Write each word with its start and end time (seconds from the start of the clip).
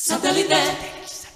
Satellite. 0.00 1.27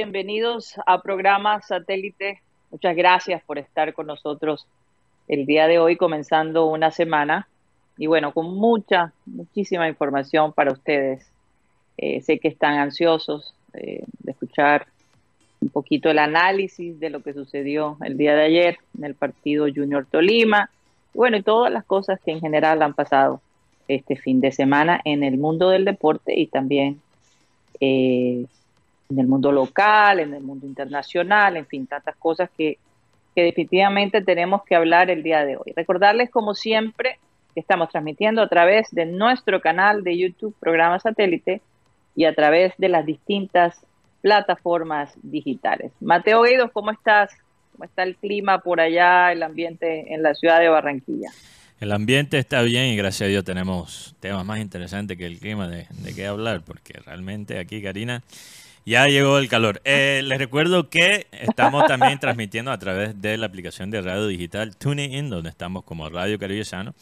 Bienvenidos 0.00 0.76
a 0.86 1.02
programa 1.02 1.60
Satélite. 1.60 2.40
Muchas 2.70 2.96
gracias 2.96 3.42
por 3.42 3.58
estar 3.58 3.92
con 3.92 4.06
nosotros 4.06 4.66
el 5.28 5.44
día 5.44 5.66
de 5.66 5.78
hoy, 5.78 5.98
comenzando 5.98 6.64
una 6.68 6.90
semana 6.90 7.46
y 7.98 8.06
bueno, 8.06 8.32
con 8.32 8.46
mucha, 8.54 9.12
muchísima 9.26 9.88
información 9.88 10.54
para 10.54 10.72
ustedes. 10.72 11.30
Eh, 11.98 12.22
sé 12.22 12.38
que 12.38 12.48
están 12.48 12.78
ansiosos 12.78 13.52
eh, 13.74 14.02
de 14.20 14.32
escuchar 14.32 14.86
un 15.60 15.68
poquito 15.68 16.08
el 16.08 16.18
análisis 16.18 16.98
de 16.98 17.10
lo 17.10 17.22
que 17.22 17.34
sucedió 17.34 17.98
el 18.02 18.16
día 18.16 18.34
de 18.34 18.44
ayer 18.44 18.78
en 18.96 19.04
el 19.04 19.14
partido 19.14 19.66
Junior 19.66 20.06
Tolima. 20.10 20.70
Bueno, 21.12 21.36
y 21.36 21.42
todas 21.42 21.70
las 21.70 21.84
cosas 21.84 22.18
que 22.24 22.30
en 22.30 22.40
general 22.40 22.80
han 22.80 22.94
pasado 22.94 23.42
este 23.86 24.16
fin 24.16 24.40
de 24.40 24.50
semana 24.50 24.98
en 25.04 25.24
el 25.24 25.36
mundo 25.36 25.68
del 25.68 25.84
deporte 25.84 26.40
y 26.40 26.46
también 26.46 27.02
eh, 27.80 28.46
en 29.10 29.18
el 29.18 29.26
mundo 29.26 29.52
local, 29.52 30.20
en 30.20 30.34
el 30.34 30.42
mundo 30.42 30.66
internacional, 30.66 31.56
en 31.56 31.66
fin, 31.66 31.86
tantas 31.86 32.16
cosas 32.16 32.48
que, 32.56 32.78
que 33.34 33.42
definitivamente 33.42 34.22
tenemos 34.22 34.62
que 34.64 34.76
hablar 34.76 35.10
el 35.10 35.22
día 35.22 35.44
de 35.44 35.56
hoy. 35.56 35.72
Recordarles, 35.74 36.30
como 36.30 36.54
siempre, 36.54 37.18
que 37.54 37.60
estamos 37.60 37.88
transmitiendo 37.90 38.42
a 38.42 38.48
través 38.48 38.88
de 38.92 39.06
nuestro 39.06 39.60
canal 39.60 40.04
de 40.04 40.16
YouTube, 40.16 40.54
programa 40.60 41.00
satélite, 41.00 41.60
y 42.14 42.24
a 42.24 42.34
través 42.34 42.72
de 42.78 42.88
las 42.88 43.06
distintas 43.06 43.80
plataformas 44.20 45.12
digitales. 45.22 45.92
Mateo 46.00 46.42
Guidos, 46.42 46.70
¿cómo 46.72 46.90
estás? 46.90 47.30
¿Cómo 47.72 47.84
está 47.84 48.02
el 48.02 48.16
clima 48.16 48.58
por 48.58 48.80
allá, 48.80 49.32
el 49.32 49.42
ambiente 49.42 50.12
en 50.12 50.22
la 50.22 50.34
ciudad 50.34 50.60
de 50.60 50.68
Barranquilla? 50.68 51.30
El 51.80 51.92
ambiente 51.92 52.36
está 52.36 52.60
bien 52.60 52.86
y 52.86 52.96
gracias 52.96 53.26
a 53.26 53.30
Dios 53.30 53.44
tenemos 53.44 54.14
temas 54.20 54.44
más 54.44 54.58
interesantes 54.58 55.16
que 55.16 55.24
el 55.24 55.38
clima 55.38 55.66
de, 55.66 55.86
de 55.88 56.14
qué 56.14 56.26
hablar, 56.26 56.60
porque 56.62 56.92
realmente 57.06 57.58
aquí, 57.58 57.80
Karina, 57.80 58.22
ya 58.86 59.06
llegó 59.06 59.38
el 59.38 59.48
calor. 59.48 59.80
Eh, 59.84 60.22
les 60.24 60.38
recuerdo 60.38 60.88
que 60.88 61.26
estamos 61.32 61.86
también 61.86 62.18
transmitiendo 62.20 62.70
a 62.70 62.78
través 62.78 63.20
de 63.20 63.36
la 63.36 63.46
aplicación 63.46 63.90
de 63.90 64.02
radio 64.02 64.26
digital 64.26 64.76
TuneIn, 64.76 65.30
donde 65.30 65.50
estamos 65.50 65.84
como 65.84 66.08
Radio 66.08 66.38
Caribe 66.38 66.64
Sano. 66.64 66.94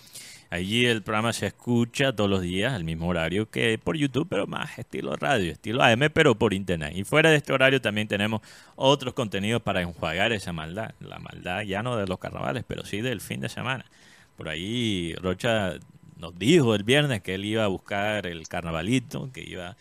Allí 0.50 0.86
el 0.86 1.02
programa 1.02 1.34
se 1.34 1.46
escucha 1.46 2.14
todos 2.14 2.30
los 2.30 2.40
días 2.40 2.72
al 2.72 2.82
mismo 2.82 3.06
horario 3.06 3.50
que 3.50 3.78
por 3.78 3.98
YouTube, 3.98 4.26
pero 4.30 4.46
más 4.46 4.78
estilo 4.78 5.14
radio, 5.14 5.52
estilo 5.52 5.82
AM, 5.82 6.08
pero 6.12 6.36
por 6.36 6.54
internet. 6.54 6.92
Y 6.96 7.04
fuera 7.04 7.30
de 7.30 7.36
este 7.36 7.52
horario 7.52 7.82
también 7.82 8.08
tenemos 8.08 8.40
otros 8.74 9.12
contenidos 9.12 9.60
para 9.60 9.82
enjuagar 9.82 10.32
esa 10.32 10.54
maldad. 10.54 10.94
La 11.00 11.18
maldad 11.18 11.62
ya 11.62 11.82
no 11.82 11.96
de 11.96 12.06
los 12.06 12.18
carnavales, 12.18 12.64
pero 12.66 12.86
sí 12.86 13.02
del 13.02 13.20
fin 13.20 13.40
de 13.40 13.50
semana. 13.50 13.84
Por 14.36 14.48
ahí 14.48 15.14
Rocha 15.20 15.74
nos 16.16 16.38
dijo 16.38 16.74
el 16.74 16.82
viernes 16.82 17.20
que 17.20 17.34
él 17.34 17.44
iba 17.44 17.64
a 17.64 17.68
buscar 17.68 18.26
el 18.26 18.48
carnavalito, 18.48 19.30
que 19.32 19.42
iba 19.42 19.70
a 19.70 19.76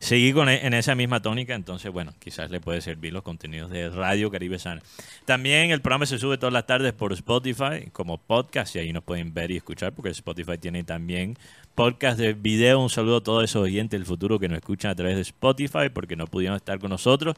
seguir 0.00 0.34
con, 0.34 0.48
e, 0.48 0.66
en 0.66 0.74
esa 0.74 0.94
misma 0.94 1.20
tónica, 1.20 1.54
entonces, 1.54 1.92
bueno, 1.92 2.12
quizás 2.18 2.50
le 2.50 2.60
puede 2.60 2.80
servir 2.80 3.12
los 3.12 3.22
contenidos 3.22 3.70
de 3.70 3.90
Radio 3.90 4.30
Caribe 4.30 4.58
Sana. 4.58 4.82
También 5.26 5.70
el 5.70 5.82
programa 5.82 6.06
se 6.06 6.18
sube 6.18 6.38
todas 6.38 6.52
las 6.52 6.66
tardes 6.66 6.92
por 6.94 7.12
Spotify 7.12 7.88
como 7.92 8.18
podcast 8.18 8.74
y 8.74 8.80
ahí 8.80 8.92
nos 8.92 9.04
pueden 9.04 9.32
ver 9.32 9.50
y 9.50 9.58
escuchar 9.58 9.92
porque 9.92 10.10
Spotify 10.10 10.58
tiene 10.58 10.82
también 10.82 11.36
podcast 11.74 12.18
de 12.18 12.32
video. 12.32 12.80
Un 12.80 12.90
saludo 12.90 13.18
a 13.18 13.22
todos 13.22 13.44
esos 13.44 13.62
oyentes 13.62 14.00
del 14.00 14.06
futuro 14.06 14.38
que 14.38 14.48
nos 14.48 14.58
escuchan 14.58 14.90
a 14.90 14.94
través 14.94 15.16
de 15.16 15.22
Spotify 15.22 15.90
porque 15.92 16.16
no 16.16 16.26
pudieron 16.26 16.56
estar 16.56 16.78
con 16.80 16.90
nosotros 16.90 17.36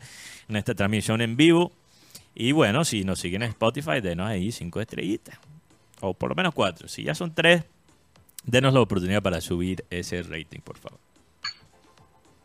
en 0.48 0.56
esta 0.56 0.74
transmisión 0.74 1.20
en 1.20 1.36
vivo. 1.36 1.72
Y 2.34 2.52
bueno, 2.52 2.84
si 2.84 3.04
nos 3.04 3.18
siguen 3.18 3.42
en 3.42 3.50
Spotify, 3.50 4.00
denos 4.00 4.28
ahí 4.28 4.52
cinco 4.52 4.80
estrellitas. 4.80 5.36
O 6.00 6.14
por 6.14 6.30
lo 6.30 6.34
menos 6.34 6.54
cuatro. 6.54 6.88
Si 6.88 7.02
ya 7.02 7.14
son 7.14 7.34
tres, 7.34 7.64
denos 8.44 8.72
la 8.72 8.80
oportunidad 8.80 9.20
para 9.20 9.40
subir 9.40 9.84
ese 9.90 10.22
rating, 10.22 10.60
por 10.60 10.78
favor. 10.78 11.11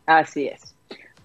Así 0.08 0.48
es. 0.48 0.74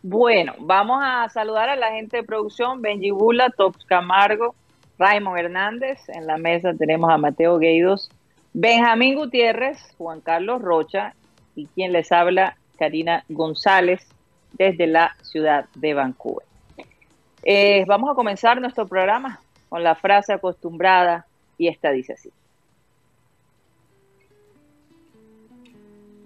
Bueno, 0.02 0.56
vamos 0.60 1.00
a 1.02 1.30
saludar 1.30 1.70
a 1.70 1.78
la 1.78 1.92
gente 1.92 2.18
de 2.18 2.24
producción, 2.24 2.82
Benji 2.82 3.12
Bula, 3.12 3.50
Tops 3.50 3.86
Camargo, 3.86 4.56
Raymond 5.00 5.40
Hernández. 5.40 6.02
En 6.10 6.28
la 6.28 6.38
mesa 6.38 6.74
tenemos 6.74 7.10
a 7.10 7.18
Mateo 7.18 7.60
Gueidos, 7.60 8.12
Benjamín 8.52 9.16
Gutiérrez, 9.16 9.80
Juan 9.98 10.20
Carlos 10.20 10.62
Rocha 10.62 11.16
y 11.56 11.68
quien 11.68 11.94
les 11.94 12.12
habla, 12.12 12.58
Karina 12.78 13.24
González, 13.30 14.06
desde 14.52 14.86
la 14.86 15.16
ciudad 15.22 15.64
de 15.76 15.94
Vancouver. 15.94 16.46
Eh, 17.42 17.86
vamos 17.88 18.12
a 18.12 18.16
comenzar 18.16 18.60
nuestro 18.60 18.86
programa 18.86 19.40
con 19.70 19.82
la 19.82 19.96
frase 19.96 20.34
acostumbrada 20.34 21.26
y 21.58 21.70
esta 21.70 21.90
dice 21.92 22.14
así. 22.14 22.32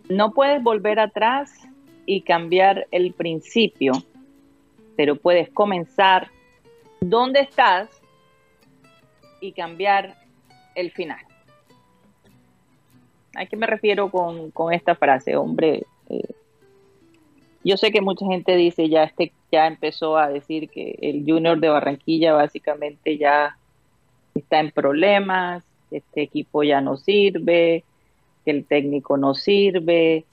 No 0.10 0.32
puedes 0.32 0.64
volver 0.64 1.00
atrás 1.00 1.54
y 2.08 2.22
cambiar 2.22 2.88
el 2.90 3.14
principio, 3.14 3.92
pero 4.96 5.18
puedes 5.18 5.50
comenzar 5.50 6.30
donde 7.00 7.42
estás 7.42 7.90
y 9.40 9.52
cambiar 9.52 10.16
el 10.74 10.90
final. 10.90 11.20
¿A 13.36 13.46
qué 13.46 13.56
me 13.56 13.68
refiero 13.68 14.10
con, 14.10 14.50
con 14.50 14.74
esta 14.74 14.96
frase, 14.96 15.36
hombre? 15.36 15.84
Eh, 16.10 16.34
yo 17.64 17.78
sé 17.78 17.92
que 17.92 18.02
mucha 18.02 18.26
gente 18.26 18.56
dice 18.56 18.90
ya 18.90 19.04
este 19.04 19.32
ya 19.52 19.68
empezó 19.68 20.18
a 20.18 20.30
decir 20.30 20.70
que 20.70 20.98
el 21.02 21.24
Junior 21.26 21.60
de 21.60 21.70
Barranquilla 21.70 22.34
básicamente 22.34 23.18
ya 23.18 23.58
está 24.34 24.60
en 24.60 24.72
problemas, 24.72 25.64
este 25.92 26.22
equipo 26.22 26.64
ya 26.64 26.82
no 26.82 26.98
sirve, 26.98 27.84
que 28.44 28.52
el 28.52 28.66
técnico 28.66 29.18
no 29.18 29.34
sirve, 29.34 30.26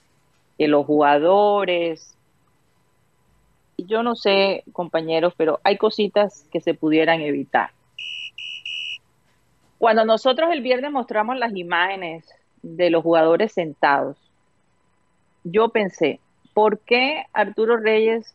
que 0.58 0.68
los 0.68 0.86
jugadores. 0.86 2.16
Yo 3.76 4.02
no 4.02 4.14
sé, 4.14 4.64
compañeros, 4.72 5.34
pero 5.36 5.60
hay 5.64 5.76
cositas 5.76 6.46
que 6.52 6.60
se 6.60 6.74
pudieran 6.74 7.20
evitar. 7.20 7.70
Cuando 9.78 10.04
nosotros 10.04 10.50
el 10.52 10.62
viernes 10.62 10.92
mostramos 10.92 11.36
las 11.36 11.54
imágenes 11.54 12.24
de 12.62 12.90
los 12.90 13.02
jugadores 13.02 13.52
sentados, 13.52 14.16
yo 15.42 15.68
pensé, 15.68 16.20
¿por 16.54 16.78
qué 16.78 17.26
Arturo 17.32 17.76
Reyes 17.76 18.34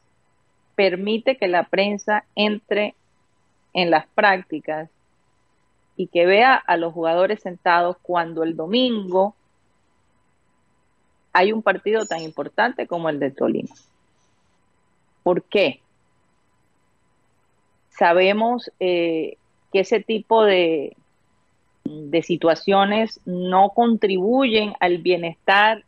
permite 0.76 1.38
que 1.38 1.48
la 1.48 1.64
prensa 1.64 2.24
entre 2.36 2.96
en 3.74 3.90
las 3.90 4.08
prácticas 4.08 4.90
y 5.96 6.08
que 6.08 6.26
vea 6.26 6.56
a 6.56 6.78
los 6.78 6.94
jugadores 6.94 7.42
sentados 7.42 7.98
cuando 8.02 8.44
el 8.44 8.56
domingo 8.56 9.36
hay 11.34 11.52
un 11.52 11.62
partido 11.62 12.06
tan 12.06 12.22
importante 12.22 12.88
como 12.88 13.10
el 13.10 13.20
de 13.20 13.32
Tolima. 13.32 13.76
¿Por 15.24 15.44
qué? 15.44 15.82
Sabemos 17.90 18.72
eh, 18.80 19.38
que 19.72 19.82
ese 19.82 20.00
tipo 20.00 20.44
de, 20.44 20.96
de 21.84 22.24
situaciones 22.24 23.20
no 23.26 23.70
contribuyen 23.70 24.74
al 24.80 25.00
bienestar 25.00 25.84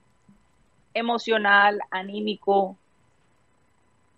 emocional, 0.93 1.79
anímico 1.89 2.75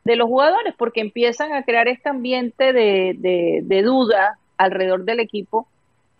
de 0.03 0.15
los 0.15 0.27
jugadores, 0.27 0.73
porque 0.77 1.01
empiezan 1.01 1.53
a 1.53 1.63
crear 1.63 1.87
este 1.87 2.09
ambiente 2.09 2.73
de, 2.73 3.15
de, 3.17 3.61
de, 3.63 3.81
duda 3.83 4.37
alrededor 4.57 5.05
del 5.05 5.19
equipo 5.19 5.67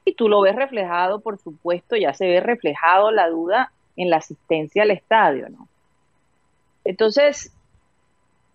y 0.05 0.13
tú 0.13 0.29
lo 0.29 0.41
ves 0.41 0.55
reflejado, 0.55 1.19
por 1.19 1.37
supuesto, 1.37 1.95
ya 1.95 2.13
se 2.13 2.27
ve 2.27 2.39
reflejado 2.39 3.11
la 3.11 3.29
duda 3.29 3.71
en 3.95 4.09
la 4.09 4.17
asistencia 4.17 4.83
al 4.83 4.91
estadio, 4.91 5.49
¿no? 5.49 5.67
Entonces, 6.83 7.51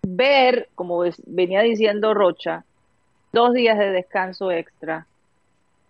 ver, 0.01 0.69
como 0.75 1.03
venía 1.25 1.61
diciendo 1.61 2.13
Rocha, 2.13 2.63
dos 3.31 3.53
días 3.53 3.77
de 3.77 3.91
descanso 3.91 4.51
extra. 4.51 5.07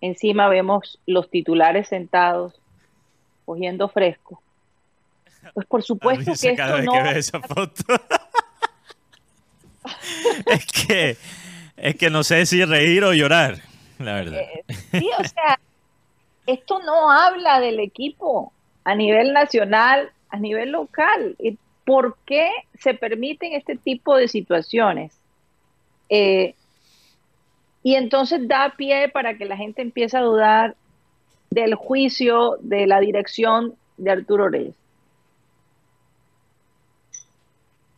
Encima 0.02 0.48
vemos 0.48 1.00
los 1.06 1.30
titulares 1.30 1.90
sentados, 1.90 2.60
cogiendo 3.46 3.90
fresco. 3.90 4.42
Pues 5.54 5.68
por 5.68 5.84
supuesto 5.84 6.32
que 6.40 6.56
cada 6.56 6.78
vez 6.78 6.86
no... 6.86 6.94
que 6.94 7.04
ve 7.04 7.20
esa 7.20 7.42
foto. 7.42 7.84
es 10.46 10.66
que 10.66 11.18
es 11.78 11.96
que 11.96 12.10
no 12.10 12.24
sé 12.24 12.46
si 12.46 12.64
reír 12.66 13.06
o 13.06 13.14
llorar, 13.14 13.60
la 14.00 14.16
verdad. 14.16 14.42
Eh, 14.42 14.66
sí, 14.92 15.10
o 15.18 15.24
sea, 15.24 15.58
esto 16.46 16.80
no 16.80 17.10
habla 17.10 17.62
del 17.62 17.80
equipo 17.80 18.52
a 18.84 18.96
nivel 18.96 19.34
nacional, 19.34 20.12
a 20.30 20.38
nivel 20.38 20.72
local. 20.72 21.36
¿Por 21.86 22.18
qué 22.26 22.50
se 22.78 22.94
permiten 22.94 23.54
este 23.54 23.76
tipo 23.76 24.16
de 24.16 24.28
situaciones? 24.28 25.20
Eh, 26.10 26.56
y 27.84 27.96
entonces 27.96 28.48
da 28.48 28.74
pie 28.78 29.10
para 29.10 29.38
que 29.38 29.46
la 29.46 29.58
gente 29.58 29.82
empiece 29.82 30.18
a 30.18 30.22
dudar 30.22 30.76
del 31.50 31.76
juicio 31.76 32.58
de 32.62 32.88
la 32.88 33.00
dirección 33.00 33.76
de 33.98 34.12
Arturo 34.12 34.50
Reyes. 34.50 34.76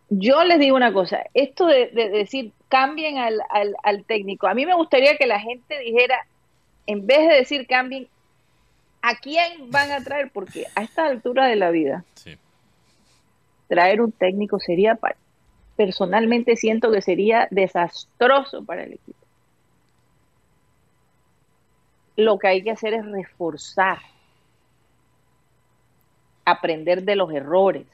Yo 0.09 0.43
les 0.43 0.59
digo 0.59 0.75
una 0.75 0.91
cosa, 0.91 1.23
esto 1.33 1.65
de, 1.67 1.87
decir 1.87 2.51
cambien 2.67 3.17
al, 3.17 4.03
técnico, 4.05 4.47
a 4.47 4.53
mí 4.53 4.65
me 4.65 4.75
gustaría 4.75 5.15
que 5.15 5.25
la 5.25 5.39
gente 5.39 5.79
dijera, 5.79 6.27
en 6.85 7.07
vez 7.07 7.29
de 7.29 7.35
decir 7.35 7.65
cambien, 7.65 8.09
¿a 9.01 9.15
quién 9.15 9.71
van 9.71 9.92
a 9.92 10.03
traer? 10.03 10.31
Porque 10.31 10.68
a 10.75 10.83
esta 10.83 11.06
altura 11.06 11.48
de 11.48 11.56
la 11.56 11.71
vida, 11.71 12.03
traer 13.68 14.01
un 14.01 14.12
técnico 14.12 14.59
sería, 14.59 15.00
personalmente 15.75 16.56
siento 16.56 16.92
que 16.92 17.01
sería 17.01 17.48
desastroso 17.51 18.63
para 18.63 18.83
el 18.83 18.94
equipo. 18.94 19.19
Lo 22.18 22.38
que 22.38 22.48
hay 22.48 22.63
que 22.63 22.71
hacer 22.71 22.94
es 22.94 23.06
reforzar, 23.06 24.00
aprender 26.45 27.03
de 27.03 27.15
los 27.15 27.31
errores, 27.31 27.88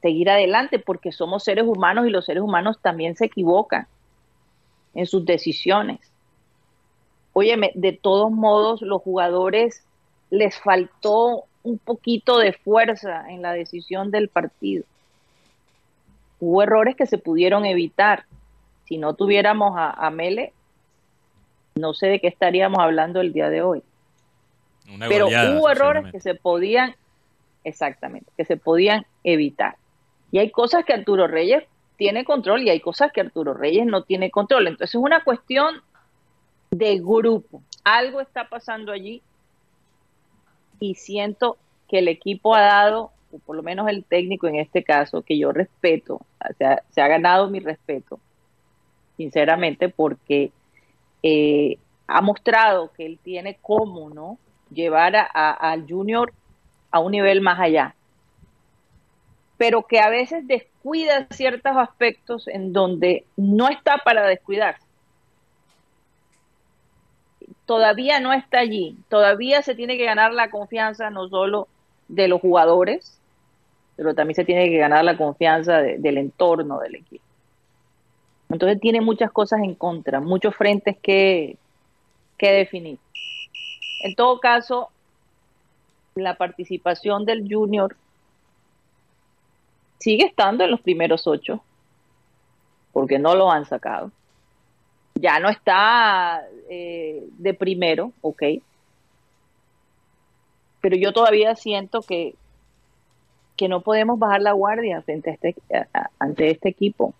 seguir 0.00 0.30
adelante, 0.30 0.78
porque 0.78 1.12
somos 1.12 1.42
seres 1.42 1.64
humanos 1.66 2.06
y 2.06 2.10
los 2.10 2.24
seres 2.24 2.42
humanos 2.42 2.78
también 2.80 3.16
se 3.16 3.26
equivocan 3.26 3.86
en 4.94 5.06
sus 5.06 5.24
decisiones. 5.24 5.98
Óyeme, 7.32 7.72
de 7.74 7.92
todos 7.92 8.30
modos, 8.30 8.80
los 8.82 9.02
jugadores 9.02 9.84
les 10.30 10.58
faltó 10.58 11.44
un 11.62 11.78
poquito 11.78 12.38
de 12.38 12.52
fuerza 12.52 13.28
en 13.28 13.42
la 13.42 13.52
decisión 13.52 14.10
del 14.10 14.28
partido. 14.28 14.84
Hubo 16.40 16.62
errores 16.62 16.96
que 16.96 17.06
se 17.06 17.18
pudieron 17.18 17.66
evitar. 17.66 18.24
Si 18.84 18.96
no 18.96 19.14
tuviéramos 19.14 19.74
a, 19.76 20.10
Mele, 20.10 20.52
no 21.74 21.92
sé 21.94 22.06
de 22.06 22.20
qué 22.20 22.28
estaríamos 22.28 22.78
hablando 22.78 23.20
el 23.20 23.32
día 23.32 23.50
de 23.50 23.62
hoy. 23.62 23.82
Pero 25.08 25.26
hubo 25.26 25.68
errores 25.68 26.10
que 26.10 26.20
se 26.20 26.34
podían, 26.34 26.94
exactamente, 27.64 28.30
que 28.36 28.44
se 28.44 28.56
podían 28.56 29.04
evitar. 29.24 29.76
Y 30.30 30.38
hay 30.38 30.50
cosas 30.50 30.84
que 30.84 30.94
Arturo 30.94 31.26
Reyes 31.26 31.64
tiene 31.96 32.24
control 32.24 32.62
y 32.62 32.70
hay 32.70 32.80
cosas 32.80 33.12
que 33.12 33.20
Arturo 33.20 33.52
Reyes 33.52 33.84
no 33.84 34.04
tiene 34.04 34.30
control. 34.30 34.68
Entonces 34.68 34.94
es 34.94 35.02
una 35.02 35.24
cuestión 35.24 35.82
de 36.70 36.98
grupo. 36.98 37.62
Algo 37.84 38.20
está 38.20 38.48
pasando 38.48 38.92
allí 38.92 39.22
y 40.80 40.94
siento 40.94 41.56
que 41.88 41.98
el 41.98 42.08
equipo 42.08 42.54
ha 42.54 42.62
dado, 42.62 43.12
o 43.32 43.38
por 43.38 43.56
lo 43.56 43.62
menos 43.62 43.88
el 43.88 44.04
técnico 44.04 44.46
en 44.46 44.56
este 44.56 44.82
caso, 44.82 45.22
que 45.22 45.38
yo 45.38 45.52
respeto, 45.52 46.20
se 46.90 47.00
ha 47.00 47.08
ganado 47.08 47.48
mi 47.50 47.60
respeto, 47.60 48.20
sinceramente, 49.16 49.88
porque 49.88 50.52
eh, 51.22 51.78
ha 52.06 52.20
mostrado 52.20 52.92
que 52.92 53.06
él 53.06 53.18
tiene 53.22 53.58
cómo 53.60 54.10
no 54.10 54.38
llevar 54.70 55.14
al 55.32 55.86
junior 55.88 56.32
a 56.90 57.00
un 57.00 57.12
nivel 57.12 57.40
más 57.40 57.58
allá 57.58 57.94
pero 59.58 59.82
que 59.82 59.98
a 59.98 60.08
veces 60.08 60.46
descuida 60.46 61.26
ciertos 61.30 61.76
aspectos 61.76 62.48
en 62.48 62.72
donde 62.72 63.26
no 63.36 63.68
está 63.68 63.98
para 63.98 64.26
descuidarse. 64.26 64.86
Todavía 67.66 68.20
no 68.20 68.32
está 68.32 68.60
allí, 68.60 68.96
todavía 69.08 69.62
se 69.62 69.74
tiene 69.74 69.96
que 69.96 70.04
ganar 70.04 70.32
la 70.32 70.50
confianza 70.50 71.10
no 71.10 71.28
solo 71.28 71.68
de 72.08 72.28
los 72.28 72.40
jugadores, 72.40 73.18
pero 73.96 74.14
también 74.14 74.36
se 74.36 74.44
tiene 74.44 74.70
que 74.70 74.78
ganar 74.78 75.04
la 75.04 75.16
confianza 75.16 75.78
del 75.78 76.18
entorno 76.18 76.78
del 76.78 76.96
equipo. 76.96 77.24
Entonces 78.48 78.80
tiene 78.80 79.00
muchas 79.00 79.30
cosas 79.30 79.60
en 79.60 79.74
contra, 79.74 80.20
muchos 80.20 80.54
frentes 80.56 80.96
que, 81.02 81.56
que 82.38 82.52
definir. 82.52 82.98
En 84.02 84.14
todo 84.14 84.40
caso, 84.40 84.88
la 86.14 86.36
participación 86.36 87.24
del 87.24 87.46
junior 87.48 87.96
sigue 89.98 90.24
estando 90.24 90.64
en 90.64 90.70
los 90.70 90.80
primeros 90.80 91.26
ocho, 91.26 91.62
porque 92.92 93.18
no 93.18 93.34
lo 93.34 93.50
han 93.50 93.66
sacado. 93.66 94.10
Ya 95.20 95.40
no 95.40 95.48
está 95.48 96.42
eh, 96.68 97.24
de 97.38 97.54
primero, 97.54 98.12
ok. 98.20 98.42
Pero 100.80 100.96
yo 100.96 101.12
todavía 101.12 101.56
siento 101.56 102.02
que, 102.02 102.34
que 103.56 103.68
no 103.68 103.80
podemos 103.80 104.18
bajar 104.18 104.42
la 104.42 104.52
guardia 104.52 105.02
frente 105.02 105.30
a 105.30 105.32
este, 105.32 105.56
ante 106.18 106.50
este 106.50 106.68
equipo. 106.68 107.14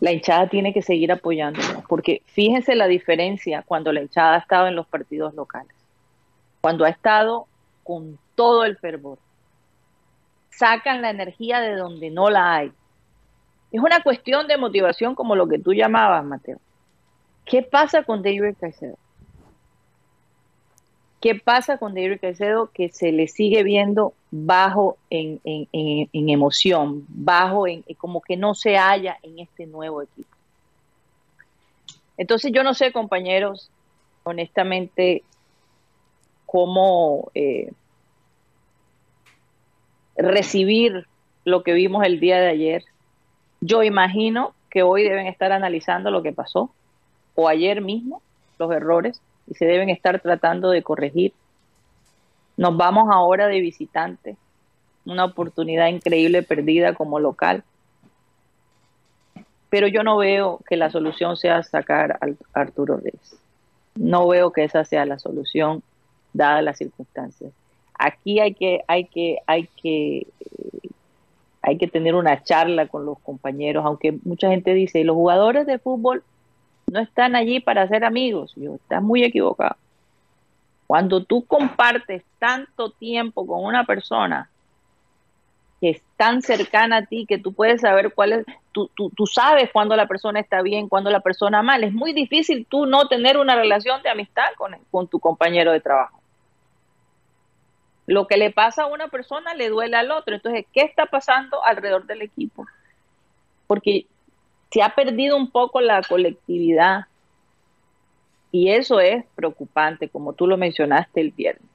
La 0.00 0.12
hinchada 0.12 0.48
tiene 0.48 0.72
que 0.72 0.82
seguir 0.82 1.10
apoyando, 1.10 1.60
porque 1.88 2.22
fíjense 2.26 2.74
la 2.74 2.86
diferencia 2.86 3.62
cuando 3.62 3.92
la 3.92 4.02
hinchada 4.02 4.34
ha 4.34 4.38
estado 4.38 4.68
en 4.68 4.76
los 4.76 4.86
partidos 4.86 5.34
locales, 5.34 5.74
cuando 6.60 6.84
ha 6.84 6.90
estado 6.90 7.46
con 7.82 8.18
todo 8.34 8.64
el 8.64 8.76
fervor 8.76 9.18
sacan 10.56 11.02
la 11.02 11.10
energía 11.10 11.60
de 11.60 11.76
donde 11.76 12.10
no 12.10 12.30
la 12.30 12.56
hay. 12.56 12.72
Es 13.70 13.80
una 13.80 14.02
cuestión 14.02 14.46
de 14.46 14.56
motivación 14.56 15.14
como 15.14 15.36
lo 15.36 15.46
que 15.46 15.58
tú 15.58 15.74
llamabas, 15.74 16.24
Mateo. 16.24 16.58
¿Qué 17.46 17.62
pasa 17.62 18.02
con 18.02 18.22
David 18.22 18.56
Caicedo? 18.60 18.98
¿Qué 21.20 21.36
pasa 21.36 21.78
con 21.78 21.94
David 21.94 22.18
Caicedo 22.20 22.70
que 22.72 22.88
se 22.90 23.12
le 23.12 23.28
sigue 23.28 23.62
viendo 23.62 24.14
bajo 24.30 24.98
en, 25.10 25.40
emoción, 26.12 27.06
bajo 27.08 27.66
en 27.68 27.84
como 27.96 28.20
que 28.20 28.36
no 28.36 28.54
se 28.54 28.76
halla 28.76 29.18
en 29.22 29.38
este 29.38 29.66
nuevo 29.66 30.02
equipo? 30.02 30.28
Entonces 32.18 32.50
yo 32.52 32.64
no 32.64 32.74
sé, 32.74 32.92
compañeros, 32.92 33.70
honestamente, 34.24 35.22
cómo 36.46 37.30
eh, 37.34 37.72
recibir 40.16 41.06
lo 41.44 41.62
que 41.62 41.74
vimos 41.74 42.04
el 42.04 42.18
día 42.18 42.40
de 42.40 42.48
ayer. 42.48 42.84
Yo 43.60 43.84
imagino 43.84 44.52
que 44.68 44.82
hoy 44.82 45.04
deben 45.04 45.28
estar 45.28 45.52
analizando 45.52 46.10
lo 46.10 46.22
que 46.22 46.32
pasó, 46.32 46.70
o 47.36 47.48
ayer 47.48 47.80
mismo, 47.80 48.20
los 48.58 48.72
errores, 48.72 49.20
y 49.46 49.54
se 49.54 49.64
deben 49.64 49.88
estar 49.88 50.20
tratando 50.20 50.70
de 50.70 50.82
corregir. 50.82 51.32
Nos 52.56 52.76
vamos 52.76 53.08
ahora 53.12 53.46
de 53.46 53.60
visitante, 53.60 54.36
una 55.04 55.24
oportunidad 55.24 55.86
increíble 55.86 56.42
perdida 56.42 56.94
como 56.94 57.20
local. 57.20 57.62
Pero 59.70 59.86
yo 59.86 60.02
no 60.02 60.16
veo 60.16 60.60
que 60.68 60.76
la 60.76 60.90
solución 60.90 61.36
sea 61.36 61.62
sacar 61.62 62.18
a 62.20 62.58
Arturo 62.58 62.96
Reyes. 62.96 63.36
No 63.94 64.26
veo 64.26 64.50
que 64.50 64.64
esa 64.64 64.84
sea 64.84 65.06
la 65.06 65.20
solución 65.20 65.82
dadas 66.32 66.64
las 66.64 66.78
circunstancias 66.78 67.52
aquí 67.98 68.40
hay 68.40 68.54
que, 68.54 68.82
hay 68.86 69.04
que, 69.04 69.38
hay 69.46 69.68
que, 69.82 70.26
hay 71.62 71.78
que 71.78 71.88
tener 71.88 72.14
una 72.14 72.42
charla 72.42 72.86
con 72.86 73.06
los 73.06 73.18
compañeros, 73.20 73.84
aunque 73.84 74.18
mucha 74.24 74.48
gente 74.48 74.74
dice, 74.74 75.04
los 75.04 75.16
jugadores 75.16 75.66
de 75.66 75.78
fútbol 75.78 76.22
no 76.86 77.00
están 77.00 77.34
allí 77.34 77.60
para 77.60 77.86
ser 77.88 78.04
amigos. 78.04 78.52
Yo, 78.56 78.76
estás 78.76 79.02
muy 79.02 79.24
equivocado. 79.24 79.76
Cuando 80.86 81.24
tú 81.24 81.44
compartes 81.44 82.22
tanto 82.38 82.90
tiempo 82.90 83.46
con 83.46 83.64
una 83.64 83.84
persona 83.84 84.48
que 85.80 85.90
es 85.90 86.02
tan 86.16 86.42
cercana 86.42 86.98
a 86.98 87.06
ti, 87.06 87.26
que 87.26 87.38
tú 87.38 87.52
puedes 87.52 87.82
saber 87.82 88.14
cuál 88.14 88.32
es, 88.32 88.46
tú, 88.72 88.88
tú, 88.94 89.26
sabes 89.26 89.70
cuando 89.72 89.96
la 89.96 90.06
persona 90.06 90.40
está 90.40 90.62
bien, 90.62 90.88
cuando 90.88 91.10
la 91.10 91.20
persona 91.20 91.62
mal. 91.62 91.84
Es 91.84 91.92
muy 91.92 92.12
difícil 92.12 92.66
tú 92.68 92.86
no 92.86 93.08
tener 93.08 93.36
una 93.36 93.56
relación 93.56 94.02
de 94.02 94.08
amistad 94.08 94.46
con, 94.56 94.76
con 94.90 95.08
tu 95.08 95.18
compañero 95.18 95.72
de 95.72 95.80
trabajo. 95.80 96.20
Lo 98.06 98.28
que 98.28 98.36
le 98.36 98.52
pasa 98.52 98.84
a 98.84 98.86
una 98.86 99.08
persona 99.08 99.54
le 99.54 99.68
duele 99.68 99.96
al 99.96 100.12
otro. 100.12 100.36
Entonces, 100.36 100.64
¿qué 100.72 100.82
está 100.82 101.06
pasando 101.06 101.62
alrededor 101.64 102.06
del 102.06 102.22
equipo? 102.22 102.64
Porque 103.66 104.06
se 104.70 104.82
ha 104.82 104.94
perdido 104.94 105.36
un 105.36 105.50
poco 105.50 105.80
la 105.80 106.02
colectividad 106.02 107.06
y 108.52 108.70
eso 108.70 109.00
es 109.00 109.24
preocupante, 109.34 110.08
como 110.08 110.32
tú 110.32 110.46
lo 110.46 110.56
mencionaste 110.56 111.20
el 111.20 111.30
viernes. 111.30 111.68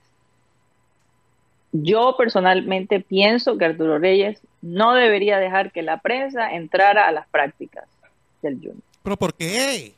Yo 1.74 2.16
personalmente 2.18 3.00
pienso 3.00 3.58
que 3.58 3.66
Arturo 3.66 3.98
Reyes 3.98 4.42
no 4.62 4.94
debería 4.94 5.38
dejar 5.40 5.72
que 5.72 5.82
la 5.84 5.98
prensa 5.98 6.52
entrara 6.52 7.08
a 7.08 7.12
las 7.12 7.28
prácticas 7.30 7.86
del 8.42 8.56
Junior. 8.56 8.76
¿Pero 9.04 9.18
por 9.18 9.34
qué? 9.34 9.94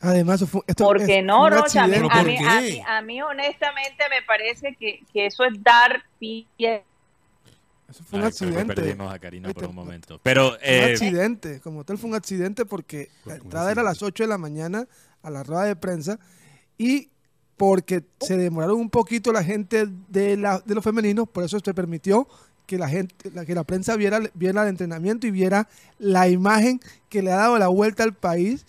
Además, 0.00 0.42
fue, 0.48 0.62
esto 0.66 0.84
Porque 0.84 1.18
es 1.18 1.24
no, 1.24 1.48
Rocha, 1.50 1.84
a 1.84 1.86
mí, 1.86 2.08
a 2.10 2.60
mí- 2.60 2.82
a 2.86 3.02
mí 3.02 3.22
honestamente 3.22 4.02
me 4.08 4.24
parece 4.26 4.74
que, 4.74 5.00
que 5.12 5.26
eso 5.26 5.44
es 5.44 5.62
dar 5.62 6.02
pie. 6.18 6.82
Eso 7.90 8.04
fue 8.04 8.18
un 8.18 8.24
Ay, 8.24 8.28
accidente. 8.28 8.74
perdimos 8.74 9.12
a 9.12 9.18
Karina 9.18 9.52
por 9.52 9.64
un 9.64 9.74
momento. 9.74 10.20
Pero 10.22 10.50
Fue 10.50 10.58
un 10.58 10.88
eh, 10.88 10.92
accidente, 10.92 11.60
como 11.60 11.84
tal 11.84 11.98
fue 11.98 12.10
un 12.10 12.16
accidente 12.16 12.64
porque 12.64 13.10
la 13.24 13.36
entrada 13.36 13.72
era 13.72 13.80
a 13.80 13.84
las 13.84 13.92
accidente. 13.94 14.22
8 14.22 14.24
de 14.24 14.28
la 14.28 14.38
mañana 14.38 14.86
a 15.22 15.30
la 15.30 15.42
rueda 15.42 15.64
de 15.64 15.76
prensa 15.76 16.18
y 16.78 17.10
porque 17.56 18.04
se 18.20 18.38
demoraron 18.38 18.78
un 18.78 18.88
poquito 18.88 19.32
la 19.32 19.44
gente 19.44 19.86
de, 20.08 20.36
la, 20.38 20.60
de 20.60 20.74
los 20.74 20.82
femeninos, 20.82 21.28
por 21.28 21.44
eso 21.44 21.58
se 21.62 21.74
permitió 21.74 22.26
que 22.66 22.78
la 22.78 22.88
gente, 22.88 23.30
la, 23.34 23.44
que 23.44 23.54
la 23.54 23.64
prensa 23.64 23.96
viera, 23.96 24.20
viera 24.32 24.62
el 24.62 24.68
entrenamiento 24.68 25.26
y 25.26 25.30
viera 25.30 25.68
la 25.98 26.28
imagen 26.28 26.80
que 27.08 27.20
le 27.20 27.32
ha 27.32 27.36
dado 27.36 27.58
la 27.58 27.66
vuelta 27.68 28.04
al 28.04 28.14
país. 28.14 28.64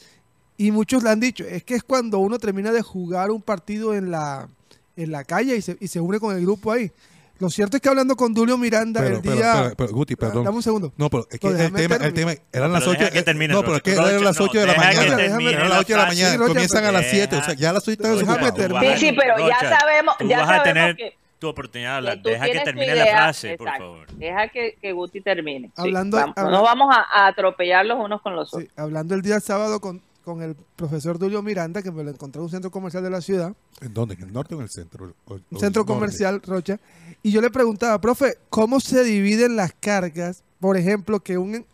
Y 0.57 0.71
muchos 0.71 1.03
le 1.03 1.11
han 1.11 1.19
dicho, 1.19 1.45
es 1.45 1.63
que 1.63 1.75
es 1.75 1.83
cuando 1.83 2.19
uno 2.19 2.37
termina 2.37 2.71
de 2.71 2.81
jugar 2.81 3.31
un 3.31 3.41
partido 3.41 3.93
en 3.93 4.11
la, 4.11 4.49
en 4.95 5.11
la 5.11 5.23
calle 5.23 5.55
y 5.55 5.61
se, 5.61 5.77
y 5.79 5.87
se 5.87 6.01
une 6.01 6.19
con 6.19 6.35
el 6.35 6.41
grupo 6.41 6.71
ahí. 6.71 6.91
Lo 7.41 7.49
cierto 7.49 7.75
es 7.75 7.81
que 7.81 7.89
hablando 7.89 8.15
con 8.15 8.33
Julio 8.35 8.57
Miranda 8.57 9.01
Pero, 9.01 9.15
el 9.17 9.21
pero, 9.21 9.35
día... 9.35 9.53
pero, 9.63 9.75
pero, 9.75 9.89
Guti, 9.93 10.15
perdón. 10.15 10.43
Dame 10.45 10.55
un 10.57 10.63
segundo. 10.63 10.93
No, 10.95 11.09
pero 11.09 11.23
es 11.29 11.39
que 11.39 11.47
Pues 11.47 11.59
el 11.59 11.73
tema, 11.73 11.95
el 11.95 12.13
tema, 12.13 12.31
eran 12.53 12.67
No, 12.69 12.73
las 12.75 12.81
pero 12.83 12.91
8. 12.91 12.99
deja 12.99 13.11
que 13.11 13.21
termine, 13.23 13.53
no, 13.53 13.61
pero 13.61 13.75
es 13.77 13.81
que 13.81 13.91
eran 13.93 14.23
las 14.23 14.39
no, 14.39 14.45
8 14.45 14.59
de 14.59 14.65
la 14.67 14.73
mañana. 14.75 15.23
Eran 15.23 15.43
la 15.63 15.69
las 15.69 15.79
8 15.79 15.93
de 15.93 15.99
la 15.99 16.05
mañana. 16.05 16.45
Comienzan 16.45 16.85
a 16.85 16.91
las 16.91 17.01
deja- 17.01 17.11
7. 17.15 17.35
O 17.35 17.43
sea, 17.43 17.53
ya 17.55 17.73
las 17.73 17.83
8 17.87 17.91
están 17.91 18.53
terminar. 18.53 18.97
Sí, 18.97 19.07
sí, 19.07 19.15
pero 19.17 19.47
ya 19.47 19.57
sabemos, 19.59 20.17
tú 20.17 20.27
ya 20.27 20.45
vas 20.45 20.59
a 20.59 20.63
tener 20.63 20.95
tu 21.39 21.47
oportunidad 21.47 21.89
de 21.93 21.97
hablar. 21.97 22.21
Deja 22.21 22.45
que 22.45 22.59
termine 22.59 22.95
la 22.95 23.05
frase, 23.07 23.57
por 23.57 23.67
favor. 23.75 24.07
Deja 24.13 24.47
que, 24.49 24.77
que 24.79 24.91
Guti 24.93 25.21
termine. 25.21 25.71
Sí, 25.75 25.91
vamos, 25.91 26.13
hablando- 26.13 26.51
no 26.51 26.61
vamos 26.61 26.95
a, 26.95 27.01
a 27.23 27.27
atropellar 27.27 27.83
los 27.87 27.97
unos 27.97 28.21
con 28.21 28.35
los 28.35 28.51
Sí, 28.51 28.57
otros. 28.57 28.69
hablando 28.77 29.15
el 29.15 29.23
día 29.23 29.39
sábado 29.39 29.79
con, 29.81 29.99
con 30.23 30.41
el 30.41 30.55
profesor 30.75 31.17
Julio 31.19 31.41
Miranda, 31.41 31.81
que 31.81 31.91
me 31.91 32.03
lo 32.03 32.11
encontré 32.11 32.39
en 32.39 32.43
un 32.45 32.49
centro 32.51 32.69
comercial 32.71 33.03
de 33.03 33.09
la 33.09 33.21
ciudad, 33.21 33.55
¿En 33.81 33.93
dónde? 33.93 34.13
¿En 34.15 34.21
el 34.23 34.33
norte 34.33 34.53
o 34.55 34.57
en 34.59 34.63
el 34.63 34.69
centro? 34.69 35.13
O- 35.25 35.33
un 35.33 35.59
centro 35.59 35.81
norte? 35.81 35.93
comercial, 35.93 36.41
Rocha, 36.41 36.79
y 37.23 37.31
yo 37.31 37.41
le 37.41 37.49
preguntaba, 37.49 37.99
profe, 37.99 38.37
¿cómo 38.49 38.79
se 38.79 39.03
dividen 39.03 39.55
las 39.55 39.73
cargas? 39.79 40.43
Por 40.59 40.77
ejemplo, 40.77 41.19
que 41.19 41.37
un, 41.37 41.65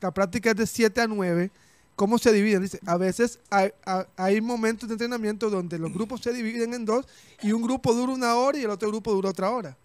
la 0.00 0.10
práctica 0.12 0.50
es 0.50 0.56
de 0.56 0.66
7 0.66 1.00
a 1.00 1.06
9, 1.06 1.50
¿cómo 1.96 2.18
se 2.18 2.32
dividen? 2.32 2.62
Dice, 2.62 2.78
a 2.86 2.96
veces 2.96 3.38
hay 4.16 4.40
momentos 4.40 4.88
de 4.88 4.94
entrenamiento 4.94 5.48
donde 5.48 5.78
los 5.78 5.92
grupos 5.92 6.20
se 6.20 6.32
dividen 6.32 6.74
en 6.74 6.84
dos 6.84 7.06
y 7.42 7.52
un 7.52 7.62
grupo 7.62 7.94
dura 7.94 8.12
una 8.12 8.34
hora 8.34 8.58
y 8.58 8.62
el 8.64 8.70
otro 8.70 8.88
grupo 8.88 9.12
dura 9.12 9.30
otra 9.30 9.50
hora. 9.50 9.76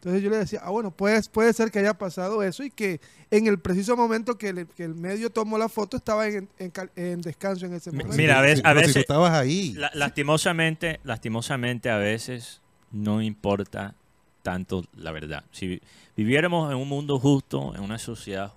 Entonces 0.00 0.22
yo 0.22 0.30
le 0.30 0.38
decía, 0.38 0.60
ah, 0.64 0.70
bueno, 0.70 0.90
puede, 0.90 1.20
puede 1.30 1.52
ser 1.52 1.70
que 1.70 1.78
haya 1.78 1.92
pasado 1.92 2.42
eso 2.42 2.62
y 2.64 2.70
que 2.70 3.02
en 3.30 3.46
el 3.46 3.58
preciso 3.58 3.98
momento 3.98 4.38
que, 4.38 4.48
el- 4.48 4.66
que 4.66 4.84
el 4.84 4.94
medio 4.94 5.28
tomó 5.28 5.58
la 5.58 5.68
foto 5.68 5.98
estaba 5.98 6.26
en, 6.26 6.48
en 6.96 7.20
descanso 7.20 7.66
en 7.66 7.74
ese 7.74 7.90
momento. 7.92 8.16
Mira, 8.16 8.38
a 8.38 8.42
veces- 8.42 8.64
a 8.64 8.70
si 8.70 8.76
veces- 8.76 8.96
estabas 8.96 9.32
ahí. 9.32 9.74
La- 9.74 9.90
lastimosamente, 9.92 11.00
lastimosamente 11.04 11.90
a 11.90 11.98
veces 11.98 12.62
no 12.92 13.20
importa 13.20 13.94
tanto 14.42 14.84
la 14.96 15.12
verdad. 15.12 15.44
Si 15.52 15.66
vi- 15.66 15.82
viviéramos 16.16 16.72
en 16.72 16.78
un 16.78 16.88
mundo 16.88 17.18
justo, 17.18 17.74
en 17.74 17.82
una 17.82 17.98
sociedad 17.98 18.54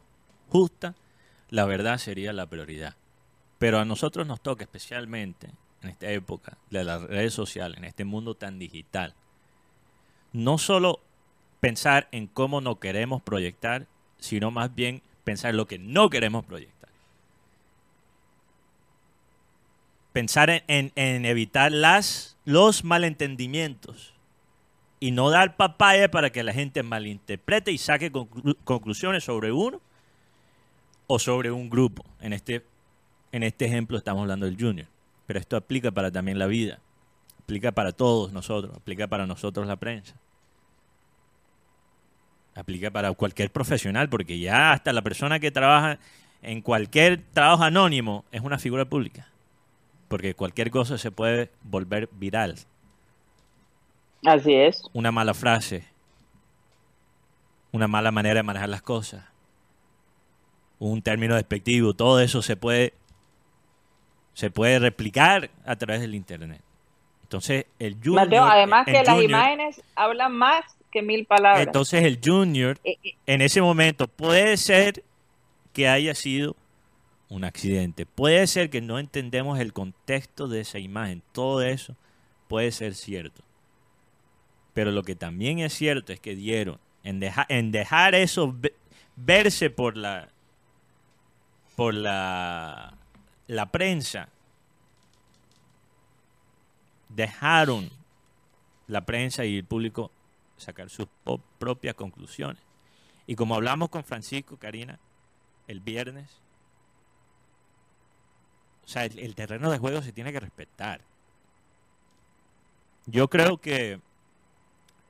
justa, 0.50 0.96
la 1.50 1.66
verdad 1.66 1.98
sería 1.98 2.32
la 2.32 2.46
prioridad. 2.46 2.96
Pero 3.60 3.80
a 3.80 3.86
nosotros 3.86 4.26
nos 4.26 4.40
toca 4.42 4.64
especialmente 4.64 5.50
en 5.82 5.90
esta 5.90 6.10
época 6.10 6.58
de 6.72 6.86
las 6.86 7.02
redes 7.02 7.34
sociales, 7.34 7.78
en 7.80 7.84
este 7.84 8.06
mundo 8.06 8.34
tan 8.36 8.60
digital, 8.60 9.14
no 10.32 10.58
solo 10.58 11.02
pensar 11.64 12.10
en 12.12 12.28
cómo 12.28 12.60
nos 12.60 12.80
queremos 12.80 13.22
proyectar, 13.22 13.88
sino 14.20 14.52
más 14.52 14.76
bien 14.76 15.02
pensar 15.24 15.52
en 15.52 15.56
lo 15.56 15.66
que 15.66 15.80
no 15.80 16.10
queremos 16.10 16.44
proyectar. 16.44 16.90
Pensar 20.12 20.62
en, 20.68 20.92
evitar 21.26 21.72
las, 21.72 22.36
los 22.44 22.84
malentendimientos 22.84 24.14
y 25.00 25.12
no 25.12 25.30
dar 25.30 25.56
papaya 25.56 26.12
para 26.12 26.32
que 26.32 26.44
la 26.44 26.52
gente 26.52 26.84
malinterprete 26.84 27.72
y 27.72 27.78
saque 27.78 28.12
conclu- 28.12 28.58
conclusiones 28.66 29.24
sobre 29.24 29.54
uno 29.54 29.80
o 31.08 31.18
sobre 31.18 31.50
un 31.50 31.70
grupo. 31.70 32.04
En 32.20 32.34
este, 32.34 32.66
en 33.32 33.42
este 33.44 33.68
ejemplo 33.68 33.98
estamos 33.98 34.24
hablando 34.24 34.48
del 34.48 34.60
junior, 34.60 34.88
pero 35.26 35.40
esto 35.40 35.56
aplica 35.56 35.92
para 35.92 36.12
también 36.12 36.40
la 36.40 36.48
vida, 36.48 36.82
aplica 37.40 37.72
para 37.72 37.94
todos 37.94 38.34
nosotros, 38.34 38.76
aplica 38.76 39.08
para 39.08 39.26
nosotros 39.26 39.66
la 39.66 39.78
prensa. 39.78 40.14
Aplica 42.56 42.92
para 42.92 43.12
cualquier 43.14 43.52
profesional, 43.52 44.10
porque 44.10 44.38
ya 44.40 44.72
hasta 44.72 44.94
la 44.94 45.02
persona 45.02 45.40
que 45.40 45.52
trabaja 45.52 45.98
en 46.44 46.62
cualquier 46.62 47.22
trabajo 47.34 47.64
anónimo 47.64 48.26
es 48.32 48.42
una 48.42 48.60
figura 48.60 48.86
pública. 48.86 49.28
Porque 50.08 50.36
cualquier 50.36 50.70
cosa 50.70 50.98
se 50.98 51.10
puede 51.10 51.50
volver 51.64 52.10
viral. 52.12 52.60
Así 54.26 54.54
es. 54.54 54.84
Una 54.94 55.12
mala 55.12 55.34
frase, 55.34 55.86
una 57.72 57.88
mala 57.88 58.12
manera 58.12 58.36
de 58.36 58.44
manejar 58.44 58.70
las 58.70 58.82
cosas, 58.82 59.26
un 60.80 61.02
término 61.02 61.36
despectivo, 61.36 61.94
todo 61.94 62.20
eso 62.20 62.42
se 62.42 62.56
puede, 62.56 62.94
se 64.34 64.52
puede 64.52 64.80
replicar 64.80 65.50
a 65.66 65.76
través 65.76 66.02
del 66.02 66.14
internet. 66.14 66.62
Entonces, 67.24 67.66
el 67.80 67.96
junior, 67.96 68.26
Mateo, 68.26 68.44
además 68.44 68.88
el 68.88 68.94
que 68.94 69.04
las 69.04 69.22
imágenes 69.22 69.82
hablan 69.96 70.34
más 70.34 70.64
que 70.94 71.02
mil 71.02 71.26
palabras. 71.26 71.66
entonces 71.66 72.04
el 72.04 72.20
junior 72.24 72.80
Eh, 72.84 72.98
eh, 73.04 73.16
en 73.26 73.42
ese 73.42 73.62
momento 73.62 74.08
puede 74.08 74.56
ser 74.58 75.04
que 75.74 75.88
haya 75.90 76.14
sido 76.16 76.56
un 77.30 77.44
accidente. 77.44 78.06
Puede 78.06 78.46
ser 78.48 78.70
que 78.70 78.80
no 78.80 79.00
entendemos 79.00 79.60
el 79.60 79.74
contexto 79.74 80.48
de 80.48 80.62
esa 80.62 80.78
imagen. 80.80 81.24
Todo 81.32 81.64
eso 81.64 81.96
puede 82.48 82.72
ser 82.72 82.94
cierto. 82.94 83.42
Pero 84.76 84.92
lo 84.92 85.02
que 85.04 85.16
también 85.16 85.58
es 85.60 85.74
cierto 85.74 86.14
es 86.14 86.20
que 86.20 86.36
dieron 86.36 86.78
en, 87.04 87.20
deja- 87.20 87.48
en 87.50 87.72
dejar 87.72 88.14
eso 88.16 88.54
ve- 88.56 88.76
verse 89.16 89.70
por 89.72 89.98
la 89.98 90.30
por 91.76 91.94
la 91.96 92.94
la 93.48 93.66
prensa 93.72 94.30
dejaron 97.10 97.90
la 98.88 99.02
prensa 99.06 99.46
y 99.46 99.58
el 99.58 99.64
público 99.66 100.12
sacar 100.58 100.90
sus 100.90 101.08
propias 101.60 101.96
conclusiones. 101.96 102.62
Y 103.26 103.36
como 103.36 103.56
hablamos 103.56 103.90
con 103.90 104.04
Francisco, 104.04 104.58
Karina, 104.58 105.00
el 105.68 105.80
viernes, 105.80 106.30
o 108.86 108.88
sea, 108.88 109.06
el, 109.06 109.20
el 109.20 109.36
terreno 109.36 109.72
de 109.72 109.78
juego 109.78 110.02
se 110.02 110.12
tiene 110.12 110.32
que 110.32 110.40
respetar. 110.40 111.02
Yo 113.06 113.30
creo 113.30 113.58
que 113.58 114.00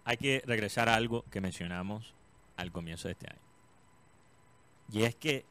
hay 0.05 0.17
que 0.17 0.43
regresar 0.45 0.89
a 0.89 0.95
algo 0.95 1.23
que 1.31 1.41
mencionamos 1.41 2.13
al 2.57 2.71
comienzo 2.71 3.07
de 3.07 3.13
este 3.13 3.29
año. 3.29 3.41
Y 4.91 5.03
es 5.03 5.15
que 5.15 5.45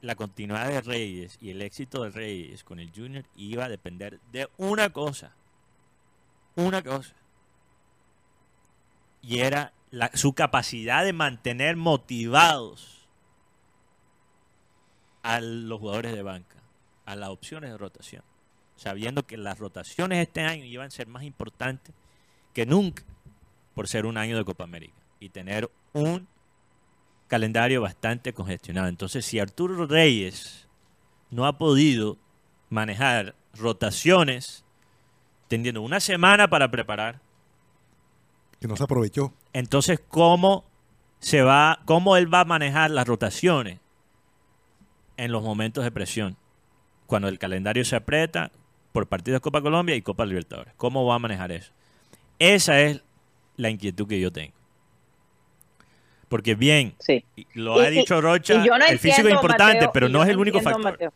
la 0.00 0.14
continuidad 0.14 0.68
de 0.68 0.80
Reyes 0.80 1.38
y 1.40 1.50
el 1.50 1.60
éxito 1.62 2.04
de 2.04 2.10
Reyes 2.10 2.64
con 2.64 2.78
el 2.78 2.92
Junior 2.94 3.24
iba 3.34 3.64
a 3.64 3.68
depender 3.68 4.20
de 4.32 4.48
una 4.56 4.90
cosa. 4.90 5.32
Una 6.54 6.82
cosa 6.82 7.14
y 9.26 9.40
era 9.40 9.72
su 10.14 10.34
capacidad 10.34 11.04
de 11.04 11.12
mantener 11.12 11.76
motivados 11.76 13.08
a 15.24 15.40
los 15.40 15.80
jugadores 15.80 16.14
de 16.14 16.22
banca, 16.22 16.62
a 17.06 17.16
las 17.16 17.30
opciones 17.30 17.70
de 17.70 17.76
rotación, 17.76 18.22
sabiendo 18.76 19.26
que 19.26 19.36
las 19.36 19.58
rotaciones 19.58 20.20
este 20.20 20.42
año 20.42 20.64
iban 20.64 20.86
a 20.86 20.90
ser 20.90 21.08
más 21.08 21.24
importantes 21.24 21.92
que 22.54 22.66
nunca 22.66 23.02
por 23.74 23.88
ser 23.88 24.06
un 24.06 24.16
año 24.16 24.36
de 24.36 24.44
Copa 24.44 24.62
América 24.62 24.94
y 25.18 25.28
tener 25.30 25.68
un 25.92 26.28
calendario 27.26 27.80
bastante 27.80 28.32
congestionado. 28.32 28.86
Entonces, 28.86 29.26
si 29.26 29.40
Arturo 29.40 29.86
Reyes 29.86 30.68
no 31.30 31.46
ha 31.46 31.58
podido 31.58 32.16
manejar 32.70 33.34
rotaciones, 33.54 34.64
teniendo 35.48 35.82
una 35.82 35.98
semana 35.98 36.48
para 36.48 36.70
preparar, 36.70 37.25
Que 38.60 38.68
no 38.68 38.76
se 38.76 38.84
aprovechó. 38.84 39.32
entonces, 39.52 40.00
¿cómo 40.08 40.64
se 41.20 41.42
va, 41.42 41.80
cómo 41.84 42.16
él 42.16 42.32
va 42.32 42.40
a 42.40 42.44
manejar 42.44 42.90
las 42.90 43.06
rotaciones 43.06 43.78
en 45.16 45.32
los 45.32 45.42
momentos 45.42 45.84
de 45.84 45.90
presión? 45.90 46.36
Cuando 47.06 47.28
el 47.28 47.38
calendario 47.38 47.84
se 47.84 47.96
aprieta 47.96 48.50
por 48.92 49.06
partidos 49.06 49.36
de 49.36 49.40
Copa 49.42 49.60
Colombia 49.62 49.94
y 49.94 50.02
Copa 50.02 50.24
Libertadores. 50.26 50.72
¿Cómo 50.76 51.04
va 51.04 51.16
a 51.16 51.18
manejar 51.18 51.52
eso? 51.52 51.70
Esa 52.38 52.80
es 52.80 53.02
la 53.56 53.70
inquietud 53.70 54.08
que 54.08 54.18
yo 54.20 54.32
tengo. 54.32 54.54
Porque 56.28 56.54
bien, 56.56 56.94
sí. 56.98 57.24
lo 57.54 57.78
ha 57.78 57.88
Y- 57.90 57.98
dicho 57.98 58.20
Rocha, 58.20 58.54
Y 58.54 58.66
yo 58.66 58.76
no 58.78 58.84
el 58.86 58.98
físico 58.98 59.28
es 59.28 59.34
importante, 59.34 59.74
Mateo, 59.76 59.92
pero 59.92 60.08
no 60.08 60.22
es 60.22 60.28
el 60.28 60.38
único 60.38 60.58
entiendo, 60.58 60.80
factor. 60.82 60.92
Mateo. 60.92 61.12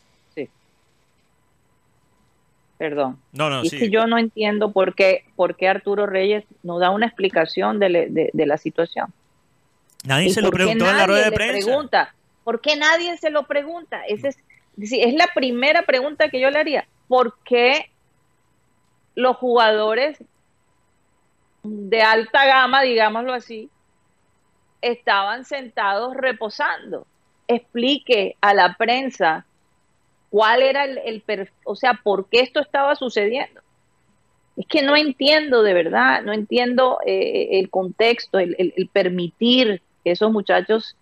Perdón. 2.81 3.21
No, 3.33 3.51
no, 3.51 3.63
Y 3.63 3.69
sí. 3.69 3.79
que 3.79 3.91
yo 3.91 4.07
no 4.07 4.17
entiendo 4.17 4.73
por 4.73 4.95
qué, 4.95 5.25
por 5.37 5.55
qué 5.55 5.69
Arturo 5.69 6.07
Reyes 6.07 6.45
no 6.63 6.79
da 6.79 6.89
una 6.89 7.05
explicación 7.05 7.79
de, 7.79 7.91
le- 7.91 8.07
de- 8.09 8.31
de 8.33 8.47
la 8.47 8.57
situación. 8.57 9.13
Nadie 10.05 10.29
¿Y 10.29 10.31
se 10.31 10.41
lo 10.41 10.51
preguntó 10.51 10.89
en 10.89 10.97
la 10.97 11.07
rueda 11.07 11.27
de 11.27 11.33
prensa. 11.33 11.67
Pregunta? 11.67 12.15
¿Por 12.43 12.63
qué 12.63 12.77
nadie 12.77 13.19
se 13.19 13.29
lo 13.29 13.43
pregunta? 13.47 14.01
Esa 14.09 14.29
es, 14.29 14.39
es 14.81 15.13
la 15.13 15.27
primera 15.35 15.83
pregunta 15.83 16.31
que 16.31 16.41
yo 16.41 16.49
le 16.51 16.59
haría. 16.59 16.87
¿Por 17.07 17.37
qué 17.45 17.91
los 19.15 19.37
jugadores 19.37 20.17
de 21.63 22.01
alta 22.01 22.47
gama, 22.47 22.81
digámoslo 22.81 23.35
así, 23.35 23.69
estaban 24.81 25.45
sentados 25.45 26.17
reposando? 26.17 27.07
Explique 27.47 28.37
a 28.41 28.55
la 28.55 28.73
prensa 28.79 29.45
cuál 30.31 30.63
era 30.63 30.85
el, 30.85 30.99
el 30.99 31.21
per- 31.23 31.53
o 31.65 31.77
sea, 31.77 32.01
por 32.03 32.29
qué 32.29 32.41
esto 32.41 32.61
estaba 32.61 32.95
sucediendo. 32.95 33.61
Es 34.57 34.67
que 34.67 34.83
no 34.83 34.97
entiendo 34.97 35.63
de 35.63 35.75
verdad, 35.75 36.23
no 36.23 36.33
entiendo 36.33 36.99
eh, 37.07 37.49
el 37.53 37.71
contexto, 37.71 38.39
el, 38.39 38.91
permitir 38.93 39.83
que 40.05 40.11
esos 40.13 40.31
muchachos, 40.31 40.97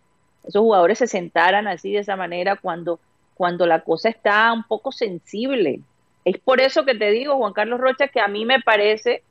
esos 0.44 0.60
jugadores 0.62 0.98
se 0.98 1.06
sentaran 1.06 1.66
así 1.66 1.92
de 1.92 1.98
esa 2.00 2.16
manera 2.16 2.56
cuando, 2.56 3.00
cuando 3.34 3.66
la 3.66 3.80
cosa 3.80 4.08
está 4.08 4.52
un 4.52 4.64
poco 4.64 4.92
sensible. 4.92 5.80
Es 6.24 6.38
por 6.38 6.60
eso 6.60 6.84
que 6.84 6.94
te 6.94 7.10
digo, 7.10 7.36
Juan 7.36 7.52
Carlos 7.52 7.80
Rocha, 7.80 8.08
que 8.08 8.20
a 8.20 8.28
mí 8.28 8.44
me 8.44 8.60
parece 8.60 9.22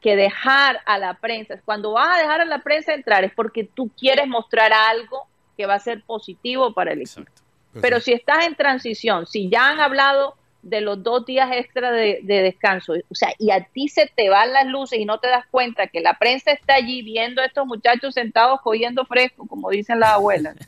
que 0.00 0.16
dejar 0.16 0.80
a 0.84 0.98
la 0.98 1.14
prensa, 1.14 1.60
cuando 1.64 1.92
vas 1.92 2.18
a 2.18 2.20
dejar 2.20 2.40
a 2.42 2.44
la 2.44 2.62
prensa 2.62 2.92
entrar 2.92 3.24
es 3.24 3.32
porque 3.34 3.64
tú 3.64 3.90
quieres 3.98 4.28
mostrar 4.28 4.70
algo 4.72 5.26
que 5.56 5.66
va 5.66 5.74
a 5.74 5.78
ser 5.78 6.02
positivo 6.02 6.74
para 6.74 6.92
el 6.92 7.00
equipo. 7.00 7.20
Exacto. 7.20 7.32
Pues 7.32 7.43
Pero 7.80 7.98
sí. 7.98 8.06
si 8.06 8.12
estás 8.12 8.46
en 8.46 8.54
transición, 8.54 9.26
si 9.26 9.48
ya 9.48 9.68
han 9.68 9.80
hablado 9.80 10.36
de 10.62 10.80
los 10.80 11.02
dos 11.02 11.26
días 11.26 11.50
extra 11.52 11.90
de, 11.90 12.20
de 12.22 12.42
descanso, 12.42 12.94
o 13.10 13.14
sea, 13.14 13.30
y 13.38 13.50
a 13.50 13.64
ti 13.64 13.88
se 13.88 14.06
te 14.14 14.30
van 14.30 14.52
las 14.52 14.66
luces 14.66 14.98
y 14.98 15.04
no 15.04 15.18
te 15.20 15.28
das 15.28 15.44
cuenta 15.50 15.86
que 15.88 16.00
la 16.00 16.14
prensa 16.18 16.52
está 16.52 16.74
allí 16.74 17.02
viendo 17.02 17.42
a 17.42 17.46
estos 17.46 17.66
muchachos 17.66 18.14
sentados 18.14 18.60
cogiendo 18.62 19.04
fresco, 19.04 19.46
como 19.46 19.70
dicen 19.70 20.00
las 20.00 20.10
abuelas. 20.12 20.56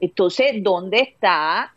Entonces, 0.00 0.62
¿dónde 0.62 1.00
está 1.00 1.72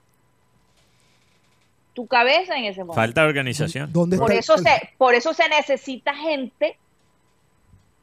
tu 1.93 2.05
cabeza 2.05 2.57
en 2.57 2.65
ese 2.65 2.81
momento? 2.81 2.95
Falta 3.01 3.21
de 3.23 3.27
organización. 3.27 3.91
¿Dónde 3.91 4.17
Por 4.17 4.31
está 4.31 4.39
eso, 4.39 4.55
el- 4.55 4.63
se, 4.63 4.89
por 4.97 5.15
eso 5.15 5.33
se 5.33 5.47
necesita 5.49 6.13
gente 6.13 6.77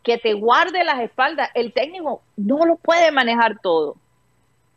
que 0.02 0.18
te 0.18 0.34
guarde 0.34 0.84
las 0.84 1.00
espaldas. 1.00 1.50
El 1.54 1.72
técnico 1.72 2.22
no 2.36 2.64
lo 2.64 2.76
puede 2.76 3.10
manejar 3.12 3.58
todo. 3.60 3.96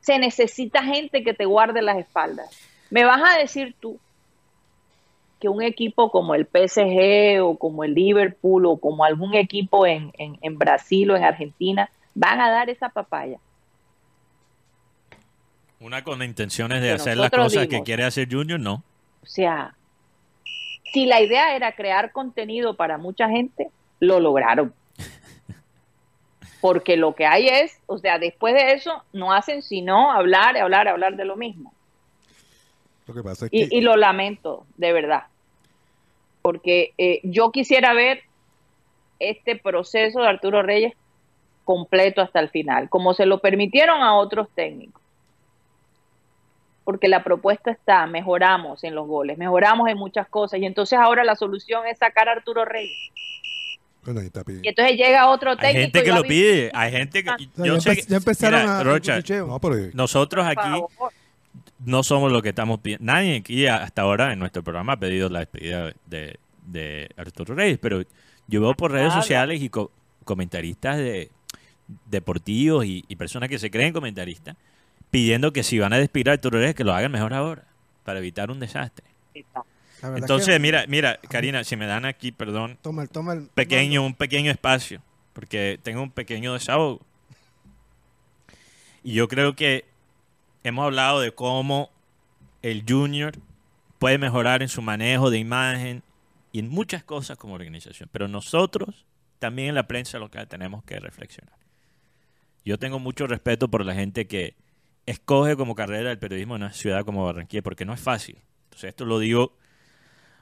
Se 0.01 0.17
necesita 0.19 0.83
gente 0.83 1.23
que 1.23 1.33
te 1.33 1.45
guarde 1.45 1.81
las 1.81 1.97
espaldas. 1.97 2.49
Me 2.89 3.03
vas 3.05 3.21
a 3.23 3.37
decir 3.37 3.75
tú 3.79 3.99
que 5.39 5.47
un 5.49 5.61
equipo 5.61 6.11
como 6.11 6.35
el 6.35 6.45
PSG 6.45 7.41
o 7.41 7.57
como 7.57 7.83
el 7.83 7.93
Liverpool 7.93 8.65
o 8.65 8.77
como 8.77 9.05
algún 9.05 9.35
equipo 9.35 9.85
en, 9.85 10.11
en- 10.17 10.37
en 10.41 10.57
Brasil 10.57 11.09
o 11.11 11.15
en 11.15 11.23
Argentina 11.23 11.89
van 12.15 12.41
a 12.41 12.49
dar 12.49 12.69
esa 12.69 12.89
papaya. 12.89 13.37
Una 15.79 16.03
con 16.03 16.21
intenciones 16.23 16.81
de 16.81 16.87
Que 16.89 16.93
hacer 16.93 17.17
las 17.17 17.29
cosas 17.31 17.67
que 17.67 17.83
quiere 17.83 18.03
hacer 18.03 18.27
Junior, 18.29 18.59
no. 18.59 18.83
O 19.23 19.25
sea, 19.25 19.75
si 20.91 21.05
la 21.05 21.21
idea 21.21 21.55
era 21.55 21.71
crear 21.73 22.11
contenido 22.11 22.75
para 22.75 22.97
mucha 22.97 23.29
gente, 23.29 23.69
lo 23.99 24.19
lograron. 24.19 24.73
Porque 26.61 26.97
lo 26.97 27.15
que 27.15 27.25
hay 27.25 27.47
es, 27.47 27.79
o 27.85 27.97
sea, 27.97 28.19
después 28.19 28.53
de 28.53 28.73
eso, 28.73 29.03
no 29.13 29.31
hacen 29.31 29.61
sino 29.61 30.11
hablar, 30.11 30.57
hablar, 30.57 30.87
hablar 30.87 31.15
de 31.15 31.25
lo 31.25 31.35
mismo. 31.35 31.73
Lo 33.07 33.13
que 33.13 33.23
pasa 33.23 33.45
es 33.45 33.51
que 33.51 33.57
Y, 33.57 33.67
y 33.71 33.81
lo 33.81 33.95
lamento, 33.95 34.65
de 34.77 34.93
verdad. 34.93 35.23
Porque 36.41 36.93
eh, 36.97 37.21
yo 37.23 37.51
quisiera 37.51 37.93
ver 37.93 38.23
este 39.19 39.55
proceso 39.55 40.21
de 40.21 40.27
Arturo 40.27 40.61
Reyes 40.61 40.93
completo 41.63 42.21
hasta 42.21 42.39
el 42.39 42.49
final, 42.49 42.89
como 42.89 43.13
se 43.13 43.25
lo 43.25 43.39
permitieron 43.39 44.01
a 44.01 44.15
otros 44.15 44.49
técnicos. 44.55 45.01
Porque 46.83 47.07
la 47.07 47.23
propuesta 47.23 47.69
está, 47.69 48.07
mejoramos 48.07 48.84
en 48.84 48.95
los 48.95 49.05
goles, 49.07 49.38
mejoramos 49.38 49.88
en 49.89 49.97
muchas 49.97 50.27
cosas, 50.27 50.60
y 50.60 50.65
entonces 50.65 50.97
ahora 50.97 51.23
la 51.23 51.36
solución 51.36 51.86
es 51.86 51.99
sacar 51.99 52.27
a 52.27 52.31
Arturo 52.31 52.65
Reyes. 52.65 53.12
Bueno, 54.13 54.19
ahí 54.22 54.28
está 54.28 54.43
pidiendo. 54.43 54.65
Y 54.65 54.69
entonces 54.69 54.98
llega 54.98 55.28
otro 55.30 55.52
Hay 55.52 55.58
técnico. 55.58 55.80
gente 55.82 56.00
y 56.00 56.04
que 56.04 56.12
lo 56.12 56.24
pide. 56.24 56.72
Hay 56.74 56.91
gente 56.91 57.24
que. 57.24 57.30
O 57.30 57.38
sea, 57.38 57.65
Yo 57.65 57.76
ya, 57.76 57.82
sé 57.82 57.91
empe- 57.91 57.95
que- 57.95 58.02
ya 58.12 58.17
empezaron 58.17 58.62
mira, 58.62 58.80
a 58.80 58.84
Rocha, 58.84 59.15
cuchicheo. 59.15 59.48
No, 59.48 59.60
pero 59.60 59.76
nosotros 59.93 60.45
aquí 60.48 60.69
no 61.86 62.04
somos 62.04 62.32
lo 62.32 62.41
que 62.41 62.50
estamos 62.50 62.80
pidiendo. 62.80 63.06
Nadie 63.06 63.38
aquí 63.38 63.67
hasta 63.67 64.02
ahora 64.02 64.34
en 64.34 64.39
nuestro 64.39 64.63
programa 64.63 64.93
ha 64.93 64.98
pedido 65.00 65.30
la 65.30 65.39
despedida 65.39 65.93
de, 66.06 66.38
de 66.65 67.10
Arturo 67.17 67.56
Reyes, 67.56 67.78
pero 67.80 68.02
yo 68.48 68.62
veo 68.62 68.74
por 68.74 68.91
redes 68.91 69.13
sociales 69.13 69.62
y 69.62 69.69
co- 69.69 69.91
comentaristas 70.24 70.98
de 70.98 71.30
deportivos 72.06 72.86
y, 72.86 73.04
y 73.08 73.15
personas 73.15 73.50
que 73.50 73.58
se 73.60 73.72
creen 73.72 73.93
comentaristas 73.93 74.56
pidiendo 75.10 75.52
que 75.54 75.63
si 75.63 75.80
van 75.80 75.93
a 75.93 75.98
despedir 75.98 76.30
a 76.30 76.34
Arturo 76.34 76.60
Reyes 76.60 76.76
que 76.76 76.84
lo 76.84 76.93
hagan 76.93 77.12
mejor 77.12 77.34
ahora 77.34 77.63
para 78.04 78.19
evitar 78.19 78.52
un 78.52 78.60
desastre. 78.60 79.06
Verdad 79.34 79.63
Entonces, 80.01 80.55
que- 80.55 80.59
mira, 80.59 80.85
mira, 80.88 81.19
Karina, 81.29 81.63
si 81.63 81.75
me 81.75 81.85
dan 81.85 82.05
aquí, 82.05 82.31
perdón, 82.31 82.77
Toma 82.81 83.03
el, 83.03 83.09
toma 83.09 83.33
el. 83.33 83.47
pequeño, 83.47 84.05
un 84.05 84.13
pequeño 84.13 84.51
espacio, 84.51 85.01
porque 85.33 85.79
tengo 85.83 86.01
un 86.01 86.12
pequeño 86.12 86.53
desahogo. 86.53 87.01
Y 89.03 89.13
yo 89.13 89.27
creo 89.27 89.55
que 89.55 89.85
hemos 90.63 90.85
hablado 90.85 91.21
de 91.21 91.31
cómo 91.31 91.89
el 92.62 92.83
junior 92.88 93.33
puede 93.97 94.17
mejorar 94.17 94.62
en 94.62 94.69
su 94.69 94.81
manejo 94.81 95.29
de 95.29 95.38
imagen 95.39 96.03
y 96.51 96.59
en 96.59 96.69
muchas 96.69 97.03
cosas 97.03 97.38
como 97.38 97.53
organización, 97.53 98.09
pero 98.12 98.27
nosotros 98.27 99.05
también 99.39 99.69
en 99.69 99.75
la 99.75 99.88
prensa 99.88 100.17
local 100.19 100.47
tenemos 100.47 100.83
que 100.83 100.99
reflexionar. 100.99 101.53
Yo 102.65 102.77
tengo 102.77 102.99
mucho 102.99 103.25
respeto 103.27 103.69
por 103.69 103.85
la 103.85 103.93
gente 103.95 104.27
que 104.27 104.55
escoge 105.05 105.55
como 105.55 105.75
carrera 105.75 106.12
el 106.12 106.19
periodismo 106.19 106.55
en 106.55 106.63
una 106.63 106.73
ciudad 106.73 107.05
como 107.05 107.25
Barranquilla, 107.25 107.62
porque 107.63 107.85
no 107.85 107.93
es 107.93 107.99
fácil. 108.01 108.38
Entonces 108.65 108.89
esto 108.89 109.05
lo 109.05 109.17
digo, 109.19 109.53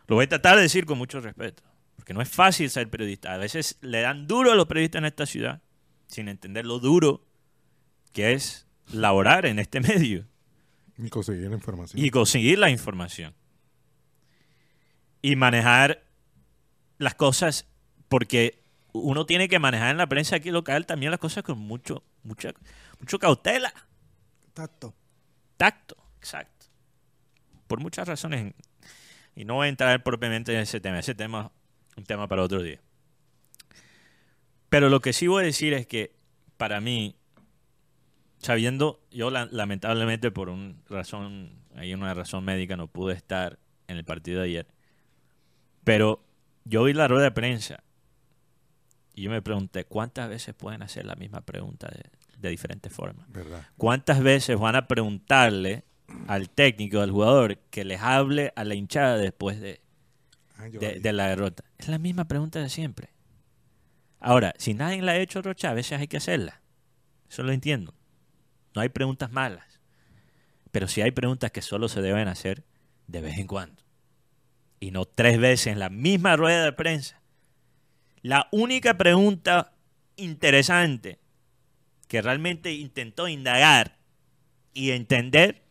lo 0.07 0.15
voy 0.15 0.25
a 0.25 0.29
tratar 0.29 0.55
de 0.55 0.63
decir 0.63 0.85
con 0.85 0.97
mucho 0.97 1.19
respeto. 1.19 1.63
Porque 1.95 2.13
no 2.13 2.21
es 2.21 2.29
fácil 2.29 2.69
ser 2.69 2.89
periodista. 2.89 3.33
A 3.33 3.37
veces 3.37 3.77
le 3.81 4.01
dan 4.01 4.27
duro 4.27 4.51
a 4.51 4.55
los 4.55 4.65
periodistas 4.67 4.99
en 4.99 5.05
esta 5.05 5.25
ciudad, 5.25 5.61
sin 6.07 6.29
entender 6.29 6.65
lo 6.65 6.79
duro 6.79 7.25
que 8.13 8.33
es 8.33 8.65
laborar 8.91 9.45
en 9.45 9.59
este 9.59 9.79
medio 9.81 10.25
ni 10.97 11.09
conseguir 11.09 11.49
la 11.49 11.55
información. 11.55 12.03
y 12.03 12.09
conseguir 12.09 12.59
la 12.59 12.69
información. 12.69 13.33
Y 15.21 15.35
manejar 15.35 16.03
las 16.97 17.15
cosas, 17.15 17.65
porque 18.07 18.63
uno 18.93 19.25
tiene 19.25 19.47
que 19.49 19.59
manejar 19.59 19.91
en 19.91 19.97
la 19.97 20.07
prensa 20.07 20.37
aquí 20.37 20.51
local 20.51 20.85
también 20.85 21.11
las 21.11 21.19
cosas 21.19 21.43
con 21.43 21.59
mucho, 21.59 22.03
mucha, 22.23 22.53
mucho 22.99 23.19
cautela, 23.19 23.73
Tacto. 24.53 24.95
tacto, 25.57 25.95
exacto. 26.17 26.65
Por 27.67 27.79
muchas 27.79 28.07
razones. 28.07 28.53
Y 29.37 29.45
no 29.45 29.53
voy 29.53 29.67
a 29.67 29.69
entrar 29.69 30.01
propiamente 30.03 30.51
en 30.53 30.59
ese 30.61 30.79
tema. 30.81 30.97
Ese 30.99 31.13
tema 31.13 31.51
un 31.95 32.03
tema 32.05 32.27
para 32.27 32.41
otro 32.43 32.61
día. 32.63 32.79
Pero 34.69 34.89
lo 34.89 34.99
que 34.99 35.13
sí 35.13 35.27
voy 35.27 35.43
a 35.43 35.45
decir 35.45 35.73
es 35.73 35.85
que 35.87 36.15
para 36.57 36.81
mí, 36.81 37.15
sabiendo, 38.39 38.99
yo 39.11 39.29
la- 39.29 39.47
lamentablemente 39.51 40.31
por 40.31 40.49
una 40.49 40.73
razón, 40.89 41.51
hay 41.75 41.93
una 41.93 42.13
razón 42.13 42.43
médica, 42.45 42.75
no 42.77 42.87
pude 42.87 43.13
estar 43.13 43.59
en 43.87 43.97
el 43.97 44.03
partido 44.05 44.41
de 44.41 44.47
ayer. 44.47 44.67
Pero 45.83 46.23
yo 46.65 46.83
vi 46.83 46.93
la 46.93 47.07
rueda 47.07 47.23
de 47.25 47.31
prensa 47.31 47.83
y 49.13 49.23
yo 49.23 49.29
me 49.31 49.41
pregunté, 49.41 49.85
¿cuántas 49.85 50.29
veces 50.29 50.53
pueden 50.53 50.81
hacer 50.81 51.05
la 51.05 51.15
misma 51.15 51.41
pregunta 51.41 51.87
de, 51.89 52.03
de 52.37 52.49
diferentes 52.49 52.91
formas? 52.91 53.31
¿Verdad? 53.31 53.67
¿Cuántas 53.77 54.21
veces 54.21 54.59
van 54.59 54.75
a 54.75 54.87
preguntarle 54.87 55.85
al 56.27 56.49
técnico, 56.49 57.01
al 57.01 57.11
jugador, 57.11 57.57
que 57.69 57.85
les 57.85 58.01
hable 58.01 58.53
a 58.55 58.63
la 58.63 58.75
hinchada 58.75 59.17
después 59.17 59.59
de, 59.59 59.81
Ah, 60.57 60.69
de 60.69 61.13
la 61.13 61.27
derrota? 61.27 61.63
Es 61.77 61.87
la 61.87 61.99
misma 61.99 62.25
pregunta 62.25 62.59
de 62.59 62.69
siempre. 62.69 63.09
Ahora, 64.19 64.53
si 64.57 64.73
nadie 64.73 65.01
la 65.01 65.13
ha 65.13 65.17
hecho, 65.17 65.41
Rocha, 65.41 65.69
a 65.69 65.73
veces 65.73 65.99
hay 65.99 66.07
que 66.07 66.17
hacerla. 66.17 66.61
Eso 67.29 67.43
lo 67.43 67.51
entiendo. 67.51 67.93
No 68.73 68.81
hay 68.81 68.89
preguntas 68.89 69.31
malas. 69.31 69.79
Pero 70.71 70.87
sí 70.87 71.01
hay 71.01 71.11
preguntas 71.11 71.51
que 71.51 71.61
solo 71.61 71.87
se 71.87 72.01
deben 72.01 72.27
hacer 72.27 72.63
de 73.05 73.21
vez 73.21 73.37
en 73.37 73.47
cuando. 73.47 73.83
Y 74.79 74.91
no 74.91 75.05
tres 75.05 75.39
veces 75.39 75.67
en 75.67 75.79
la 75.79 75.89
misma 75.89 76.35
rueda 76.35 76.65
de 76.65 76.73
prensa. 76.73 77.21
La 78.21 78.47
única 78.51 78.97
pregunta 78.97 79.73
interesante 80.15 81.19
que 82.07 82.21
realmente 82.21 82.73
intentó 82.73 83.27
indagar 83.27 83.97
y 84.73 84.91
entender 84.91 85.63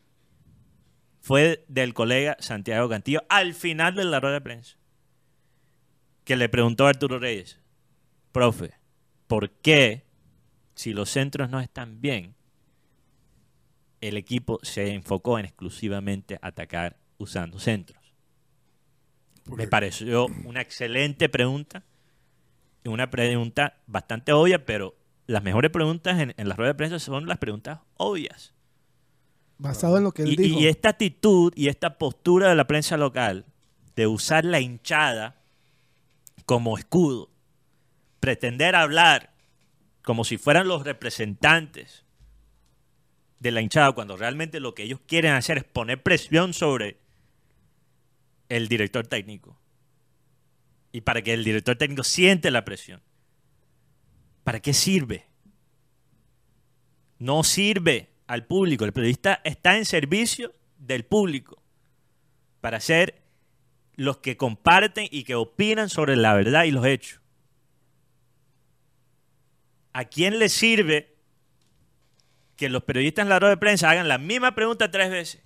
fue 1.26 1.64
del 1.66 1.92
colega 1.92 2.36
Santiago 2.38 2.88
Cantillo 2.88 3.24
al 3.28 3.52
final 3.52 3.96
de 3.96 4.04
la 4.04 4.20
rueda 4.20 4.34
de 4.34 4.40
prensa. 4.42 4.76
Que 6.22 6.36
le 6.36 6.48
preguntó 6.48 6.86
a 6.86 6.90
Arturo 6.90 7.18
Reyes, 7.18 7.60
profe, 8.30 8.74
¿por 9.26 9.50
qué 9.50 10.06
si 10.76 10.92
los 10.92 11.10
centros 11.10 11.50
no 11.50 11.58
están 11.58 12.00
bien, 12.00 12.36
el 14.00 14.16
equipo 14.16 14.60
se 14.62 14.94
enfocó 14.94 15.40
en 15.40 15.46
exclusivamente 15.46 16.38
atacar 16.42 16.96
usando 17.18 17.58
centros? 17.58 18.14
Me 19.46 19.66
pareció 19.66 20.26
una 20.44 20.60
excelente 20.60 21.28
pregunta 21.28 21.82
una 22.84 23.10
pregunta 23.10 23.82
bastante 23.88 24.32
obvia, 24.32 24.64
pero 24.64 24.94
las 25.26 25.42
mejores 25.42 25.72
preguntas 25.72 26.20
en, 26.20 26.34
en 26.36 26.48
las 26.48 26.56
ruedas 26.56 26.74
de 26.74 26.78
prensa 26.78 27.00
son 27.00 27.26
las 27.26 27.38
preguntas 27.38 27.80
obvias. 27.96 28.55
Basado 29.58 29.96
en 29.96 30.04
lo 30.04 30.12
que 30.12 30.22
él 30.22 30.32
Y, 30.32 30.36
dijo. 30.36 30.60
y 30.60 30.66
esta 30.66 30.90
actitud 30.90 31.52
y 31.56 31.68
esta 31.68 31.98
postura 31.98 32.48
de 32.48 32.54
la 32.54 32.66
prensa 32.66 32.96
local 32.96 33.46
de 33.94 34.06
usar 34.06 34.44
la 34.44 34.60
hinchada 34.60 35.40
como 36.44 36.76
escudo, 36.78 37.30
pretender 38.20 38.74
hablar 38.74 39.34
como 40.02 40.24
si 40.24 40.38
fueran 40.38 40.68
los 40.68 40.84
representantes 40.84 42.04
de 43.40 43.50
la 43.50 43.60
hinchada, 43.60 43.92
cuando 43.92 44.16
realmente 44.16 44.60
lo 44.60 44.74
que 44.74 44.84
ellos 44.84 45.00
quieren 45.06 45.32
hacer 45.32 45.58
es 45.58 45.64
poner 45.64 46.02
presión 46.02 46.52
sobre 46.54 46.98
el 48.48 48.68
director 48.68 49.06
técnico. 49.06 49.58
Y 50.92 51.00
para 51.00 51.22
que 51.22 51.34
el 51.34 51.44
director 51.44 51.76
técnico 51.76 52.04
siente 52.04 52.50
la 52.50 52.64
presión. 52.64 53.02
¿Para 54.44 54.60
qué 54.60 54.72
sirve? 54.72 55.26
No 57.18 57.42
sirve 57.42 58.08
al 58.26 58.46
público. 58.46 58.84
El 58.84 58.92
periodista 58.92 59.40
está 59.44 59.76
en 59.76 59.84
servicio 59.84 60.54
del 60.78 61.04
público 61.04 61.62
para 62.60 62.80
ser 62.80 63.22
los 63.94 64.18
que 64.18 64.36
comparten 64.36 65.08
y 65.10 65.24
que 65.24 65.34
opinan 65.34 65.88
sobre 65.88 66.16
la 66.16 66.34
verdad 66.34 66.64
y 66.64 66.70
los 66.70 66.84
hechos. 66.84 67.20
¿A 69.92 70.04
quién 70.04 70.38
le 70.38 70.48
sirve 70.48 71.16
que 72.56 72.68
los 72.68 72.82
periodistas 72.84 73.22
en 73.22 73.28
la 73.30 73.38
rueda 73.38 73.54
de 73.54 73.60
prensa 73.60 73.90
hagan 73.90 74.08
la 74.08 74.18
misma 74.18 74.54
pregunta 74.54 74.90
tres 74.90 75.10
veces? 75.10 75.42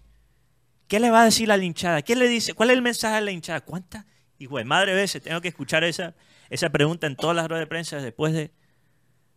¿Qué 0.89 0.99
le 0.99 1.11
va 1.11 1.23
a 1.23 1.25
decir 1.27 1.47
la 1.47 1.57
hinchada? 1.57 2.03
¿Qué 2.03 2.17
le 2.17 2.27
dice? 2.27 2.53
¿Cuál 2.53 2.71
es 2.71 2.77
el 2.77 2.83
mensaje 2.83 3.17
de 3.17 3.21
la 3.21 3.31
hinchada? 3.31 3.61
¿Cuántas, 3.61 4.07
hijo 4.39 4.59
de 4.59 4.65
madre 4.65 4.93
veces 4.93 5.23
tengo 5.23 5.41
que 5.41 5.49
escuchar 5.49 5.85
esa, 5.85 6.17
esa 6.49 6.71
pregunta 6.71 7.07
en 7.07 7.15
todas 7.15 7.37
las 7.37 7.47
ruedas 7.47 7.63
de 7.63 7.69
prensa 7.69 7.99
después 7.99 8.33
de, 8.33 8.51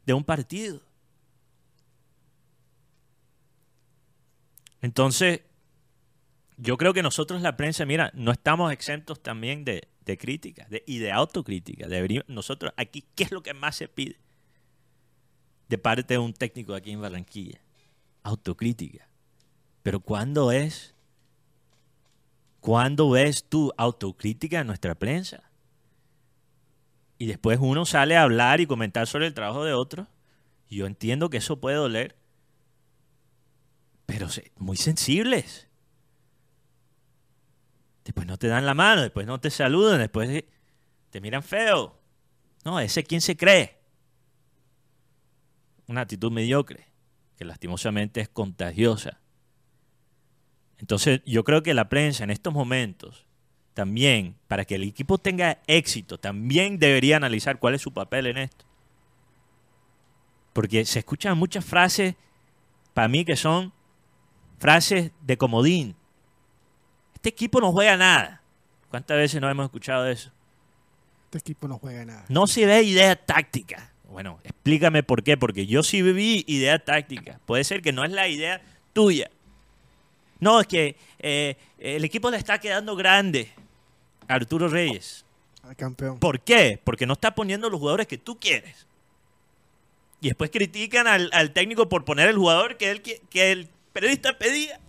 de 0.04 0.14
un 0.14 0.24
partido? 0.24 0.82
Entonces, 4.84 5.40
yo 6.58 6.76
creo 6.78 6.94
que 6.94 7.02
nosotros 7.02 7.42
la 7.42 7.56
prensa, 7.56 7.86
mira, 7.86 8.12
no 8.14 8.34
estamos 8.34 8.72
exentos 8.74 9.24
también 9.24 9.64
de, 9.64 9.88
de 10.06 10.18
crítica 10.18 10.68
de, 10.70 10.84
y 10.86 11.00
de 11.00 11.12
autocrítica. 11.14 11.88
Debería- 11.88 12.26
nosotros 12.28 12.74
aquí, 12.76 13.06
¿qué 13.16 13.24
es 13.24 13.32
lo 13.32 13.42
que 13.42 13.54
más 13.54 13.78
se 13.78 13.88
pide 13.88 14.18
de 15.70 15.78
parte 15.78 16.16
de 16.16 16.18
un 16.18 16.34
técnico 16.34 16.76
aquí 16.76 16.92
en 16.92 17.02
Barranquilla? 17.02 17.62
Autocrítica. 18.24 19.08
Pero 19.84 20.02
¿cuándo 20.02 20.52
es? 20.52 20.94
¿Cuándo 22.60 23.10
ves 23.10 23.46
tú 23.48 23.72
autocrítica 23.78 24.60
en 24.60 24.68
nuestra 24.68 24.96
prensa? 24.96 25.44
Y 27.18 27.28
después 27.28 27.58
uno 27.62 27.86
sale 27.86 28.18
a 28.18 28.24
hablar 28.24 28.60
y 28.60 28.68
comentar 28.68 29.08
sobre 29.08 29.28
el 29.28 29.34
trabajo 29.34 29.64
de 29.64 29.72
otros. 29.74 30.10
Y 30.68 30.76
yo 30.78 30.88
entiendo 30.88 31.30
que 31.30 31.38
eso 31.38 31.62
puede 31.62 31.78
doler. 31.78 32.18
Pero 34.06 34.28
muy 34.58 34.78
sensibles. 34.78 35.68
Después 38.04 38.28
no 38.28 38.38
te 38.38 38.48
dan 38.48 38.66
la 38.66 38.74
mano, 38.74 39.02
después 39.02 39.26
no 39.26 39.40
te 39.40 39.50
saludan, 39.50 40.00
después 40.00 40.44
te 41.10 41.22
miran 41.22 41.44
feo. 41.44 41.98
No, 42.66 42.80
ese 42.80 43.04
quién 43.04 43.22
se 43.22 43.38
cree. 43.38 43.80
Una 45.88 46.02
actitud 46.02 46.32
mediocre, 46.32 46.86
que 47.38 47.46
lastimosamente 47.46 48.22
es 48.22 48.30
contagiosa. 48.30 49.20
Entonces, 50.78 51.22
yo 51.26 51.44
creo 51.44 51.64
que 51.64 51.74
la 51.74 51.88
prensa 51.88 52.24
en 52.24 52.30
estos 52.30 52.54
momentos, 52.54 53.26
también, 53.74 54.36
para 54.48 54.66
que 54.66 54.76
el 54.76 54.84
equipo 54.84 55.18
tenga 55.18 55.62
éxito, 55.68 56.20
también 56.20 56.78
debería 56.78 57.18
analizar 57.18 57.60
cuál 57.60 57.76
es 57.76 57.82
su 57.82 57.94
papel 57.94 58.28
en 58.28 58.38
esto. 58.38 58.66
Porque 60.52 60.84
se 60.86 61.00
escuchan 61.00 61.38
muchas 61.38 61.64
frases, 61.64 62.16
para 62.94 63.08
mí, 63.08 63.24
que 63.26 63.36
son 63.36 63.74
frases 64.60 65.12
de 65.22 65.38
comodín. 65.38 65.96
Este 67.16 67.30
equipo 67.30 67.62
no 67.62 67.72
juega 67.72 67.98
nada. 67.98 68.42
¿Cuántas 68.90 69.18
veces 69.18 69.42
no 69.42 69.50
hemos 69.50 69.66
escuchado 69.66 70.08
eso? 70.08 70.32
Este 71.26 71.38
equipo 71.40 71.68
no 71.68 71.80
juega 71.80 72.06
nada. 72.06 72.26
No 72.30 72.48
se 72.48 72.66
ve 72.66 72.84
idea 72.84 73.16
táctica. 73.16 73.92
Bueno, 74.10 74.40
explícame 74.44 75.02
por 75.02 75.24
qué. 75.24 75.36
Porque 75.38 75.66
yo 75.66 75.84
sí 75.84 76.02
viví 76.02 76.44
idea 76.48 76.78
táctica. 76.78 77.40
Puede 77.46 77.64
ser 77.64 77.82
que 77.82 77.92
no 77.92 78.04
es 78.04 78.12
la 78.12 78.28
idea 78.28 78.62
tuya. 78.94 79.32
No, 80.40 80.60
es 80.60 80.68
que 80.68 80.96
eh, 81.20 81.56
el 81.80 82.04
equipo 82.04 82.30
le 82.30 82.38
está 82.38 82.60
quedando 82.60 82.96
grande 82.96 83.50
a 84.28 84.36
Arturo 84.36 84.68
Reyes. 84.68 85.26
Al 85.64 85.76
campeón. 85.76 86.20
¿Por 86.20 86.42
qué? 86.42 86.80
Porque 86.84 87.06
no 87.06 87.14
está 87.14 87.34
poniendo 87.34 87.70
los 87.70 87.80
jugadores 87.80 88.06
que 88.06 88.18
tú 88.18 88.38
quieres. 88.38 88.86
Y 90.20 90.28
después 90.28 90.52
critican 90.52 91.08
al, 91.08 91.30
al 91.34 91.52
técnico 91.52 91.90
por 91.90 92.06
poner 92.06 92.30
el 92.30 92.38
jugador 92.38 92.78
que, 92.78 92.92
él, 92.92 93.02
que 93.02 93.52
el 93.52 93.70
periodista 93.94 94.38
pedía. 94.38 94.80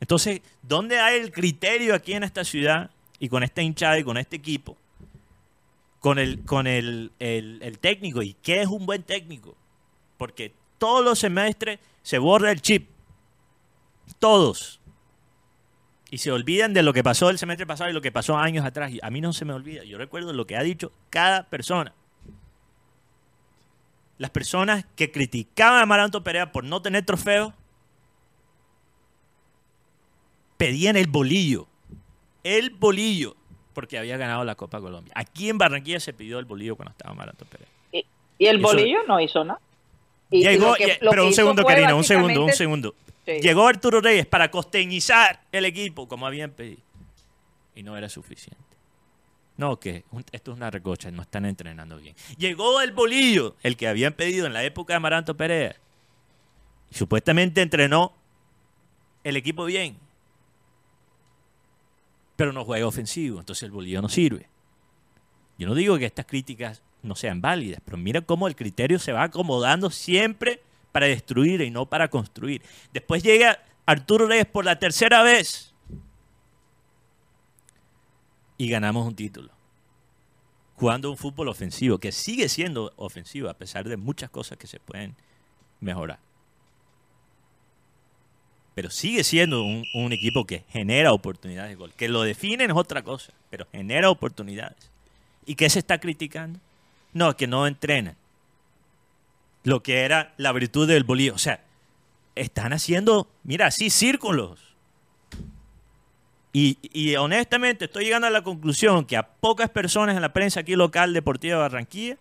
Entonces, 0.00 0.40
¿dónde 0.62 0.98
hay 0.98 1.20
el 1.20 1.30
criterio 1.30 1.94
aquí 1.94 2.14
en 2.14 2.24
esta 2.24 2.44
ciudad 2.44 2.90
y 3.18 3.28
con 3.28 3.42
esta 3.42 3.62
hinchada 3.62 3.98
y 3.98 4.04
con 4.04 4.16
este 4.16 4.36
equipo? 4.36 4.76
Con 6.00 6.18
el, 6.18 6.42
con 6.44 6.66
el, 6.66 7.12
el- 7.18 7.78
técnico. 7.80 8.22
¿Y 8.22 8.34
qué 8.42 8.62
es 8.62 8.68
un 8.68 8.86
buen 8.86 9.02
técnico? 9.02 9.54
Porque 10.16 10.52
todos 10.78 11.04
los 11.04 11.18
semestres 11.18 11.78
se 12.02 12.18
borra 12.18 12.50
el 12.50 12.62
chip. 12.62 12.88
Todos 14.18 14.80
y 16.10 16.18
se 16.18 16.32
olvidan 16.32 16.74
de 16.74 16.82
lo 16.82 16.92
que 16.92 17.04
pasó 17.04 17.30
el 17.30 17.38
semestre 17.38 17.66
pasado 17.66 17.88
y 17.88 17.92
lo 17.92 18.00
que 18.00 18.10
pasó 18.10 18.36
años 18.36 18.64
atrás. 18.66 18.90
Y 18.90 18.98
a 19.00 19.10
mí 19.10 19.20
no 19.20 19.32
se 19.32 19.44
me 19.44 19.52
olvida. 19.52 19.84
Yo 19.84 19.96
recuerdo 19.96 20.32
lo 20.32 20.46
que 20.46 20.56
ha 20.56 20.62
dicho 20.62 20.90
cada 21.08 21.48
persona. 21.48 21.94
Las 24.20 24.28
personas 24.28 24.84
que 24.96 25.10
criticaban 25.10 25.80
a 25.80 25.86
Maranto 25.86 26.22
Perea 26.22 26.52
por 26.52 26.62
no 26.62 26.82
tener 26.82 27.06
trofeos 27.06 27.54
pedían 30.58 30.96
el 30.96 31.06
bolillo. 31.06 31.66
El 32.44 32.68
bolillo. 32.68 33.34
Porque 33.72 33.96
había 33.96 34.18
ganado 34.18 34.44
la 34.44 34.56
Copa 34.56 34.78
Colombia. 34.78 35.10
Aquí 35.16 35.48
en 35.48 35.56
Barranquilla 35.56 36.00
se 36.00 36.12
pidió 36.12 36.38
el 36.38 36.44
bolillo 36.44 36.76
cuando 36.76 36.90
estaba 36.90 37.14
Maranto 37.14 37.46
Perea. 37.46 37.66
Y, 37.92 38.04
y 38.36 38.46
el 38.46 38.58
bolillo 38.58 38.98
no 39.08 39.18
hizo 39.20 39.42
nada. 39.42 39.58
Y- 40.30 40.42
Llegó, 40.42 40.74
que- 40.74 40.98
pero 41.00 41.26
un 41.26 41.32
segundo, 41.32 41.64
Karina, 41.64 41.94
un 41.94 42.04
segundo, 42.04 42.44
un 42.44 42.52
segundo. 42.52 42.94
Sí. 43.24 43.40
Llegó 43.40 43.66
Arturo 43.66 44.02
Reyes 44.02 44.26
para 44.26 44.50
costeñizar 44.50 45.40
el 45.50 45.64
equipo 45.64 46.06
como 46.08 46.26
habían 46.26 46.50
pedido. 46.50 46.82
Y 47.74 47.82
no 47.82 47.96
era 47.96 48.10
suficiente. 48.10 48.62
No, 49.60 49.78
que 49.78 50.04
esto 50.32 50.52
es 50.52 50.56
una 50.56 50.70
recocha, 50.70 51.10
no 51.10 51.20
están 51.20 51.44
entrenando 51.44 51.98
bien. 51.98 52.16
Llegó 52.38 52.80
el 52.80 52.92
bolillo, 52.92 53.56
el 53.62 53.76
que 53.76 53.88
habían 53.88 54.14
pedido 54.14 54.46
en 54.46 54.54
la 54.54 54.64
época 54.64 54.94
de 54.94 55.00
Maranto 55.00 55.36
Perea. 55.36 55.76
Supuestamente 56.90 57.60
entrenó 57.60 58.14
el 59.22 59.36
equipo 59.36 59.66
bien. 59.66 59.98
Pero 62.36 62.54
no 62.54 62.64
juega 62.64 62.86
ofensivo, 62.86 63.38
entonces 63.38 63.64
el 63.64 63.70
bolillo 63.70 64.00
no 64.00 64.08
sirve. 64.08 64.48
Yo 65.58 65.68
no 65.68 65.74
digo 65.74 65.98
que 65.98 66.06
estas 66.06 66.24
críticas 66.24 66.80
no 67.02 67.14
sean 67.14 67.42
válidas, 67.42 67.82
pero 67.84 67.98
mira 67.98 68.22
cómo 68.22 68.48
el 68.48 68.56
criterio 68.56 68.98
se 68.98 69.12
va 69.12 69.24
acomodando 69.24 69.90
siempre 69.90 70.62
para 70.90 71.04
destruir 71.04 71.60
y 71.60 71.70
no 71.70 71.84
para 71.84 72.08
construir. 72.08 72.62
Después 72.94 73.22
llega 73.22 73.62
Arturo 73.84 74.26
Reyes 74.26 74.46
por 74.46 74.64
la 74.64 74.78
tercera 74.78 75.22
vez 75.22 75.69
y 78.60 78.68
ganamos 78.68 79.06
un 79.06 79.14
título. 79.14 79.48
Jugando 80.76 81.10
un 81.10 81.16
fútbol 81.16 81.48
ofensivo, 81.48 81.96
que 81.96 82.12
sigue 82.12 82.46
siendo 82.50 82.92
ofensivo 82.96 83.48
a 83.48 83.54
pesar 83.54 83.88
de 83.88 83.96
muchas 83.96 84.28
cosas 84.28 84.58
que 84.58 84.66
se 84.66 84.78
pueden 84.78 85.16
mejorar. 85.80 86.18
Pero 88.74 88.90
sigue 88.90 89.24
siendo 89.24 89.62
un, 89.62 90.12
equipo 90.12 90.44
que 90.46 90.64
genera 90.68 91.14
oportunidades 91.14 91.70
de 91.70 91.76
gol. 91.76 91.94
Que 91.94 92.10
lo 92.10 92.20
definen 92.20 92.70
es 92.70 92.76
otra 92.76 93.02
cosa, 93.02 93.32
pero 93.48 93.66
genera 93.72 94.10
oportunidades. 94.10 94.90
¿Y 95.46 95.54
qué 95.54 95.70
se 95.70 95.78
está 95.78 95.98
criticando? 95.98 96.60
No, 97.14 97.34
que 97.38 97.46
no 97.46 97.66
entrenan. 97.66 98.16
Lo 99.64 99.82
que 99.82 100.00
era 100.00 100.34
la 100.36 100.52
virtud 100.52 100.86
del 100.86 101.04
bolillo. 101.04 101.34
O 101.34 101.38
sea, 101.38 101.64
están 102.34 102.74
haciendo, 102.74 103.26
mira, 103.42 103.68
así 103.68 103.88
círculos. 103.88 104.69
Y, 106.52 106.78
y 106.82 107.14
honestamente 107.16 107.84
estoy 107.84 108.04
llegando 108.04 108.26
a 108.26 108.30
la 108.30 108.42
conclusión 108.42 109.04
que 109.04 109.16
a 109.16 109.22
pocas 109.26 109.70
personas 109.70 110.16
en 110.16 110.22
la 110.22 110.32
prensa 110.32 110.60
aquí 110.60 110.74
local 110.74 111.12
deportiva 111.12 111.54
de 111.56 111.60
Barranquilla 111.62 112.16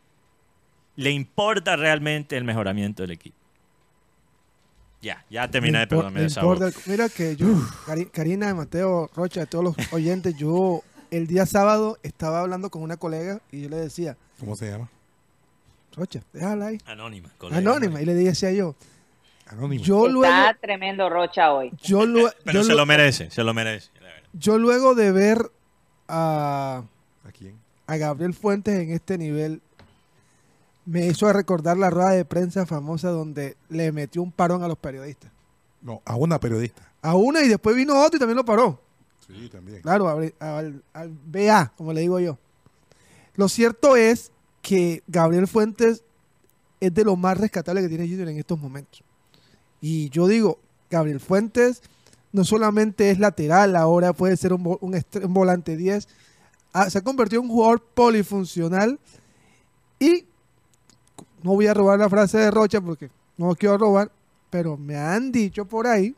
le 0.96 1.12
importa 1.12 1.76
realmente 1.76 2.38
el 2.38 2.44
mejoramiento 2.44 3.02
del 3.04 3.12
equipo. 3.12 3.36
Ya, 5.02 5.24
ya 5.30 5.48
terminé 5.50 5.86
de 5.86 5.96
voz. 5.96 6.12
importa. 6.14 6.70
Mira 6.86 7.08
que 7.08 7.36
yo, 7.38 7.48
Cari- 7.86 8.10
Karina, 8.12 8.54
Mateo, 8.54 9.10
Rocha, 9.16 9.46
todos 9.46 9.64
los 9.78 9.94
oyentes, 9.94 10.36
yo 10.36 10.84
el 11.10 11.26
día 11.26 11.46
sábado 11.46 11.98
estaba 12.04 12.42
hablando 12.42 12.70
con 12.70 12.82
una 12.84 12.98
colega 12.98 13.40
y 13.52 13.62
yo 13.64 13.70
le 13.70 13.78
decía, 13.78 14.18
¿Cómo 14.40 14.56
se 14.58 14.70
llama? 14.70 14.90
Rocha, 15.96 16.22
déjala 16.34 16.68
ahí. 16.68 16.78
Anónima. 16.86 17.30
colega, 17.38 17.58
Anónima. 17.60 18.02
Y 18.02 18.06
le 18.06 18.14
decía 18.14 18.52
yo, 18.52 18.76
Anónimo. 19.48 19.84
yo 19.84 20.08
luego, 20.10 20.26
Está 20.36 20.58
tremendo 20.62 21.10
Rocha 21.10 21.54
hoy. 21.54 21.72
yo, 21.82 22.06
lue- 22.06 22.34
Pero 22.44 22.60
yo 22.60 22.64
se 22.66 22.74
lo 22.76 22.86
merece, 22.86 23.32
se 23.32 23.44
lo 23.44 23.54
merece. 23.54 23.90
Yo 24.34 24.58
luego 24.58 24.96
de 24.96 25.12
ver 25.12 25.52
a 26.08 26.84
¿A 27.26 27.32
quién? 27.32 27.56
a 27.88 27.98
Gabriel 27.98 28.34
Fuentes 28.34 28.80
en 28.80 28.92
este 28.92 29.18
nivel 29.18 29.62
me 30.86 31.06
hizo 31.08 31.32
recordar 31.32 31.78
la 31.78 31.90
rueda 31.90 32.12
de 32.12 32.26
prensa 32.26 32.66
famosa 32.66 33.10
donde 33.10 33.58
le 33.70 33.92
metió 33.92 34.22
un 34.24 34.32
parón 34.32 34.64
a 34.64 34.68
los 34.68 34.78
periodistas. 34.78 35.32
No, 35.82 36.02
a 36.06 36.16
una 36.16 36.40
periodista. 36.40 36.82
A 37.02 37.16
una 37.16 37.42
y 37.44 37.48
después 37.48 37.76
vino 37.76 38.02
otro 38.02 38.18
y 38.18 38.20
también 38.20 38.38
lo 38.38 38.46
paró. 38.46 38.82
Sí, 39.28 39.50
también. 39.50 39.82
Claro, 39.82 40.10
al 40.10 40.84
BA, 41.26 41.74
como 41.78 41.94
le 41.94 42.02
digo 42.02 42.20
yo. 42.20 42.38
Lo 43.36 43.48
cierto 43.48 43.96
es 43.96 44.32
que 44.62 45.04
Gabriel 45.08 45.48
Fuentes 45.48 46.04
es 46.80 46.94
de 46.94 47.04
lo 47.04 47.16
más 47.16 47.38
rescatable 47.38 47.82
que 47.82 47.90
tiene 47.90 48.08
Junior 48.08 48.28
en 48.28 48.38
estos 48.38 48.60
momentos. 48.60 49.04
Y 49.82 50.10
yo 50.10 50.28
digo, 50.28 50.60
Gabriel 50.90 51.20
Fuentes 51.20 51.82
no 52.32 52.44
solamente 52.44 53.12
es 53.12 53.20
lateral, 53.20 53.76
ahora 53.76 54.14
puede 54.14 54.38
ser 54.38 54.54
un, 54.54 54.78
un 54.82 55.34
volante 55.34 55.76
10. 55.76 56.08
Ah, 56.74 56.90
se 56.90 57.00
ha 57.00 57.02
convertido 57.02 57.42
en 57.42 57.50
un 57.50 57.56
jugador 57.56 57.82
polifuncional 57.82 59.00
y 60.00 60.26
no 61.44 61.54
voy 61.54 61.68
a 61.68 61.74
robar 61.74 62.00
la 62.00 62.10
frase 62.10 62.38
de 62.38 62.52
Rocha 62.52 62.82
porque 62.82 63.10
no 63.38 63.56
quiero 63.56 63.78
robar, 63.78 64.12
pero 64.50 64.78
me 64.78 64.96
han 64.96 65.32
dicho 65.32 65.66
por 65.66 65.88
ahí 65.88 66.16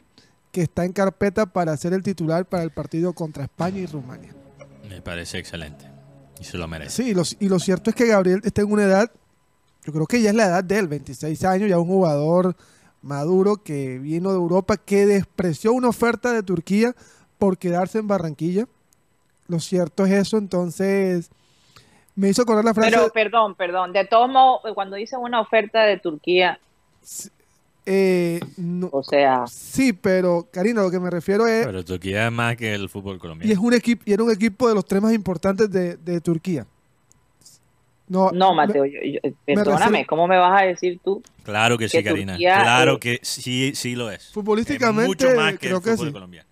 que 0.51 0.61
está 0.61 0.83
en 0.83 0.91
carpeta 0.91 1.45
para 1.45 1.75
ser 1.77 1.93
el 1.93 2.03
titular 2.03 2.45
para 2.45 2.63
el 2.63 2.71
partido 2.71 3.13
contra 3.13 3.43
España 3.43 3.79
y 3.79 3.85
Rumania. 3.85 4.35
Me 4.89 5.01
parece 5.01 5.37
excelente. 5.37 5.85
Y 6.39 6.43
se 6.43 6.57
lo 6.57 6.67
merece. 6.67 7.03
Sí, 7.03 7.09
y 7.11 7.13
lo, 7.13 7.23
y 7.39 7.47
lo 7.47 7.59
cierto 7.59 7.89
es 7.89 7.95
que 7.95 8.07
Gabriel 8.07 8.41
está 8.43 8.61
en 8.61 8.71
una 8.71 8.83
edad, 8.83 9.11
yo 9.85 9.93
creo 9.93 10.07
que 10.07 10.21
ya 10.21 10.31
es 10.31 10.35
la 10.35 10.47
edad 10.47 10.63
de 10.63 10.79
él, 10.79 10.87
26 10.87 11.43
años, 11.45 11.69
ya 11.69 11.79
un 11.79 11.87
jugador 11.87 12.55
maduro 13.01 13.57
que 13.57 13.97
vino 13.99 14.29
de 14.31 14.35
Europa, 14.37 14.77
que 14.77 15.05
despreció 15.05 15.73
una 15.73 15.89
oferta 15.89 16.31
de 16.33 16.43
Turquía 16.43 16.95
por 17.39 17.57
quedarse 17.57 17.99
en 17.99 18.07
Barranquilla. 18.07 18.67
Lo 19.47 19.59
cierto 19.59 20.05
es 20.05 20.11
eso, 20.13 20.37
entonces 20.37 21.29
me 22.15 22.29
hizo 22.29 22.43
acordar 22.43 22.63
la 22.65 22.73
frase... 22.73 22.91
Pero 22.91 23.09
perdón, 23.09 23.55
perdón. 23.55 23.91
De 23.93 24.05
todos 24.05 24.29
modos, 24.29 24.61
cuando 24.75 24.95
dicen 24.95 25.19
una 25.19 25.41
oferta 25.41 25.81
de 25.83 25.97
Turquía, 25.97 26.59
eh, 27.85 28.39
no- 28.57 28.89
o 28.91 29.01
sea, 29.03 29.45
sí, 29.47 29.91
pero 29.93 30.47
Karina, 30.51 30.83
lo 30.83 30.91
que 30.91 30.99
me 30.99 31.09
refiero 31.09 31.47
es... 31.47 31.65
Pero 31.65 31.83
Turquía 31.83 32.27
es 32.27 32.31
más 32.31 32.55
que 32.55 32.73
el 32.75 32.87
fútbol 32.89 33.15
Y 33.15 33.19
colombiano. 33.19 33.51
es 33.53 33.59
un 33.59 33.73
equipo, 33.73 34.03
y 34.05 34.13
era 34.13 34.23
un 34.23 34.31
equipo 34.31 34.69
de 34.69 34.75
los 34.75 34.85
tres 34.85 35.01
más 35.01 35.13
importantes 35.13 35.69
de, 35.71 35.97
de 35.97 36.21
Turquía. 36.21 36.67
No, 38.11 38.29
no, 38.31 38.49
me- 38.51 38.67
Mateo, 38.67 38.85
yo- 38.85 38.99
yo- 39.03 39.19
perdóname, 39.45 39.85
refiero- 39.85 40.07
¿cómo 40.09 40.27
me 40.27 40.37
vas 40.37 40.61
a 40.61 40.65
decir 40.65 40.99
tú? 41.03 41.23
Claro 41.43 41.77
que 41.77 41.87
sí, 41.87 42.03
Karina. 42.03 42.33
Turquía, 42.33 42.61
claro 42.61 42.93
eh, 42.95 42.99
que 42.99 43.19
sí, 43.21 43.71
sí 43.73 43.95
lo 43.95 44.11
es. 44.11 44.31
Futbolísticamente, 44.33 45.03
Es 45.03 45.07
mucho 45.07 45.35
más 45.35 45.53
que 45.53 45.67
creo 45.67 45.77
el 45.77 45.83
que 45.83 45.91
fútbol 45.91 46.07
sí. 46.07 46.13
colombiano. 46.13 46.49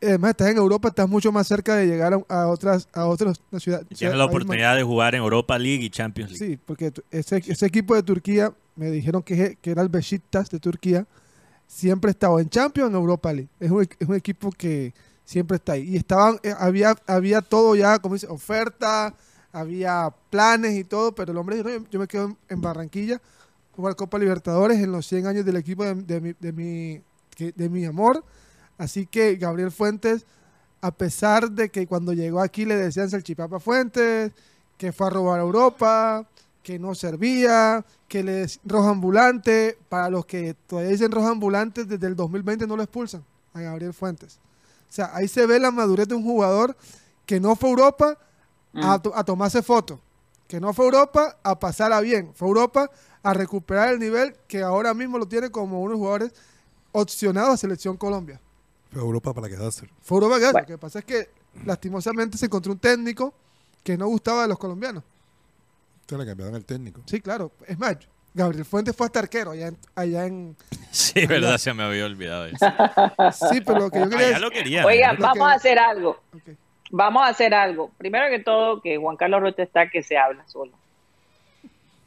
además, 0.00 0.30
estás 0.30 0.48
en 0.48 0.56
Europa, 0.58 0.88
estás 0.88 1.08
mucho 1.08 1.32
más 1.32 1.48
cerca 1.48 1.74
de 1.74 1.86
llegar 1.86 2.12
a, 2.28 2.46
otras 2.46 2.88
a 2.92 3.06
otras 3.06 3.40
ciudades. 3.58 3.86
Y 3.90 3.96
Tienes 3.96 4.16
la 4.16 4.26
oportunidad 4.26 4.76
de 4.76 4.84
jugar 4.84 5.16
en 5.16 5.22
Europa 5.22 5.58
League 5.58 5.84
y 5.84 5.90
Champions 5.90 6.30
League. 6.38 6.54
Sí, 6.54 6.58
porque 6.64 6.92
ese, 7.10 7.38
ese 7.38 7.66
equipo 7.66 7.96
de 7.96 8.04
Turquía, 8.04 8.52
me 8.76 8.90
dijeron 8.92 9.22
que, 9.24 9.58
que 9.60 9.70
era 9.72 9.82
el 9.82 9.88
Besiktas 9.88 10.48
de 10.50 10.60
Turquía, 10.60 11.04
siempre 11.66 12.12
estaba 12.12 12.40
en 12.40 12.48
Champions 12.48 12.86
o 12.86 12.90
en 12.90 12.94
Europa 12.96 13.32
League. 13.32 13.48
Es 13.58 13.70
un, 13.72 13.82
es 13.82 14.08
un 14.08 14.14
equipo 14.14 14.50
que 14.52 14.92
siempre 15.24 15.56
está 15.56 15.72
ahí. 15.72 15.82
Y 15.94 15.96
estaban, 15.96 16.38
eh, 16.44 16.54
había, 16.56 16.94
había 17.08 17.40
todo 17.40 17.74
ya, 17.74 17.98
como 17.98 18.14
dice, 18.14 18.28
oferta, 18.28 19.14
había 19.52 20.12
planes 20.30 20.76
y 20.78 20.84
todo, 20.84 21.12
pero 21.14 21.32
el 21.32 21.38
hombre 21.38 21.56
dijo, 21.56 21.68
"No, 21.68 21.86
yo, 21.90 21.98
me 22.00 22.06
quedo 22.06 22.36
en, 22.48 22.60
Barranquilla, 22.60 23.20
jugar 23.74 23.96
Copa 23.96 24.18
Libertadores 24.18 24.78
en 24.78 24.92
los 24.92 25.06
100 25.06 25.26
años 25.26 25.44
del 25.44 25.56
equipo 25.56 25.84
de, 25.84 26.20
mi, 26.20 26.32
de, 26.38 26.52
mi, 26.52 27.02
de 27.38 27.68
mi 27.68 27.84
amor. 27.84 28.24
Así 28.78 29.06
que 29.06 29.36
Gabriel 29.36 29.70
Fuentes, 29.70 30.24
a 30.80 30.90
pesar 30.90 31.50
de 31.50 31.68
que 31.68 31.86
cuando 31.86 32.12
llegó 32.12 32.40
aquí 32.40 32.64
le 32.64 32.76
decían 32.76 33.10
Salchipapa 33.10 33.60
Fuentes, 33.60 34.32
que 34.78 34.92
fue 34.92 35.08
a 35.08 35.10
robar 35.10 35.40
a 35.40 35.42
Europa, 35.42 36.26
que 36.62 36.78
no 36.78 36.94
servía, 36.94 37.84
que 38.08 38.22
le 38.22 38.44
dec- 38.44 38.60
rojo 38.64 38.88
ambulante, 38.88 39.76
para 39.88 40.08
los 40.10 40.24
que 40.26 40.54
todavía 40.66 40.90
dicen 40.92 41.10
rojo 41.10 41.26
ambulante, 41.28 41.84
desde 41.84 42.06
el 42.06 42.16
2020 42.16 42.66
no 42.66 42.76
lo 42.76 42.82
expulsan 42.82 43.24
a 43.52 43.60
Gabriel 43.60 43.92
Fuentes. 43.92 44.38
O 44.88 44.92
sea, 44.92 45.10
ahí 45.14 45.28
se 45.28 45.46
ve 45.46 45.58
la 45.60 45.70
madurez 45.70 46.08
de 46.08 46.14
un 46.14 46.22
jugador 46.24 46.76
que 47.26 47.40
no 47.40 47.56
fue 47.56 47.68
a 47.68 47.72
Europa 47.72 48.18
a, 48.74 48.96
Mm. 48.98 49.02
to- 49.02 49.16
a 49.16 49.24
tomarse 49.24 49.62
fotos, 49.62 49.98
que 50.48 50.60
no 50.60 50.72
fue 50.72 50.84
a 50.84 50.88
Europa 50.88 51.36
a 51.42 51.58
pasarla 51.58 52.00
bien, 52.00 52.32
fue 52.34 52.48
Europa 52.48 52.90
a 53.22 53.34
recuperar 53.34 53.90
el 53.90 53.98
nivel 53.98 54.34
que 54.48 54.62
ahora 54.62 54.94
mismo 54.94 55.18
lo 55.18 55.26
tiene 55.26 55.50
como 55.50 55.80
unos 55.82 55.98
jugadores 55.98 56.32
opcionados 56.92 57.54
a 57.54 57.56
Selección 57.56 57.96
Colombia. 57.96 58.40
Fue 58.92 59.00
Europa 59.00 59.32
para 59.34 59.48
quedarse. 59.48 59.88
Fue 60.02 60.16
Europa, 60.18 60.36
que- 60.38 60.44
Bueno. 60.46 60.58
lo 60.60 60.66
que 60.66 60.78
pasa 60.78 60.98
es 61.00 61.04
que 61.04 61.30
lastimosamente 61.64 62.36
se 62.38 62.46
encontró 62.46 62.72
un 62.72 62.78
técnico 62.78 63.32
que 63.84 63.96
no 63.96 64.06
gustaba 64.08 64.42
de 64.42 64.48
los 64.48 64.58
colombianos. 64.58 65.04
Se 66.08 66.18
le 66.18 66.26
cambiaron 66.26 66.54
el 66.56 66.64
técnico. 66.64 67.00
Sí, 67.06 67.20
claro. 67.20 67.52
Es 67.68 67.78
más, 67.78 67.96
Gabriel 68.34 68.64
Fuentes 68.64 68.96
fue 68.96 69.06
hasta 69.06 69.20
arquero 69.20 69.52
allá 69.52 69.68
en... 69.68 69.78
Allá 69.94 70.26
en 70.26 70.56
Sí, 70.90 71.24
verdad, 71.26 71.56
se 71.58 71.72
me 71.72 71.84
había 71.84 72.04
olvidado 72.04 72.46
eso. 72.46 72.66
sí, 73.50 73.60
pero 73.64 73.78
lo 73.80 73.90
que 73.90 73.98
yo 74.00 74.04
Ah, 74.06 74.08
quería 74.08 74.30
ya 74.32 74.38
lo 74.40 74.50
quería. 74.50 74.84
Oiga, 74.86 75.12
lo 75.12 75.20
vamos 75.20 75.38
que- 75.46 75.52
a 75.52 75.56
hacer 75.56 75.78
algo. 75.78 76.20
Ok. 76.34 76.56
Vamos 76.90 77.22
a 77.22 77.28
hacer 77.28 77.54
algo. 77.54 77.90
Primero 77.98 78.28
que 78.30 78.40
todo, 78.40 78.80
que 78.82 78.96
Juan 78.96 79.16
Carlos 79.16 79.40
Rocha 79.40 79.62
está 79.62 79.88
que 79.88 80.02
se 80.02 80.16
habla 80.18 80.44
solo. 80.48 80.72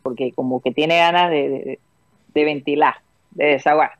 Porque 0.01 0.33
como 0.33 0.61
que 0.61 0.71
tiene 0.71 0.97
ganas 0.97 1.29
de, 1.31 1.79
de- 2.33 2.43
ventilar, 2.45 2.95
de 3.31 3.45
desahogar. 3.45 3.91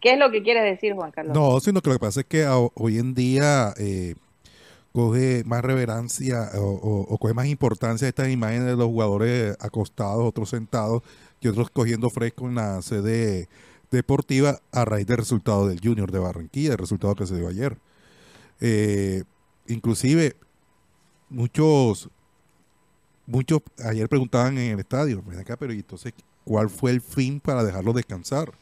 ¿Qué 0.00 0.12
es 0.12 0.18
lo 0.18 0.30
que 0.30 0.42
quieres 0.42 0.62
decir, 0.62 0.94
Juan 0.94 1.10
Carlos? 1.10 1.34
No, 1.34 1.58
sino 1.60 1.80
que 1.80 1.90
lo 1.90 1.96
que 1.96 2.00
pasa 2.00 2.20
es 2.20 2.26
que 2.26 2.46
hoy 2.46 2.98
en 2.98 3.14
día 3.14 3.74
eh, 3.78 4.14
coge 4.92 5.42
más 5.44 5.62
o- 6.82 7.06
o 7.08 7.18
coge 7.18 7.34
más 7.34 7.46
importancia 7.46 8.06
estas 8.08 8.28
imágenes 8.28 8.66
de 8.66 8.76
los 8.76 8.86
jugadores 8.86 9.56
acostados, 9.60 10.24
otros 10.24 10.50
sentados 10.50 11.02
y 11.40 11.48
otros 11.48 11.70
cogiendo 11.70 12.08
fresco 12.10 12.46
en 12.46 12.54
la 12.54 12.80
sede 12.82 13.48
deportiva 13.90 14.58
a 14.72 14.84
raíz 14.84 15.06
del 15.06 15.16
resultado 15.18 15.66
del 15.66 15.80
Junior 15.82 16.12
de 16.12 16.18
Barranquilla, 16.20 16.72
el 16.72 16.78
resultado 16.78 17.14
que 17.16 17.26
se 17.26 17.36
dio 17.36 17.48
ayer. 17.48 17.76
Eh, 18.60 19.24
inclusive 19.70 20.36
muchos 21.28 22.08
muchos 23.26 23.60
ayer 23.84 24.08
preguntaban 24.08 24.58
en 24.58 24.72
el 24.74 24.80
estadio, 24.80 25.22
ven 25.26 25.38
acá, 25.38 25.56
pero 25.56 25.72
¿y 25.72 25.76
entonces 25.78 26.12
cuál 26.44 26.68
fue 26.68 26.90
el 26.90 27.00
fin 27.00 27.40
para 27.40 27.62
dejarlo 27.64 27.92
descansar? 27.92 28.52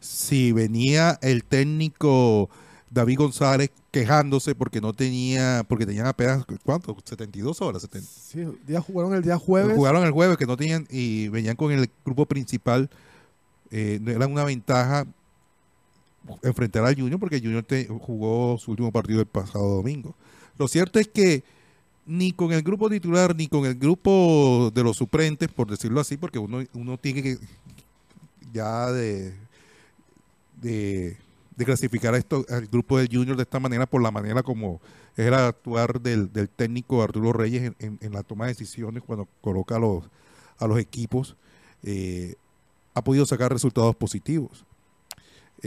Si 0.00 0.52
venía 0.52 1.18
el 1.22 1.42
técnico 1.44 2.48
David 2.90 3.18
González 3.18 3.70
quejándose 3.90 4.54
porque 4.54 4.80
no 4.80 4.92
tenía, 4.92 5.64
porque 5.68 5.86
tenían 5.86 6.06
apenas, 6.06 6.44
¿cuánto? 6.62 6.96
72 7.04 7.60
horas. 7.62 7.82
70. 7.82 8.08
Sí, 8.08 8.44
día, 8.66 8.80
jugaron 8.80 9.14
el 9.14 9.22
día 9.22 9.36
jueves. 9.38 9.74
Jugaron 9.76 10.04
el 10.04 10.12
jueves 10.12 10.36
que 10.36 10.46
no 10.46 10.56
tenían 10.56 10.86
y 10.90 11.28
venían 11.28 11.56
con 11.56 11.72
el 11.72 11.88
grupo 12.04 12.26
principal. 12.26 12.88
Eh, 13.70 13.98
era 14.06 14.26
una 14.28 14.44
ventaja 14.44 15.06
enfrentar 16.42 16.84
al 16.84 16.94
Junior 16.94 17.18
porque 17.18 17.36
el 17.36 17.42
Junior 17.42 17.62
te- 17.64 17.86
jugó 17.86 18.56
su 18.58 18.70
último 18.70 18.92
partido 18.92 19.20
el 19.20 19.26
pasado 19.26 19.76
domingo. 19.76 20.14
Lo 20.58 20.68
cierto 20.68 20.98
es 20.98 21.08
que 21.08 21.44
ni 22.06 22.32
con 22.32 22.52
el 22.52 22.62
grupo 22.62 22.90
titular 22.90 23.34
ni 23.34 23.48
con 23.48 23.64
el 23.64 23.74
grupo 23.74 24.70
de 24.74 24.82
los 24.82 24.96
suplentes, 24.96 25.48
por 25.48 25.70
decirlo 25.70 26.00
así, 26.00 26.16
porque 26.16 26.38
uno, 26.38 26.98
tiene 26.98 27.22
que 27.22 27.38
ya 28.52 28.92
de, 28.92 29.34
de, 30.60 31.16
de 31.56 31.64
clasificar 31.64 32.14
esto, 32.14 32.44
al 32.48 32.66
grupo 32.66 32.98
del 32.98 33.08
Junior 33.10 33.36
de 33.36 33.42
esta 33.42 33.58
manera 33.58 33.86
por 33.86 34.02
la 34.02 34.10
manera 34.10 34.42
como 34.42 34.80
es 35.16 35.26
el 35.26 35.34
actuar 35.34 36.00
del, 36.00 36.30
técnico 36.56 37.02
Arturo 37.02 37.32
Reyes 37.32 37.72
en 37.78 38.12
la 38.12 38.22
toma 38.22 38.46
de 38.46 38.52
decisiones 38.52 39.02
cuando 39.02 39.28
coloca 39.40 39.76
a 39.76 39.78
los, 39.78 40.04
a 40.58 40.66
los 40.66 40.78
equipos, 40.78 41.36
eh, 41.82 42.34
ha 42.94 43.02
podido 43.02 43.26
sacar 43.26 43.52
resultados 43.52 43.94
positivos. 43.94 44.64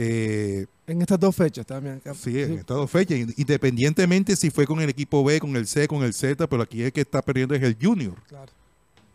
Eh, 0.00 0.66
En 0.86 1.02
estas 1.02 1.18
dos 1.18 1.34
fechas 1.34 1.66
también. 1.66 2.00
Sí, 2.14 2.40
en 2.40 2.52
estas 2.60 2.76
dos 2.76 2.88
fechas, 2.90 3.18
independientemente 3.36 4.36
si 4.36 4.48
fue 4.50 4.64
con 4.64 4.80
el 4.80 4.88
equipo 4.88 5.24
B, 5.24 5.40
con 5.40 5.54
el 5.56 5.66
C, 5.66 5.88
con 5.88 6.02
el 6.04 6.14
Z, 6.14 6.46
pero 6.48 6.62
aquí 6.62 6.82
el 6.82 6.92
que 6.92 7.00
está 7.00 7.20
perdiendo 7.20 7.54
es 7.56 7.62
el 7.62 7.76
Junior, 7.80 8.14
Claro. 8.28 8.52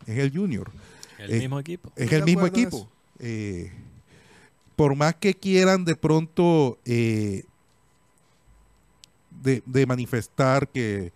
es 0.06 0.18
el 0.18 0.30
Junior, 0.30 0.70
El 1.18 1.32
Eh, 1.32 1.38
mismo 1.40 1.58
equipo. 1.58 1.90
es 1.96 2.12
el 2.12 2.22
mismo 2.24 2.46
equipo. 2.46 2.86
Eh, 3.18 3.72
por 4.76 4.94
más 4.94 5.14
que 5.14 5.32
quieran 5.34 5.84
de 5.86 5.96
pronto 5.96 6.78
eh, 6.84 7.44
de, 9.42 9.62
de 9.66 9.86
manifestar 9.86 10.68
que 10.68 11.12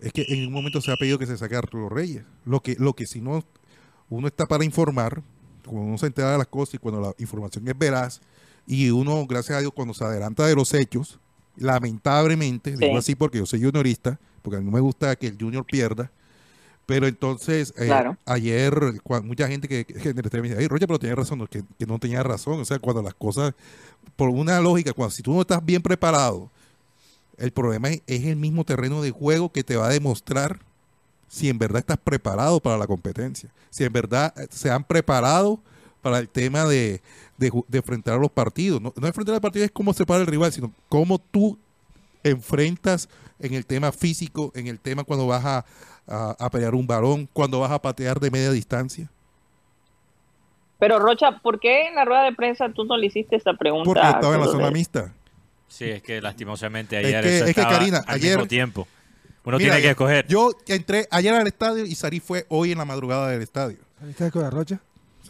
es 0.00 0.12
que 0.12 0.24
en 0.28 0.46
un 0.46 0.52
momento 0.52 0.80
se 0.80 0.90
ha 0.92 0.96
pedido 0.96 1.18
que 1.18 1.26
se 1.26 1.36
saque 1.36 1.54
a 1.56 1.58
Arturo 1.58 1.88
Reyes, 1.90 2.22
lo 2.46 2.60
que, 2.60 2.74
lo 2.78 2.94
que 2.94 3.06
si 3.06 3.20
no 3.20 3.44
uno 4.08 4.28
está 4.28 4.46
para 4.46 4.64
informar, 4.64 5.22
cuando 5.64 5.82
uno 5.82 5.98
se 5.98 6.06
entera 6.06 6.32
de 6.32 6.38
las 6.38 6.46
cosas 6.46 6.74
y 6.74 6.78
cuando 6.78 7.00
la 7.00 7.14
información 7.18 7.66
es 7.68 7.76
veraz, 7.76 8.20
y 8.66 8.90
uno, 8.90 9.26
gracias 9.26 9.58
a 9.58 9.60
Dios, 9.60 9.72
cuando 9.74 9.94
se 9.94 10.04
adelanta 10.04 10.46
de 10.46 10.54
los 10.54 10.72
hechos, 10.74 11.18
lamentablemente, 11.56 12.70
Sí. 12.72 12.76
digo 12.78 12.98
así 12.98 13.14
porque 13.14 13.38
yo 13.38 13.46
soy 13.46 13.62
juniorista, 13.62 14.18
porque 14.42 14.56
a 14.56 14.60
mí 14.60 14.66
no 14.66 14.72
me 14.72 14.80
gusta 14.80 15.14
que 15.16 15.26
el 15.28 15.36
junior 15.38 15.64
pierda, 15.64 16.10
pero 16.86 17.06
entonces, 17.06 17.72
eh, 17.76 17.86
Claro. 17.86 18.16
ayer, 18.26 18.74
mucha 19.22 19.46
gente 19.48 19.68
que, 19.68 19.84
que 19.84 20.08
en 20.10 20.18
el 20.18 20.24
estadio 20.24 20.42
me 20.42 20.48
dice, 20.48 20.60
ay, 20.60 20.68
Roger, 20.68 20.86
pero 20.88 20.98
tenía 20.98 21.14
razón, 21.14 21.46
que 21.48 21.64
no 21.86 21.98
tenía 21.98 22.22
razón, 22.22 22.60
o 22.60 22.64
sea, 22.64 22.78
cuando 22.78 23.02
las 23.02 23.14
cosas, 23.14 23.54
por 24.16 24.28
una 24.30 24.60
lógica, 24.60 24.92
cuando 24.92 25.10
si 25.14 25.22
tú 25.22 25.32
no 25.32 25.40
estás 25.40 25.64
bien 25.64 25.82
preparado, 25.82 26.50
el 27.38 27.52
problema 27.52 27.88
es, 27.90 28.02
es 28.06 28.24
el 28.24 28.36
mismo 28.36 28.64
terreno 28.64 29.02
de 29.02 29.10
juego 29.12 29.50
que 29.52 29.62
te 29.64 29.76
va 29.76 29.86
a 29.86 29.90
demostrar 29.90 30.58
si 31.28 31.48
en 31.48 31.58
verdad 31.58 31.78
estás 31.80 31.96
preparado 31.98 32.60
para 32.60 32.76
la 32.76 32.86
competencia, 32.86 33.50
si 33.70 33.84
en 33.84 33.92
verdad 33.92 34.34
eh, 34.36 34.46
se 34.50 34.70
han 34.70 34.82
preparado 34.84 35.60
para 36.02 36.18
el 36.18 36.28
tema 36.28 36.64
de, 36.64 37.00
de, 37.40 37.78
enfrentar 37.78 38.14
a 38.14 38.18
los 38.18 38.30
partidos. 38.30 38.80
No, 38.80 38.92
no 38.96 39.06
enfrentar 39.06 39.34
al 39.34 39.40
partido 39.40 39.64
es 39.64 39.72
cómo 39.72 39.92
se 39.92 40.06
para 40.06 40.20
el 40.20 40.26
rival, 40.28 40.52
sino 40.52 40.72
cómo 40.88 41.18
tú 41.18 41.58
enfrentas 42.22 43.08
en 43.40 43.54
el 43.54 43.66
tema 43.66 43.90
físico, 43.90 44.52
en 44.54 44.66
el 44.68 44.78
tema 44.78 45.02
cuando 45.04 45.26
vas 45.26 45.44
a, 45.44 45.64
a- 46.06 46.36
a 46.38 46.50
pelear 46.50 46.74
un 46.74 46.86
balón, 46.86 47.28
cuando 47.32 47.58
vas 47.60 47.70
a 47.72 47.80
patear 47.80 48.20
de 48.20 48.30
media 48.30 48.52
distancia. 48.52 49.10
Pero 50.78 50.98
Rocha, 50.98 51.40
¿por 51.42 51.60
qué 51.60 51.88
en 51.88 51.94
la 51.94 52.04
rueda 52.04 52.22
de 52.24 52.32
prensa 52.32 52.70
tú 52.74 52.84
no 52.84 52.96
le 52.96 53.06
hiciste 53.06 53.36
esa 53.36 53.52
pregunta? 53.54 53.84
Porque 53.84 54.00
estaba 54.06 54.34
en 54.34 54.40
la 54.40 54.46
zona 54.46 54.66
de- 54.66 54.72
mixta. 54.72 55.12
Sí, 55.68 55.84
es 55.84 56.02
que 56.02 56.20
lastimosamente 56.20 56.98
Es 57.00 57.06
ayer 57.06 57.22
que- 57.22 57.36
eso 57.36 57.44
es 57.46 57.54
que, 57.54 57.60
estaba 57.60 57.78
Karina, 57.78 57.98
al 58.06 58.14
ayer- 58.16 58.36
mismo 58.36 58.48
tiempo. 58.48 58.88
Uno 59.44 59.56
Mira, 59.56 59.70
tiene 59.70 59.82
que 59.82 59.90
escoger. 59.90 60.26
Yo 60.26 60.50
entré 60.66 61.06
ayer 61.10 61.32
al 61.34 61.46
estadio 61.46 61.84
y 61.86 61.94
Sari 61.94 62.20
fue 62.20 62.44
hoy 62.50 62.72
en 62.72 62.78
la 62.78 62.84
madrudada 62.84 63.28
del 63.28 63.40
estadio. 63.40 63.78
¿Saliste 63.98 64.30
con 64.30 64.42
la 64.42 64.50
rocha? 64.50 64.80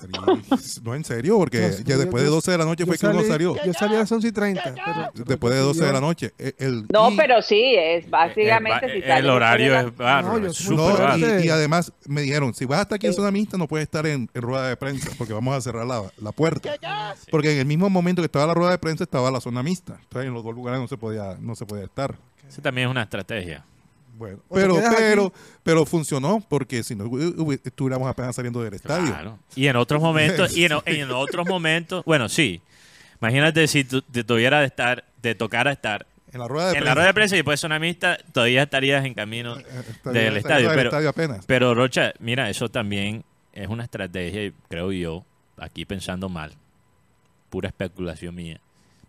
No, 0.82 0.94
en 0.94 1.04
serio, 1.04 1.36
porque 1.38 1.60
ya 1.60 1.84
yo- 1.84 1.98
después 1.98 2.22
de 2.22 2.28
yo- 2.28 2.34
12 2.34 2.50
de 2.50 2.58
la 2.58 2.64
noche 2.64 2.86
fue 2.86 2.96
que 2.98 3.06
uno 3.06 3.20
salí- 3.20 3.28
salió. 3.28 3.56
Yo 3.64 3.72
salí 3.74 3.94
a 3.94 3.98
las 4.00 4.12
11 4.12 4.28
y 4.28 4.32
30. 4.32 4.74
pero- 4.74 5.24
Después 5.26 5.54
de 5.54 5.60
12 5.60 5.84
de 5.84 5.92
la 5.92 6.00
noche. 6.00 6.32
El, 6.38 6.54
el- 6.58 6.86
No, 6.92 7.10
y- 7.10 7.16
pero 7.16 7.42
sí, 7.42 7.74
es 7.76 8.08
básicamente 8.10 8.86
el, 8.86 8.92
si 8.92 8.98
el 8.98 9.04
sales 9.06 9.30
horario 9.30 9.78
es 9.78 9.96
bárbaro, 9.96 10.38
No, 10.40 10.46
es 10.46 11.42
y, 11.44 11.46
y 11.46 11.50
además 11.50 11.92
me 12.06 12.22
dijeron, 12.22 12.54
si 12.54 12.64
vas 12.64 12.80
hasta 12.80 12.96
aquí 12.96 13.06
en 13.06 13.12
zona 13.14 13.30
mixta 13.30 13.56
no 13.58 13.68
puedes 13.68 13.84
estar 13.84 14.06
en, 14.06 14.28
en 14.32 14.42
rueda 14.42 14.68
de 14.68 14.76
prensa 14.76 15.10
porque 15.18 15.32
vamos 15.32 15.54
a 15.56 15.60
cerrar 15.60 15.86
la, 15.86 16.02
la 16.20 16.32
puerta. 16.32 16.70
Porque 17.30 17.52
en 17.52 17.58
el 17.58 17.66
mismo 17.66 17.88
momento 17.90 18.22
que 18.22 18.26
estaba 18.26 18.46
la 18.46 18.54
rueda 18.54 18.70
de 18.72 18.78
prensa 18.78 19.04
estaba 19.04 19.30
la 19.30 19.40
zona 19.40 19.62
mixta. 19.62 19.98
Entonces 20.02 20.28
en 20.28 20.34
los 20.34 20.44
dos 20.44 20.54
lugares 20.54 20.80
no 20.80 20.88
se 20.88 20.96
podía, 20.96 21.36
no 21.40 21.54
se 21.54 21.66
podía 21.66 21.84
estar. 21.84 22.14
Eso 22.48 22.60
también 22.62 22.88
es 22.88 22.90
una 22.90 23.02
estrategia. 23.02 23.64
Bueno, 24.20 24.38
pero, 24.52 24.76
aquí. 24.78 24.94
pero, 24.98 25.32
pero 25.62 25.86
funcionó 25.86 26.44
porque 26.48 26.82
si 26.82 26.94
no 26.94 27.04
estuviéramos 27.64 28.06
apenas 28.08 28.36
saliendo 28.36 28.62
del 28.62 28.74
estadio. 28.74 29.06
Claro. 29.06 29.38
Y 29.56 29.66
en 29.66 29.76
otros 29.76 30.00
momentos, 30.02 30.54
y 30.56 30.66
en, 30.66 30.72
en 30.84 31.10
otros 31.10 31.46
momentos, 31.48 32.04
bueno, 32.04 32.28
sí. 32.28 32.60
Imagínate 33.20 33.66
si 33.66 33.84
te 33.84 34.22
tuviera 34.24 34.60
de 34.60 34.66
estar, 34.66 35.04
te 35.20 35.34
tocara 35.34 35.72
estar 35.72 36.06
En 36.32 36.40
la 36.40 36.48
rueda 36.48 36.66
de 36.66 36.70
en 36.72 36.74
prensa. 36.76 36.84
la 36.90 36.94
rueda 36.94 37.06
de 37.08 37.14
prensa 37.14 37.34
y 37.34 37.38
después 37.38 37.60
todavía 38.32 38.62
estarías 38.62 39.04
en 39.04 39.14
camino 39.14 39.58
eh, 39.58 39.64
estaría- 39.88 40.22
del 40.22 40.36
estaría 40.36 40.38
estadio. 40.38 40.68
del 40.68 40.76
Pero, 40.76 40.88
estadio 40.90 41.08
apenas. 41.08 41.46
pero 41.46 41.74
Rocha, 41.74 42.12
mira, 42.18 42.48
eso 42.50 42.68
también 42.70 43.24
es 43.52 43.68
una 43.68 43.84
estrategia, 43.84 44.44
y 44.44 44.52
creo 44.68 44.92
yo, 44.92 45.24
aquí 45.58 45.84
pensando 45.84 46.28
mal, 46.28 46.52
pura 47.50 47.68
especulación 47.68 48.34
mía. 48.34 48.60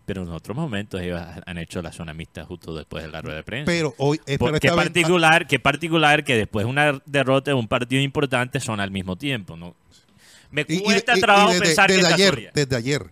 Pero 0.04 0.22
en 0.22 0.30
otros 0.30 0.56
momentos 0.56 1.00
ellos 1.00 1.20
han 1.46 1.58
hecho 1.58 1.80
la 1.80 1.92
zona 1.92 2.12
mixta 2.12 2.44
justo 2.44 2.74
después 2.74 3.04
de 3.04 3.10
la 3.10 3.20
rueda 3.22 3.36
de 3.36 3.42
prensa. 3.44 3.66
Pero 3.66 3.94
hoy 3.98 4.20
era 4.26 4.58
qué 4.58 4.68
particular, 4.70 5.46
qué 5.46 5.60
particular 5.60 6.24
que 6.24 6.36
después 6.36 6.66
de 6.66 6.70
una 6.70 7.00
derrota 7.06 7.52
de 7.52 7.54
un 7.54 7.68
partido 7.68 8.02
importante 8.02 8.58
son 8.58 8.80
al 8.80 8.90
mismo 8.90 9.16
tiempo, 9.16 9.56
¿no? 9.56 9.76
Me 10.50 10.66
y- 10.68 10.74
y- 10.78 10.82
cuesta 10.82 11.14
y- 11.14 11.18
y 11.18 11.20
trabajo 11.20 11.50
desde, 11.52 11.60
pensar 11.66 11.86
que 11.86 11.94
desde 11.94 12.08
es 12.08 12.14
ayer, 12.14 12.50
desde 12.52 12.76
ayer. 12.76 13.10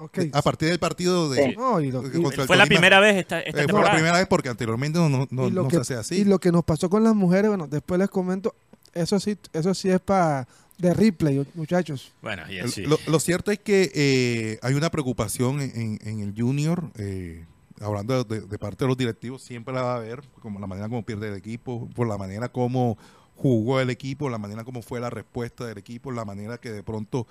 Ok. 0.00 0.18
A 0.32 0.42
partir 0.42 0.68
del 0.68 0.78
partido 0.78 1.28
de 1.28 1.42
Sí. 1.44 1.54
No, 1.56 1.80
y 1.80 1.90
lo- 1.90 2.02
y- 2.04 2.06
el 2.24 2.46
Fue 2.46 2.56
la 2.56 2.66
primera 2.66 3.00
vez 3.00 3.16
esta, 3.16 3.40
esta 3.40 3.62
eh, 3.64 3.66
fue 3.68 3.82
la 3.82 3.90
primera 3.90 4.16
vez 4.18 4.28
porque 4.28 4.48
anteriormente 4.48 4.96
no, 5.00 5.26
no, 5.28 5.48
y 5.48 5.50
no 5.50 5.66
que, 5.66 5.74
se 5.76 5.80
hace 5.80 5.94
así. 5.96 6.14
y 6.20 6.24
lo 6.24 6.38
que 6.38 6.52
nos 6.52 6.62
pasó 6.64 6.88
con 6.88 7.02
las 7.02 7.16
mujeres, 7.16 7.48
bueno, 7.48 7.66
después 7.66 7.98
les 7.98 8.08
comento, 8.08 8.54
eso 8.94 9.18
sí, 9.18 9.36
eso 9.52 9.74
sí 9.74 9.90
es 9.90 9.98
para 10.00 10.46
de 10.78 10.94
replay, 10.94 11.46
muchachos. 11.54 12.12
Bueno, 12.22 12.42
y 12.50 12.58
El- 12.58 12.66
así. 12.66 12.82
Lo, 12.82 12.98
lo 13.06 13.18
cierto 13.20 13.50
es 13.50 13.58
que 13.58 13.90
eh, 13.94 14.58
hay 14.62 14.74
una 14.74 14.90
preocupación 14.90 15.60
en, 15.60 15.98
en- 16.02 16.20
el 16.20 16.34
junior, 16.36 16.90
eh, 16.96 17.44
hablando 17.80 18.22
de, 18.24 18.40
de 18.42 18.58
parte 18.58 18.84
de 18.84 18.88
los 18.88 18.96
directivos, 18.96 19.42
siempre 19.42 19.74
la 19.74 19.82
va 19.82 19.94
a 19.94 19.96
haber, 19.96 20.22
como 20.40 20.58
la 20.60 20.66
manera 20.66 20.88
como 20.88 21.04
pierde 21.04 21.28
el 21.28 21.34
equipo, 21.34 21.88
por 21.94 22.06
la 22.08 22.16
manera 22.16 22.48
como 22.48 22.96
jugó 23.36 23.80
el 23.80 23.90
equipo, 23.90 24.28
la 24.30 24.38
manera 24.38 24.64
como 24.64 24.82
fue 24.82 24.98
la 25.00 25.10
respuesta 25.10 25.64
del 25.66 25.78
equipo, 25.78 26.10
la 26.12 26.24
manera 26.24 26.58
que 26.58 26.70
de 26.72 26.82
pronto 26.82 27.26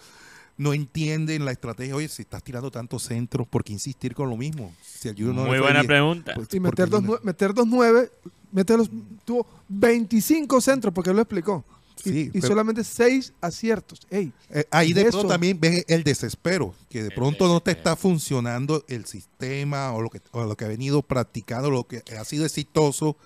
no 0.57 0.73
entienden 0.73 1.45
la 1.45 1.51
estrategia. 1.51 1.95
Oye, 1.95 2.07
si 2.07 2.23
estás 2.23 2.43
tirando 2.43 2.71
tantos 2.71 3.03
centros, 3.03 3.45
¿por 3.47 3.63
qué 3.63 3.73
insistir 3.73 4.15
con 4.15 4.29
lo 4.29 4.37
mismo? 4.37 4.73
Si 4.81 5.07
el 5.07 5.15
Junior 5.15 5.35
no 5.35 5.45
Muy 5.45 5.59
buena 5.59 5.81
bien, 5.81 5.87
pregunta. 5.87 6.33
pues, 6.35 6.47
Y 6.51 6.59
¿por 6.59 6.71
meter 6.71 6.89
dos, 6.89 7.03
no? 7.03 7.19
meter 7.23 7.53
dos 7.53 7.67
nueve, 7.67 8.09
meter 8.51 8.77
los, 8.77 8.89
tuvo 9.23 9.45
25 9.69 10.59
centros, 10.61 10.93
porque 10.93 11.09
él 11.11 11.15
lo 11.17 11.21
explicó. 11.21 11.63
Y, 12.07 12.13
Sí, 12.13 12.19
y 12.33 12.39
pero- 12.39 12.47
solamente 12.47 12.83
6 12.83 13.33
aciertos. 13.41 14.01
Ey, 14.09 14.31
Eh, 14.49 14.63
ahí 14.71 14.93
de 14.93 15.01
Eso. 15.01 15.11
pronto 15.11 15.27
también 15.29 15.59
ves 15.59 15.85
el 15.87 16.03
desespero, 16.03 16.73
que 16.89 17.01
de 17.03 17.09
El 17.09 17.13
pronto 17.15 17.47
no 17.47 17.59
te 17.61 17.71
está 17.71 17.95
funcionando 17.95 18.83
el 18.87 19.05
sistema 19.05 19.91
o 19.93 20.01
lo 20.01 20.09
que, 20.09 20.21
o 20.31 20.43
lo 20.43 20.55
que 20.55 20.65
ha 20.65 20.69
venido 20.69 21.01
practicando, 21.01 21.69
lo 21.69 21.83
que 21.85 22.01
ha 22.17 22.23
sido 22.25 22.45
exitoso 22.45 23.17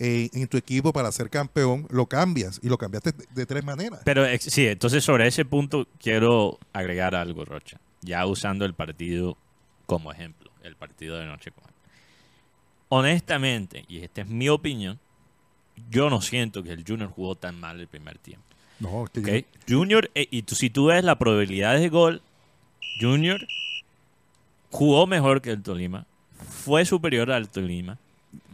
eh, 0.00 0.30
en 0.32 0.46
tu 0.46 0.56
equipo 0.56 0.92
para 0.92 1.10
ser 1.10 1.28
campeón, 1.28 1.86
lo 1.90 2.06
cambias 2.06 2.60
y 2.62 2.68
lo 2.68 2.78
cambiaste 2.78 3.10
de, 3.12 3.26
de 3.34 3.46
tres 3.46 3.64
maneras. 3.64 4.00
Pero 4.04 4.24
sí, 4.38 4.66
entonces 4.68 5.02
sobre 5.02 5.26
ese 5.26 5.44
punto 5.44 5.88
quiero 5.98 6.58
agregar 6.72 7.16
algo, 7.16 7.44
Rocha. 7.44 7.80
Ya 8.02 8.24
usando 8.26 8.64
el 8.64 8.74
partido 8.74 9.36
como 9.86 10.12
ejemplo, 10.12 10.52
el 10.62 10.76
partido 10.76 11.16
de 11.18 11.26
noche. 11.26 11.50
con- 11.50 11.64
Honestamente, 12.90 13.84
y 13.88 13.98
esta 13.98 14.22
es 14.22 14.28
mi 14.28 14.48
opinión, 14.48 14.98
yo 15.90 16.10
no 16.10 16.20
siento 16.20 16.62
que 16.62 16.72
el 16.72 16.84
Junior 16.86 17.10
jugó 17.10 17.34
tan 17.34 17.58
mal 17.60 17.80
el 17.80 17.86
primer 17.88 18.18
tiempo. 18.18 18.44
No, 18.80 19.06
que 19.12 19.20
¿ok? 19.20 19.68
Junior, 19.68 20.10
eh, 20.14 20.28
y 20.30 20.42
tú- 20.42 20.54
si 20.54 20.70
tú 20.70 20.86
ves 20.86 21.02
la 21.04 21.18
probabilidad 21.18 21.78
de 21.78 21.88
gol, 21.88 22.22
Junior 23.00 23.40
jugó 24.70 25.06
mejor 25.06 25.40
que 25.40 25.50
el 25.50 25.62
Tolima, 25.62 26.06
fue 26.64 26.84
superior 26.84 27.30
al 27.32 27.48
Tolima. 27.48 27.98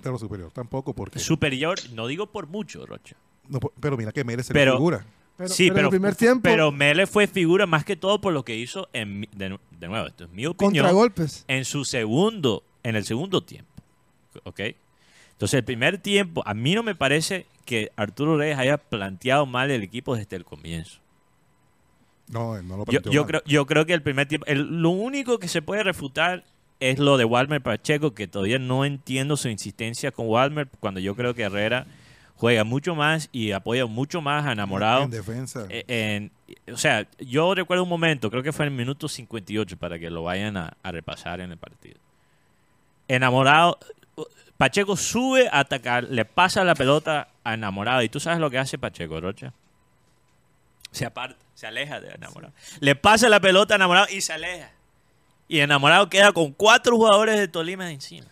pero 0.02 0.18
superior 0.18 0.50
tampoco, 0.52 0.94
porque. 0.94 1.18
Superior, 1.18 1.78
no 1.92 2.06
digo 2.06 2.26
por 2.26 2.46
mucho, 2.46 2.86
Rocha. 2.86 3.16
no, 3.48 3.58
pero 3.80 3.96
mira 3.96 4.12
que 4.12 4.24
Pero- 4.24 4.72
la 4.72 4.76
figura. 4.78 5.06
pero, 5.36 5.48
sí, 5.50 5.70
pero 5.70 5.86
el 5.88 5.90
primer 5.90 6.14
tiempo, 6.14 6.42
pero 6.42 6.70
Mele 6.72 7.06
fue 7.06 7.26
figura 7.26 7.66
más 7.66 7.84
que 7.84 7.96
todo 7.96 8.20
por 8.20 8.32
lo 8.32 8.44
que 8.44 8.56
hizo, 8.56 8.88
en, 8.92 9.20
mi- 9.20 9.28
de, 9.32 9.58
de 9.78 9.88
nuevo, 9.88 10.06
esto 10.06 10.24
es 10.24 10.30
mi 10.30 10.46
opinión, 10.46 10.84
contragolpes. 10.84 11.44
en 11.48 11.64
su 11.64 11.84
segundo, 11.84 12.62
en 12.82 12.96
el 12.96 13.04
segundo 13.04 13.42
tiempo. 13.42 13.70
¿Ok? 14.44 14.60
Entonces, 15.34 15.58
el 15.58 15.64
primer 15.64 15.98
tiempo, 15.98 16.42
a 16.46 16.54
mí 16.54 16.74
no 16.74 16.82
me 16.82 16.94
parece 16.94 17.46
que 17.64 17.92
Arturo 17.96 18.36
Reyes 18.38 18.58
haya 18.58 18.78
planteado 18.78 19.46
mal 19.46 19.70
el 19.70 19.82
equipo 19.82 20.16
desde 20.16 20.36
el 20.36 20.44
comienzo. 20.44 20.98
No, 22.28 22.56
él 22.56 22.66
no 22.66 22.76
lo 22.78 22.84
Yo, 22.86 22.92
planteó 23.02 23.12
yo 23.12 23.20
mal. 23.22 23.28
creo, 23.28 23.42
yo 23.44 23.66
creo 23.66 23.86
que 23.86 23.92
el 23.94 24.02
primer 24.02 24.26
tiempo, 24.28 24.46
el- 24.46 24.80
lo 24.82 24.90
único 24.90 25.38
que 25.38 25.48
se 25.48 25.60
puede 25.62 25.82
refutar 25.82 26.44
es 26.80 26.98
lo 26.98 27.16
de 27.16 27.24
Walmer 27.24 27.60
Pacheco, 27.62 28.14
que 28.14 28.26
todavía 28.26 28.58
no 28.58 28.84
entiendo 28.84 29.36
su 29.36 29.48
insistencia 29.48 30.10
con 30.10 30.26
Walmer, 30.28 30.68
cuando 30.80 31.00
yo 31.00 31.14
creo 31.14 31.34
que 31.34 31.42
Herrera 31.42 31.86
juega 32.36 32.64
mucho 32.64 32.94
más 32.94 33.28
y 33.32 33.52
apoya 33.52 33.86
mucho 33.86 34.20
más 34.20 34.44
a 34.46 34.52
Enamorado. 34.52 35.02
En 35.04 35.10
defensa. 35.10 35.66
Eh, 35.68 35.84
en- 35.88 36.30
o 36.72 36.76
sea, 36.76 37.06
yo 37.18 37.54
recuerdo 37.54 37.82
un 37.84 37.88
momento, 37.88 38.30
creo 38.30 38.42
que 38.42 38.52
fue 38.52 38.66
en 38.66 38.72
el 38.72 38.78
minuto 38.78 39.08
58 39.08 39.76
para 39.76 39.98
que 39.98 40.10
lo 40.10 40.22
vayan 40.24 40.56
a, 40.56 40.76
a 40.82 40.92
repasar 40.92 41.40
en 41.40 41.52
el 41.52 41.58
partido. 41.58 41.96
Enamorado, 43.08 43.78
Pacheco 44.56 44.96
sube 44.96 45.48
a 45.48 45.60
atacar, 45.60 46.04
le 46.04 46.24
pasa 46.24 46.64
la 46.64 46.74
pelota 46.74 47.28
a 47.42 47.54
Enamorado. 47.54 48.02
¿Y 48.02 48.08
tú 48.08 48.20
sabes 48.20 48.38
lo 48.38 48.50
que 48.50 48.58
hace 48.58 48.78
Pacheco, 48.78 49.20
Rocha? 49.20 49.52
Se 50.92 51.04
aparta, 51.04 51.44
se 51.54 51.66
aleja 51.66 52.00
de 52.00 52.14
Enamorado. 52.14 52.52
Le 52.80 52.94
pasa 52.94 53.28
la 53.28 53.40
pelota 53.40 53.74
a 53.74 53.76
Enamorado 53.76 54.06
y 54.10 54.20
se 54.20 54.32
aleja. 54.32 54.70
Y 55.48 55.60
Enamorado 55.60 56.08
queda 56.08 56.32
con 56.32 56.52
cuatro 56.52 56.96
jugadores 56.96 57.38
de 57.38 57.48
Tolima 57.48 57.90
encima. 57.90 58.26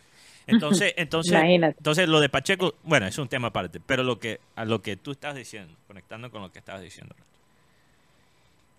Entonces, 0.46 0.94
entonces, 0.96 1.32
Imagínate. 1.32 1.76
entonces 1.78 2.08
lo 2.08 2.20
de 2.20 2.28
Pacheco, 2.28 2.74
bueno, 2.84 3.06
es 3.06 3.18
un 3.18 3.28
tema 3.28 3.48
aparte, 3.48 3.80
pero 3.80 4.02
lo 4.04 4.18
que 4.18 4.40
a 4.54 4.64
lo 4.64 4.80
que 4.80 4.96
tú 4.96 5.10
estás 5.10 5.34
diciendo, 5.34 5.74
conectando 5.86 6.30
con 6.30 6.42
lo 6.42 6.52
que 6.52 6.58
estabas 6.60 6.82
diciendo. 6.82 7.14
Rocha. 7.18 7.26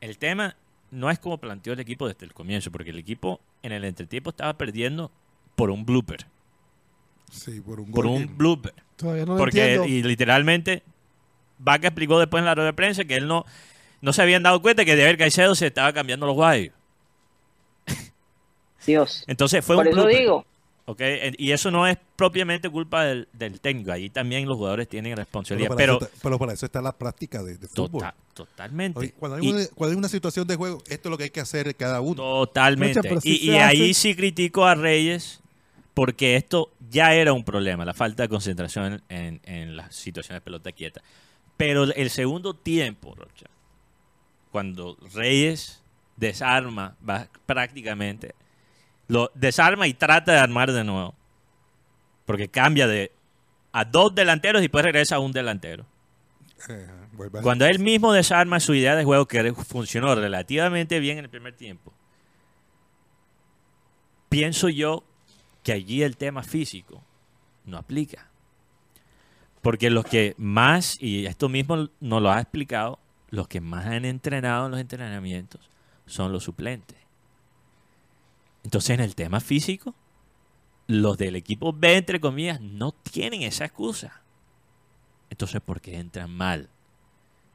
El 0.02 0.18
tema 0.18 0.56
no 0.92 1.10
es 1.10 1.20
como 1.20 1.38
planteó 1.38 1.74
el 1.74 1.80
equipo 1.80 2.08
desde 2.08 2.26
el 2.26 2.34
comienzo, 2.34 2.72
porque 2.72 2.92
el 2.92 3.00
equipo 3.00 3.40
en 3.64 3.72
el 3.72 3.84
entretiempo 3.84 4.30
estaba 4.30 4.54
perdiendo 4.54 5.12
por 5.56 5.70
un 5.72 5.86
blooper, 5.86 6.26
sí, 7.34 7.60
por 7.62 7.80
un 7.80 7.92
por 7.92 8.06
gol 8.06 8.16
un 8.16 8.28
que- 8.28 8.34
blooper. 8.34 8.74
Todavía 8.96 9.26
no 9.26 9.34
lo 9.34 9.38
Porque 9.40 9.74
entiendo. 9.76 9.88
y 9.88 10.04
literalmente 10.04 10.84
Vaca 11.60 11.88
explicó 11.88 12.20
después 12.20 12.40
en 12.42 12.46
la 12.46 12.56
rueda 12.56 12.68
de 12.68 12.74
prensa 12.74 13.04
que 13.06 13.16
él 13.16 13.28
no, 13.28 13.46
no 14.02 14.14
se 14.14 14.22
habían 14.22 14.44
dado 14.44 14.62
cuenta 14.62 14.86
que 14.86 14.96
de 14.96 15.04
haber 15.04 15.18
Caicedo 15.18 15.56
se 15.56 15.68
estaba 15.68 15.92
cambiando 15.94 16.26
los 16.26 16.36
guayos. 16.36 16.74
Dios. 18.86 19.24
Entonces 19.28 19.64
fue 19.66 19.76
Por 19.76 19.86
un 19.88 19.92
eso 19.94 20.02
blooper, 20.04 20.20
digo, 20.20 20.46
¿ok? 20.86 21.00
En- 21.02 21.36
Y 21.38 21.52
eso 21.52 21.72
no 21.72 21.88
es 21.88 21.98
propiamente 22.16 22.70
culpa 22.70 23.06
del, 23.06 23.28
del 23.34 23.60
técnico. 23.62 23.92
Ahí 23.92 24.10
también 24.10 24.46
los 24.48 24.58
jugadores 24.58 24.88
tienen 24.90 25.12
pero, 25.14 25.22
responsabilidad. 25.24 25.70
para 25.70 25.78
Pero, 25.78 25.96
eso 25.98 26.06
está, 26.06 26.18
pero 26.22 26.40
para 26.40 26.54
eso 26.54 26.66
está 26.66 26.82
la 26.82 26.92
práctica 26.98 27.42
de, 27.44 27.58
de 27.58 27.68
fútbol. 27.68 28.02
tota- 28.02 28.16
totalmente. 28.34 29.00
Oye, 29.00 29.14
cuando, 29.18 29.38
hay 29.38 29.46
Y- 29.48 29.52
una, 29.52 29.66
cuando 29.76 29.92
hay 29.94 29.98
una 29.98 30.10
situación 30.10 30.48
de 30.48 30.56
juego, 30.56 30.80
esto 30.88 31.10
es 31.10 31.12
lo 31.12 31.18
que 31.18 31.24
hay 31.26 31.30
que 31.30 31.40
hacer 31.40 31.74
cada 31.76 32.02
uno. 32.02 32.16
Totalmente. 32.16 33.02
Pero 33.02 33.22
sí 33.22 33.40
y 33.42 33.52
y 33.52 33.56
ahí 33.56 33.94
sí 33.94 34.16
critico 34.16 34.66
a 34.66 34.76
Reyes 34.76 35.40
porque 35.94 36.36
esto 36.36 36.72
ya 36.90 37.14
era 37.14 37.34
un 37.34 37.44
problema, 37.44 37.86
la 37.86 37.94
falta 37.94 38.24
de 38.24 38.30
concentración 38.30 39.04
en, 39.10 39.42
en 39.44 39.76
las 39.76 39.96
situaciones 39.96 40.42
de 40.42 40.46
pelota 40.46 40.72
quieta. 40.72 41.02
Pero 41.58 41.84
el 41.84 42.10
segundo 42.10 42.56
tiempo, 42.56 43.14
Rocha, 43.16 43.46
cuando 44.52 44.98
Reyes 45.14 45.84
desarma 46.16 46.96
va, 47.08 47.28
prácticamente, 47.46 48.36
lo 49.08 49.32
desarma 49.36 49.88
y 49.88 49.94
trata 49.94 50.32
de 50.34 50.40
armar 50.40 50.72
de 50.72 50.84
nuevo. 50.84 51.16
Porque 52.26 52.48
cambia 52.48 52.88
de 52.88 53.12
a 53.72 53.86
dos 53.86 54.14
delanteros 54.16 54.62
y 54.62 54.66
después 54.66 54.86
regresa 54.86 55.16
a 55.16 55.20
un 55.20 55.32
delantero. 55.32 55.86
Eh, 56.70 56.88
Cuando 57.42 57.66
él 57.66 57.80
mismo 57.80 58.14
desarma 58.14 58.60
su 58.60 58.74
idea 58.74 58.96
de 58.96 59.04
juego 59.04 59.28
que 59.28 59.54
funcionó 59.54 60.16
relativamente 60.16 61.00
bien 61.00 61.18
en 61.18 61.26
el 61.26 61.30
primer 61.30 61.56
tiempo, 61.56 61.92
pienso 64.30 64.70
yo 64.70 65.04
que 65.64 65.72
allí 65.72 66.04
el 66.04 66.18
tema 66.18 66.44
físico 66.44 67.02
no 67.66 67.78
aplica. 67.78 68.28
Porque 69.62 69.90
los 69.90 70.06
que 70.06 70.36
más, 70.38 71.02
y 71.02 71.26
esto 71.26 71.48
mismo 71.50 71.90
nos 72.02 72.22
lo 72.22 72.32
ha 72.32 72.42
explicado, 72.42 73.00
los 73.30 73.48
que 73.48 73.62
más 73.62 73.86
han 73.86 74.06
entrenado 74.06 74.66
en 74.66 74.72
los 74.72 74.82
entrenamientos 74.82 75.62
son 76.06 76.32
los 76.32 76.44
suplentes. 76.44 76.98
Entonces 78.64 78.92
en 78.92 79.00
el 79.00 79.16
tema 79.16 79.40
físico, 79.40 79.96
los 80.88 81.18
del 81.18 81.36
equipo 81.36 81.74
B, 81.74 81.96
entre 81.96 82.20
comillas, 82.20 82.60
no 82.62 82.92
tienen 82.92 83.42
esa 83.42 83.66
excusa. 83.66 84.22
Entonces, 85.30 85.62
¿por 85.62 85.82
qué 85.82 85.98
entran 85.98 86.30
mal? 86.30 86.70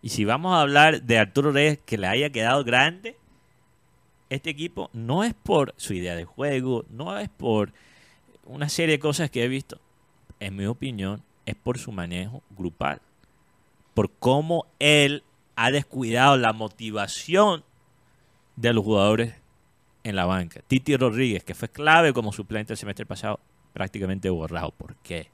Y 0.02 0.09
si 0.09 0.24
vamos 0.24 0.54
a 0.54 0.62
hablar 0.62 1.02
de 1.02 1.18
Arturo 1.18 1.52
Reyes 1.52 1.78
que 1.84 1.98
le 1.98 2.06
haya 2.06 2.30
quedado 2.30 2.64
grande, 2.64 3.16
este 4.30 4.50
equipo 4.50 4.90
no 4.92 5.24
es 5.24 5.34
por 5.34 5.74
su 5.76 5.94
idea 5.94 6.14
de 6.14 6.24
juego, 6.24 6.84
no 6.90 7.18
es 7.18 7.28
por 7.28 7.72
una 8.49 8.68
serie 8.68 8.96
de 8.96 8.99
cosas 8.99 9.30
que 9.30 9.44
he 9.44 9.49
visto. 9.49 9.80
En 10.40 10.57
mi 10.57 10.66
opinión, 10.66 11.22
es 11.46 11.55
por 11.55 11.78
su 11.78 11.92
manejo 11.92 12.42
grupal. 12.51 13.01
Por 13.94 14.11
cómo 14.18 14.66
él 14.78 15.22
ha 15.57 15.70
descuidado 15.70 16.36
la 16.36 16.53
motivación 16.53 17.64
de 18.57 18.72
los 18.72 18.84
jugadores 18.84 19.34
en 20.05 20.14
la 20.16 20.26
banca. 20.26 20.61
Titi 20.66 20.96
Rodríguez, 20.96 21.42
que 21.44 21.55
fue 21.55 21.68
clave 21.68 22.12
como 22.12 22.32
suplente 22.32 22.72
el 22.72 22.76
semestre 22.76 23.07
pasado, 23.07 23.40
prácticamente 23.72 24.30
borrado. 24.30 24.70
¿Por 24.72 24.94
qué? 24.96 25.30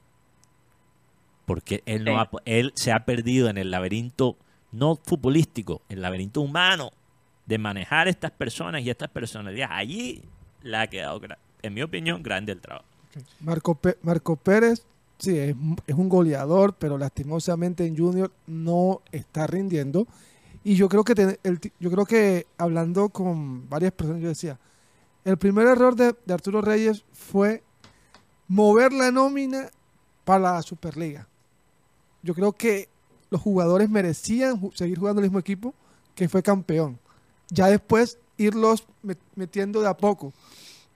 Porque 1.47 1.83
él, 1.87 2.05
no 2.05 2.21
ha- 2.21 2.31
él 2.47 2.73
se 2.75 2.93
ha 2.93 3.05
perdido 3.05 3.49
en 3.49 3.59
el 3.59 3.71
laberinto, 3.71 4.37
no 4.73 4.97
futbolístico, 4.97 5.83
el 5.89 6.01
laberinto 6.01 6.41
humano 6.41 6.91
de 7.47 7.59
manejar 7.59 8.09
estas 8.09 8.31
personas 8.31 8.83
y 8.83 8.89
estas 8.91 9.11
personalidades. 9.11 9.77
Allí 9.77 10.23
le 10.63 10.77
ha 10.79 10.87
quedado, 10.87 11.21
en 11.63 11.75
mi 11.75 11.83
opinión, 11.83 12.23
grande 12.23 12.53
el 12.53 12.61
trabajo. 12.61 12.87
Marco, 13.41 14.37
Pérez, 14.37 14.85
sí, 15.19 15.39
es, 15.39 15.55
un 15.95 16.09
goleador, 16.09 16.75
pero 16.79 16.99
lastimosamente 16.99 17.87
en 17.87 17.97
Junior 17.97 18.33
no 18.47 19.01
está 19.13 19.47
rindiendo. 19.47 20.07
Y 20.63 20.77
yo 20.77 20.89
creo 20.89 21.05
que 21.05 21.39
el 21.43 21.61
yo 21.79 21.91
creo 21.91 22.07
que 22.07 22.47
hablando 22.57 23.11
con 23.11 23.69
varias 23.69 23.93
personas, 23.93 24.23
yo 24.23 24.29
decía, 24.29 24.59
el 25.25 25.37
primer 25.37 25.67
error 25.67 25.95
de, 25.95 26.15
de 26.25 26.35
Arturo 26.35 26.61
Reyes 26.61 27.05
fue 27.13 27.63
mover 28.49 28.93
la 28.93 29.11
nómina 29.11 29.71
para 30.25 30.55
la 30.55 30.63
Superliga. 30.63 31.29
Yo 32.23 32.35
creo 32.35 32.53
que 32.53 32.89
los 33.31 33.41
jugadores 33.41 33.91
merecían 33.91 34.61
seguir 34.75 34.99
jugando 34.99 35.21
el 35.21 35.27
mismo 35.27 35.39
equipo 35.39 35.75
que 36.15 36.29
fue 36.29 36.43
campeón. 36.43 36.99
Ya 37.51 37.67
después 37.67 38.19
irlos 38.37 38.87
met- 39.03 39.19
metiendo 39.35 39.81
de 39.81 39.89
a 39.89 39.97
poco. 39.97 40.33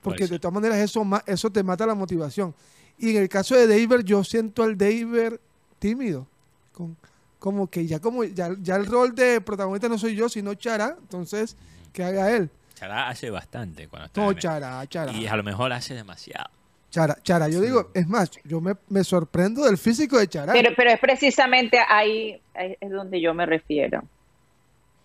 Porque 0.01 0.27
de 0.27 0.39
todas 0.39 0.53
maneras 0.53 0.77
eso, 0.77 1.05
eso 1.25 1.51
te 1.51 1.63
mata 1.63 1.85
la 1.85 1.95
motivación. 1.95 2.53
Y 2.97 3.11
en 3.15 3.21
el 3.23 3.29
caso 3.29 3.55
de 3.55 3.67
David, 3.67 4.03
yo 4.05 4.23
siento 4.23 4.63
al 4.63 4.77
David 4.77 5.33
tímido. 5.79 6.27
Con, 6.73 6.95
como 7.39 7.67
que 7.69 7.85
ya 7.87 7.99
como 7.99 8.23
ya, 8.23 8.49
ya 8.61 8.75
el 8.75 8.85
rol 8.85 9.15
de 9.15 9.39
protagonista 9.41 9.87
no 9.89 9.97
soy 9.97 10.15
yo, 10.15 10.27
sino 10.29 10.53
Chara. 10.55 10.95
Entonces, 10.99 11.55
que 11.93 12.03
haga 12.03 12.31
él. 12.31 12.49
Chará 12.75 13.09
hace 13.09 13.29
bastante 13.29 13.87
cuando 13.87 14.05
está 14.07 14.21
No, 14.21 14.31
en 14.31 14.37
el- 14.37 14.41
Chara, 14.41 14.87
Chara. 14.87 15.11
Y 15.11 15.27
a 15.27 15.35
lo 15.35 15.43
mejor 15.43 15.71
hace 15.73 15.93
demasiado. 15.93 16.49
Chara, 16.89 17.17
Chara. 17.21 17.47
Yo 17.49 17.61
digo, 17.61 17.91
es 17.93 18.07
más, 18.07 18.31
yo 18.45 18.61
me, 18.61 18.73
me 18.87 19.03
sorprendo 19.03 19.63
del 19.65 19.77
físico 19.77 20.17
de 20.17 20.27
Chara. 20.27 20.53
Pero, 20.53 20.71
pero 20.75 20.89
es 20.91 20.99
precisamente 20.99 21.77
ahí 21.87 22.41
es 22.55 22.89
donde 22.89 23.21
yo 23.21 23.33
me 23.33 23.45
refiero. 23.45 24.03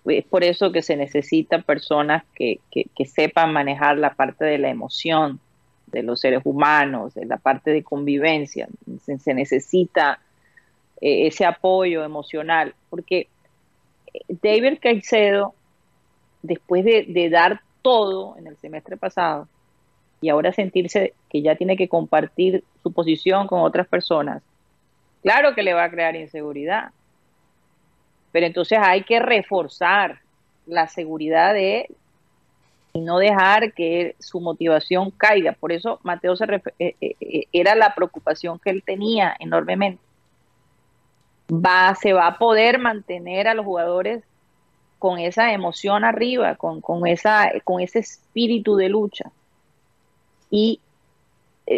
Es 0.06 0.24
por 0.24 0.44
eso 0.44 0.70
que 0.70 0.82
se 0.82 0.96
necesitan 0.96 1.62
personas 1.62 2.24
que, 2.34 2.60
que- 2.70 3.06
sepan 3.06 3.52
manejar 3.52 3.96
la 3.98 4.14
parte 4.14 4.44
de 4.44 4.58
la 4.58 4.68
emoción 4.68 5.40
de 5.86 6.02
los 6.02 6.20
seres 6.20 6.42
humanos, 6.44 7.14
de 7.14 7.24
la 7.24 7.38
parte 7.38 7.70
de 7.70 7.82
convivencia. 7.82 8.68
Se, 9.18 9.32
necesita 9.34 10.18
eh, 11.00 11.26
ese 11.26 11.46
apoyo 11.46 12.04
emocional, 12.04 12.74
porque 12.90 13.28
eh, 14.12 14.20
David 14.42 14.78
Caicedo, 14.80 15.54
después 16.42 16.84
de, 16.84 17.04
de 17.08 17.30
dar 17.30 17.60
todo 17.80 18.36
en 18.36 18.46
el 18.46 18.56
semestre 18.56 18.96
pasado, 18.96 19.48
y 20.20 20.28
ahora 20.30 20.52
sentirse 20.52 21.14
que 21.28 21.42
ya 21.42 21.54
tiene 21.54 21.76
que 21.76 21.88
compartir 21.88 22.64
su 22.82 22.92
posición 22.92 23.46
con 23.46 23.60
otras 23.60 23.86
personas, 23.86 24.42
claro 25.22 25.54
que 25.54 25.62
le 25.62 25.74
va 25.74 25.84
a 25.84 25.90
crear 25.90 26.16
inseguridad. 26.16 26.90
Pero 28.34 28.46
entonces 28.46 28.80
hay 28.82 29.04
que 29.04 29.20
reforzar 29.20 30.18
la 30.66 30.88
seguridad 30.88 31.54
de 31.54 31.82
él 31.82 31.86
y 32.92 33.00
no 33.00 33.18
dejar 33.18 33.72
que 33.74 34.16
su 34.18 34.40
motivación 34.40 35.12
caiga. 35.12 35.52
Por 35.52 35.70
eso 35.70 36.00
Mateo 36.02 36.34
se 36.34 36.44
eh, 36.80 36.96
eh, 37.00 37.14
eh, 37.20 37.44
era 37.52 37.76
la 37.76 37.94
preocupación 37.94 38.58
que 38.58 38.70
él 38.70 38.82
tenía 38.84 39.36
enormemente. 39.38 40.02
Va, 41.48 41.94
se 41.94 42.12
va 42.12 42.26
a 42.26 42.36
poder 42.38 42.80
mantener 42.80 43.46
a 43.46 43.54
los 43.54 43.64
jugadores 43.64 44.24
con 44.98 45.20
esa 45.20 45.52
emoción 45.52 46.02
arriba, 46.02 46.56
con, 46.56 46.80
con, 46.80 47.06
esa, 47.06 47.52
con 47.62 47.80
ese 47.80 48.00
espíritu 48.00 48.74
de 48.74 48.88
lucha. 48.88 49.30
Y 50.50 50.80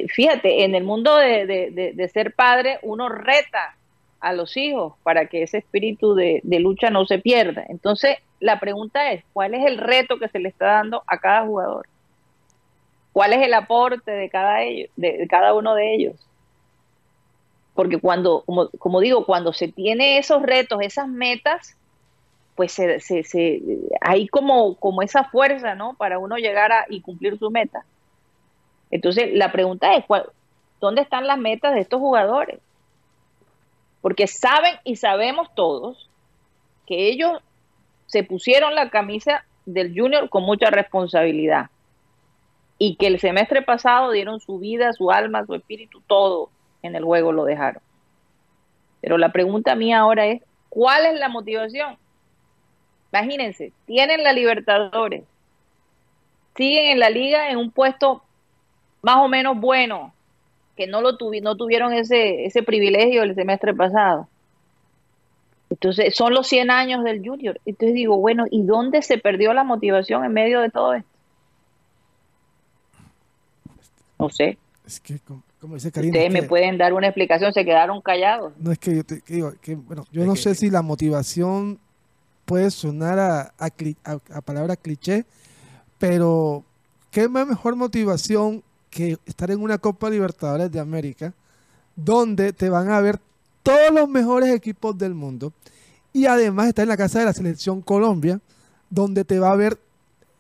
fíjate, 0.09 0.65
en 0.65 0.75
el 0.75 0.85
mundo 0.85 1.17
de- 1.17 1.45
de- 1.47 1.93
de 1.93 2.09
ser 2.09 2.33
padre, 2.35 2.79
uno 2.81 3.11
reta 3.11 3.77
a 4.21 4.33
los 4.33 4.57
hijos 4.57 4.95
para 5.03 5.27
que 5.27 5.43
ese 5.43 5.59
espíritu 5.59 6.15
de, 6.15 6.41
lucha 6.61 6.91
no 6.91 7.07
se 7.07 7.19
pierda. 7.19 7.65
Entonces, 7.69 8.19
la 8.41 8.61
pregunta 8.61 9.13
es, 9.13 9.25
¿cuál 9.33 9.55
es 9.55 9.65
el 9.67 9.79
reto 9.79 10.19
que 10.19 10.29
se 10.29 10.39
le 10.39 10.49
está 10.49 10.67
dando 10.67 11.03
a 11.07 11.19
cada 11.19 11.45
jugador? 11.47 11.87
¿Cuál 13.13 13.33
es 13.33 13.43
el 13.43 13.55
aporte 13.55 14.11
de 14.11 14.29
cada, 14.29 15.55
uno 15.55 15.75
de 15.75 15.95
ellos? 15.95 16.17
Porque 17.75 17.99
cuando, 17.99 18.45
como, 18.79 19.01
digo, 19.01 19.27
cuando 19.27 19.53
se 19.53 19.69
tiene 19.69 20.19
esos 20.19 20.43
retos, 20.43 20.81
esas 20.83 21.09
metas, 21.09 21.77
pues 22.55 22.73
se, 22.73 22.99
hay 24.01 24.29
como, 24.29 24.77
como 24.77 25.03
esa 25.03 25.25
fuerza, 25.25 25.75
¿no? 25.75 25.95
Para 25.95 26.19
uno 26.19 26.37
llegar 26.37 26.73
a 26.73 26.87
y 26.89 27.03
cumplir 27.03 27.39
su 27.39 27.51
meta. 27.51 27.85
Entonces, 28.91 29.31
la 29.35 29.53
pregunta 29.53 29.95
es, 29.95 30.05
¿cuál- 30.07 30.31
¿dónde 30.81 31.03
están 31.03 31.27
las 31.27 31.39
metas 31.39 31.75
de 31.75 31.81
estos 31.81 32.01
jugadores? 32.01 32.61
Porque 34.07 34.29
saben 34.29 34.77
y 34.85 34.95
sabemos 34.95 35.53
todos 35.57 36.09
que 36.87 37.09
ellos 37.09 37.43
se 38.07 38.23
pusieron 38.23 38.77
la 38.77 38.89
camisa 38.89 39.45
del 39.65 39.93
junior 39.99 40.29
con 40.29 40.45
mucha 40.45 40.71
responsabilidad 40.71 41.71
y 42.79 42.95
que 42.95 43.09
el 43.09 43.19
semestre 43.19 43.63
pasado 43.63 44.13
dieron 44.13 44.39
su 44.39 44.61
vida, 44.61 44.93
su 44.93 45.11
alma, 45.11 45.45
su 45.45 45.57
espíritu, 45.57 46.01
todo 46.07 46.51
en 46.83 46.95
el 46.95 47.03
juego 47.03 47.33
lo 47.33 47.45
dejaron. 47.45 47.83
Pero 49.01 49.19
la 49.19 49.33
pregunta 49.33 49.75
mía 49.75 49.99
ahora 49.99 50.27
es, 50.27 50.41
¿cuál 50.69 51.05
es 51.07 51.19
la 51.19 51.29
motivación? 51.29 51.99
Imagínense, 53.13 53.73
tienen 53.87 54.23
la 54.23 54.33
Libertadores, 54.33 55.25
siguen 56.55 56.93
en 56.93 57.01
la 57.01 57.11
liga 57.11 57.51
en 57.51 57.57
un 57.57 57.73
puesto 57.73 58.23
más 59.03 59.17
o 59.17 59.27
menos 59.27 59.59
bueno, 59.59 60.15
que 60.77 60.87
no 60.87 61.01
lo 61.01 61.17
tuvi- 61.19 61.43
no 61.43 61.57
tuvieron 61.57 61.93
ese, 61.93 62.45
ese 62.45 62.63
privilegio 62.63 63.23
el 63.23 63.35
semestre 63.35 63.75
pasado. 63.75 64.29
Entonces, 65.71 66.15
son 66.15 66.33
los 66.35 66.47
100 66.47 66.71
años 66.71 67.03
del 67.03 67.27
Junior. 67.27 67.61
Entonces 67.67 67.95
digo, 67.95 68.17
bueno, 68.19 68.45
¿y 68.51 68.63
dónde 68.63 69.03
se 69.03 69.19
perdió 69.19 69.53
la 69.53 69.65
motivación 69.65 70.25
en 70.25 70.33
medio 70.33 70.61
de 70.61 70.71
todo 70.71 70.95
esto? 70.95 71.09
No 74.19 74.31
sé. 74.31 74.59
Es 74.87 75.01
que, 75.01 75.19
como, 75.21 75.43
como 75.61 75.75
dice 75.75 75.91
Karina, 75.91 76.13
Ustedes 76.13 76.35
es 76.35 76.43
me 76.43 76.49
pueden 76.49 76.79
dar 76.79 76.93
una 76.95 77.09
explicación, 77.09 77.53
se 77.53 77.65
quedaron 77.65 78.01
callados. 78.01 78.53
No 78.59 78.71
es 78.73 78.79
que 78.79 78.95
yo 78.97 79.05
te 79.05 79.21
que 79.21 79.35
digo, 79.35 79.53
que, 79.61 79.75
bueno, 79.75 80.07
yo 80.13 80.23
Es 80.23 80.27
no 80.29 80.35
que- 80.35 80.41
sé 80.41 80.55
si 80.55 80.71
la 80.71 80.83
motivación 80.83 81.79
puede 82.45 82.71
sonar 82.71 83.19
a, 83.19 83.41
a, 83.59 83.71
cli- 83.71 83.97
a- 84.05 84.21
a 84.37 84.41
palabra 84.41 84.77
cliché, 84.77 85.25
pero 85.99 86.63
qué 87.11 87.29
más 87.29 87.47
mejor 87.47 87.75
motivación 87.75 88.63
que 88.91 89.19
estar 89.27 89.51
en 89.51 89.61
una 89.61 89.79
Copa 89.79 90.11
Libertadores 90.11 90.71
de 90.71 90.81
América, 90.81 91.35
donde 91.95 92.53
te 92.53 92.69
van 92.69 92.91
a 92.91 93.01
ver 93.01 93.19
todos 93.63 93.93
los 93.93 94.09
mejores 94.09 94.55
equipos 94.55 94.97
del 94.97 95.15
mundo, 95.15 95.53
y 96.13 96.27
además 96.27 96.69
estar 96.69 96.85
en 96.85 96.89
la 96.89 96.97
casa 96.97 97.19
de 97.19 97.27
la 97.27 97.33
selección 97.33 97.83
Colombia, 97.83 98.41
donde 98.89 99.25
te 99.25 99.39
va 99.39 99.51
a 99.53 99.57
ver 99.57 99.79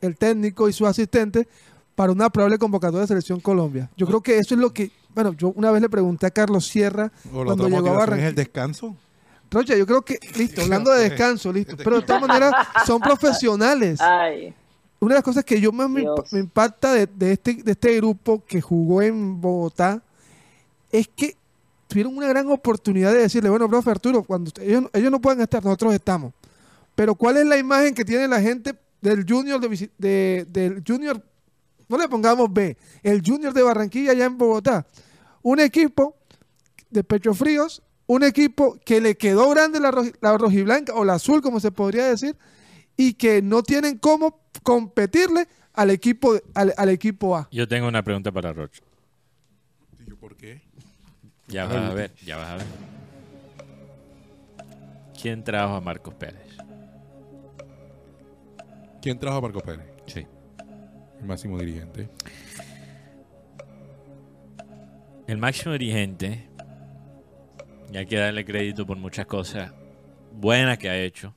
el 0.01 0.17
técnico 0.17 0.69
y 0.69 0.73
su 0.73 0.87
asistente 0.87 1.49
para 1.95 2.13
una 2.13 2.31
probable 2.31 2.59
convocatoria 2.59 3.03
de 3.03 3.07
selección 3.09 3.41
Colombia. 3.41 3.91
Yo 3.97 4.07
creo 4.07 4.21
que 4.21 4.39
eso 4.39 4.55
es 4.55 4.61
lo 4.61 4.73
que, 4.73 4.91
bueno, 5.15 5.33
yo 5.35 5.53
una 5.57 5.71
vez 5.71 5.83
le 5.83 5.89
pregunté 5.89 6.27
a 6.27 6.31
Carlos 6.31 6.67
Sierra 6.67 7.11
O 7.33 7.39
la 7.39 7.45
cuando 7.47 7.65
otra 7.65 7.69
llegó 7.69 7.77
a 7.79 7.81
motivación 7.81 7.93
es 7.93 7.99
Barranquilla. 7.99 8.29
el 8.29 8.35
descanso. 8.35 8.97
Rocha, 9.51 9.77
yo 9.77 9.87
creo 9.87 10.03
que, 10.03 10.19
listo, 10.37 10.63
hablando 10.63 10.91
de 10.93 11.05
descanso, 11.11 11.53
listo, 11.53 11.77
pero 11.79 12.01
de 12.01 12.07
todas 12.07 12.23
maneras 12.23 12.53
son 12.87 13.01
profesionales. 13.03 14.01
Ay, 14.01 14.55
Una 15.01 15.11
de 15.15 15.19
las 15.19 15.25
cosas 15.25 15.45
que 15.45 15.61
yo 15.61 15.73
más 15.73 15.89
me, 15.91 16.03
me 16.33 16.39
impacta 16.41 16.93
de, 16.95 17.07
de 17.07 17.33
este, 17.33 17.55
de 17.63 17.73
este 17.73 17.97
grupo 17.97 18.43
que 18.47 18.61
jugó 18.61 19.03
en 19.03 19.41
Bogotá 19.41 20.03
es 20.91 21.09
que 21.09 21.37
tuvieron 21.87 22.17
una 22.17 22.29
gran 22.29 22.51
oportunidad 22.51 23.13
de 23.13 23.19
decirle, 23.21 23.51
bueno, 23.51 23.69
profe 23.69 23.91
Arturo, 23.91 24.23
cuando 24.23 24.49
usted- 24.49 24.63
ellos, 24.63 24.85
ellos 24.93 25.11
no 25.11 25.21
pueden 25.21 25.41
estar, 25.41 25.63
nosotros 25.65 25.95
estamos. 25.95 26.33
Pero 26.95 27.15
¿cuál 27.15 27.37
es 27.37 27.47
la 27.47 27.59
imagen 27.59 27.95
que 27.95 28.05
tiene 28.05 28.27
la 28.27 28.41
gente 28.41 28.75
del 29.03 29.25
Junior 29.29 29.61
de, 29.61 30.47
del 30.49 30.83
Junior? 30.87 31.23
No 31.89 31.99
le 31.99 32.09
pongamos 32.09 32.53
B, 32.53 32.77
el 33.03 33.23
Junior 33.25 33.53
de 33.53 33.63
Barranquilla 33.63 34.13
allá 34.13 34.25
en 34.25 34.39
Bogotá. 34.39 34.87
Un 35.43 35.61
equipo 35.61 36.17
de 36.91 37.05
pecho 37.05 37.35
fríos, 37.35 37.83
un 38.07 38.25
equipo 38.25 38.79
que 38.85 39.01
le 39.01 39.17
quedó 39.17 39.51
grande 39.51 39.79
la, 39.79 39.93
roji- 39.93 40.15
la 40.21 40.37
rojiblanca 40.39 40.95
o 40.95 41.05
la 41.05 41.15
azul, 41.15 41.43
como 41.43 41.61
se 41.61 41.71
podría 41.71 42.07
decir, 42.07 42.35
y 42.97 43.13
que 43.15 43.43
no 43.43 43.63
tienen 43.63 43.99
cómo 43.99 44.41
competirle 44.67 45.47
al 45.75 45.91
equipo, 45.91 46.35
al, 46.53 46.75
al 46.77 46.89
equipo 46.89 47.37
A. 47.37 47.49
Yo 47.53 47.69
tengo 47.69 47.87
una 47.87 48.03
pregunta 48.03 48.33
para 48.33 48.53
Rocha. 48.53 48.83
¿Y 50.01 50.11
yo 50.11 50.17
por 50.17 50.37
qué? 50.37 50.61
Ya 51.47 51.67
vas 51.67 51.77
a 51.77 51.95
ver, 51.95 52.13
ya 52.25 52.37
vas 52.37 52.51
a 52.51 52.57
ver. 52.57 52.67
¿Quién 55.23 55.45
trajo 55.45 55.77
a 55.77 55.81
Marcos 55.81 56.15
Pérez? 56.15 56.57
¿Quién 59.01 59.21
trajo 59.21 59.37
a 59.37 59.41
Marco 59.41 59.61
Pérez? 59.61 59.87
Sí. 60.09 60.27
El 61.21 61.27
máximo 61.27 61.61
dirigente. 61.61 62.09
El 65.29 65.39
máximo 65.39 65.75
dirigente, 65.75 66.49
y 67.93 67.97
hay 67.97 68.07
que 68.07 68.17
darle 68.17 68.45
crédito 68.45 68.85
por 68.85 68.97
muchas 68.97 69.27
cosas 69.27 69.73
buenas 70.33 70.77
que 70.79 70.91
ha 70.91 70.99
hecho. 70.99 71.35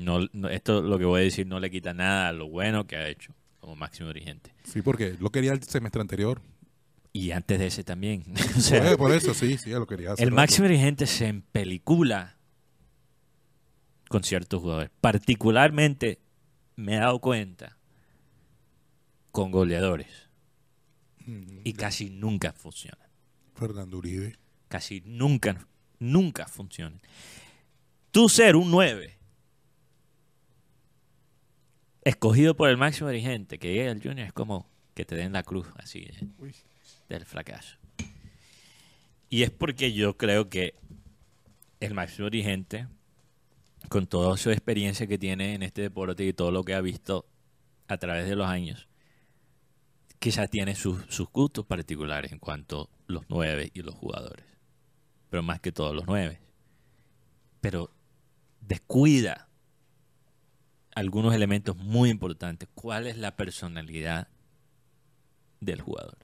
No, 0.00 0.20
no- 0.32 0.48
esto 0.48 0.82
lo 0.82 0.98
que 0.98 1.04
voy 1.04 1.20
a 1.20 1.24
decir 1.24 1.46
no 1.46 1.60
le 1.60 1.70
quita 1.70 1.94
nada 1.94 2.28
a 2.28 2.32
lo 2.32 2.48
bueno 2.48 2.86
que 2.86 2.96
ha 2.96 3.08
hecho 3.08 3.34
como 3.60 3.76
máximo 3.76 4.08
dirigente. 4.08 4.52
Sí, 4.64 4.82
porque 4.82 5.16
lo 5.20 5.30
quería 5.30 5.52
el 5.52 5.62
semestre 5.62 6.00
anterior. 6.00 6.40
Y 7.12 7.32
antes 7.32 7.58
de 7.58 7.66
ese 7.66 7.84
también. 7.84 8.24
O 8.56 8.60
sea, 8.60 8.96
por 8.96 9.12
eso, 9.12 9.34
sí, 9.34 9.58
sí, 9.58 9.70
lo 9.70 9.86
quería 9.86 10.12
hacer. 10.12 10.26
el 10.26 10.32
máximo 10.32 10.68
dirigente 10.68 11.06
se 11.06 11.26
empelicula 11.26 12.36
con 14.08 14.24
ciertos 14.24 14.60
jugadores. 14.60 14.90
Particularmente 15.00 16.20
me 16.76 16.96
he 16.96 16.98
dado 16.98 17.20
cuenta 17.20 17.76
con 19.30 19.50
goleadores. 19.50 20.08
Y 21.62 21.74
casi 21.74 22.10
nunca 22.10 22.52
funciona. 22.52 22.98
Fernando 23.54 23.98
Uribe. 23.98 24.36
Casi 24.68 25.00
nunca, 25.04 25.66
nunca 26.00 26.46
funciona. 26.48 26.98
Tú 28.10 28.28
ser 28.28 28.56
un 28.56 28.70
9 28.70 29.18
escogido 32.04 32.56
por 32.56 32.68
el 32.70 32.76
máximo 32.76 33.08
dirigente 33.10 33.58
que 33.58 33.68
llegue 33.68 33.88
al 33.90 34.02
Junior 34.02 34.26
es 34.26 34.32
como 34.32 34.66
que 34.94 35.04
te 35.04 35.14
den 35.16 35.32
la 35.32 35.42
cruz 35.42 35.66
así 35.76 36.00
de- 36.00 36.28
Uy. 36.38 36.54
del 37.08 37.24
fracaso. 37.24 37.76
Y 39.28 39.42
es 39.44 39.50
porque 39.50 39.92
yo 39.92 40.16
creo 40.16 40.48
que 40.48 40.74
el 41.78 41.94
máximo 41.94 42.28
dirigente, 42.30 42.88
con 43.88 44.06
toda 44.06 44.36
su 44.36 44.50
experiencia 44.50 45.06
que 45.06 45.18
tiene 45.18 45.54
en 45.54 45.62
este 45.62 45.82
deporte 45.82 46.24
y 46.24 46.32
todo 46.32 46.50
lo 46.50 46.64
que 46.64 46.74
ha 46.74 46.80
visto 46.80 47.26
a 47.88 47.96
través 47.96 48.28
de 48.28 48.36
los 48.36 48.46
años, 48.48 48.88
quizás 50.18 50.50
tiene 50.50 50.74
sus, 50.74 51.04
sus 51.08 51.28
gustos 51.30 51.64
particulares 51.64 52.32
en 52.32 52.38
cuanto 52.38 52.82
a 52.82 53.12
los 53.12 53.24
nueve 53.28 53.70
y 53.72 53.82
los 53.82 53.94
jugadores. 53.94 54.44
Pero 55.30 55.42
más 55.42 55.60
que 55.60 55.72
todos 55.72 55.94
los 55.94 56.06
nueve. 56.06 56.40
Pero 57.60 57.90
descuida 58.60 59.48
algunos 60.94 61.34
elementos 61.34 61.76
muy 61.76 62.10
importantes. 62.10 62.68
¿Cuál 62.74 63.06
es 63.06 63.16
la 63.16 63.36
personalidad 63.36 64.28
del 65.60 65.80
jugador? 65.80 66.18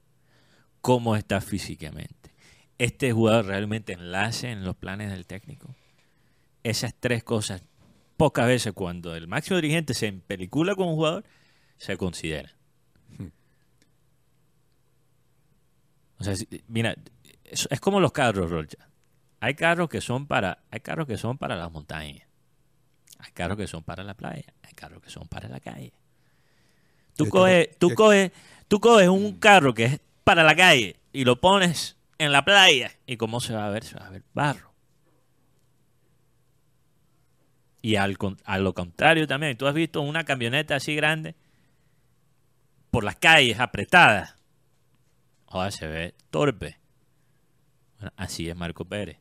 ¿Cómo 0.81 1.15
está 1.15 1.41
físicamente? 1.41 2.33
¿Este 2.77 3.11
jugador 3.11 3.45
realmente 3.45 3.93
enlace 3.93 4.51
en 4.51 4.63
los 4.63 4.75
planes 4.75 5.11
del 5.11 5.25
técnico? 5.25 5.75
Esas 6.63 6.93
tres 6.99 7.23
cosas, 7.23 7.63
pocas 8.17 8.47
veces 8.47 8.73
cuando 8.73 9.15
el 9.15 9.27
máximo 9.27 9.57
dirigente 9.57 9.93
se 9.93 10.07
empelicula 10.07 10.75
con 10.75 10.87
un 10.89 10.95
jugador, 10.95 11.23
se 11.77 11.97
considera. 11.97 12.51
O 16.19 16.23
sea, 16.23 16.33
mira, 16.67 16.95
es, 17.43 17.67
es 17.69 17.79
como 17.79 17.99
los 17.99 18.11
carros, 18.11 18.49
Rocha. 18.49 18.89
Hay 19.39 19.53
carros 19.53 19.87
que 19.87 20.01
son 20.01 20.25
para, 20.25 20.63
hay 20.71 20.79
carros 20.79 21.07
que 21.07 21.17
son 21.17 21.37
para 21.37 21.55
las 21.55 21.71
montañas. 21.71 22.26
Hay 23.19 23.31
carros 23.31 23.57
que 23.57 23.67
son 23.67 23.83
para 23.83 24.03
la 24.03 24.13
playa. 24.13 24.53
Hay 24.63 24.73
carros 24.73 25.01
que 25.01 25.09
son 25.09 25.27
para 25.27 25.49
la 25.49 25.59
calle. 25.59 25.93
Tú 27.15 27.29
coges, 27.29 27.69
tú 27.79 27.93
coges, 27.95 28.31
tú 28.67 28.79
coges 28.79 29.09
un 29.09 29.39
carro 29.39 29.73
que 29.73 29.85
es 29.85 29.99
para 30.23 30.43
la 30.43 30.55
calle 30.55 30.97
y 31.11 31.25
lo 31.25 31.39
pones 31.41 31.97
en 32.19 32.31
la 32.31 32.45
playa. 32.45 32.91
¿Y 33.05 33.17
cómo 33.17 33.39
se 33.39 33.53
va 33.53 33.65
a 33.65 33.69
ver? 33.69 33.83
Se 33.83 33.95
va 33.95 34.07
a 34.07 34.09
ver 34.11 34.23
barro. 34.33 34.73
Y 37.81 37.95
al, 37.95 38.17
a 38.43 38.57
lo 38.57 38.73
contrario 38.73 39.27
también, 39.27 39.57
tú 39.57 39.65
has 39.65 39.73
visto 39.73 40.01
una 40.01 40.25
camioneta 40.25 40.75
así 40.75 40.95
grande 40.95 41.35
por 42.91 43.03
las 43.03 43.15
calles 43.15 43.59
apretadas. 43.59 44.35
Ahora 45.47 45.71
se 45.71 45.87
ve 45.87 46.15
torpe. 46.29 46.77
Bueno, 47.97 48.11
así 48.17 48.49
es 48.49 48.55
Marco 48.55 48.85
Pérez. 48.85 49.17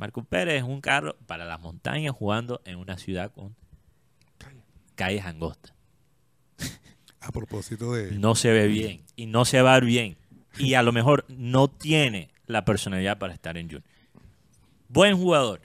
Marco 0.00 0.24
Pérez 0.24 0.56
es 0.56 0.62
un 0.62 0.80
carro 0.80 1.14
para 1.26 1.44
las 1.44 1.60
montañas 1.60 2.14
jugando 2.16 2.62
en 2.64 2.76
una 2.76 2.96
ciudad 2.96 3.30
con 3.32 3.54
calles 4.94 5.26
angostas. 5.26 5.74
A 7.20 7.30
propósito 7.30 7.92
de. 7.92 8.12
No 8.12 8.34
se 8.34 8.50
ve 8.50 8.66
bien 8.66 9.02
y 9.14 9.26
no 9.26 9.44
se 9.44 9.60
va 9.60 9.72
a 9.72 9.74
ver 9.74 9.84
bien. 9.84 10.16
Y 10.56 10.72
a 10.72 10.82
lo 10.82 10.92
mejor 10.92 11.26
no 11.28 11.68
tiene 11.68 12.30
la 12.46 12.64
personalidad 12.64 13.18
para 13.18 13.34
estar 13.34 13.58
en 13.58 13.66
Junior. 13.66 13.84
Buen 14.88 15.18
jugador. 15.18 15.60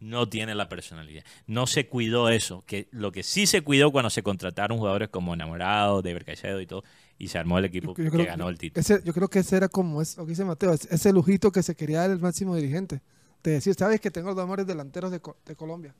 No 0.00 0.28
tiene 0.28 0.54
la 0.54 0.68
personalidad. 0.68 1.24
No 1.46 1.66
se 1.66 1.88
cuidó 1.88 2.28
eso. 2.28 2.62
Que 2.66 2.88
lo 2.90 3.10
que 3.10 3.22
sí 3.22 3.46
se 3.46 3.62
cuidó 3.62 3.90
cuando 3.90 4.10
se 4.10 4.22
contrataron 4.22 4.76
jugadores 4.76 5.08
como 5.08 5.32
Enamorado, 5.32 6.02
de 6.02 6.14
Caicedo 6.20 6.60
y 6.60 6.66
todo, 6.66 6.84
y 7.18 7.28
se 7.28 7.38
armó 7.38 7.58
el 7.58 7.64
equipo 7.64 7.94
Yo- 7.96 8.04
yo 8.04 8.10
que 8.12 8.24
ganó 8.24 8.44
que 8.46 8.50
el 8.52 8.58
título. 8.58 8.80
Ese, 8.80 9.02
yo 9.04 9.12
creo 9.12 9.28
que 9.28 9.40
ese 9.40 9.56
era 9.56 9.68
como 9.68 10.00
es, 10.00 10.16
lo 10.16 10.24
que 10.24 10.30
dice 10.30 10.44
Mateo, 10.44 10.72
es- 10.72 10.86
ese 10.90 11.12
lujito 11.12 11.50
que 11.52 11.62
se 11.62 11.74
quería 11.74 12.00
dar 12.00 12.10
el 12.10 12.18
máximo 12.20 12.54
dirigente. 12.56 13.00
De 13.42 13.52
decir, 13.52 13.74
sabes 13.74 14.00
que 14.00 14.10
tengo 14.10 14.28
los 14.28 14.36
mejores 14.36 14.66
delanteros 14.66 15.10
de, 15.10 15.20
de 15.46 15.56
Colombia. 15.56 15.94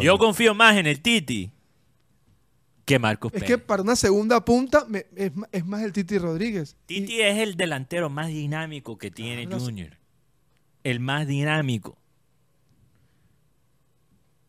Yo 0.00 0.16
confío 0.18 0.54
más 0.54 0.76
en 0.76 0.86
el 0.86 1.00
Titi 1.02 1.50
que 2.84 2.98
Marcos 2.98 3.32
Es 3.34 3.40
Pérez. 3.42 3.56
que 3.56 3.58
para 3.58 3.82
una 3.82 3.96
segunda 3.96 4.44
punta 4.44 4.84
me- 4.88 5.06
es, 5.16 5.32
es 5.52 5.66
más 5.66 5.82
el 5.82 5.92
Titi 5.92 6.18
Rodríguez. 6.18 6.76
Y- 6.86 7.00
Titi 7.00 7.20
es 7.20 7.38
el 7.38 7.56
delantero 7.56 8.08
más 8.10 8.28
dinámico 8.28 8.96
que 8.98 9.10
tiene 9.10 9.44
no. 9.46 9.58
Junior. 9.58 9.96
El 10.84 11.00
más 11.00 11.26
dinámico. 11.26 11.98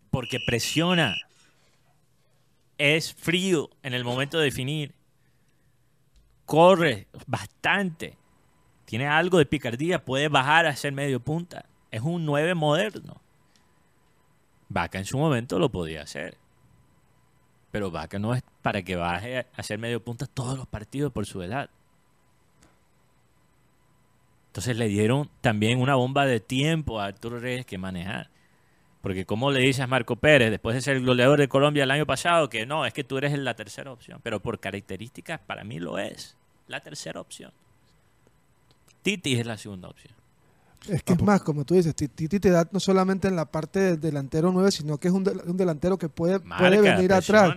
Porque 0.09 0.37
presiona. 0.45 1.15
Es 2.77 3.13
frío 3.13 3.69
en 3.83 3.93
el 3.93 4.03
momento 4.03 4.37
de 4.37 4.45
definir. 4.45 4.93
Corre 6.47 7.07
bastante. 7.27 8.17
Tiene 8.85 9.05
algo 9.05 9.37
de 9.37 9.45
picardía. 9.45 10.05
Puede 10.05 10.29
bajar 10.29 10.65
a 10.65 10.77
ser 10.77 10.93
medio 10.93 11.19
punta. 11.19 11.65
Es 11.91 12.01
un 12.01 12.25
9 12.25 12.55
moderno. 12.55 13.19
Vaca 14.69 14.97
en 14.97 15.03
su 15.03 15.17
momento 15.17 15.59
lo 15.59 15.69
podía 15.69 16.03
hacer. 16.03 16.37
Pero 17.69 17.91
Vaca 17.91 18.17
no 18.17 18.33
es 18.33 18.43
para 18.61 18.81
que 18.81 18.95
baje 18.95 19.45
a 19.53 19.61
ser 19.61 19.77
medio 19.77 20.01
punta 20.01 20.25
todos 20.25 20.57
los 20.57 20.65
partidos 20.67 21.11
por 21.11 21.25
su 21.25 21.43
edad. 21.43 21.69
Entonces 24.47 24.77
le 24.77 24.87
dieron 24.87 25.29
también 25.41 25.81
una 25.81 25.95
bomba 25.95 26.25
de 26.25 26.39
tiempo 26.39 27.01
a 27.01 27.07
Arturo 27.07 27.39
Reyes 27.39 27.65
que 27.65 27.77
manejar. 27.77 28.29
Porque 29.01 29.25
como 29.25 29.51
le 29.51 29.59
dices 29.59 29.81
a 29.81 29.87
Marco 29.87 30.15
Pérez, 30.15 30.49
después 30.49 30.75
de 30.75 30.81
ser 30.81 30.95
el 30.95 31.05
goleador 31.05 31.39
de 31.39 31.49
Colombia 31.49 31.83
el 31.83 31.91
año 31.91 32.05
pasado, 32.05 32.47
que 32.47 32.65
no, 32.65 32.85
es 32.85 32.93
que 32.93 33.03
tú 33.03 33.17
eres 33.17 33.37
la 33.37 33.53
tercera 33.53 33.91
opción. 33.91 34.21
Pero 34.23 34.39
por 34.39 34.61
características, 34.61 35.41
para 35.41 35.65
mí 35.65 35.77
lo 35.77 35.99
es. 35.99 36.36
La 36.67 36.81
tercera 36.81 37.19
opción. 37.21 37.51
Titi 39.01 39.35
es 39.39 39.45
la 39.45 39.57
segunda 39.57 39.87
opción. 39.89 40.13
Es 40.89 41.01
que 41.03 41.13
es 41.13 41.21
más, 41.21 41.41
como 41.41 41.65
tú 41.65 41.73
dices, 41.75 41.95
Ti- 41.95 42.07
Titi 42.07 42.39
te 42.39 42.49
da 42.49 42.67
no 42.71 42.79
solamente 42.79 43.27
en 43.27 43.35
la 43.35 43.45
parte 43.45 43.79
del 43.79 43.99
delantero 43.99 44.51
9, 44.51 44.71
sino 44.71 44.97
que 44.97 45.07
es 45.07 45.13
un, 45.13 45.23
del- 45.23 45.41
un 45.45 45.57
delantero 45.57 45.97
que 45.97 46.07
puede, 46.09 46.39
puede 46.39 46.77
venir 46.95 47.11
atrás. 47.13 47.49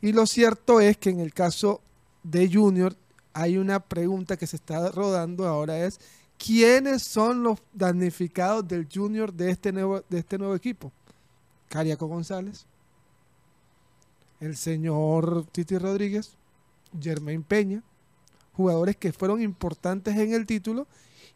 Y 0.00 0.12
lo 0.12 0.26
cierto 0.26 0.80
es 0.80 0.96
que 0.96 1.10
en 1.10 1.20
el 1.20 1.34
caso 1.34 1.80
de 2.22 2.50
Junior 2.52 2.94
hay 3.32 3.58
una 3.58 3.80
pregunta 3.80 4.36
que 4.36 4.46
se 4.46 4.56
está 4.56 4.90
rodando 4.90 5.46
ahora 5.46 5.78
es 5.84 6.00
¿quiénes 6.38 7.02
son 7.02 7.42
los 7.42 7.58
damnificados 7.72 8.66
del 8.66 8.88
Junior 8.92 9.32
de 9.32 9.50
este 9.50 9.72
nuevo, 9.72 10.02
de 10.08 10.18
este 10.18 10.38
nuevo 10.38 10.54
equipo? 10.54 10.90
Cariaco 11.68 12.06
González, 12.06 12.66
el 14.40 14.56
señor 14.56 15.46
Titi 15.52 15.76
Rodríguez, 15.78 16.32
Germain 16.98 17.42
Peña, 17.42 17.82
jugadores 18.60 18.96
que 18.96 19.12
fueron 19.12 19.40
importantes 19.40 20.16
en 20.16 20.34
el 20.34 20.44
título 20.44 20.86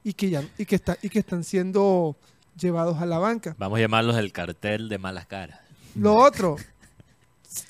y 0.03 0.13
que 0.13 0.31
ya 0.31 0.43
y 0.59 0.67
que 0.67 0.77
está, 0.77 0.99
y 1.01 1.09
que 1.09 1.21
están 1.21 1.43
siendo 1.43 2.17
llevados 2.59 2.99
a 3.01 3.07
la 3.07 3.19
banca. 3.19 3.55
Vamos 3.59 3.79
a 3.79 3.81
llamarlos 3.81 4.17
el 4.17 4.31
cartel 4.33 4.89
de 4.89 4.99
malas 4.99 5.27
caras. 5.27 5.59
Lo 5.95 6.15
otro, 6.15 6.57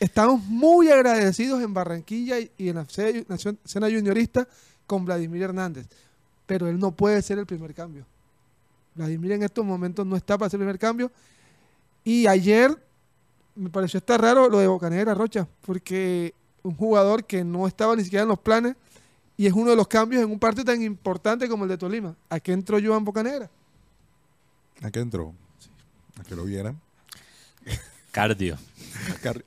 estamos 0.00 0.42
muy 0.44 0.90
agradecidos 0.90 1.62
en 1.62 1.72
Barranquilla 1.72 2.36
y 2.40 2.68
en 2.68 2.76
la 2.76 2.82
escena 2.82 3.86
juniorista 3.88 4.48
con 4.86 5.04
Vladimir 5.04 5.42
Hernández. 5.42 5.86
pero 6.46 6.68
él 6.68 6.78
no 6.78 6.90
puede 6.90 7.22
ser 7.22 7.38
el 7.38 7.46
primer 7.46 7.72
cambio. 7.72 8.04
Vladimir 8.94 9.32
en 9.32 9.42
estos 9.42 9.64
momentos 9.64 10.06
no 10.06 10.16
está 10.16 10.36
para 10.36 10.50
ser 10.50 10.60
el 10.60 10.66
primer 10.66 10.78
cambio. 10.78 11.10
Y 12.04 12.26
ayer 12.26 12.76
me 13.54 13.70
pareció 13.70 13.98
estar 13.98 14.20
raro 14.20 14.48
lo 14.48 14.58
de 14.58 14.66
Bocanegra 14.66 15.14
Rocha, 15.14 15.48
porque 15.62 16.34
un 16.62 16.76
jugador 16.76 17.24
que 17.24 17.44
no 17.44 17.66
estaba 17.66 17.94
ni 17.96 18.04
siquiera 18.04 18.24
en 18.24 18.28
los 18.28 18.38
planes 18.38 18.76
y 19.36 19.46
es 19.46 19.52
uno 19.52 19.70
de 19.70 19.76
los 19.76 19.88
cambios 19.88 20.22
en 20.22 20.30
un 20.30 20.38
partido 20.38 20.64
tan 20.64 20.80
importante 20.82 21.48
como 21.48 21.64
el 21.64 21.70
de 21.70 21.78
Tolima. 21.78 22.14
¿A 22.30 22.40
qué 22.40 22.52
entró 22.52 22.78
Joan 22.82 23.04
Bocanegra? 23.04 23.50
¿A 24.82 24.90
qué 24.90 25.00
entró? 25.00 25.34
A 26.18 26.24
que 26.24 26.34
lo 26.36 26.44
vieran. 26.44 26.80
Cardio. 28.12 28.56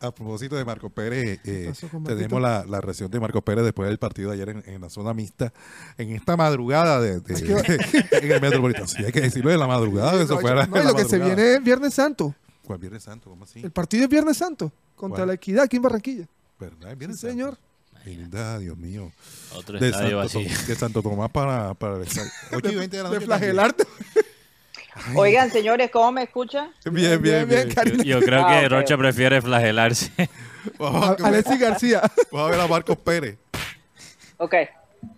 A 0.02 0.12
propósito 0.12 0.58
de 0.58 0.66
Marco 0.66 0.90
Pérez, 0.90 1.40
eh, 1.46 1.72
tenemos 2.06 2.42
la, 2.42 2.66
la 2.68 2.82
reacción 2.82 3.10
de 3.10 3.18
Marco 3.20 3.42
Pérez 3.42 3.64
después 3.64 3.88
del 3.88 3.98
partido 3.98 4.30
de 4.32 4.36
ayer 4.36 4.50
en, 4.50 4.64
en 4.66 4.82
la 4.82 4.90
zona 4.90 5.14
mixta, 5.14 5.54
en 5.98 6.10
esta 6.12 6.36
madrugada 6.36 7.00
de, 7.00 7.22
de- 7.22 7.64
en 8.12 8.32
el 8.32 8.42
Metropolitano. 8.42 8.88
Sí, 8.88 9.06
hay 9.06 9.12
que 9.14 9.22
decirlo 9.22 9.52
de 9.52 9.58
la 9.58 9.68
madrugada, 9.68 10.22
eso 10.22 10.38
fue 10.40 10.52
a 10.52 10.56
la- 10.56 10.68
No, 10.68 10.76
la 10.76 10.84
lo 10.84 10.96
que 10.96 11.06
se 11.06 11.18
viene 11.18 11.54
es 11.56 11.64
Viernes 11.64 11.94
Santo. 11.94 12.36
¿Cuál 12.66 12.80
Viernes 12.80 13.04
Santo? 13.04 13.30
¿Cómo 13.30 13.46
así? 13.46 13.62
El 13.64 13.72
partido 13.72 14.04
es 14.04 14.10
Viernes 14.10 14.36
Santo 14.36 14.70
contra 14.98 15.20
¿Cuál? 15.20 15.28
la 15.30 15.34
Equidad 15.36 15.64
aquí 15.64 15.78
en 15.78 15.84
Barranquilla. 15.84 16.28
¿Verdad? 16.60 16.92
¿Es 16.92 16.98
Viernes 16.98 17.20
Sí, 17.22 17.28
Santo? 17.28 17.32
señor. 17.32 17.58
Dios 18.16 18.78
mío. 18.78 19.12
Otro 19.54 19.80
De 19.80 19.90
estadio 19.90 20.22
Santo, 20.24 20.40
vacío. 20.40 20.68
De 20.68 20.76
Santo 20.76 21.02
Tomás 21.04 21.30
para, 21.32 21.74
para 21.74 21.98
el 21.98 22.04
estadio. 22.04 22.30
8 22.54 22.72
y 22.72 22.76
20 22.76 22.98
de 22.98 23.04
la 23.04 23.10
De 23.10 23.16
noche. 23.16 23.26
flagelarte. 23.26 23.84
Oigan, 25.16 25.52
señores, 25.52 25.92
¿cómo 25.92 26.12
me 26.12 26.24
escuchan? 26.24 26.72
Bien, 26.92 27.22
bien, 27.22 27.48
bien. 27.48 27.70
Karina. 27.74 28.04
Yo 28.04 28.20
creo 28.20 28.46
Ah, 28.46 28.60
que 28.60 28.66
ok. 28.66 28.72
Rocha 28.72 28.98
prefiere 28.98 29.42
flagelarse. 29.42 30.12
Vamos 30.80 31.04
A- 31.04 31.12
a, 31.12 31.16
ver, 31.16 31.26
Alexis 31.26 31.60
García. 31.60 32.02
vamos 32.32 32.48
a 32.48 32.52
ver 32.52 32.60
a 32.60 32.68
Marcos 32.68 32.98
Pérez. 32.98 33.38
Ok. 34.38 34.56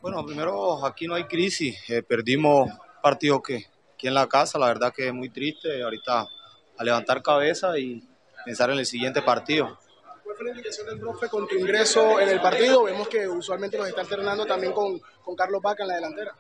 Bueno, 0.02 0.24
primero 0.26 0.86
aquí 0.86 1.08
no 1.08 1.16
hay 1.16 1.24
crisis. 1.24 1.76
Eh, 1.88 2.04
perdimos 2.04 2.70
partido 3.02 3.42
que 3.42 3.66
aquí 3.96 4.08
en 4.08 4.14
la 4.14 4.28
casa, 4.28 4.60
la 4.60 4.68
verdad 4.68 4.94
que 4.96 5.08
es 5.08 5.14
muy 5.14 5.30
triste. 5.30 5.82
Ahorita 5.82 6.28
a 6.78 6.84
levantar 6.84 7.24
cabeza 7.24 7.78
y 7.80 8.06
pensar 8.46 8.70
en 8.72 8.80
el 8.80 8.86
siguiente 8.86 9.22
partido. 9.22 9.78
¿Cuál 10.40 10.46
fue 10.46 10.46
la 10.46 10.52
indicación 10.52 10.88
del 10.88 11.00
profe 11.02 11.28
con 11.28 11.48
tu 11.50 11.56
ingreso 11.56 12.18
en 12.18 12.30
el 12.30 12.40
partido? 12.40 12.84
Vemos 12.84 13.10
que 13.10 13.28
usualmente 13.28 13.78
nos 13.78 13.90
está 13.90 14.00
alternando 14.00 14.46
también 14.46 14.72
con, 14.72 14.98
con 15.22 15.36
Carlos 15.36 15.62
Vaca 15.62 15.84
en 15.84 15.90
la 15.90 15.96
delantera. 15.96 16.34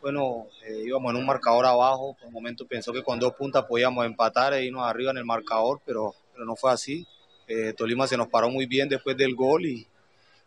Bueno, 0.00 0.48
eh, 0.64 0.82
íbamos 0.84 1.12
en 1.12 1.20
un 1.20 1.26
marcador 1.26 1.66
abajo. 1.66 2.16
Por 2.18 2.26
un 2.26 2.32
momento 2.32 2.66
pensó 2.66 2.92
que 2.92 3.04
con 3.04 3.20
dos 3.20 3.34
puntas 3.34 3.64
podíamos 3.64 4.04
empatar 4.04 4.54
e 4.54 4.64
irnos 4.64 4.84
arriba 4.84 5.12
en 5.12 5.18
el 5.18 5.24
marcador, 5.24 5.80
pero, 5.86 6.16
pero 6.32 6.44
no 6.44 6.56
fue 6.56 6.72
así. 6.72 7.06
Eh, 7.46 7.74
Tolima 7.74 8.08
se 8.08 8.16
nos 8.16 8.26
paró 8.26 8.50
muy 8.50 8.66
bien 8.66 8.88
después 8.88 9.16
del 9.16 9.36
gol 9.36 9.66
y, 9.66 9.86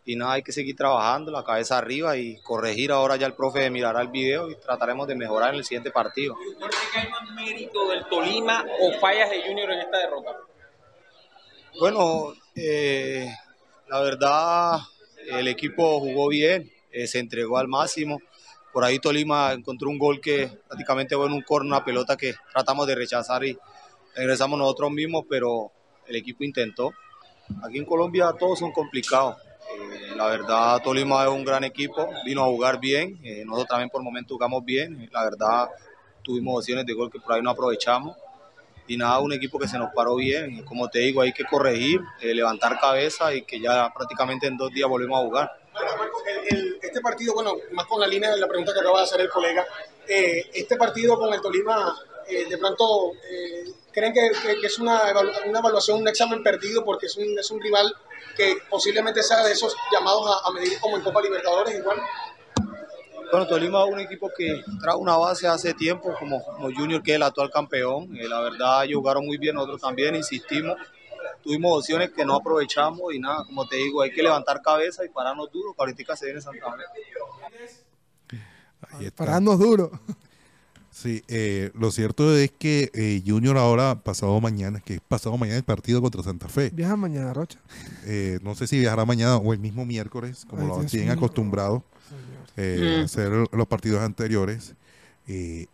y 0.04 0.16
nada, 0.16 0.32
hay 0.34 0.42
que 0.42 0.52
seguir 0.52 0.76
trabajando, 0.76 1.32
la 1.32 1.42
cabeza 1.42 1.78
arriba 1.78 2.18
y 2.18 2.36
corregir. 2.42 2.92
Ahora 2.92 3.16
ya 3.16 3.26
el 3.26 3.32
profe 3.32 3.70
mirará 3.70 4.02
el 4.02 4.08
video 4.08 4.50
y 4.50 4.56
trataremos 4.56 5.08
de 5.08 5.14
mejorar 5.14 5.54
en 5.54 5.60
el 5.60 5.64
siguiente 5.64 5.90
partido. 5.90 6.36
¿Por 6.58 6.68
qué 6.68 6.98
hay 6.98 7.08
más 7.08 7.30
mérito 7.30 7.88
del 7.88 8.04
Tolima 8.04 8.66
o 8.82 9.00
fallas 9.00 9.30
de 9.30 9.44
Junior 9.44 9.70
en 9.70 9.78
esta 9.78 9.96
derrota? 9.96 10.36
Bueno, 11.78 12.34
eh, 12.54 13.32
la 13.88 14.00
verdad, 14.00 14.78
el 15.28 15.48
equipo 15.48 16.00
jugó 16.00 16.28
bien, 16.28 16.70
eh, 16.90 17.06
se 17.06 17.18
entregó 17.18 17.58
al 17.58 17.68
máximo. 17.68 18.20
Por 18.72 18.84
ahí 18.84 18.98
Tolima 18.98 19.52
encontró 19.52 19.88
un 19.88 19.98
gol 19.98 20.20
que 20.20 20.50
prácticamente 20.68 21.16
fue 21.16 21.26
en 21.26 21.32
un 21.32 21.42
corner, 21.42 21.72
una 21.72 21.84
pelota 21.84 22.16
que 22.16 22.34
tratamos 22.52 22.86
de 22.86 22.94
rechazar 22.94 23.44
y 23.44 23.56
regresamos 24.14 24.58
nosotros 24.58 24.90
mismos, 24.90 25.24
pero 25.28 25.72
el 26.06 26.16
equipo 26.16 26.44
intentó. 26.44 26.92
Aquí 27.64 27.78
en 27.78 27.84
Colombia 27.84 28.32
todos 28.38 28.58
son 28.58 28.72
complicados. 28.72 29.36
Eh, 29.76 30.14
la 30.16 30.26
verdad, 30.26 30.80
Tolima 30.82 31.24
es 31.24 31.30
un 31.30 31.44
gran 31.44 31.64
equipo, 31.64 32.08
vino 32.24 32.42
a 32.42 32.46
jugar 32.46 32.78
bien. 32.78 33.20
nosotros 33.44 33.68
también 33.68 33.90
por 33.90 34.02
momentos 34.02 34.36
jugamos 34.36 34.64
bien. 34.64 35.08
La 35.12 35.24
verdad, 35.24 35.68
tuvimos 36.22 36.58
opciones 36.58 36.86
de 36.86 36.92
gol 36.92 37.10
que 37.10 37.18
por 37.18 37.32
ahí 37.32 37.42
no 37.42 37.50
aprovechamos 37.50 38.16
y 38.90 38.96
nada, 38.96 39.20
un 39.20 39.32
equipo 39.32 39.56
que 39.56 39.68
se 39.68 39.78
nos 39.78 39.92
paró 39.94 40.16
bien. 40.16 40.64
Como 40.64 40.88
te 40.88 40.98
digo, 40.98 41.22
hay 41.22 41.32
que 41.32 41.44
corregir, 41.44 42.00
eh, 42.20 42.34
levantar 42.34 42.78
cabeza 42.80 43.32
y 43.32 43.42
que 43.42 43.60
ya 43.60 43.88
prácticamente 43.94 44.48
en 44.48 44.56
dos 44.56 44.72
días 44.72 44.88
volvemos 44.88 45.20
a 45.20 45.22
jugar. 45.22 45.52
El- 46.26 46.58
el- 46.58 46.78
este 46.82 47.00
partido, 47.00 47.34
bueno, 47.34 47.54
más 47.72 47.86
con 47.86 48.00
la 48.00 48.08
línea 48.08 48.32
de 48.32 48.38
la 48.40 48.48
pregunta 48.48 48.72
que 48.74 48.80
acaba 48.80 48.98
de 48.98 49.04
hacer 49.04 49.20
el 49.20 49.28
colega, 49.28 49.64
eh, 50.08 50.50
este 50.54 50.74
partido 50.76 51.16
con 51.16 51.32
el 51.32 51.40
Tolima, 51.40 51.96
eh, 52.26 52.46
de 52.50 52.58
pronto, 52.58 53.12
eh, 53.30 53.64
¿creen 53.92 54.12
que, 54.12 54.30
que- 54.42 54.60
que 54.60 54.66
es 54.66 54.78
una, 54.80 55.00
una 55.46 55.58
evaluación, 55.60 56.00
un 56.02 56.08
examen 56.08 56.42
perdido 56.42 56.84
porque 56.84 57.06
es 57.06 57.16
un, 57.16 57.38
es 57.38 57.48
un 57.52 57.60
rival 57.60 57.94
que 58.36 58.56
posiblemente 58.68 59.22
sea 59.22 59.44
de 59.44 59.52
esos 59.52 59.76
llamados 59.92 60.24
a, 60.44 60.48
a 60.48 60.52
medir 60.52 60.80
como 60.80 60.96
en 60.96 61.02
Copa 61.02 61.22
Libertadores 61.22 61.76
igual? 61.78 61.98
Bueno, 63.30 63.46
Tolima 63.46 63.84
es 63.84 63.92
un 63.92 64.00
equipo 64.00 64.30
que 64.36 64.62
trae 64.80 64.96
una 64.96 65.16
base 65.16 65.46
hace 65.46 65.72
tiempo, 65.74 66.12
como, 66.18 66.42
como 66.42 66.74
Junior, 66.74 67.02
que 67.02 67.12
es 67.12 67.16
el 67.16 67.22
actual 67.22 67.50
campeón. 67.50 68.16
Eh, 68.16 68.28
la 68.28 68.40
verdad, 68.40 68.84
ellos 68.84 68.98
jugaron 68.98 69.24
muy 69.24 69.38
bien, 69.38 69.54
nosotros 69.54 69.80
también 69.80 70.16
insistimos. 70.16 70.76
Tuvimos 71.42 71.78
opciones 71.78 72.10
que 72.10 72.24
no 72.24 72.34
aprovechamos 72.34 73.14
y 73.14 73.18
nada, 73.18 73.44
como 73.44 73.66
te 73.66 73.76
digo, 73.76 74.02
hay 74.02 74.10
que 74.10 74.22
levantar 74.22 74.60
cabeza 74.62 75.04
y 75.04 75.08
pararnos 75.08 75.50
duro, 75.52 75.72
que 75.74 75.80
ahorita 75.80 76.16
se 76.16 76.26
viene 76.26 76.40
Santa 76.40 76.66
Fe. 76.72 78.40
Pararnos 79.12 79.58
duro. 79.58 79.90
Sí, 80.90 81.22
eh, 81.28 81.70
lo 81.74 81.92
cierto 81.92 82.36
es 82.36 82.50
que 82.50 82.90
eh, 82.94 83.22
Junior 83.24 83.56
ahora, 83.56 84.02
pasado 84.02 84.38
mañana, 84.40 84.80
que 84.80 84.94
es 84.94 85.00
pasado 85.00 85.38
mañana 85.38 85.56
el 85.56 85.64
partido 85.64 86.02
contra 86.02 86.22
Santa 86.22 86.48
Fe. 86.48 86.70
Viaja 86.70 86.96
mañana, 86.96 87.32
Rocha. 87.32 87.60
Eh, 88.06 88.40
no 88.42 88.56
sé 88.56 88.66
si 88.66 88.80
viajará 88.80 89.04
mañana 89.04 89.36
o 89.36 89.52
el 89.52 89.60
mismo 89.60 89.86
miércoles, 89.86 90.44
como 90.48 90.62
Ay, 90.62 90.68
lo 90.68 90.84
tienen 90.86 91.10
mío. 91.10 91.16
acostumbrado 91.16 91.84
eh, 92.56 92.98
a 93.00 93.04
hacer 93.04 93.30
los 93.52 93.66
partidos 93.68 94.00
anteriores. 94.00 94.74
Eh, 95.28 95.66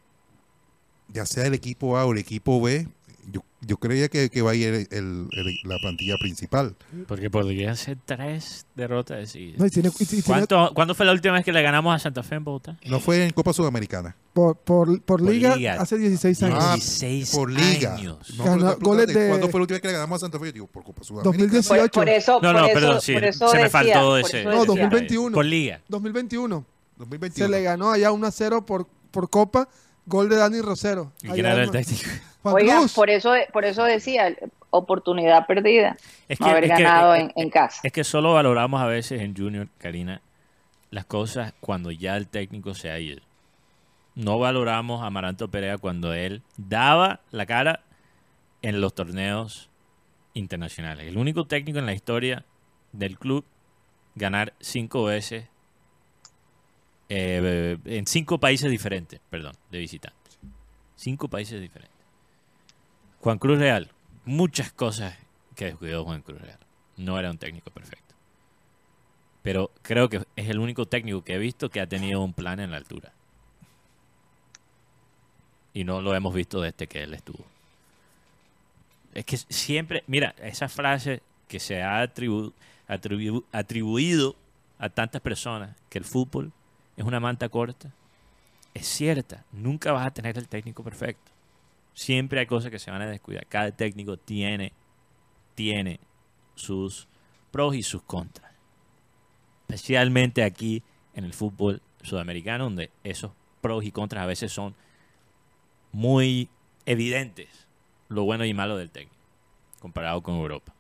ya 1.08 1.24
sea 1.26 1.46
el 1.46 1.54
equipo 1.54 1.96
A 1.96 2.04
o 2.04 2.12
el 2.12 2.18
equipo 2.18 2.60
B, 2.60 2.88
yo, 3.30 3.42
yo 3.60 3.76
creía 3.78 4.08
que, 4.08 4.28
que 4.30 4.42
va 4.42 4.52
a 4.52 4.54
ir 4.54 4.68
el- 4.68 4.88
el- 4.90 5.28
el- 5.32 5.58
la 5.64 5.78
plantilla 5.80 6.16
principal. 6.18 6.74
Porque 7.08 7.30
podría 7.30 7.74
ser 7.76 7.98
tres 8.04 8.66
derrotas. 8.74 9.34
No, 9.56 9.66
y 9.66 9.70
tiene, 9.70 9.88
y- 9.98 10.02
y 10.02 10.06
tiene- 10.06 10.22
¿Cuánto- 10.24 10.72
¿Cuándo 10.74 10.94
fue 10.94 11.06
la 11.06 11.12
última 11.12 11.34
vez 11.34 11.44
que 11.44 11.52
le 11.52 11.62
ganamos 11.62 11.94
a 11.94 11.98
Santa 11.98 12.22
Fe 12.22 12.36
en 12.36 12.44
Bogotá? 12.44 12.76
No 12.86 13.00
fue 13.00 13.24
en 13.24 13.30
Copa 13.30 13.52
Sudamericana. 13.52 14.14
Por, 14.36 14.58
por, 14.58 15.00
por 15.02 15.22
liga, 15.22 15.56
liga. 15.56 15.76
hace 15.80 15.96
16 15.96 16.42
años. 16.42 16.58
Ah, 16.60 16.74
16 16.74 17.34
por 17.34 17.50
liga. 17.50 17.94
años. 17.94 18.18
No, 18.36 18.44
Ganó 18.44 18.76
goles 18.76 19.06
¿cuándo 19.06 19.46
de- 19.46 19.50
fue 19.50 19.58
la 19.60 19.62
última 19.62 19.74
vez 19.76 19.80
que 19.80 19.88
le 19.88 19.94
ganamos 19.94 20.16
a 20.16 20.20
Santa 20.26 20.38
Fe? 20.38 20.44
Yo 20.46 20.52
digo, 20.52 20.66
por 20.66 20.84
Copa 20.84 21.02
Sudamericana. 21.02 21.38
2018. 21.38 21.82
Por, 21.84 21.90
por 22.04 22.08
eso, 22.10 22.32
No, 22.34 22.40
por 22.40 22.52
no, 22.52 22.64
eso, 22.66 22.74
perdón, 22.74 23.00
sí, 23.00 23.12
por 23.14 23.24
eso 23.24 23.48
se 23.48 23.56
me 23.56 23.62
decía, 23.62 23.70
faltó 23.70 24.00
por 24.08 24.20
ese. 24.20 24.40
eso 24.40 24.50
No, 24.50 24.56
decía. 24.60 24.66
2021. 24.66 25.34
Por 25.34 25.44
liga. 25.46 25.80
2021. 25.88 26.64
2021. 26.98 27.46
Se 27.46 27.50
le 27.50 27.62
ganó 27.62 27.90
allá 27.92 28.12
1 28.12 28.26
a 28.26 28.30
0 28.30 28.66
por, 28.66 28.86
por 29.10 29.30
Copa. 29.30 29.68
Gol 30.04 30.28
de 30.28 30.36
Dani 30.36 30.60
Rosero. 30.60 31.12
¿Y 31.22 31.28
quién 31.28 31.46
era 31.46 31.62
el? 31.62 31.70
Juan 31.70 32.54
Oigan, 32.54 32.78
Cruz. 32.80 32.92
por 32.92 33.08
eso, 33.08 33.32
por 33.54 33.64
eso 33.64 33.84
decía, 33.84 34.36
oportunidad 34.70 35.46
perdida. 35.46 35.96
Es 36.28 36.38
no 36.40 36.46
haber 36.46 36.64
es 36.64 36.70
ganado 36.70 37.14
es- 37.14 37.22
en, 37.22 37.32
en 37.34 37.48
casa. 37.50 37.80
Es 37.82 37.90
que 37.92 38.04
solo 38.04 38.34
valoramos 38.34 38.80
a 38.82 38.86
veces 38.86 39.22
en 39.22 39.34
Junior, 39.34 39.66
Karina, 39.78 40.20
las 40.90 41.06
cosas 41.06 41.54
cuando 41.60 41.90
ya 41.90 42.16
el 42.18 42.28
técnico 42.28 42.74
se 42.74 42.90
ha 42.90 42.98
ido. 43.00 43.22
No 44.16 44.38
valoramos 44.38 45.02
a 45.02 45.06
Amaranto 45.06 45.48
Perea 45.48 45.76
cuando 45.76 46.14
él 46.14 46.42
daba 46.56 47.20
la 47.30 47.44
cara 47.44 47.84
en 48.62 48.80
los 48.80 48.94
torneos 48.94 49.68
internacionales. 50.32 51.06
El 51.06 51.18
único 51.18 51.46
técnico 51.46 51.78
en 51.78 51.86
la 51.86 51.92
historia 51.92 52.44
del 52.92 53.18
club 53.18 53.44
ganar 54.14 54.54
cinco 54.58 55.04
veces 55.04 55.48
eh, 57.10 57.76
en 57.84 58.06
cinco 58.06 58.38
países 58.38 58.70
diferentes, 58.70 59.20
perdón, 59.30 59.54
de 59.70 59.78
visitantes. 59.78 60.38
Cinco 60.96 61.28
países 61.28 61.60
diferentes. 61.60 61.94
Juan 63.20 63.38
Cruz 63.38 63.58
Real, 63.58 63.90
muchas 64.24 64.72
cosas 64.72 65.14
que 65.54 65.66
descuidó 65.66 66.04
Juan 66.04 66.22
Cruz 66.22 66.40
Real. 66.40 66.58
No 66.96 67.18
era 67.18 67.30
un 67.30 67.36
técnico 67.36 67.70
perfecto. 67.70 68.14
Pero 69.42 69.70
creo 69.82 70.08
que 70.08 70.22
es 70.36 70.48
el 70.48 70.58
único 70.58 70.86
técnico 70.86 71.22
que 71.22 71.34
he 71.34 71.38
visto 71.38 71.68
que 71.68 71.80
ha 71.80 71.86
tenido 71.86 72.22
un 72.22 72.32
plan 72.32 72.60
en 72.60 72.70
la 72.70 72.78
altura. 72.78 73.12
Y 75.76 75.84
no 75.84 76.00
lo 76.00 76.14
hemos 76.14 76.32
visto 76.32 76.62
desde 76.62 76.86
que 76.86 77.02
él 77.02 77.12
estuvo. 77.12 77.44
Es 79.12 79.26
que 79.26 79.36
siempre, 79.36 80.04
mira, 80.06 80.34
esa 80.42 80.70
frase 80.70 81.20
que 81.48 81.60
se 81.60 81.82
ha 81.82 82.02
atribu- 82.02 82.54
atribu- 82.88 83.44
atribuido 83.52 84.36
a 84.78 84.88
tantas 84.88 85.20
personas, 85.20 85.76
que 85.90 85.98
el 85.98 86.06
fútbol 86.06 86.50
es 86.96 87.04
una 87.04 87.20
manta 87.20 87.50
corta, 87.50 87.90
es 88.72 88.86
cierta. 88.86 89.44
Nunca 89.52 89.92
vas 89.92 90.06
a 90.06 90.10
tener 90.12 90.38
el 90.38 90.48
técnico 90.48 90.82
perfecto. 90.82 91.30
Siempre 91.92 92.40
hay 92.40 92.46
cosas 92.46 92.70
que 92.70 92.78
se 92.78 92.90
van 92.90 93.02
a 93.02 93.06
descuidar. 93.06 93.44
Cada 93.44 93.70
técnico 93.70 94.16
tiene, 94.16 94.72
tiene 95.54 96.00
sus 96.54 97.06
pros 97.50 97.74
y 97.74 97.82
sus 97.82 98.00
contras. 98.00 98.50
Especialmente 99.68 100.42
aquí 100.42 100.82
en 101.14 101.24
el 101.24 101.34
fútbol 101.34 101.82
sudamericano, 102.02 102.64
donde 102.64 102.88
esos 103.04 103.32
pros 103.60 103.84
y 103.84 103.92
contras 103.92 104.22
a 104.22 104.26
veces 104.26 104.50
son 104.50 104.74
muy 105.96 106.50
evidentes, 106.84 107.48
lo 108.10 108.24
bueno 108.24 108.44
y 108.44 108.52
malo 108.52 108.76
del 108.76 108.90
técnico, 108.90 109.16
comparado 109.80 110.22
con 110.22 110.34
Europa. 110.34 110.74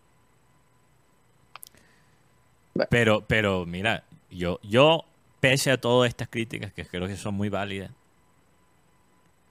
Pero, 2.90 3.22
pero 3.26 3.64
mira, 3.64 4.04
yo, 4.30 4.60
yo 4.62 5.04
pese 5.40 5.70
a 5.70 5.80
todas 5.80 6.10
estas 6.10 6.28
críticas 6.28 6.70
que 6.74 6.84
creo 6.84 7.06
que 7.08 7.16
son 7.16 7.34
muy 7.34 7.48
válidas, 7.48 7.90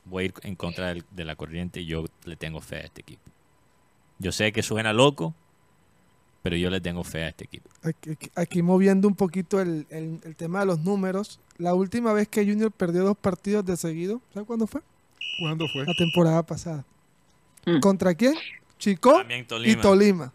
voy 0.06 0.24
a 0.24 0.26
ir 0.28 0.34
en 0.44 0.56
contra 0.56 0.90
del- 0.90 1.04
de 1.10 1.26
la 1.26 1.36
corriente 1.36 1.82
y 1.82 1.88
yo 1.88 2.06
le 2.26 2.36
tengo 2.36 2.62
fe 2.62 2.76
a 2.76 2.80
este 2.82 3.02
equipo. 3.02 3.24
Yo 4.20 4.32
sé 4.32 4.52
que 4.52 4.62
suena 4.62 4.94
loco, 4.94 5.34
pero 6.44 6.56
yo 6.58 6.70
le 6.70 6.80
tengo 6.80 7.04
fe 7.04 7.24
a 7.24 7.30
este 7.30 7.46
equipo. 7.46 7.72
Aquí, 7.82 8.12
aquí- 8.12 8.32
aquí 8.36 8.62
moviendo 8.62 9.08
un 9.08 9.16
poquito 9.16 9.60
el, 9.60 9.88
el- 9.90 10.20
el 10.24 10.36
tema 10.36 10.60
de 10.60 10.68
los 10.68 10.80
números. 10.82 11.40
La 11.58 11.74
última 11.74 12.14
vez 12.14 12.28
que 12.28 12.46
Junior 12.46 12.72
perdió 12.72 13.04
dos 13.04 13.18
partidos 13.18 13.66
de 13.66 13.76
seguido, 13.78 14.22
¿sabes 14.32 14.46
cuándo 14.46 14.68
fue? 14.68 14.82
¿Cuándo 15.40 15.68
fue? 15.68 15.86
La 15.86 15.94
temporada 15.94 16.44
pasada. 16.44 16.86
Mm. 17.66 17.80
¿Contra 17.80 18.14
quién? 18.16 18.34
Chico 18.78 19.14
También 19.14 19.42
y 19.42 19.44
Tolima. 19.46 19.82
Tolima. 19.82 20.34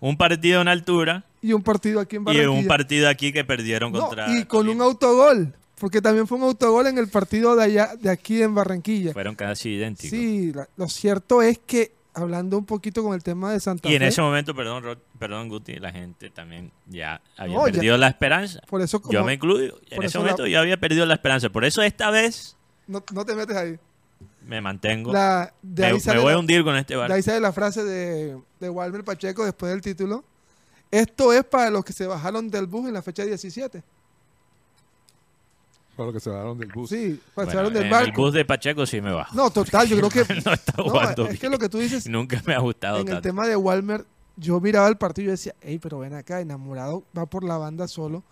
Un 0.00 0.16
partido 0.16 0.60
en 0.62 0.68
altura 0.68 1.24
Y 1.42 1.52
un 1.52 1.62
partido 1.62 2.00
aquí 2.00 2.16
en 2.16 2.22
y 2.22 2.24
Barranquilla. 2.26 2.50
un 2.50 2.66
partido 2.66 3.08
aquí 3.08 3.32
que 3.32 3.44
perdieron 3.44 3.92
No, 3.92 4.00
contra 4.00 4.30
y 4.38 4.44
con 4.44 4.60
un 4.60 4.66
Tolima. 4.78 4.84
autogol. 4.84 5.54
Porque 5.78 6.02
también 6.02 6.26
fue 6.26 6.36
un 6.38 6.44
autogol 6.44 6.86
en 6.88 6.98
el 6.98 7.08
partido 7.08 7.56
de 7.56 7.64
allá, 7.64 7.96
de 7.96 8.10
aquí 8.10 8.42
en 8.42 8.54
Barranquilla. 8.54 9.12
Fueron 9.14 9.34
casi 9.34 9.70
idénticos. 9.70 10.10
Sí, 10.10 10.52
lo 10.76 10.88
cierto 10.90 11.40
es 11.40 11.58
que, 11.58 11.92
hablando 12.12 12.58
un 12.58 12.66
poquito 12.66 13.02
con 13.02 13.14
el 13.14 13.22
tema 13.22 13.50
de 13.52 13.60
Santa 13.60 13.88
Y 13.88 13.94
en 13.94 14.00
Fe, 14.02 14.08
ese 14.08 14.20
momento, 14.20 14.54
perdón, 14.54 14.82
Rod- 14.84 14.98
perdón 15.18 15.48
Guti, 15.48 15.76
la 15.76 15.90
gente 15.90 16.28
también 16.28 16.70
ya 16.86 17.22
había 17.38 17.56
No, 17.56 17.66
ya- 17.66 17.72
perdido 17.72 17.96
la 17.96 18.08
esperanza. 18.08 18.60
por 18.68 18.82
eso 18.82 19.00
como, 19.00 19.12
Yo 19.14 19.24
me 19.24 19.32
incluyo. 19.34 19.78
En 19.90 20.02
ese 20.02 20.06
eso 20.06 20.18
la- 20.18 20.24
momento 20.24 20.46
yo 20.46 20.60
había 20.60 20.76
perdido 20.78 21.06
la 21.06 21.14
esperanza. 21.14 21.48
Por 21.48 21.64
eso 21.64 21.80
esta 21.82 22.10
vez 22.10 22.56
no, 22.86 23.02
no 23.14 23.24
te 23.24 23.34
metes 23.34 23.56
ahí. 23.56 23.78
Me 24.46 24.60
mantengo. 24.60 25.12
La, 25.12 25.52
de, 25.62 25.82
me, 25.82 25.88
ahí 25.88 25.94
me 25.94 26.00
sale 26.00 26.20
voy 26.20 26.30
la- 26.30 26.36
a 26.36 26.38
hundir 26.40 26.64
con 26.64 26.76
este 26.76 26.94
de 26.94 26.98
barco. 26.98 27.14
ahí 27.14 27.22
sale 27.22 27.40
la 27.40 27.52
frase 27.52 27.84
de, 27.84 28.38
de 28.58 28.68
Walmer 28.70 29.04
Pacheco 29.04 29.44
después 29.44 29.70
del 29.70 29.80
título. 29.80 30.24
Esto 30.90 31.32
es 31.32 31.44
para 31.44 31.70
los 31.70 31.84
que 31.84 31.92
se 31.92 32.06
bajaron 32.06 32.50
del 32.50 32.66
bus 32.66 32.88
en 32.88 32.94
la 32.94 33.02
fecha 33.02 33.24
17. 33.24 33.82
Para 35.96 36.06
los 36.06 36.14
que 36.14 36.20
se 36.20 36.30
bajaron 36.30 36.58
del 36.58 36.68
bus. 36.72 36.88
Sí, 36.90 37.12
se 37.14 37.20
Bueno, 37.34 37.48
bajaron 37.48 37.72
del 37.74 37.86
en 37.86 37.94
el 37.94 38.12
bus 38.12 38.32
de 38.32 38.44
Pacheco 38.44 38.86
sí 38.86 39.00
me 39.00 39.12
bajo. 39.12 39.34
No, 39.36 39.50
total, 39.50 39.86
yo 39.86 39.96
creo 39.98 40.08
que... 40.08 40.34
no 40.44 40.52
está 40.52 40.72
no, 40.78 40.84
jugando 40.84 41.26
es 41.26 41.38
que 41.38 41.48
lo 41.48 41.58
que 41.58 41.68
tú 41.68 41.78
dices 41.78 42.08
Nunca 42.08 42.42
me 42.46 42.54
ha 42.54 42.58
gustado 42.60 42.98
en 43.00 43.08
el 43.08 43.20
tema 43.20 43.46
de 43.46 43.54
Walmer, 43.56 44.04
yo 44.36 44.60
miraba 44.60 44.88
el 44.88 44.96
partido 44.96 45.24
y 45.24 45.26
yo 45.26 45.30
decía, 45.32 45.54
hey, 45.60 45.78
pero 45.80 45.98
ven 45.98 46.14
acá, 46.14 46.40
enamorado 46.40 47.04
va 47.16 47.26
por 47.26 47.44
la 47.44 47.58
banda 47.58 47.86
solo, 47.86 48.22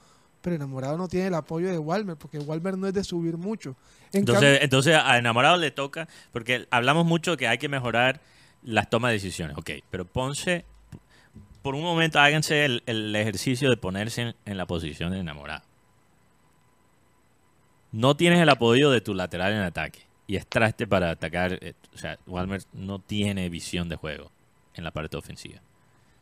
pero 0.40 0.56
enamorado 0.56 0.96
no 0.96 1.08
tiene 1.08 1.28
el 1.28 1.34
apoyo 1.34 1.68
de 1.68 1.78
Walmer, 1.78 2.16
porque 2.16 2.38
Walmer 2.38 2.76
no 2.78 2.86
es 2.86 2.94
de 2.94 3.04
subir 3.04 3.36
mucho. 3.36 3.76
En 4.12 4.20
Entonces, 4.20 4.60
entonces 4.62 4.96
a 4.96 5.18
enamorado 5.18 5.56
le 5.56 5.70
toca, 5.70 6.08
porque 6.32 6.66
hablamos 6.70 7.04
mucho 7.06 7.36
que 7.36 7.48
hay 7.48 7.58
que 7.58 7.68
mejorar 7.68 8.20
las 8.62 8.88
tomas 8.90 9.10
de 9.10 9.14
decisiones. 9.14 9.56
Ok, 9.56 9.70
pero 9.90 10.04
Ponce, 10.04 10.64
por 11.62 11.74
un 11.74 11.82
momento 11.82 12.18
háganse 12.18 12.64
el, 12.64 12.82
el 12.86 13.14
ejercicio 13.14 13.70
de 13.70 13.76
ponerse 13.76 14.22
en, 14.22 14.34
en 14.44 14.56
la 14.56 14.66
posición 14.66 15.12
de 15.12 15.20
enamorado. 15.20 15.62
No 17.92 18.16
tienes 18.16 18.40
el 18.40 18.48
apoyo 18.48 18.90
de 18.90 19.00
tu 19.00 19.14
lateral 19.14 19.52
en 19.52 19.60
ataque 19.60 20.00
y 20.26 20.36
es 20.36 20.46
traste 20.46 20.86
para 20.86 21.10
atacar. 21.10 21.58
eh, 21.60 21.74
o 21.94 21.98
sea, 21.98 22.18
Walmer 22.26 22.62
no 22.72 22.98
tiene 22.98 23.48
visión 23.48 23.88
de 23.88 23.96
juego 23.96 24.30
en 24.74 24.84
la 24.84 24.90
parte 24.90 25.16
ofensiva. 25.16 25.60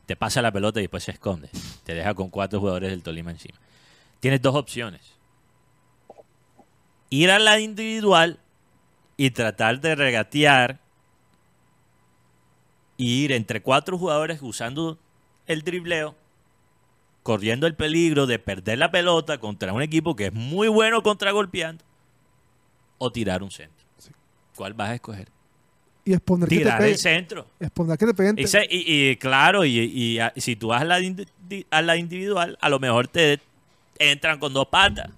Te 0.06 0.14
pasa 0.14 0.40
la 0.40 0.52
pelota 0.52 0.78
y 0.78 0.84
después 0.84 1.02
se 1.02 1.10
esconde. 1.10 1.50
Te 1.84 1.92
deja 1.94 2.14
con 2.14 2.30
cuatro 2.30 2.60
jugadores 2.60 2.90
del 2.90 3.02
Tolima 3.02 3.32
encima. 3.32 3.58
Tienes 4.20 4.40
dos 4.42 4.54
opciones 4.54 5.00
ir 7.10 7.30
a 7.30 7.38
la 7.38 7.60
individual 7.60 8.38
y 9.16 9.30
tratar 9.30 9.80
de 9.80 9.94
regatear 9.94 10.80
y 12.96 13.24
ir 13.24 13.32
entre 13.32 13.60
cuatro 13.62 13.98
jugadores 13.98 14.40
usando 14.42 14.98
el 15.46 15.62
dribleo, 15.62 16.14
corriendo 17.22 17.66
el 17.66 17.74
peligro 17.74 18.26
de 18.26 18.38
perder 18.38 18.78
la 18.78 18.90
pelota 18.90 19.38
contra 19.38 19.72
un 19.72 19.82
equipo 19.82 20.16
que 20.16 20.26
es 20.26 20.32
muy 20.32 20.68
bueno 20.68 21.02
contra 21.02 21.30
golpeando, 21.30 21.84
o 22.98 23.10
tirar 23.12 23.42
un 23.42 23.50
centro. 23.50 23.86
¿Cuál 24.54 24.74
vas 24.74 24.90
a 24.90 24.94
escoger? 24.94 25.28
y 26.04 26.12
exponer 26.12 26.48
que 26.48 26.54
te 26.54 26.60
Tirar 26.62 26.82
el 26.84 26.96
centro. 26.98 27.46
Exponer 27.58 27.98
que 27.98 28.06
te 28.06 28.14
peguen. 28.14 28.36
Y, 28.70 29.16
claro, 29.16 29.64
y, 29.64 29.78
y 29.80 30.18
a- 30.20 30.32
si 30.36 30.54
tú 30.54 30.68
vas 30.68 30.82
a 30.82 30.84
la, 30.84 31.00
a 31.70 31.82
la 31.82 31.96
individual, 31.96 32.56
a 32.60 32.68
lo 32.68 32.78
mejor 32.78 33.08
te 33.08 33.40
entran 33.98 34.38
con 34.38 34.52
dos 34.52 34.66
patas. 34.68 35.10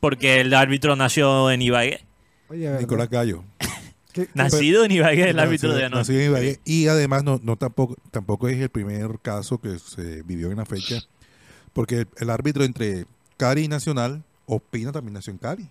Porque 0.00 0.40
el 0.40 0.54
árbitro 0.54 0.94
nació 0.96 1.50
en 1.50 1.62
Ibagué. 1.62 2.04
Nicolás 2.50 3.10
Gallo. 3.10 3.44
¿Qué- 4.12 4.26
qué- 4.26 4.30
Nacido 4.34 4.84
en 4.84 4.92
Ibagué, 4.92 5.30
el 5.30 5.38
árbitro 5.38 5.74
de 5.74 5.82
Nacido- 5.82 5.86
anoche. 5.86 5.98
nacido 6.12 6.20
en 6.20 6.26
Ibagué. 6.30 6.60
Y 6.64 6.86
además 6.88 7.24
no, 7.24 7.40
no 7.42 7.56
tampoco, 7.56 7.96
tampoco 8.10 8.48
es 8.48 8.58
el 8.60 8.68
primer 8.70 9.18
caso 9.20 9.58
que 9.58 9.78
se 9.78 10.22
vivió 10.22 10.50
en 10.50 10.56
la 10.58 10.64
fecha, 10.66 11.00
porque 11.72 11.98
el, 12.00 12.08
el 12.18 12.30
árbitro 12.30 12.64
entre 12.64 13.06
Cari 13.36 13.64
y 13.64 13.68
Nacional, 13.68 14.22
Opina 14.46 14.92
también 14.92 15.14
nació 15.14 15.32
en 15.32 15.38
Cari. 15.38 15.68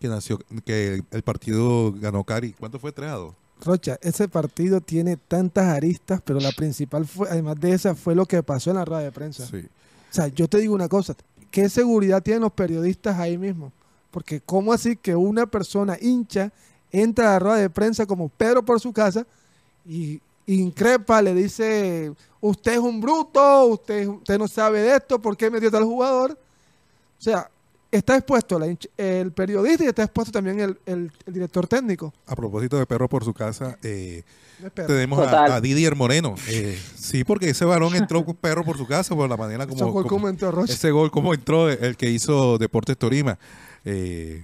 Que 0.00 0.08
nació, 0.08 0.38
que 0.66 1.02
el 1.10 1.22
partido 1.22 1.92
ganó 1.92 2.24
Cari. 2.24 2.52
¿Cuánto 2.52 2.78
fue? 2.78 2.92
3 2.92 3.10
a 3.10 3.14
2. 3.14 3.34
Rocha, 3.64 3.96
ese 4.02 4.28
partido 4.28 4.80
tiene 4.80 5.16
tantas 5.16 5.64
aristas, 5.66 6.20
pero 6.22 6.40
la 6.40 6.52
principal 6.52 7.06
fue, 7.06 7.28
además 7.30 7.58
de 7.58 7.72
esa, 7.72 7.94
fue 7.94 8.14
lo 8.14 8.26
que 8.26 8.42
pasó 8.42 8.70
en 8.70 8.76
la 8.76 8.84
rueda 8.84 9.00
de 9.02 9.12
prensa. 9.12 9.46
Sí. 9.46 9.64
O 10.14 10.16
sea, 10.16 10.28
yo 10.28 10.46
te 10.46 10.58
digo 10.58 10.76
una 10.76 10.88
cosa, 10.88 11.16
¿qué 11.50 11.68
seguridad 11.68 12.22
tienen 12.22 12.42
los 12.42 12.52
periodistas 12.52 13.18
ahí 13.18 13.36
mismo? 13.36 13.72
Porque 14.12 14.40
¿cómo 14.40 14.72
así 14.72 14.94
que 14.94 15.16
una 15.16 15.44
persona 15.44 15.98
hincha 16.00 16.52
entra 16.92 17.30
a 17.30 17.32
la 17.32 17.38
rueda 17.40 17.56
de 17.56 17.68
prensa 17.68 18.06
como 18.06 18.28
Pedro 18.28 18.64
por 18.64 18.78
su 18.78 18.92
casa 18.92 19.26
y 19.84 20.20
increpa, 20.46 21.20
le 21.20 21.34
dice, 21.34 22.12
usted 22.40 22.74
es 22.74 22.78
un 22.78 23.00
bruto, 23.00 23.64
usted, 23.66 24.06
usted 24.06 24.38
no 24.38 24.46
sabe 24.46 24.82
de 24.82 24.94
esto, 24.98 25.20
¿por 25.20 25.36
qué 25.36 25.50
metió 25.50 25.68
tal 25.68 25.82
jugador? 25.82 26.38
O 27.18 27.20
sea, 27.20 27.50
está 27.96 28.16
expuesto 28.16 28.58
la 28.58 28.66
el 28.96 29.32
periodista 29.32 29.84
y 29.84 29.86
está 29.88 30.02
expuesto 30.04 30.32
también 30.32 30.60
el, 30.60 30.78
el- 30.86 31.12
el 31.26 31.32
director 31.32 31.66
técnico. 31.66 32.12
A 32.26 32.34
propósito 32.36 32.76
de 32.78 32.86
perro 32.86 33.08
por 33.08 33.24
su 33.24 33.32
casa, 33.34 33.78
eh, 33.82 34.22
tenemos 34.74 35.18
a, 35.26 35.56
a 35.56 35.60
Didier 35.60 35.94
Moreno. 35.96 36.34
Eh, 36.48 36.78
sí, 36.96 37.24
porque 37.24 37.50
ese 37.50 37.64
balón 37.64 37.94
entró 37.94 38.24
con 38.24 38.34
perro 38.40 38.64
por 38.64 38.76
su 38.78 38.86
casa, 38.86 39.14
por 39.14 39.28
la 39.28 39.36
manera 39.36 39.66
como, 39.66 39.78
fue 39.78 40.02
como- 40.02 40.06
como 40.08 40.28
entró 40.28 40.50
Rocha. 40.50 40.72
ese 40.72 40.90
gol, 40.90 41.10
como 41.10 41.34
entró 41.34 41.70
el 41.70 41.96
que 41.96 42.10
hizo 42.10 42.58
Deportes 42.58 42.96
Torima, 42.98 43.38
eh, 43.84 44.42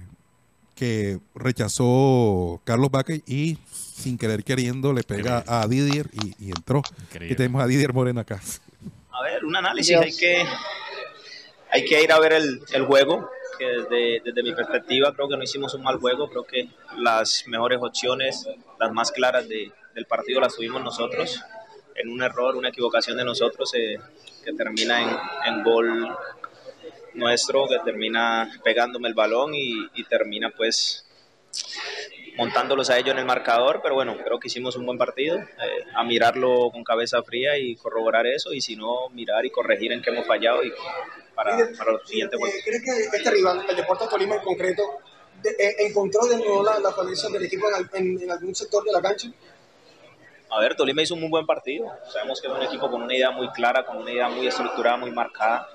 que 0.75 1.19
rechazó 1.35 2.61
Carlos 2.63 2.89
Vaca 2.91 3.13
y 3.13 3.57
sin 3.69 4.17
querer 4.17 4.43
queriendo 4.43 4.93
le 4.93 5.03
pega 5.03 5.43
a 5.47 5.67
Didier 5.67 6.09
y, 6.13 6.47
y 6.47 6.49
entró. 6.49 6.81
Increíble. 7.09 7.33
Y 7.33 7.35
tenemos 7.35 7.61
a 7.63 7.67
Didier 7.67 7.93
Moreno 7.93 8.19
acá. 8.21 8.41
A 9.11 9.23
ver, 9.23 9.45
un 9.45 9.55
análisis. 9.55 9.89
Dios. 9.89 10.01
Hay 10.03 10.15
que, 10.17 10.43
hay 11.71 11.85
que 11.85 12.03
ir 12.03 12.11
a 12.11 12.19
ver 12.19 12.33
el, 12.33 12.61
el 12.73 12.85
juego, 12.85 13.29
que 13.61 13.67
desde, 13.81 14.21
desde 14.25 14.43
mi 14.43 14.53
perspectiva 14.53 15.13
creo 15.13 15.27
que 15.29 15.37
no 15.37 15.43
hicimos 15.43 15.73
un 15.75 15.83
mal 15.83 15.97
juego. 15.99 16.27
Creo 16.29 16.43
que 16.43 16.67
las 16.97 17.43
mejores 17.47 17.79
opciones, 17.81 18.47
las 18.79 18.91
más 18.91 19.11
claras 19.11 19.47
de- 19.47 19.71
del 19.93 20.05
partido 20.05 20.39
las 20.41 20.55
tuvimos 20.55 20.81
nosotros. 20.83 21.39
En 21.95 22.09
un 22.09 22.23
error, 22.23 22.55
una 22.55 22.69
equivocación 22.69 23.17
de 23.17 23.23
nosotros 23.25 23.71
eh, 23.75 23.97
que 24.43 24.53
termina 24.53 25.01
en, 25.03 25.09
en 25.53 25.63
gol 25.63 26.09
nuestro, 27.13 27.67
que 27.67 27.77
termina 27.85 28.49
pegándome 28.63 29.09
el 29.09 29.13
balón 29.13 29.53
y, 29.53 29.73
y 29.93 30.03
termina 30.05 30.49
pues 30.49 31.05
montándolos 32.37 32.89
a 32.89 32.97
ellos 32.97 33.11
en 33.11 33.19
el 33.19 33.25
marcador, 33.25 33.81
pero 33.83 33.95
bueno, 33.95 34.15
creo 34.23 34.39
que 34.39 34.47
hicimos 34.47 34.77
un 34.77 34.85
buen 34.85 34.97
partido, 34.97 35.37
eh, 35.37 35.45
a 35.93 36.03
mirarlo 36.05 36.71
con 36.71 36.83
cabeza 36.85 37.21
fría 37.23 37.57
y 37.59 37.75
corroborar 37.75 38.25
eso, 38.25 38.53
y 38.53 38.61
si 38.61 38.77
no, 38.77 39.09
mirar 39.09 39.45
y 39.45 39.49
corregir 39.51 39.91
en 39.91 40.01
qué 40.01 40.11
hemos 40.11 40.25
fallado 40.25 40.63
y 40.63 40.71
para, 41.35 41.57
para 41.77 41.91
los 41.93 42.07
siguientes 42.07 42.39
juegos. 42.39 42.57
Eh, 42.57 42.61
¿Crees 42.65 42.83
que 42.83 43.17
este 43.17 43.31
rival, 43.31 43.65
el 43.69 43.75
Deportes 43.75 44.09
Tolima 44.09 44.35
en 44.35 44.41
concreto, 44.41 44.83
de- 45.41 45.49
eh, 45.51 45.75
encontró 45.87 46.25
de 46.27 46.37
nuevo 46.37 46.63
la, 46.63 46.79
la 46.79 46.91
falencia 46.91 47.29
del 47.29 47.43
equipo 47.45 47.67
en, 47.69 47.89
en- 47.93 48.21
en 48.21 48.31
algún 48.31 48.53
sector 48.55 48.83
de 48.83 48.91
la 48.91 49.01
cancha? 49.01 49.27
A 50.49 50.59
ver, 50.59 50.75
Tolima 50.75 51.01
hizo 51.01 51.13
un 51.13 51.21
muy 51.21 51.29
buen 51.29 51.45
partido, 51.45 51.87
sabemos 52.11 52.41
que 52.41 52.47
es 52.47 52.53
un 52.53 52.61
equipo 52.61 52.89
con 52.91 53.01
una 53.01 53.15
idea 53.15 53.31
muy 53.31 53.49
clara, 53.51 53.85
con 53.85 53.97
una 53.97 54.11
idea 54.11 54.27
muy 54.27 54.45
estructurada, 54.47 54.97
muy 54.97 55.11
marcada, 55.11 55.67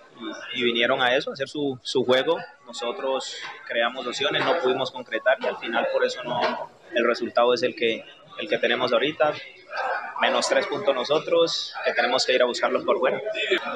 y, 0.54 0.61
y 0.61 0.64
vinieron 0.64 1.00
a 1.00 1.16
eso, 1.16 1.30
a 1.30 1.32
hacer 1.32 1.48
su, 1.48 1.78
su 1.82 2.04
juego, 2.04 2.36
nosotros 2.66 3.36
creamos 3.66 4.07
opciones, 4.07 4.44
no 4.44 4.59
pudimos 4.59 4.90
concretar, 4.90 5.38
y 5.40 5.46
al 5.46 5.57
final 5.57 5.88
por 5.92 6.04
eso 6.04 6.22
no, 6.24 6.70
el 6.94 7.07
resultado 7.07 7.54
es 7.54 7.62
el 7.62 7.74
que, 7.74 8.04
el 8.38 8.48
que 8.48 8.59
tenemos 8.59 8.92
ahorita, 8.92 9.32
menos 10.20 10.48
tres 10.48 10.66
puntos 10.66 10.94
nosotros, 10.94 11.72
que 11.84 11.92
tenemos 11.92 12.24
que 12.24 12.34
ir 12.34 12.42
a 12.42 12.46
buscarlos 12.46 12.84
por 12.84 12.98
fuera. 12.98 13.20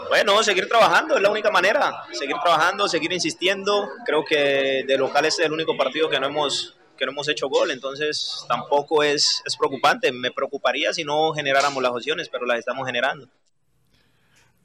Bueno, 0.08 0.42
seguir 0.42 0.68
trabajando 0.68 1.16
es 1.16 1.22
la 1.22 1.30
única 1.30 1.50
manera, 1.50 2.04
seguir 2.12 2.36
trabajando, 2.42 2.88
seguir 2.88 3.12
insistiendo. 3.12 3.88
Creo 4.04 4.24
que 4.24 4.84
de 4.86 4.98
local 4.98 5.24
este 5.24 5.42
es 5.42 5.46
el 5.46 5.52
único 5.52 5.76
partido 5.76 6.08
que 6.08 6.20
no 6.20 6.26
hemos 6.26 6.76
que 6.96 7.06
no 7.06 7.12
hemos 7.12 7.28
hecho 7.28 7.48
gol, 7.48 7.70
entonces 7.70 8.44
tampoco 8.46 9.02
es, 9.02 9.42
es 9.46 9.56
preocupante. 9.56 10.12
Me 10.12 10.30
preocuparía 10.30 10.92
si 10.92 11.02
no 11.02 11.32
generáramos 11.32 11.82
las 11.82 11.92
opciones, 11.92 12.28
pero 12.28 12.44
las 12.44 12.58
estamos 12.58 12.86
generando. 12.86 13.26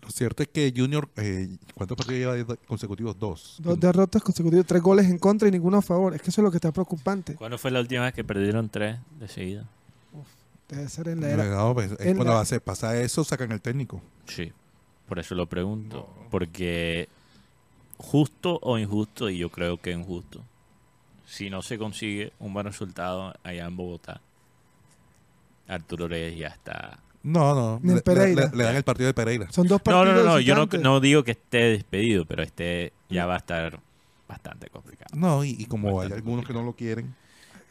Lo 0.01 0.11
cierto 0.11 0.43
es 0.43 0.49
que 0.49 0.71
Junior, 0.75 1.09
eh, 1.15 1.47
¿cuántos 1.73 1.97
partidos 1.97 2.35
lleva 2.35 2.55
consecutivos? 2.67 3.17
Dos. 3.17 3.55
Dos 3.59 3.79
derrotas 3.79 4.21
consecutivas, 4.21 4.65
tres 4.67 4.81
goles 4.81 5.07
en 5.07 5.17
contra 5.17 5.47
y 5.47 5.51
ninguno 5.51 5.77
a 5.77 5.81
favor. 5.81 6.13
Es 6.13 6.21
que 6.21 6.29
eso 6.29 6.41
es 6.41 6.43
lo 6.43 6.51
que 6.51 6.57
está 6.57 6.71
preocupante. 6.71 7.35
¿Cuándo 7.35 7.57
fue 7.57 7.71
la 7.71 7.79
última 7.79 8.03
vez 8.03 8.13
que 8.13 8.23
perdieron 8.23 8.69
tres 8.69 8.99
de 9.17 9.27
seguida? 9.27 9.67
Debe 10.69 10.89
ser 10.89 11.07
en 11.09 11.21
la 11.21 11.29
era. 11.29 11.45
No, 11.45 11.73
pues, 11.73 11.91
es 11.91 11.99
en 12.01 12.15
cuando 12.15 12.33
la- 12.33 12.41
hace, 12.41 12.59
pasa 12.59 12.99
eso, 12.99 13.23
sacan 13.23 13.51
el 13.51 13.61
técnico. 13.61 14.01
Sí, 14.25 14.51
por 15.07 15.19
eso 15.19 15.35
lo 15.35 15.45
pregunto. 15.47 16.09
Porque 16.31 17.07
justo 17.97 18.59
o 18.61 18.77
injusto, 18.77 19.29
y 19.29 19.37
yo 19.37 19.49
creo 19.49 19.77
que 19.77 19.91
injusto, 19.91 20.41
si 21.27 21.49
no 21.49 21.61
se 21.61 21.77
consigue 21.77 22.33
un 22.39 22.53
buen 22.53 22.65
resultado 22.65 23.33
allá 23.43 23.65
en 23.65 23.75
Bogotá, 23.77 24.21
Arturo 25.67 26.07
Reyes 26.07 26.37
ya 26.37 26.47
está. 26.47 26.99
No, 27.23 27.55
no. 27.55 27.79
Ni 27.81 27.89
en 27.89 27.95
Le, 27.97 28.01
Pereira. 28.01 28.49
le- 28.51 28.57
le 28.57 28.63
dan 28.63 28.75
el 28.75 28.83
partido 28.83 29.07
de 29.07 29.13
Pereira. 29.13 29.51
Son 29.51 29.67
dos 29.67 29.79
No, 29.79 29.83
partidos 29.83 30.15
no, 30.17 30.23
no, 30.33 30.39
yo 30.39 30.55
no, 30.55 30.67
no 30.79 30.99
digo 30.99 31.23
que 31.23 31.31
esté 31.31 31.57
despedido, 31.71 32.25
pero 32.25 32.43
este 32.43 32.93
ya 33.09 33.25
va 33.25 33.35
a 33.35 33.37
estar 33.37 33.79
bastante 34.27 34.69
complicado. 34.69 35.09
No, 35.15 35.43
y, 35.43 35.51
y 35.57 35.65
como 35.65 36.01
hay 36.01 36.11
algunos 36.11 36.45
que 36.45 36.53
no 36.53 36.61
lo 36.63 36.73
quieren, 36.73 37.15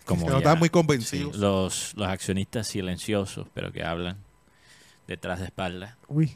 Como 0.04 0.28
no 0.28 0.38
están 0.38 0.58
muy 0.58 0.68
sí, 0.68 0.72
convencidos. 0.72 1.36
los, 1.36 1.92
los 1.96 2.06
accionistas 2.08 2.66
silenciosos, 2.66 3.46
pero 3.54 3.72
que 3.72 3.82
hablan 3.84 4.18
detrás 5.08 5.38
de 5.40 5.46
espalda, 5.46 5.96
Uy, 6.08 6.32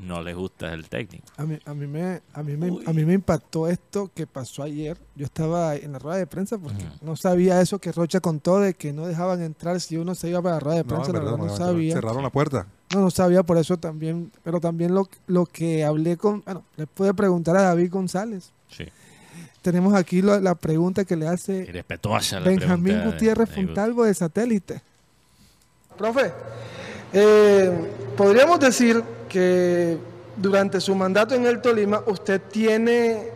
no 0.00 0.22
les 0.22 0.34
gusta 0.34 0.72
el 0.72 0.88
técnico. 0.88 1.26
a 1.36 1.44
mí, 1.44 1.58
a, 1.66 1.74
mí 1.74 1.86
me, 1.86 2.22
a, 2.32 2.42
mí 2.42 2.56
me, 2.56 2.68
a 2.86 2.92
mí 2.94 3.04
me 3.04 3.12
impactó 3.12 3.68
esto 3.68 4.10
que 4.14 4.26
pasó 4.26 4.62
ayer. 4.62 4.96
Yo 5.16 5.26
estaba 5.26 5.76
en 5.76 5.92
la 5.92 5.98
rueda 5.98 6.16
de 6.16 6.26
prensa 6.26 6.56
porque 6.56 6.82
no 7.02 7.14
sabía 7.14 7.60
eso 7.60 7.78
que 7.78 7.92
Rocha 7.92 8.20
contó 8.20 8.58
de 8.58 8.72
que 8.72 8.94
no 8.94 9.06
dejaban 9.06 9.42
entrar 9.42 9.78
si 9.82 9.98
uno 9.98 10.14
se 10.14 10.30
iba 10.30 10.40
para 10.40 10.54
la 10.54 10.60
rueda 10.60 10.76
de 10.78 10.84
No, 10.84 10.88
prensa. 10.88 11.06
es 11.08 11.12
la 11.12 11.18
verdad, 11.20 11.32
verdad, 11.32 11.46
no 11.46 11.52
no, 11.52 11.56
sabía. 11.58 11.94
Cerraron 11.94 12.22
la 12.22 12.30
puerta. 12.30 12.66
No, 12.94 13.00
no 13.02 13.10
sabía 13.10 13.42
por 13.42 13.58
eso 13.58 13.76
también. 13.76 14.32
Pero 14.42 14.60
también 14.60 14.94
lo, 14.94 15.08
lo 15.26 15.44
que 15.44 15.84
hablé 15.84 16.16
con. 16.16 16.40
Bueno, 16.46 16.64
le 16.76 16.86
pude 16.86 17.12
preguntar 17.12 17.54
a 17.58 17.62
David 17.62 17.90
González. 17.90 18.50
Sí. 18.70 18.84
Tenemos 19.62 19.94
aquí 19.94 20.22
la 20.22 20.54
pregunta 20.56 21.04
que 21.04 21.14
le 21.14 21.28
hace 21.28 21.84
Benjamín 22.44 22.94
pregunta 22.94 23.04
Gutiérrez 23.04 23.48
Fontalvo 23.48 24.04
de 24.04 24.12
Satélite. 24.12 24.82
Profe, 25.96 26.32
eh, 27.12 27.70
podríamos 28.16 28.58
decir 28.58 29.02
que 29.28 29.98
durante 30.36 30.80
su 30.80 30.96
mandato 30.96 31.36
en 31.36 31.46
el 31.46 31.60
Tolima 31.60 32.02
usted 32.06 32.40
tiene, 32.40 33.28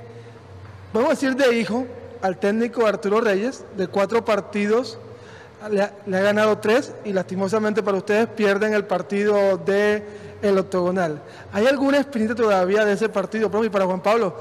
vamos 0.92 1.10
a 1.10 1.14
decir 1.14 1.36
de 1.36 1.56
hijo, 1.56 1.86
al 2.22 2.38
técnico 2.38 2.86
Arturo 2.86 3.20
Reyes, 3.20 3.64
de 3.76 3.86
cuatro 3.86 4.24
partidos, 4.24 4.98
le 5.70 5.82
ha, 5.82 5.92
le 6.06 6.16
ha 6.16 6.22
ganado 6.22 6.58
tres 6.58 6.92
y 7.04 7.12
lastimosamente 7.12 7.84
para 7.84 7.98
ustedes 7.98 8.26
pierden 8.28 8.74
el 8.74 8.84
partido 8.84 9.58
de 9.58 10.02
el 10.42 10.58
octogonal. 10.58 11.22
¿Hay 11.52 11.66
alguna 11.66 11.98
espinita 11.98 12.34
todavía 12.34 12.84
de 12.84 12.92
ese 12.92 13.08
partido, 13.08 13.50
profe? 13.50 13.66
Y 13.66 13.70
para 13.70 13.86
Juan 13.86 14.02
Pablo, 14.02 14.36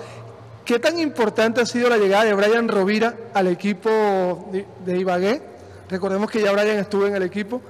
¿qué 0.65 0.79
tan 0.79 0.99
importante 0.99 1.61
ha 1.61 1.65
sido 1.65 1.89
la 1.89 1.97
llegada 1.97 2.25
de 2.25 2.33
Brian 2.33 2.67
Rovira 2.67 3.15
al 3.33 3.47
equipo 3.47 4.49
de, 4.51 4.97
Ibagué? 4.97 5.41
Recordemos 5.89 6.29
que 6.29 6.41
ya 6.41 6.51
Brian 6.51 6.77
estuvo 6.77 7.05
en 7.05 7.15
el 7.15 7.23
equipo. 7.23 7.61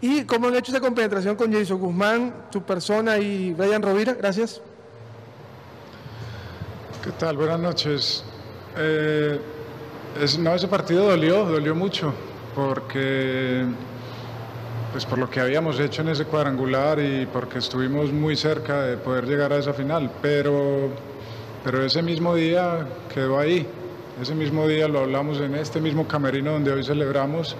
¿Y 0.00 0.24
cómo 0.24 0.48
han 0.48 0.56
hecho 0.56 0.72
esa 0.72 0.80
compenetración 0.80 1.36
con 1.36 1.52
Jason 1.52 1.78
Guzmán, 1.78 2.34
su 2.50 2.62
persona 2.62 3.18
y 3.18 3.52
Brian 3.52 3.82
Rovira? 3.82 4.14
Gracias. 4.14 4.62
¿Qué 7.04 7.12
tal? 7.12 7.36
Buenas 7.36 7.60
noches. 7.60 8.24
Eh, 8.78 9.38
no, 10.38 10.54
ese 10.54 10.68
partido 10.68 11.06
dolió, 11.06 11.44
dolió 11.44 11.74
mucho, 11.74 12.14
porque 12.54 13.66
pues 14.92 15.06
por 15.06 15.18
lo 15.18 15.30
que 15.30 15.40
habíamos 15.40 15.78
hecho 15.78 16.02
en 16.02 16.08
ese 16.08 16.24
cuadrangular 16.24 16.98
y 16.98 17.26
porque 17.26 17.58
estuvimos 17.58 18.12
muy 18.12 18.36
cerca 18.36 18.82
de 18.82 18.96
poder 18.96 19.26
llegar 19.26 19.52
a 19.52 19.58
esa 19.58 19.72
final, 19.72 20.10
pero, 20.20 20.90
pero 21.64 21.84
ese 21.84 22.02
mismo 22.02 22.34
día 22.34 22.86
quedó 23.12 23.38
ahí. 23.38 23.66
Ese 24.20 24.34
mismo 24.34 24.68
día 24.68 24.86
lo 24.86 25.00
hablamos 25.00 25.40
en 25.40 25.54
este 25.54 25.80
mismo 25.80 26.06
camerino 26.06 26.52
donde 26.52 26.72
hoy 26.72 26.84
celebramos, 26.84 27.56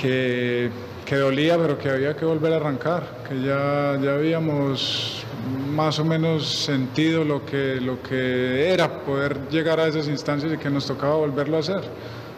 que, 0.00 0.68
que 1.04 1.16
dolía, 1.16 1.56
pero 1.58 1.78
que 1.78 1.90
había 1.90 2.16
que 2.16 2.24
volver 2.24 2.52
a 2.54 2.56
arrancar, 2.56 3.22
que 3.28 3.40
ya, 3.40 3.98
ya 4.02 4.14
habíamos 4.14 5.24
más 5.72 5.98
o 5.98 6.04
menos 6.04 6.46
sentido 6.46 7.24
lo 7.24 7.44
que, 7.44 7.80
lo 7.80 8.02
que 8.02 8.72
era 8.72 9.04
poder 9.04 9.48
llegar 9.48 9.78
a 9.78 9.86
esas 9.86 10.08
instancias 10.08 10.52
y 10.52 10.56
que 10.56 10.70
nos 10.70 10.86
tocaba 10.86 11.14
volverlo 11.14 11.56
a 11.56 11.60
hacer. 11.60 11.82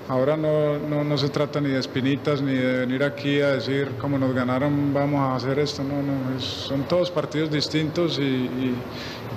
Ahora 0.07 0.37
no, 0.37 0.79
no, 0.79 1.03
no 1.03 1.17
se 1.17 1.31
trata 1.31 1.63
ni 1.63 1.71
de 1.71 1.79
espinitas 1.81 2.43
ni 2.43 2.53
de 2.53 2.81
venir 2.81 3.03
aquí 3.03 3.41
a 3.41 3.53
decir 3.53 3.93
como 3.99 4.19
nos 4.19 4.35
ganaron 4.35 4.93
vamos 4.93 5.21
a 5.21 5.37
hacer 5.37 5.59
esto, 5.59 5.83
no, 5.83 6.03
no, 6.03 6.39
son 6.39 6.83
todos 6.83 7.11
partidos 7.11 7.51
distintos 7.51 8.19
y 8.19 8.75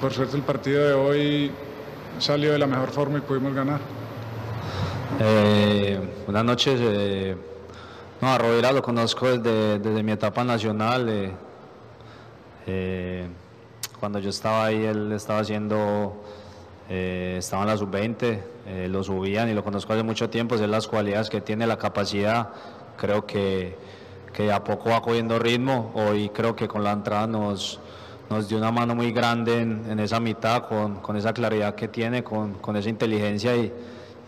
por 0.01 0.13
suerte 0.13 0.35
el 0.35 0.43
partido 0.43 0.87
de 0.87 0.93
hoy 0.93 1.51
salió 2.19 2.51
de 2.51 2.59
la 2.59 2.67
mejor 2.67 2.89
forma 2.89 3.17
y 3.17 3.21
pudimos 3.21 3.53
ganar. 3.53 3.79
Eh, 5.19 5.99
buenas 6.25 6.45
noches. 6.45 6.79
eh, 6.81 7.35
no, 8.21 8.27
a 8.29 8.37
Rovira 8.37 8.71
lo 8.71 8.81
conozco 8.81 9.27
desde, 9.27 9.79
desde 9.79 10.03
mi 10.03 10.11
etapa 10.11 10.43
nacional. 10.43 11.09
eh, 11.09 11.31
eh, 12.67 13.27
cuando 13.99 14.19
yo 14.19 14.29
estaba 14.29 14.65
ahí, 14.65 14.85
él 14.85 15.11
estaba 15.13 15.39
haciendo, 15.39 16.23
eh, 16.89 17.37
estaba 17.39 17.63
en 17.63 17.69
la 17.69 17.77
sub-20, 17.77 18.39
eh, 18.67 18.87
lo 18.89 19.03
subían 19.03 19.49
y 19.49 19.53
lo 19.53 19.63
conozco 19.63 19.93
hace 19.93 20.03
mucho 20.03 20.29
tiempo. 20.29 20.57
Sé 20.57 20.67
las 20.67 20.87
cualidades 20.87 21.29
que 21.29 21.41
tiene, 21.41 21.65
la 21.65 21.77
capacidad. 21.77 22.49
Creo 22.97 23.25
que, 23.25 23.75
que 24.33 24.51
a 24.51 24.63
poco 24.63 24.89
va 24.89 25.01
cogiendo 25.01 25.39
ritmo. 25.39 25.91
Hoy 25.95 26.29
creo 26.29 26.55
que 26.55 26.67
con 26.67 26.83
la 26.83 26.91
entrada 26.91 27.25
nos, 27.27 27.79
nos 28.29 28.49
dio 28.49 28.57
una 28.57 28.71
mano 28.71 28.93
muy 28.95 29.11
grande 29.11 29.61
en, 29.61 29.99
esa 29.99 30.19
mitad, 30.19 30.63
con, 30.67 31.15
esa 31.15 31.33
claridad 31.33 31.75
que 31.75 31.87
tiene, 31.87 32.23
con, 32.23 32.75
esa 32.75 32.89
inteligencia 32.89 33.55
y, 33.55 33.71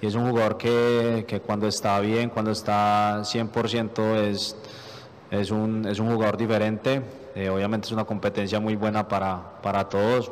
y 0.02 0.08
es 0.08 0.16
un 0.16 0.30
jugador 0.30 0.58
que, 0.58 1.41
cuando 1.45 1.68
está 1.68 2.00
bien, 2.00 2.30
cuando 2.30 2.52
está 2.52 3.20
100% 3.20 4.16
es, 4.16 4.56
es, 5.30 5.52
un, 5.52 5.86
es 5.86 6.00
un 6.00 6.14
jugador 6.14 6.38
diferente. 6.38 7.02
Eh, 7.36 7.50
obviamente 7.50 7.88
es 7.88 7.91
una 7.91 8.06
competencia 8.06 8.60
muy 8.60 8.76
buena 8.76 9.08
para, 9.08 9.89
todos. 9.89 10.32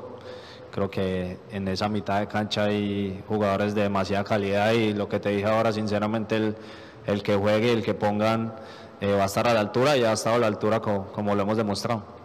Creo 0.72 0.89
que 0.89 1.38
en 1.51 1.68
esa 1.68 1.89
mitad 1.89 2.20
de 2.20 2.28
cancha 2.28 2.65
hay 2.65 3.22
jugadores 3.28 3.76
de 3.76 3.84
demasiada 3.84 4.24
calidad 4.24 4.72
y 4.72 4.93
lo 4.93 5.09
que 5.09 5.20
te 5.20 5.30
dije 5.30 5.45
ahora, 5.45 5.74
sinceramente, 5.74 6.55
el, 7.05 7.24
que 7.24 7.36
juegue, 7.36 7.74
el 7.74 7.84
que 7.84 7.93
pongan, 7.93 8.53
eh, 9.01 9.13
va 9.13 9.24
a 9.24 9.26
estar 9.26 9.47
a 9.47 9.53
la 9.53 9.59
altura 9.59 9.97
y 9.97 10.03
ha 10.03 10.13
estado 10.13 10.38
a 10.38 10.39
la 10.39 10.47
altura 10.47 10.80
como 10.80 11.36
lo 11.36 11.41
hemos 11.41 11.57
demostrado. 11.57 12.16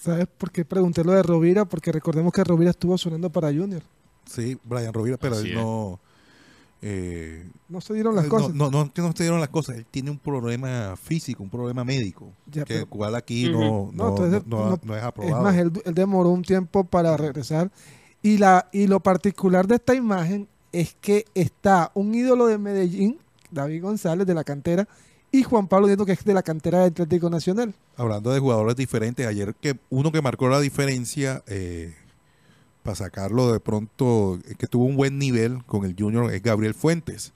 ¿Sabes 0.00 0.26
por 0.26 0.50
qué 0.52 0.64
pregunté 0.64 1.02
lo 1.04 1.12
de 1.12 1.22
Rovira? 1.22 1.64
Porque 1.64 1.90
recordemos 1.92 2.32
que 2.32 2.44
Rovira 2.44 2.70
estuvo 2.70 2.96
sonando 2.96 3.30
para 3.30 3.48
Junior. 3.48 3.82
Sí, 4.26 4.56
Brian 4.64 4.92
Rovira, 4.92 5.16
pero 5.16 5.34
Así 5.36 5.46
él 5.50 5.58
es. 5.58 5.64
no. 5.64 5.98
eh, 6.82 7.48
No 7.68 7.80
se 7.80 7.94
dieron 7.94 8.14
las 8.14 8.24
no, 8.24 8.30
cosas. 8.30 8.54
No, 8.54 8.70
no, 8.70 8.92
que 8.92 9.02
no 9.02 9.12
se 9.12 9.24
dieron 9.24 9.40
las 9.40 9.48
cosas. 9.48 9.76
Él 9.76 9.86
tiene 9.90 10.10
un 10.10 10.18
problema 10.18 10.94
físico, 10.96 11.42
un 11.42 11.50
problema 11.50 11.82
médico. 11.84 12.30
Ya, 12.46 12.64
que 12.64 12.74
pero- 12.74 12.86
cual 12.88 13.14
aquí 13.16 13.50
no, 13.50 13.58
No, 13.60 13.90
no, 13.92 14.08
entonces, 14.10 14.46
no- 14.46 14.70
no- 14.70 14.80
no 14.82 14.94
es 14.94 15.00
Es 15.00 15.06
aprobado. 15.08 15.42
más, 15.42 15.56
él, 15.56 15.72
él 15.84 15.94
demoró 15.94 16.30
un 16.30 16.42
tiempo 16.42 16.84
para 16.84 17.16
regresar. 17.16 17.70
Y, 18.22 18.38
la, 18.38 18.68
y 18.72 18.86
lo 18.86 19.00
particular 19.00 19.66
de 19.66 19.76
esta 19.76 19.94
imagen 19.94 20.48
es 20.72 20.94
que 21.00 21.24
está 21.34 21.90
un 21.94 22.14
ídolo 22.14 22.46
de 22.46 22.58
Medellín, 22.58 23.18
David 23.50 23.82
González, 23.82 24.26
de 24.26 24.34
la 24.34 24.44
cantera, 24.44 24.86
y 25.30 25.42
Juan 25.42 25.68
Pablo 25.68 25.86
Nieto, 25.86 26.06
que 26.06 26.12
es 26.12 26.24
de 26.24 26.34
la 26.34 26.42
cantera 26.42 26.78
del 26.80 26.92
Atlético 26.92 27.28
Nacional. 27.30 27.74
Hablando 27.96 28.30
de 28.32 28.40
jugadores 28.40 28.76
diferentes, 28.76 29.26
ayer 29.26 29.54
que 29.60 29.76
uno 29.90 30.10
que 30.12 30.22
marcó 30.22 30.48
la 30.48 30.60
diferencia 30.60 31.42
eh, 31.46 31.94
para 32.82 32.96
sacarlo 32.96 33.52
de 33.52 33.60
pronto, 33.60 34.38
eh, 34.48 34.54
que 34.58 34.66
tuvo 34.66 34.84
un 34.84 34.96
buen 34.96 35.18
nivel 35.18 35.64
con 35.66 35.84
el 35.84 35.94
Junior, 35.98 36.32
es 36.32 36.42
Gabriel 36.42 36.74
Fuentes. 36.74 37.32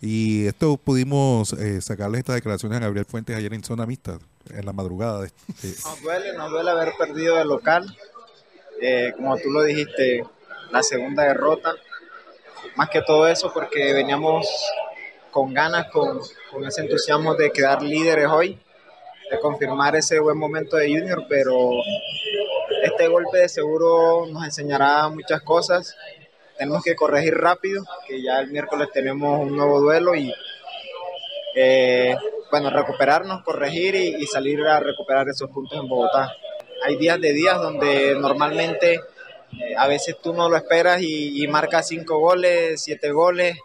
Y 0.00 0.46
esto 0.46 0.76
pudimos 0.76 1.52
eh, 1.54 1.80
sacarle 1.80 2.18
estas 2.18 2.34
declaraciones 2.36 2.76
a 2.76 2.80
Gabriel 2.80 3.06
Fuentes 3.06 3.34
ayer 3.36 3.52
en 3.54 3.64
zona 3.64 3.86
mixta, 3.86 4.18
en 4.50 4.64
la 4.66 4.72
madrugada. 4.72 5.22
de- 5.22 5.28
de- 5.62 5.74
Nos 5.84 6.02
duele, 6.02 6.32
nos 6.36 6.50
duele 6.50 6.70
haber 6.70 6.92
perdido 6.98 7.36
de 7.36 7.44
local. 7.44 7.96
Eh, 8.80 9.12
como 9.16 9.36
tú 9.38 9.50
lo 9.50 9.62
dijiste, 9.62 10.22
la 10.70 10.82
segunda 10.82 11.22
derrota. 11.24 11.72
Más 12.76 12.90
que 12.90 13.00
todo 13.00 13.26
eso 13.26 13.50
porque 13.54 13.94
veníamos 13.94 14.46
con 15.36 15.52
ganas, 15.52 15.88
con, 15.90 16.18
ese 16.66 16.80
entusiasmo 16.80 17.34
de 17.34 17.52
quedar 17.52 17.82
líderes 17.82 18.26
hoy, 18.26 18.58
de 19.30 19.38
confirmar 19.38 19.94
ese 19.94 20.18
buen 20.18 20.38
momento 20.38 20.78
de 20.78 20.88
Junior, 20.88 21.26
pero 21.28 21.72
este 22.82 23.06
golpe 23.06 23.40
de 23.40 23.48
seguro 23.50 24.24
nos 24.32 24.46
enseñará 24.46 25.06
muchas 25.10 25.42
cosas. 25.42 25.94
Tenemos 26.56 26.82
que 26.82 26.94
corregir 26.94 27.34
rápido, 27.34 27.84
que 28.08 28.22
ya 28.22 28.40
el 28.40 28.50
miércoles 28.50 28.88
tenemos 28.94 29.38
un 29.38 29.54
nuevo 29.54 29.78
duelo 29.78 30.14
y 30.14 30.32
eh, 31.54 32.16
bueno, 32.50 32.70
recuperarnos, 32.70 33.42
corregir 33.44 33.94
y, 33.94 34.14
y 34.14 34.26
salir 34.26 34.62
a 34.62 34.80
recuperar 34.80 35.28
esos 35.28 35.50
puntos 35.50 35.78
en 35.78 35.86
Bogotá. 35.86 36.32
Hay 36.82 36.96
días 36.96 37.20
de 37.20 37.34
días 37.34 37.60
donde 37.60 38.14
normalmente 38.18 38.94
eh, 38.94 39.74
a 39.76 39.86
veces 39.86 40.16
tú 40.22 40.32
no 40.32 40.48
lo 40.48 40.56
esperas 40.56 41.02
y, 41.02 41.44
y 41.44 41.46
marcas 41.46 41.88
cinco 41.88 42.20
goles, 42.20 42.82
siete 42.82 43.10
goles 43.10 43.58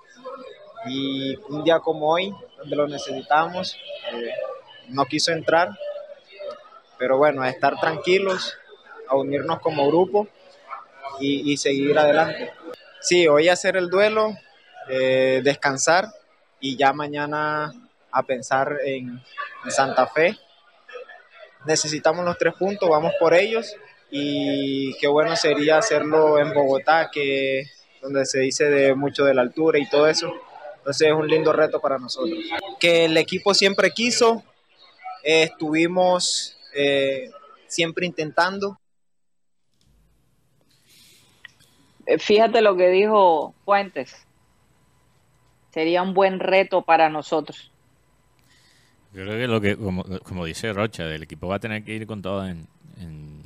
y 0.85 1.35
un 1.49 1.63
día 1.63 1.79
como 1.79 2.11
hoy, 2.11 2.33
donde 2.57 2.75
lo 2.75 2.87
necesitamos, 2.87 3.77
eh, 4.13 4.31
no 4.89 5.05
quiso 5.05 5.31
entrar, 5.31 5.69
pero 6.97 7.17
bueno, 7.17 7.41
a 7.41 7.49
estar 7.49 7.79
tranquilos, 7.79 8.57
a 9.07 9.15
unirnos 9.15 9.59
como 9.59 9.87
grupo 9.87 10.27
y, 11.19 11.51
y 11.51 11.57
seguir 11.57 11.97
adelante. 11.97 12.51
Sí, 12.99 13.27
hoy 13.27 13.49
hacer 13.49 13.77
el 13.77 13.89
duelo, 13.89 14.33
eh, 14.89 15.41
descansar 15.43 16.05
y 16.59 16.77
ya 16.77 16.93
mañana 16.93 17.73
a 18.11 18.23
pensar 18.23 18.77
en, 18.85 19.21
en 19.65 19.71
Santa 19.71 20.07
Fe. 20.07 20.37
Necesitamos 21.65 22.25
los 22.25 22.37
tres 22.37 22.53
puntos, 22.55 22.89
vamos 22.89 23.13
por 23.19 23.33
ellos 23.33 23.75
y 24.09 24.93
qué 24.99 25.07
bueno 25.07 25.35
sería 25.35 25.77
hacerlo 25.77 26.39
en 26.39 26.53
Bogotá, 26.53 27.09
que 27.11 27.63
donde 28.01 28.25
se 28.25 28.39
dice 28.39 28.65
de 28.65 28.93
mucho 28.93 29.25
de 29.25 29.33
la 29.33 29.41
altura 29.41 29.79
y 29.79 29.87
todo 29.89 30.07
eso. 30.07 30.33
Entonces 30.81 31.07
es 31.09 31.13
un 31.13 31.27
lindo 31.27 31.53
reto 31.53 31.79
para 31.79 31.97
nosotros. 31.99 32.39
Que 32.79 33.05
el 33.05 33.15
equipo 33.17 33.53
siempre 33.53 33.91
quiso, 33.91 34.43
eh, 35.23 35.43
estuvimos 35.43 36.57
eh, 36.75 37.29
siempre 37.67 38.05
intentando. 38.07 38.79
Eh, 42.05 42.17
Fíjate 42.17 42.61
lo 42.61 42.75
que 42.75 42.89
dijo 42.89 43.53
Fuentes. 43.63 44.15
Sería 45.73 46.01
un 46.01 46.13
buen 46.13 46.39
reto 46.39 46.81
para 46.81 47.09
nosotros. 47.09 47.71
Yo 49.13 49.23
creo 49.23 49.37
que 49.37 49.47
lo 49.47 49.61
que, 49.61 49.77
como, 49.77 50.03
como 50.23 50.45
dice 50.45 50.73
Rocha, 50.73 51.03
el 51.05 51.23
equipo 51.23 51.47
va 51.47 51.55
a 51.55 51.59
tener 51.59 51.83
que 51.83 51.93
ir 51.93 52.07
con 52.07 52.21
todo 52.21 52.47
en, 52.47 52.67
en 52.97 53.43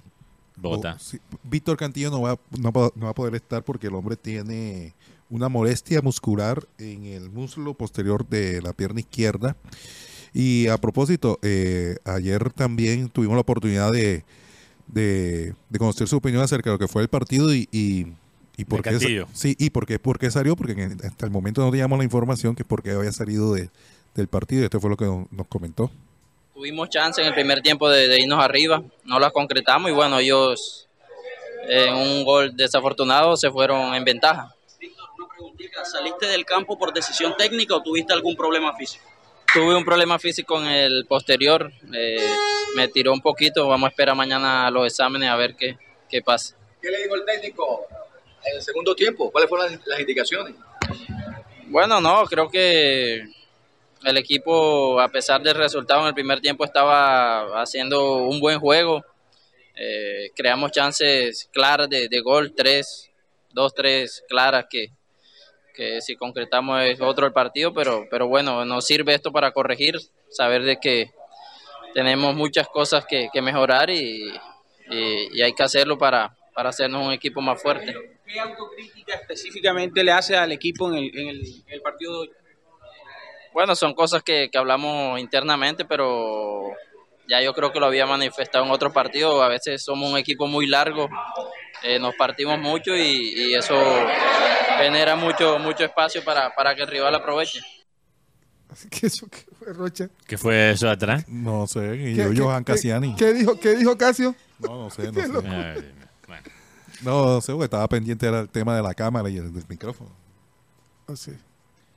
Bogotá. 0.56 0.94
Oh, 0.96 1.00
sí. 1.00 1.20
Víctor 1.44 1.76
Cantillo 1.78 2.10
no 2.12 2.22
va, 2.22 2.40
no, 2.58 2.72
va- 2.72 2.92
no 2.96 3.06
va 3.06 3.12
a 3.12 3.16
poder 3.16 3.36
estar 3.36 3.62
porque 3.64 3.88
el 3.88 3.96
hombre 3.96 4.16
tiene 4.16 4.94
una 5.30 5.50
molestia 5.50 6.02
muscular 6.02 6.64
en 6.78 7.06
el 7.06 7.30
muslo 7.30 7.74
posterior 7.74 8.28
de 8.28 8.62
la 8.62 8.74
pierna 8.74 9.00
izquierda. 9.00 9.56
Y 10.34 10.68
a 10.68 10.78
propósito, 10.78 11.40
eh, 11.42 11.98
ayer 12.04 12.52
también 12.52 13.10
tuvimos 13.10 13.36
la 13.36 13.42
oportunidad 13.42 13.92
de, 13.92 14.24
de, 14.88 15.54
de 15.70 15.80
conocer 15.80 16.08
su 16.08 16.18
opinión 16.18 16.44
acerca 16.44 16.70
de 16.70 16.76
lo 16.76 16.80
que 16.80 16.88
fue 16.88 17.02
el 17.02 17.08
partido 17.08 17.54
y, 17.54 17.68
y, 17.72 18.08
y 18.58 18.66
por 18.66 18.82
qué 18.84 18.90
sí, 19.34 19.56
y 19.58 19.70
por 19.70 19.86
qué, 19.86 19.98
por 19.98 20.20
qué 20.20 20.30
salió, 20.30 20.56
porque 20.56 20.74
en- 20.74 21.00
hasta 21.06 21.26
el 21.26 21.32
momento 21.32 21.62
no 21.62 21.72
teníamos 21.72 21.98
la 21.98 22.04
información 22.04 22.54
que 22.56 22.66
por 22.66 22.84
qué 22.84 22.92
había 22.92 23.12
salido 23.12 23.54
de- 23.54 23.70
del 24.14 24.28
partido 24.28 24.62
y 24.62 24.66
esto 24.66 24.80
fue 24.80 24.90
lo 24.90 24.98
que 24.98 25.06
nos- 25.06 25.32
nos 25.32 25.48
comentó. 25.48 25.90
Tuvimos 26.54 26.90
chance 26.90 27.20
en 27.22 27.28
el 27.28 27.34
primer 27.34 27.62
tiempo 27.62 27.90
de, 27.90 28.08
de 28.08 28.20
irnos 28.22 28.40
arriba, 28.44 28.82
no 29.06 29.20
las 29.20 29.32
concretamos 29.34 29.90
y 29.90 29.94
bueno, 29.94 30.20
ellos 30.20 30.88
en 31.68 31.94
un 31.96 32.24
gol 32.24 32.56
desafortunado 32.56 33.36
se 33.38 33.50
fueron 33.52 33.94
en 33.96 34.04
ventaja. 34.06 34.55
¿Saliste 35.84 36.28
del 36.28 36.46
campo 36.46 36.78
por 36.78 36.94
decisión 36.94 37.36
técnica 37.38 37.76
o 37.76 37.84
tuviste 37.84 38.14
algún 38.14 38.36
problema 38.36 38.76
físico? 38.76 39.06
Tuve 39.54 39.76
un 39.76 39.86
problema 39.86 40.20
físico 40.20 40.60
en 40.60 40.68
el 40.68 41.06
posterior, 41.06 41.72
eh, 41.94 42.30
me 42.76 42.88
tiró 42.90 43.14
un 43.14 43.22
poquito, 43.22 43.68
vamos 43.68 43.88
a 43.88 43.90
esperar 43.90 44.16
mañana 44.16 44.70
los 44.70 44.88
exámenes 44.88 45.30
a 45.30 45.36
ver 45.36 45.56
qué, 45.56 45.78
qué 46.10 46.22
pasa. 46.22 46.56
¿Qué 46.82 46.90
le 46.90 47.04
dijo 47.04 47.16
el 47.16 47.24
técnico 47.24 47.88
en 48.44 48.58
el 48.58 48.62
segundo 48.62 48.96
tiempo? 48.96 49.32
¿Cuáles 49.32 49.50
fueron 49.50 49.72
las, 49.72 49.88
las 49.88 50.00
indicaciones? 50.00 50.56
Bueno, 51.68 52.02
no, 52.02 52.26
creo 52.26 52.50
que 52.50 53.24
el 54.04 54.18
equipo, 54.18 55.00
a 55.00 55.08
pesar 55.10 55.42
del 55.42 55.56
resultado 55.56 56.02
en 56.02 56.08
el 56.08 56.14
primer 56.14 56.42
tiempo, 56.42 56.66
estaba 56.66 57.62
haciendo 57.62 58.18
un 58.18 58.40
buen 58.40 58.60
juego. 58.60 59.04
Eh, 59.76 60.32
creamos 60.36 60.72
chances 60.72 61.50
claras 61.52 61.90
de, 61.90 62.08
de 62.08 62.20
gol, 62.22 62.54
tres, 62.56 63.10
dos, 63.52 63.74
tres 63.74 64.24
claras 64.28 64.66
que, 64.70 64.92
que 65.76 66.02
si 66.02 66.16
concretamos 66.16 66.82
es 66.84 67.02
otro 67.02 67.26
el 67.28 67.34
partido, 67.34 67.74
pero, 67.74 68.06
pero 68.10 68.28
bueno, 68.28 68.64
nos 68.66 68.86
sirve 68.86 69.14
esto 69.14 69.32
para 69.32 69.52
corregir, 69.52 69.96
saber 70.30 70.64
de 70.64 70.78
que 70.80 71.12
tenemos 71.94 72.36
muchas 72.36 72.68
cosas 72.68 73.06
que, 73.06 73.30
que 73.32 73.42
mejorar 73.42 73.90
y, 73.90 74.30
y- 74.90 75.30
y 75.38 75.42
hay 75.42 75.54
que 75.54 75.64
hacerlo 75.64 75.98
para, 75.98 76.36
para 76.54 76.70
hacernos 76.70 77.06
un 77.06 77.14
equipo 77.14 77.42
más 77.42 77.62
fuerte. 77.62 77.96
¿Qué 78.26 78.40
autocrítica 78.40 79.14
específicamente 79.16 80.04
le 80.04 80.12
hace 80.12 80.36
al 80.36 80.52
equipo 80.52 80.90
en 80.92 80.98
el, 80.98 81.18
en 81.20 81.28
el- 81.30 81.46
en 81.68 81.74
el 81.74 81.82
partido 81.82 82.14
de 82.14 82.18
hoy? 82.20 82.32
Bueno, 83.54 83.76
son 83.76 83.94
cosas 83.94 84.22
que, 84.24 84.50
que 84.52 84.58
hablamos 84.58 85.20
internamente, 85.20 85.86
pero 85.86 86.72
ya 87.28 87.42
yo 87.42 87.54
creo 87.54 87.72
que 87.72 87.80
lo 87.80 87.86
había 87.86 88.06
manifestado 88.06 88.66
en 88.66 88.72
otros 88.72 88.92
partidos. 88.92 89.42
A 89.42 89.48
veces 89.48 89.82
somos 89.84 90.12
un 90.12 90.18
equipo 90.18 90.46
muy 90.48 90.68
largo, 90.68 91.08
eh, 91.84 91.98
nos 92.00 92.14
partimos 92.16 92.60
mucho 92.60 92.94
y, 92.96 93.34
y 93.34 93.56
eso 93.56 93.76
genera 94.78 95.16
mucho 95.16 95.60
mucho 95.60 95.84
espacio 95.86 96.24
para, 96.24 96.54
para 96.56 96.76
que 96.76 96.82
el 96.84 96.88
rival 96.88 97.16
aproveche. 97.16 97.60
¿Qué, 98.90 99.08
eso, 99.08 99.28
qué 99.30 99.44
fue, 99.58 99.74
Rocha? 99.74 100.10
¿Qué 100.28 100.38
fue 100.38 100.72
eso 100.72 100.90
atrás? 100.90 101.26
No 101.30 101.66
sé, 101.68 101.80
¿Qué- 101.98 102.12
y 102.12 102.16
yo, 102.16 102.32
qué- 102.32 102.40
Johan 102.42 102.64
qué- 102.64 102.74
Cassiani. 102.74 103.16
¿Qué 103.16 103.34
dijo, 103.34 103.60
qué 103.60 103.76
dijo 103.76 103.98
Casio? 103.98 104.36
No, 104.60 104.84
no 104.84 104.90
sé, 104.90 105.04
no 105.12 105.22
sé. 105.22 105.28
loco. 105.28 105.48
No, 107.04 107.26
no 107.26 107.42
sé, 107.42 107.52
porque 107.52 107.66
estaba 107.66 107.88
pendiente 107.88 108.30
del 108.32 108.50
tema 108.50 108.76
de 108.76 108.82
la 108.82 108.94
cámara 108.94 109.30
y 109.30 109.38
el 109.38 109.54
del 109.54 109.64
micrófono. 109.68 110.10
Oh, 111.08 111.16
sí. 111.16 111.32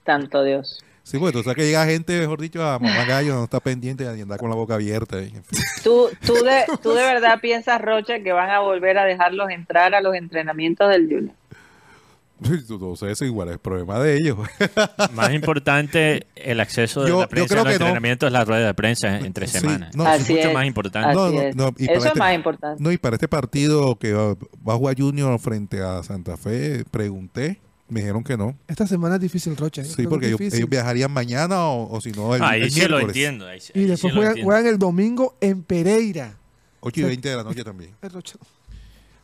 Tanto 0.05 0.43
Dios. 0.43 0.83
Sí, 1.05 1.19
porque 1.19 1.33
tú 1.33 1.43
sabes 1.43 1.57
que 1.57 1.65
llega 1.67 1.87
gente, 1.87 2.19
mejor 2.21 2.39
dicho, 2.41 2.63
a 2.63 2.79
mamá 2.79 3.05
gallo, 3.07 3.35
no 3.37 3.45
está 3.45 3.61
pendiente 3.61 4.05
y 4.05 4.21
andar 4.21 4.39
con 4.39 4.51
la 4.51 4.57
boca 4.57 4.75
abierta. 4.75 5.19
y, 5.23 5.29
en 5.29 5.45
fin. 5.45 5.59
¿Tú, 5.83 6.11
tú, 6.27 6.35
de, 6.45 6.65
¿Tú 6.83 6.91
de 6.93 7.03
verdad 7.03 7.41
piensas, 7.41 7.81
Rocha, 7.81 8.21
que 8.23 8.33
van 8.33 8.51
a 8.51 8.59
volver 8.61 8.99
a 8.99 9.05
dejarlos 9.05 9.49
entrar 9.51 9.95
a 9.95 10.01
los 10.03 10.15
entrenamientos 10.15 10.91
del 10.91 11.05
Junior? 11.09 11.35
No 12.81 12.95
sé, 12.97 13.11
eso 13.11 13.25
igual 13.25 13.49
es 13.49 13.59
problema 13.59 13.99
de 13.99 14.17
ellos. 14.17 14.39
Más 15.15 15.33
importante, 15.33 16.27
el 16.37 16.61
acceso 16.61 17.03
de 17.03 17.09
Yo- 17.11 17.21
la 17.21 17.29
prensa 17.29 17.55
a 17.55 17.57
los 17.59 17.65
que 17.65 17.71
no. 17.71 17.75
entrenamientos 17.87 18.27
es 18.29 18.33
la 18.33 18.45
rueda 18.45 18.67
de 18.67 18.75
prensa 18.75 19.19
entre 19.19 19.47
Sí, 19.49 19.59
semanas. 19.59 19.95
no, 19.97 20.05
es 20.05 20.23
Así 20.23 20.35
mucho 20.35 20.49
es, 20.49 20.55
más 20.55 20.67
importante. 20.67 21.15
No, 21.15 21.31
no, 21.31 21.41
es. 21.41 21.57
no, 21.57 21.75
y 21.77 21.85
Eso 21.85 21.93
es 21.95 22.05
este- 22.07 22.19
más 22.19 22.35
importante. 22.35 22.83
No, 22.83 22.93
y 22.93 22.99
para 22.99 23.17
este 23.17 23.27
partido 23.29 23.97
que 23.99 24.13
va, 24.13 24.35
va 24.67 24.75
a 24.75 24.77
jugar 24.77 24.95
Junior 24.99 25.39
frente 25.41 25.81
a 25.83 26.03
Santa 26.03 26.37
Fe, 26.37 26.85
pregunté, 26.91 27.61
me 27.89 28.01
dijeron 28.01 28.23
que 28.23 28.37
no. 28.37 28.57
Esta 28.69 28.87
semana 28.87 29.17
es 29.17 29.21
difícil, 29.23 29.57
Rocha. 29.57 29.83
Sí, 29.83 29.95
Creo 29.95 30.05
que 30.05 30.11
porque 30.11 30.27
es 30.27 30.41
ellos, 30.41 30.55
ellos 30.55 30.71
viajarían 30.71 31.11
mañana 31.11 31.65
o, 31.69 31.91
o 31.91 32.01
si 32.01 32.13
no 32.13 32.35
el, 32.37 32.43
Ahí 32.43 32.63
el 32.63 32.71
sí 32.71 32.81
lo 32.83 32.89
miércoles. 32.89 33.07
entiendo. 33.09 33.47
Ahí, 33.47 33.61
sí- 33.61 33.73
Y 33.75 33.79
ahí 33.79 33.85
sí 33.85 33.91
después 33.91 34.13
lo 34.15 34.19
juegan, 34.21 34.31
entiendo. 34.33 34.47
juegan 34.53 34.67
el 34.67 34.79
domingo 34.79 35.37
en 35.41 35.63
Pereira. 35.63 36.35
8 36.81 37.01
y 37.01 37.05
20 37.05 37.29
de 37.31 37.37
la 37.37 37.43
noche 37.45 37.65
también. 37.65 37.91
Eh, 38.03 38.09
Rocha. 38.09 38.37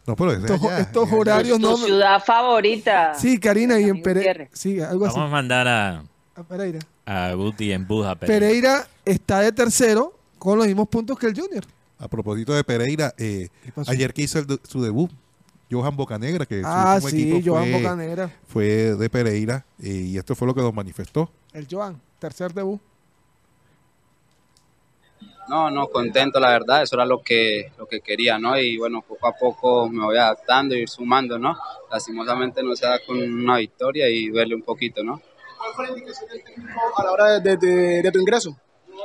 No, 0.07 0.15
pero 0.17 0.33
Estos, 0.33 0.63
allá, 0.63 0.81
estos 0.81 1.11
horarios 1.13 1.59
Tu 1.59 1.67
no. 1.67 1.77
ciudad 1.79 2.23
favorita. 2.23 3.15
Sí, 3.15 3.39
Karina, 3.39 3.81
y 3.81 3.85
en 3.89 4.03
Pereira. 4.03 4.49
Sí, 4.53 4.81
algo 4.81 5.07
así. 5.07 5.15
Vamos 5.17 5.29
a 5.31 5.33
mandar 5.33 5.67
a, 5.69 6.05
A 6.35 6.43
Pereira. 6.43 6.81
a 7.07 7.33
Guti 7.35 7.73
en 7.73 7.87
bus 7.87 8.05
a 8.07 8.15
Pereira. 8.15 8.41
Pereira 8.47 8.87
está 9.05 9.41
de 9.41 9.53
tercero 9.53 10.19
con 10.39 10.59
los 10.59 10.67
mismos 10.67 10.89
puntos 10.89 11.19
que 11.19 11.27
el 11.27 11.39
Junior. 11.39 11.65
A 11.99 12.09
propósito 12.09 12.53
de 12.53 12.63
Pereira, 12.65 13.15
eh, 13.17 13.49
ayer 13.87 14.13
que 14.13 14.23
hizo 14.23 14.39
el 14.41 14.61
su 14.69 14.83
debut, 14.83 15.11
Johan 15.71 15.97
Bocanegra, 15.97 16.45
que 16.45 16.61
Ah, 16.65 16.99
su 17.01 17.07
último 17.07 17.23
sí, 17.23 17.39
equipo 17.39 17.53
Johan 17.55 17.71
fue, 17.71 17.83
Bocanegra. 17.83 18.31
fue 18.47 18.65
de 18.97 19.09
Pereira, 19.11 19.65
eh, 19.83 19.89
y 19.89 20.19
esto 20.19 20.35
fue 20.35 20.47
lo 20.47 20.55
que 20.55 20.61
nos 20.61 20.75
manifestó. 20.75 21.31
El 21.55 21.67
Joan, 21.71 21.99
tercer 22.19 22.53
debut. 22.53 22.79
No, 25.49 25.71
no, 25.71 25.89
contento, 25.89 26.41
la 26.41 26.49
verdad, 26.51 26.83
eso 26.83 26.97
era 26.97 27.05
lo 27.05 27.21
que, 27.23 27.71
lo 27.79 27.87
que 27.87 28.01
quería, 28.01 28.39
¿no? 28.39 28.59
Y 28.59 28.79
bueno, 28.79 29.03
poco 29.07 29.27
a 29.29 29.33
poco 29.33 29.89
me 29.89 30.05
voy 30.05 30.17
adaptando, 30.17 30.75
ir 30.75 30.89
sumando, 30.89 31.39
¿no? 31.39 31.57
Lastimosamente 31.91 32.63
no 32.63 32.75
se 32.75 32.87
da 32.87 32.99
con 33.07 33.21
una 33.21 33.59
victoria 33.59 34.09
y 34.09 34.29
duele 34.29 34.55
un 34.55 34.63
poquito, 34.63 35.05
¿no? 35.05 35.21
¿Cuál 35.59 35.73
fue 35.75 35.85
la 35.87 35.91
indicación 35.93 36.29
del 36.31 36.43
técnico 36.45 36.71
a 36.99 37.05
la 37.05 37.13
hora 37.13 37.27
de, 37.39 37.41
de- 37.41 37.57
de- 37.59 38.03
de 38.03 38.11
tu 38.13 38.19
ingreso? 38.21 38.57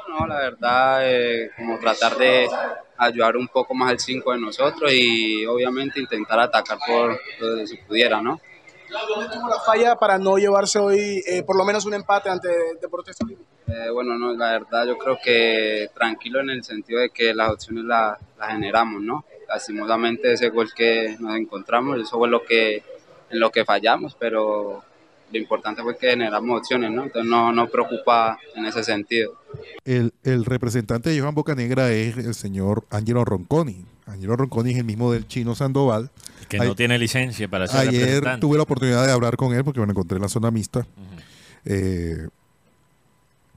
No, 0.08 0.26
la 0.28 0.38
verdad, 0.38 1.00
eh, 1.04 1.52
como 1.58 1.78
tratar 1.78 2.18
de 2.18 2.48
ayudar 2.98 3.36
un 3.38 3.48
poco 3.48 3.74
más 3.74 3.90
al 3.92 4.00
5 4.00 4.32
de 4.32 4.40
nosotros 4.40 4.92
y 4.94 5.46
obviamente 5.46 6.00
intentar 6.00 6.40
atacar 6.40 6.78
por 6.88 7.20
donde 7.40 7.68
se 7.68 7.78
pudiera, 7.78 8.22
¿no? 8.22 8.40
¿Dónde 9.08 9.26
estuvo 9.28 9.48
la 9.50 9.60
falla 9.60 9.96
para 9.98 10.18
no 10.18 10.38
llevarse 10.38 10.80
hoy 10.80 11.22
eh, 11.28 11.44
por 11.44 11.56
lo 11.58 11.64
menos 11.64 11.86
un 11.86 11.94
empate 11.94 12.30
ante 12.30 12.50
Deportes 12.82 13.16
Tolima? 13.18 13.42
Eh, 13.72 13.90
bueno, 13.92 14.18
no, 14.18 14.34
la 14.34 14.52
verdad 14.54 14.88
yo 14.88 14.98
creo 14.98 15.18
que 15.24 15.90
tranquilo 15.94 16.40
en 16.40 16.50
el 16.50 16.64
sentido 16.64 17.00
de 17.00 17.10
que 17.10 17.34
las 17.34 17.52
opciones 17.52 17.84
las 17.86 18.18
las 18.40 18.52
generamos, 18.52 19.02
¿no? 19.02 19.26
Lastimosamente 19.48 20.34
ese 20.34 20.50
gol 20.50 20.70
que 20.76 21.16
nos 21.20 21.36
encontramos, 21.38 22.00
eso 22.00 22.18
fue 22.18 22.30
lo 22.30 22.44
que, 22.46 22.84
en 23.30 23.40
lo 23.40 23.52
que 23.52 23.66
fallamos, 23.66 24.16
pero 24.20 24.84
lo 25.32 25.38
importante 25.38 25.82
fue 25.84 25.98
que 25.98 26.10
generamos 26.12 26.60
opciones, 26.60 26.92
¿no? 26.92 27.04
Entonces 27.04 27.30
no, 27.30 27.52
no 27.52 27.68
preocupa 27.68 28.40
en 28.56 28.66
ese 28.66 28.84
sentido. 28.84 29.34
El, 29.86 30.14
el 30.24 30.46
representante 30.46 31.10
de 31.10 31.20
Johan 31.20 31.36
Bocanegra 31.36 31.92
es 31.92 32.18
el 32.18 32.34
señor 32.34 32.86
Angelo 32.90 33.26
Ronconi. 33.26 33.86
Angelo 34.06 34.36
Ronconi 34.36 34.72
es 34.72 34.78
el 34.78 34.86
mismo 34.86 35.12
del 35.12 35.28
chino 35.28 35.54
Sandoval. 35.54 36.10
Que 36.48 36.58
no 36.58 36.76
tiene 36.76 36.98
licencia 36.98 37.48
para 37.48 37.68
ser 37.68 37.82
Ayer 37.82 38.02
representante. 38.02 38.42
tuve 38.42 38.58
la 38.58 38.64
oportunidad 38.64 39.06
de 39.06 39.12
hablar 39.12 39.36
con 39.36 39.54
él 39.54 39.64
porque 39.64 39.80
me 39.80 39.86
lo 39.86 39.92
encontré 39.92 40.16
en 40.16 40.24
la 40.24 40.30
zona 40.30 40.50
mixta. 40.50 40.88
Eh, 41.66 42.28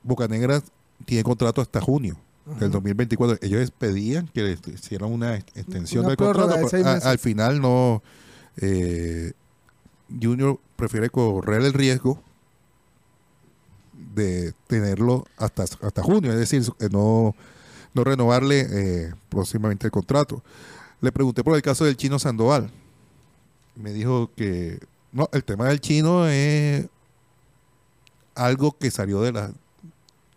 Bocanegra 0.03 0.63
tiene 1.05 1.23
contrato 1.25 1.61
hasta 1.61 1.81
junio 1.81 2.17
del 2.59 2.71
2024. 2.71 3.39
Ellos 3.41 3.71
pedían 3.71 4.29
que 4.29 4.43
le 4.43 4.59
hicieran 4.75 5.13
una 5.13 5.37
ex- 5.37 5.57
extensión 5.57 6.01
Una 6.05 6.09
del 6.11 6.17
contrato. 6.17 6.57
de 6.57 6.67
pero 6.71 6.89
a- 6.89 6.93
al 7.11 7.19
final 7.19 7.61
no. 7.61 8.03
eh, 8.57 9.33
Junior 10.21 10.59
prefiere 10.77 11.09
correr 11.09 11.63
el 11.63 11.73
riesgo 11.73 12.21
de 14.15 14.53
tenerlo 14.67 15.25
hasta, 15.39 15.63
hasta 15.63 16.03
junio, 16.03 16.33
es 16.33 16.39
decir, 16.39 16.63
eh, 16.81 16.89
no, 16.91 17.35
no 17.95 18.05
renovarle 18.05 18.67
eh, 18.69 19.15
próximamente 19.29 19.87
el 19.87 19.91
contrato. 19.91 20.43
Le 21.01 21.13
pregunté 21.13 21.43
por 21.43 21.57
el 21.57 21.63
caso 21.63 21.85
del 21.85 21.97
chino 21.97 22.19
Sandoval. 22.19 22.71
Me 23.75 23.93
dijo 23.93 24.31
que 24.37 24.81
no, 25.13 25.29
el 25.33 25.45
tema 25.45 25.69
del 25.69 25.81
chino 25.81 26.27
es 26.27 26.87
algo 28.35 28.77
que 28.79 28.91
salió 28.91 29.21
de 29.23 29.33
la 29.33 29.53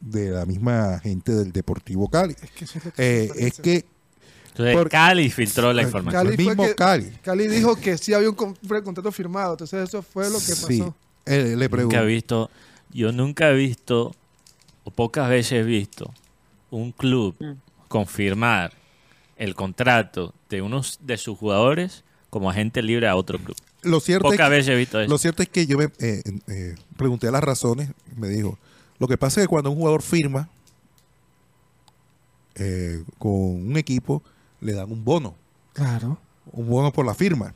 de 0.06 0.30
la 0.30 0.46
misma 0.46 1.00
gente 1.00 1.32
del 1.34 1.52
Deportivo 1.52 2.08
Cali. 2.08 2.36
Es 2.42 2.52
que 2.52 2.64
eso 2.66 2.78
es 2.80 2.86
lo 2.86 2.92
que 2.94 3.24
Eh, 3.24 3.32
es 3.36 3.60
que 3.60 3.86
Entonces, 4.50 4.76
Por- 4.76 4.90
Cali 4.90 5.30
filtró 5.30 5.74
la 5.74 5.82
información. 5.82 6.28
El 6.28 6.38
mismo 6.38 6.64
que- 6.66 6.76
Cali. 6.76 7.12
Cali 7.22 7.48
dijo 7.48 7.76
que 7.76 7.98
sí 7.98 8.14
había 8.14 8.30
un 8.30 8.36
con- 8.36 8.50
un 8.62 8.82
contrato 8.84 9.12
firmado, 9.12 9.52
entonces 9.54 9.90
eso 9.90 10.02
fue 10.02 10.30
lo 10.30 10.40
que 10.40 10.46
pasó. 10.54 10.68
Sí. 10.68 10.84
Él 11.26 11.44
le 11.50 11.66
Nunca 11.66 11.70
pregunto. 11.70 11.98
he 12.02 12.06
visto, 12.06 12.50
yo 12.94 13.12
nunca 13.12 13.50
he 13.50 13.54
visto, 13.56 14.16
o 14.86 14.92
pocas 14.92 15.28
veces 15.30 15.54
he 15.54 15.64
visto, 15.64 16.14
un 16.72 16.92
club 16.94 17.36
confirmar 17.90 18.72
el 19.38 19.56
contrato 19.56 20.34
de 20.50 20.62
unos 20.62 21.00
de 21.02 21.18
sus 21.18 21.38
jugadores 21.38 22.04
como 22.30 22.50
agente 22.50 22.82
libre 22.82 23.08
a 23.08 23.16
otro 23.16 23.38
club. 23.40 23.58
Lo 23.82 24.00
cierto, 24.00 24.28
es 24.30 24.34
Pocas 24.34 24.50
que, 24.50 24.56
veces 24.56 24.70
he 24.74 24.76
visto 24.78 25.00
eso. 25.02 25.10
lo 25.10 25.18
cierto 25.18 25.44
es 25.44 25.50
que 25.50 25.68
yo 25.68 25.78
me 25.78 25.86
eh, 26.00 26.22
eh, 26.48 26.76
pregunté 26.98 27.30
las 27.32 27.44
razones. 27.44 27.90
Me 28.16 28.30
dijo, 28.30 28.58
lo 29.00 29.08
que 29.08 29.18
pasa 29.18 29.42
es 29.42 29.46
que 29.46 29.50
cuando 29.50 29.72
un 29.72 29.78
jugador 29.78 30.02
firma 30.02 30.50
eh, 32.56 33.04
con 33.20 33.32
un 33.32 33.78
equipo, 33.78 34.24
le 34.62 34.74
dan 34.74 34.92
un 34.92 35.04
bono. 35.04 35.36
Claro. 35.74 36.18
Un 36.52 36.70
bono 36.70 36.92
por 36.92 37.06
la 37.06 37.14
firma. 37.14 37.54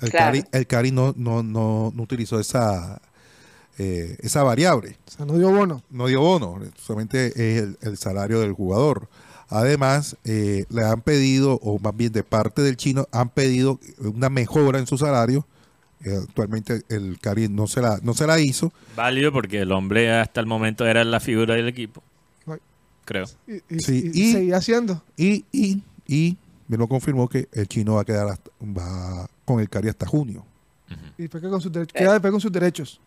El 0.00 0.10
Claro. 0.10 0.26
Cari, 0.26 0.44
el 0.52 0.66
Cari 0.66 0.90
no, 0.90 1.14
no, 1.16 1.42
no, 1.42 1.92
no 1.94 2.02
utilizó 2.02 2.40
esa, 2.40 3.00
eh, 3.78 4.16
esa 4.20 4.42
variable. 4.42 4.98
O 5.06 5.10
sea, 5.10 5.26
no 5.26 5.38
dio 5.38 5.50
bono. 5.52 5.82
No 5.90 6.06
dio 6.06 6.20
bono, 6.20 6.60
solamente 6.76 7.28
es 7.28 7.62
el, 7.62 7.78
el 7.80 7.96
salario 7.96 8.40
del 8.40 8.52
jugador. 8.52 9.08
Además, 9.48 10.16
eh, 10.24 10.64
le 10.70 10.82
han 10.84 11.00
pedido, 11.02 11.60
o 11.62 11.78
más 11.78 11.96
bien 11.96 12.12
de 12.12 12.24
parte 12.24 12.62
del 12.62 12.76
chino, 12.76 13.06
han 13.12 13.28
pedido 13.28 13.78
una 13.98 14.28
mejora 14.28 14.78
en 14.80 14.86
su 14.86 14.98
salario. 14.98 15.46
Eh, 16.06 16.16
actualmente 16.22 16.82
el 16.88 17.18
Cari 17.20 17.48
no 17.48 17.66
se 17.66 17.80
la, 17.82 17.98
no 18.02 18.14
se 18.14 18.26
la 18.28 18.38
hizo. 18.40 18.72
Válido 18.94 19.32
porque 19.32 19.60
el 19.62 19.72
hombre 19.72 20.12
hasta 20.12 20.40
el 20.40 20.46
momento 20.46 20.86
era 20.86 21.02
la 21.04 21.18
figura 21.20 21.54
del 21.56 21.66
equipo. 21.68 22.02
Creo. 23.04 23.26
Y, 23.46 23.54
y- 23.76 23.80
Sí, 23.80 24.10
y 24.14 24.22
y- 24.22 24.32
seguía 24.32 24.56
haciendo. 24.56 25.02
Y, 25.16 25.44
y, 25.52 25.82
y 26.08 26.36
me 26.68 26.76
lo 26.76 26.88
confirmó 26.88 27.28
que 27.28 27.48
el 27.52 27.68
chino 27.68 27.94
va 27.94 28.00
a 28.02 28.04
quedar 28.04 28.28
hasta- 28.28 28.50
va 28.62 29.28
con 29.44 29.60
el 29.60 29.68
Cari 29.68 29.88
hasta 29.88 30.06
junio. 30.06 30.44
Y 31.18 31.22
después 31.22 31.42
que 31.42 31.48
con 31.48 31.60
sus 31.60 31.70
derechos, 31.72 31.92
queda 31.92 32.12
después 32.12 32.30
con 32.32 32.40
sus 32.40 32.50
derechos. 32.52 33.00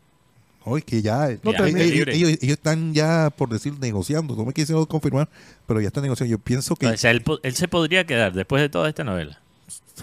No, 0.66 0.78
es 0.78 0.84
que 0.86 1.02
ya, 1.02 1.30
No 1.43 1.52
ya- 1.54 1.68
ellos, 1.68 1.91
Libre. 1.91 2.16
ellos- 2.16 2.30
ellos 2.41 2.58
están 2.58 2.93
ya, 2.93 3.30
por 3.30 3.50
decir, 3.50 3.74
negociando. 3.80 4.36
No 4.36 4.45
me 4.45 4.54
quisieron 4.54 4.86
confirmar, 4.86 5.28
pero 5.66 5.80
ya 5.82 5.88
están 5.88 6.04
negociando. 6.04 6.32
Yo 6.32 6.38
pienso 6.39 6.76
que, 6.76 6.88
O 6.88 6.97
sea, 6.97 7.12
él, 7.12 7.22
po- 7.22 7.39
él 7.43 7.56
se 7.56 7.68
podría 7.70 8.06
quedar 8.06 8.34
después 8.34 8.62
de 8.62 8.70
toda 8.70 8.88
esta 8.89 9.04
novela. 9.06 9.41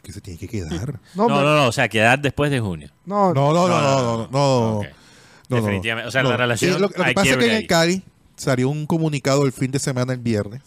Que 0.01 0.13
se 0.13 0.21
tiene 0.21 0.39
que 0.39 0.49
quedar. 0.49 1.01
No, 1.15 1.27
No, 1.27 1.29
no, 1.29 1.35
pero- 1.37 1.57
no, 1.57 1.67
o 1.69 1.73
sea, 1.73 1.89
quedar 1.89 2.21
después 2.21 2.51
de 2.51 2.61
junio. 2.61 2.91
No, 3.05 3.33
No, 3.35 3.53
no, 3.53 3.69
no, 3.69 3.69
No, 3.69 3.81
no, 3.81 3.91
no, 3.91 4.03
no, 4.03 4.17
no, 4.17 4.29
no, 4.31 4.79
Ok. 4.79 4.85
no, 4.85 4.89
no, 4.91 4.91
no. 5.49 5.57
Definitivamente. 5.57 6.09
O 6.09 6.11
sea, 6.11 6.23
No. 6.23 6.31
la 6.31 6.37
relación. 6.37 6.73
Sí, 6.75 6.79
lo, 6.81 6.89
lo 6.89 6.93
que 6.93 7.13
pasa 7.15 7.31
es 7.31 7.37
que 7.37 7.45
en 7.47 7.53
el 7.57 7.67
Cali 7.67 8.03
salió 8.37 8.69
un 8.69 8.87
comunicado 8.87 9.45
el 9.47 9.53
fin 9.53 9.71
de 9.71 9.79
semana, 9.79 10.13
el 10.13 10.19
viernes, 10.21 10.61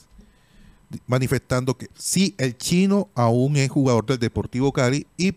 manifestando 1.07 1.77
que 1.77 1.87
sí, 1.97 2.33
el 2.37 2.57
chino 2.57 3.09
aún 3.15 3.55
es 3.57 3.69
jugador 3.69 4.05
del 4.05 4.19
Deportivo 4.19 4.71
Cali 4.71 5.05
y 5.17 5.33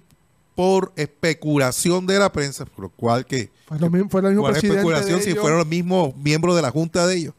por 0.54 0.92
especulación 0.96 2.06
de 2.06 2.18
la 2.18 2.32
prensa, 2.32 2.64
por 2.66 2.84
lo 2.84 2.88
cual 2.90 3.26
que 3.26 3.50
Fue, 3.66 3.78
lo 3.78 3.90
mismo, 3.90 4.08
fue 4.10 4.20
el 4.20 4.26
mismo 4.28 4.42
por 4.42 4.52
presidente 4.52 4.78
especulación, 4.78 5.18
de 5.18 5.24
si 5.24 5.30
ellos. 5.30 5.40
fueron 5.42 5.58
los 5.58 5.66
mismos 5.68 6.14
miembros 6.16 6.56
de 6.56 6.62
la 6.62 6.70
junta 6.70 7.06
de 7.06 7.16
ellos, 7.16 7.34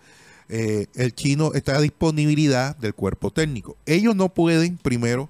eh, 0.49 0.87
el 0.95 1.13
chino 1.15 1.51
está 1.53 1.77
a 1.77 1.81
disponibilidad 1.81 2.75
del 2.77 2.93
cuerpo 2.93 3.31
técnico. 3.31 3.77
Ellos 3.85 4.15
no 4.15 4.29
pueden 4.29 4.77
primero 4.77 5.29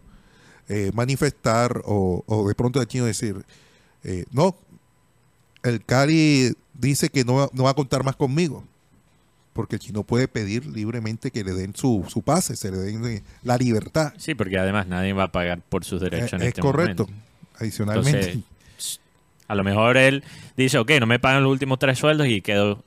eh, 0.69 0.91
manifestar 0.93 1.81
o, 1.85 2.23
o 2.25 2.47
de 2.47 2.55
pronto 2.55 2.81
el 2.81 2.87
chino 2.87 3.05
decir, 3.05 3.43
eh, 4.03 4.25
no, 4.31 4.55
el 5.63 5.83
Cali 5.83 6.53
dice 6.73 7.09
que 7.09 7.23
no, 7.23 7.35
va- 7.35 7.49
no 7.53 7.63
va 7.63 7.71
a 7.71 7.73
contar 7.75 8.03
más 8.03 8.15
conmigo. 8.15 8.63
Porque 9.53 9.75
el 9.75 9.79
chino 9.81 10.01
puede 10.01 10.27
pedir 10.27 10.65
libremente 10.65 11.29
que 11.29 11.43
le 11.43 11.53
den 11.53 11.75
su, 11.75 12.03
su 12.09 12.23
pase, 12.23 12.55
se 12.55 12.71
le 12.71 12.77
den 12.77 13.05
eh, 13.05 13.23
la 13.43 13.55
libertad. 13.55 14.11
Sí, 14.17 14.33
porque 14.33 14.57
además 14.57 14.87
nadie 14.87 15.13
va 15.13 15.25
a 15.25 15.31
pagar 15.31 15.61
por 15.61 15.85
sus 15.85 16.01
derechos 16.01 16.33
Eh, 16.33 16.35
en 16.37 16.41
es 16.41 16.47
este 16.47 16.61
correcto. 16.61 17.03
momento. 17.05 17.23
Adicionalmente. 17.59 18.31
Entonces, 18.31 18.99
a 19.47 19.53
lo 19.53 19.63
mejor 19.63 19.97
él 19.97 20.23
dice, 20.57 20.79
ok, 20.79 20.89
no 20.99 21.05
me 21.05 21.19
pagan 21.19 21.43
los 21.43 21.51
últimos 21.51 21.77
tres 21.77 21.99
sueldos 21.99 22.25
y 22.27 22.41
quedo 22.41 22.83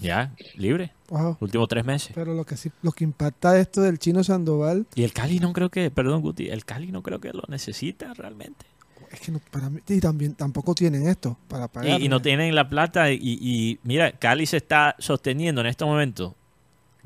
ya 0.00 0.32
libre. 0.56 0.92
Wow. 1.12 1.36
Últimos 1.40 1.68
tres 1.68 1.84
meses. 1.84 2.12
Pero 2.14 2.32
lo 2.34 2.44
que 2.46 2.56
sí, 2.56 2.70
lo 2.80 2.90
que 2.92 3.04
impacta 3.04 3.58
esto 3.58 3.82
del 3.82 3.98
chino 3.98 4.24
Sandoval 4.24 4.86
Y 4.94 5.04
el 5.04 5.12
Cali 5.12 5.38
no 5.40 5.52
creo 5.52 5.68
que, 5.70 5.90
perdón 5.90 6.22
Guti, 6.22 6.48
el 6.48 6.64
Cali 6.64 6.90
no 6.90 7.02
creo 7.02 7.20
que 7.20 7.32
lo 7.32 7.42
necesita 7.48 8.14
realmente. 8.14 8.64
es 9.10 9.20
que 9.20 9.30
no, 9.30 9.40
para 9.50 9.68
mí 9.68 9.80
y 9.88 10.00
también 10.00 10.34
tampoco 10.34 10.74
tienen 10.74 11.06
esto 11.06 11.36
para 11.48 11.68
pagar. 11.68 12.00
Y, 12.00 12.06
y 12.06 12.08
no 12.08 12.22
tienen 12.22 12.54
la 12.54 12.68
plata. 12.68 13.10
Y, 13.12 13.18
y 13.22 13.78
mira, 13.84 14.12
Cali 14.12 14.46
se 14.46 14.56
está 14.56 14.96
sosteniendo 14.98 15.60
en 15.60 15.66
estos 15.66 15.86
momentos 15.86 16.32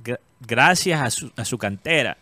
gra- 0.04 0.20
gracias 0.46 1.00
a 1.00 1.10
su, 1.10 1.32
a 1.36 1.44
su 1.44 1.58
cantera. 1.58 2.16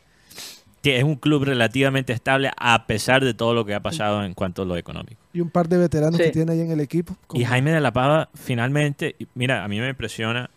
Que 0.82 0.98
es 0.98 1.04
un 1.04 1.16
club 1.16 1.44
relativamente 1.44 2.12
estable 2.12 2.50
a 2.58 2.86
pesar 2.86 3.24
de 3.24 3.32
todo 3.32 3.54
lo 3.54 3.64
que 3.64 3.74
ha 3.74 3.80
pasado 3.80 4.22
en 4.22 4.34
cuanto 4.34 4.62
a 4.62 4.64
lo 4.66 4.76
económico. 4.76 5.18
Y 5.32 5.40
un 5.40 5.48
par 5.50 5.66
de 5.68 5.78
veteranos 5.78 6.18
Sí. 6.18 6.24
que 6.24 6.30
tiene 6.30 6.52
ahí 6.52 6.60
en 6.60 6.70
el 6.70 6.80
equipo. 6.80 7.16
Y 7.32 7.44
Jaime 7.44 7.72
de 7.72 7.80
la 7.80 7.90
Pava 7.92 8.28
finalmente, 8.34 9.16
mira, 9.34 9.64
a 9.64 9.68
mí 9.68 9.80
me 9.80 9.88
impresiona 9.88 10.50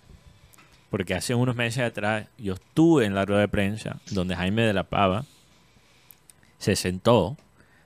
porque 0.90 1.14
hace 1.14 1.36
unos 1.36 1.56
meses 1.56 1.84
atrás 1.84 2.28
yo 2.38 2.54
estuve 2.54 3.06
en 3.06 3.16
la 3.16 3.26
rueda 3.26 3.42
de 3.42 3.48
prensa 3.48 4.00
donde 4.12 4.36
Jaime 4.36 4.64
de 4.64 4.74
la 4.74 4.84
Pava 4.84 5.26
se 6.58 6.76
sentó 6.76 7.38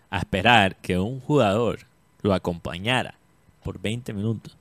a 0.09 0.19
esperar 0.19 0.75
que 0.77 0.99
un 0.99 1.19
jugador 1.19 1.79
lo 2.21 2.33
acompañara 2.33 3.15
por 3.63 3.79
20 3.79 4.13
minutos. 4.13 4.57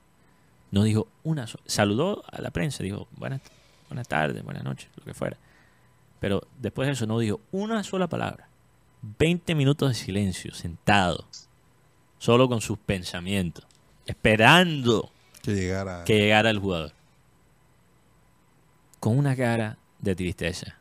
No 0.71 0.85
dijo 0.85 1.09
una 1.25 1.47
sola. 1.47 1.65
Saludó 1.67 2.23
a 2.31 2.41
la 2.41 2.51
prensa, 2.51 2.83
dijo 2.83 3.09
buenas, 3.17 3.41
buenas 3.89 4.09
tardes, 4.09 4.43
buenas 4.45 4.65
noches, 4.65 4.89
lo 4.97 5.05
que 5.05 5.15
fuera. 5.15 5.37
Pero 6.21 6.47
después 6.59 6.87
de 6.87 6.93
eso 6.93 7.07
no 7.07 7.19
dijo 7.19 7.41
una 7.51 7.83
sola 7.83 8.09
palabra. 8.09 8.49
20 9.19 9.55
minutos 9.55 9.89
de 9.89 9.95
silencio, 9.95 10.55
sentado, 10.55 11.27
solo 12.19 12.49
con 12.49 12.61
sus 12.61 12.79
pensamientos, 12.79 13.67
esperando 14.07 15.11
que 15.43 15.55
llegara. 15.55 16.05
que 16.05 16.19
llegara 16.19 16.51
el 16.51 16.59
jugador. 16.59 16.93
Con 19.01 19.19
una 19.19 19.35
cara 19.35 19.79
de 19.99 20.15
tristeza. 20.15 20.77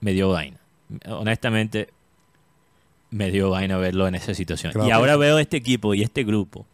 Me 0.00 0.12
dio 0.12 0.28
vaina. 0.28 0.58
Honestamente, 1.06 1.88
me 3.10 3.30
dio 3.30 3.50
vaina 3.50 3.76
verlo 3.78 4.06
en 4.06 4.14
esa 4.14 4.34
situación. 4.34 4.72
Claro. 4.72 4.88
Y 4.88 4.90
ahora 4.90 5.16
veo 5.16 5.38
este 5.38 5.56
equipo 5.56 5.94
y 5.94 6.02
este 6.02 6.24
grupo. 6.24 6.66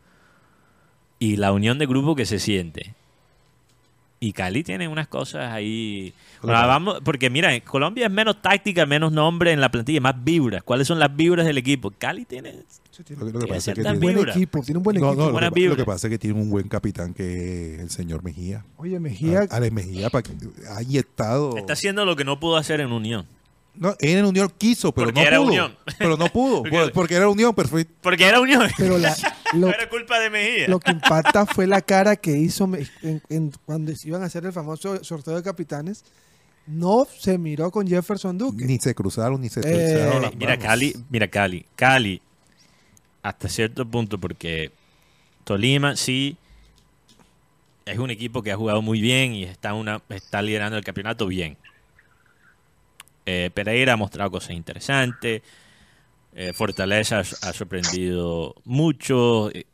Y 1.18 1.36
la 1.36 1.52
unión 1.52 1.78
de 1.78 1.86
grupo 1.86 2.14
que 2.14 2.26
se 2.26 2.38
siente. 2.38 2.94
Y 4.20 4.32
Cali 4.32 4.64
tiene 4.64 4.88
unas 4.88 5.06
cosas 5.06 5.52
ahí. 5.52 6.12
Claro. 6.40 6.68
vamos, 6.68 6.98
porque 7.04 7.30
mira, 7.30 7.58
Colombia 7.60 8.06
es 8.06 8.12
menos 8.12 8.40
táctica, 8.42 8.84
menos 8.86 9.12
nombre 9.12 9.52
en 9.52 9.60
la 9.60 9.70
plantilla, 9.70 10.00
más 10.00 10.14
vibras. 10.24 10.62
¿Cuáles 10.64 10.86
son 10.88 10.98
las 10.98 11.14
vibras 11.14 11.46
del 11.46 11.58
equipo? 11.58 11.92
Cali 11.96 12.24
tiene. 12.24 12.52
Lo 12.98 13.04
que- 13.04 13.14
lo 13.14 13.26
que 13.26 13.30
tiene 13.32 13.46
pasa 13.46 13.56
es 13.56 13.64
que 13.64 13.82
ciertas 13.82 14.00
tiene- 14.00 14.14
buen 14.16 14.28
equipo, 14.28 14.60
tiene 14.62 14.78
un 14.78 14.82
buen 14.82 14.96
No, 15.00 15.08
equipo. 15.08 15.22
no, 15.24 15.30
lo, 15.30 15.38
que, 15.38 15.44
lo 15.44 15.52
que 15.54 15.60
vibras. 15.60 15.86
pasa 15.86 16.06
es 16.08 16.10
que 16.10 16.18
tiene 16.18 16.40
un 16.40 16.50
buen 16.50 16.68
capitán 16.68 17.14
que 17.14 17.74
es 17.76 17.80
el 17.80 17.90
señor 17.90 18.24
Mejía. 18.24 18.64
Oye, 18.76 18.98
Mejía, 18.98 19.46
A- 19.50 19.56
Alex 19.56 19.72
Mejía 19.72 20.10
ha 20.74 20.82
inyectado. 20.82 21.56
Está 21.56 21.74
haciendo 21.74 22.04
lo 22.04 22.16
que 22.16 22.24
no 22.24 22.40
pudo 22.40 22.56
hacer 22.56 22.80
en 22.80 22.90
Unión. 22.92 23.26
No, 23.76 23.94
en 24.00 24.24
Unión 24.24 24.52
quiso, 24.58 24.90
pero 24.90 25.06
Porque 25.06 25.20
no 25.20 25.26
era 25.28 25.36
pudo. 25.38 25.46
Unión. 25.48 25.76
Pero 25.96 26.16
no 26.16 26.26
pudo, 26.26 26.62
Porque- 26.62 26.70
por- 26.76 26.92
porque 26.92 27.14
era 27.14 27.28
Unión, 27.28 27.54
perfecto. 27.54 27.94
Porque 28.02 28.24
era 28.26 28.40
Unión. 28.40 28.68
pero 28.76 28.98
la- 28.98 29.14
lo, 29.54 29.68
no 29.68 29.72
era 29.74 29.88
culpa 29.88 30.18
de 30.20 30.30
Mejía. 30.30 30.68
lo 30.68 30.78
que 30.80 30.90
impacta 30.90 31.46
fue 31.46 31.66
la 31.66 31.80
cara 31.82 32.16
que 32.16 32.36
hizo 32.36 32.66
Me- 32.66 32.86
en- 33.02 33.22
en- 33.28 33.52
cuando 33.64 33.94
se 33.94 34.08
iban 34.08 34.22
a 34.22 34.26
hacer 34.26 34.44
el 34.46 34.52
famoso 34.52 35.02
sorteo 35.04 35.34
de 35.36 35.42
capitanes. 35.42 36.04
No 36.66 37.06
se 37.18 37.38
miró 37.38 37.70
con 37.70 37.86
Jefferson 37.86 38.36
Duque. 38.36 38.64
Ni 38.66 38.78
se 38.78 38.94
cruzaron, 38.94 39.40
ni 39.40 39.48
se 39.48 39.60
Eh, 39.60 39.62
cruzaron 39.62 40.38
Mira. 40.38 40.58
Cali, 40.58 40.94
mira, 41.08 41.26
Cali, 41.28 41.64
Cali, 41.74 42.20
hasta 43.22 43.48
cierto 43.48 43.86
punto, 43.86 44.18
porque 44.18 44.70
Tolima 45.44 45.96
sí 45.96 46.36
es 47.86 47.98
un 47.98 48.10
equipo 48.10 48.42
que 48.42 48.52
ha 48.52 48.56
jugado 48.56 48.82
muy 48.82 49.00
bien 49.00 49.32
y 49.32 49.44
está, 49.44 49.72
una, 49.72 50.02
está 50.10 50.42
liderando 50.42 50.76
el 50.76 50.84
campeonato 50.84 51.26
bien. 51.26 51.56
Eh, 53.24 53.50
Pereira 53.54 53.94
ha 53.94 53.96
mostrado 53.96 54.30
cosas 54.30 54.50
interesantes. 54.50 55.42
Eh, 56.38 56.52
Fortaleza 56.52 57.18
ha, 57.18 57.52
sorprendido 57.52 58.54
mucho. 58.64 59.50
eh, 59.50 59.66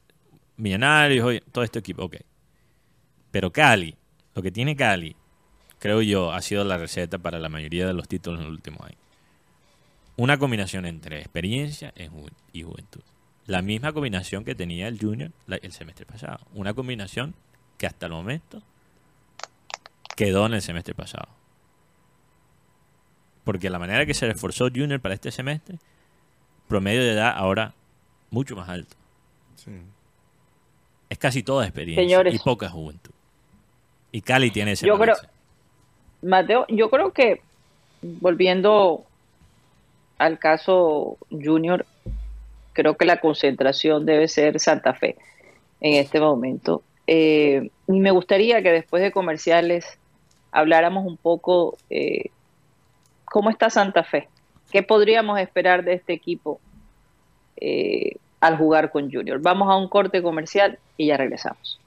Millonarios, 0.56 1.42
todo 1.50 1.64
este 1.64 1.80
equipo, 1.80 2.04
ok. 2.04 2.16
Pero 3.30 3.52
Cali, 3.52 3.96
lo 4.34 4.42
que 4.42 4.52
tiene 4.52 4.76
Cali, 4.76 5.16
creo 5.80 6.00
yo, 6.00 6.32
ha 6.32 6.40
sido 6.42 6.64
la 6.64 6.78
receta 6.78 7.18
para 7.18 7.40
la 7.40 7.48
mayoría 7.48 7.86
de 7.86 7.92
los 7.92 8.06
títulos 8.06 8.40
en 8.40 8.46
el 8.46 8.52
último 8.52 8.84
año 8.84 8.96
una 10.16 10.38
combinación 10.38 10.86
entre 10.86 11.18
experiencia 11.18 11.92
y 12.52 12.62
juventud. 12.62 13.02
La 13.46 13.62
misma 13.62 13.92
combinación 13.92 14.44
que 14.44 14.54
tenía 14.54 14.88
el 14.88 14.98
Junior 14.98 15.32
el 15.48 15.72
semestre 15.72 16.06
pasado. 16.06 16.38
Una 16.54 16.72
combinación 16.72 17.34
que 17.78 17.86
hasta 17.86 18.06
el 18.06 18.12
momento 18.12 18.62
quedó 20.16 20.46
en 20.46 20.54
el 20.54 20.62
semestre 20.62 20.94
pasado. 20.94 21.28
Porque 23.42 23.68
la 23.68 23.78
manera 23.78 24.06
que 24.06 24.14
se 24.14 24.26
reforzó 24.26 24.68
Junior 24.68 25.00
para 25.00 25.14
este 25.14 25.30
semestre, 25.30 25.78
promedio 26.68 27.02
de 27.02 27.12
edad 27.12 27.32
ahora 27.36 27.74
mucho 28.30 28.56
más 28.56 28.68
alto. 28.68 28.96
Es 31.08 31.18
casi 31.18 31.42
toda 31.42 31.64
experiencia 31.64 32.02
Señores. 32.02 32.34
y 32.34 32.38
poca 32.38 32.68
juventud. 32.68 33.12
Y 34.10 34.20
Cali 34.20 34.50
tiene 34.50 34.72
ese 34.72 34.86
Yo 34.86 34.98
creo. 34.98 35.14
Mateo, 36.22 36.66
yo 36.68 36.88
creo 36.90 37.12
que 37.12 37.42
volviendo 38.02 39.04
al 40.18 40.38
caso 40.38 41.18
Junior, 41.30 41.86
creo 42.72 42.96
que 42.96 43.04
la 43.04 43.20
concentración 43.20 44.06
debe 44.06 44.28
ser 44.28 44.60
Santa 44.60 44.94
Fe 44.94 45.16
en 45.80 45.94
este 45.94 46.20
momento. 46.20 46.82
Eh, 47.06 47.70
y 47.86 48.00
me 48.00 48.10
gustaría 48.10 48.62
que 48.62 48.72
después 48.72 49.02
de 49.02 49.12
comerciales 49.12 49.98
habláramos 50.50 51.06
un 51.06 51.16
poco 51.16 51.76
eh, 51.90 52.30
cómo 53.24 53.50
está 53.50 53.68
Santa 53.68 54.04
Fe, 54.04 54.28
qué 54.70 54.82
podríamos 54.82 55.38
esperar 55.38 55.84
de 55.84 55.94
este 55.94 56.12
equipo 56.12 56.60
eh, 57.56 58.16
al 58.40 58.56
jugar 58.56 58.90
con 58.90 59.10
Junior. 59.10 59.40
Vamos 59.40 59.68
a 59.70 59.76
un 59.76 59.88
corte 59.88 60.22
comercial 60.22 60.78
y 60.96 61.06
ya 61.06 61.16
regresamos. 61.16 61.80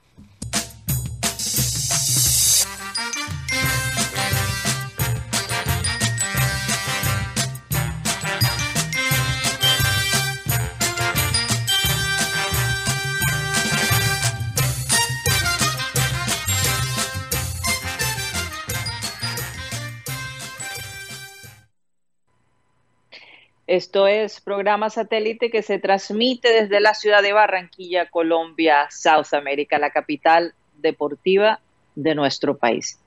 Esto 23.67 24.07
es 24.07 24.39
programa 24.39 24.89
satélite 24.89 25.51
que 25.51 25.61
se 25.61 25.77
transmite 25.77 26.53
desde 26.53 26.79
la 26.79 26.93
ciudad 26.93 27.21
de 27.21 27.33
Barranquilla, 27.33 28.09
Colombia, 28.09 28.87
South 28.89 29.33
America, 29.33 29.77
la 29.77 29.91
capital 29.91 30.53
deportiva 30.75 31.59
de 31.93 32.15
nuestro 32.15 32.57
país. 32.57 32.97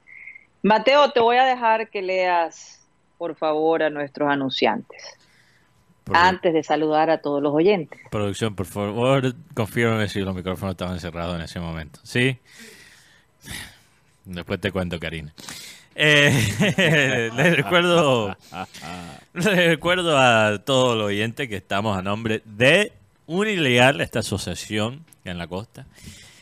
Mateo, 0.63 1.13
te 1.13 1.21
voy 1.21 1.39
a 1.39 1.47
dejar 1.47 1.89
que 1.89 2.03
leas, 2.03 2.87
por 3.17 3.37
favor, 3.37 3.83
a 3.83 3.89
nuestros 3.89 4.31
anunciantes. 4.31 5.17
antes 6.13 6.53
de 6.53 6.65
saludar 6.65 7.09
a 7.09 7.23
todos 7.23 7.41
los 7.41 7.55
oyentes. 7.55 8.01
Producción, 8.11 8.57
por 8.57 8.67
favor, 8.67 9.33
confírmame 9.55 10.09
si 10.09 10.21
los 10.21 10.35
micrófonos 10.35 10.73
estaban 10.73 10.99
cerrados 10.99 11.37
en 11.37 11.43
ese 11.43 11.61
momento. 11.61 12.01
¿Sí? 12.03 12.37
Después 14.25 14.61
te 14.61 14.73
cuento, 14.73 14.99
Karina. 14.99 15.33
Eh, 16.03 17.31
les 17.37 17.57
recuerdo 17.57 18.35
les 19.35 19.45
recuerdo 19.45 20.17
a 20.17 20.59
todos 20.65 20.97
los 20.97 21.09
oyentes 21.09 21.47
que 21.47 21.57
estamos 21.57 21.95
a 21.99 22.01
nombre 22.01 22.41
de 22.47 22.93
Unilegal, 23.27 24.01
esta 24.01 24.21
asociación 24.21 25.05
en 25.27 25.37
la 25.37 25.47
costa, 25.47 25.85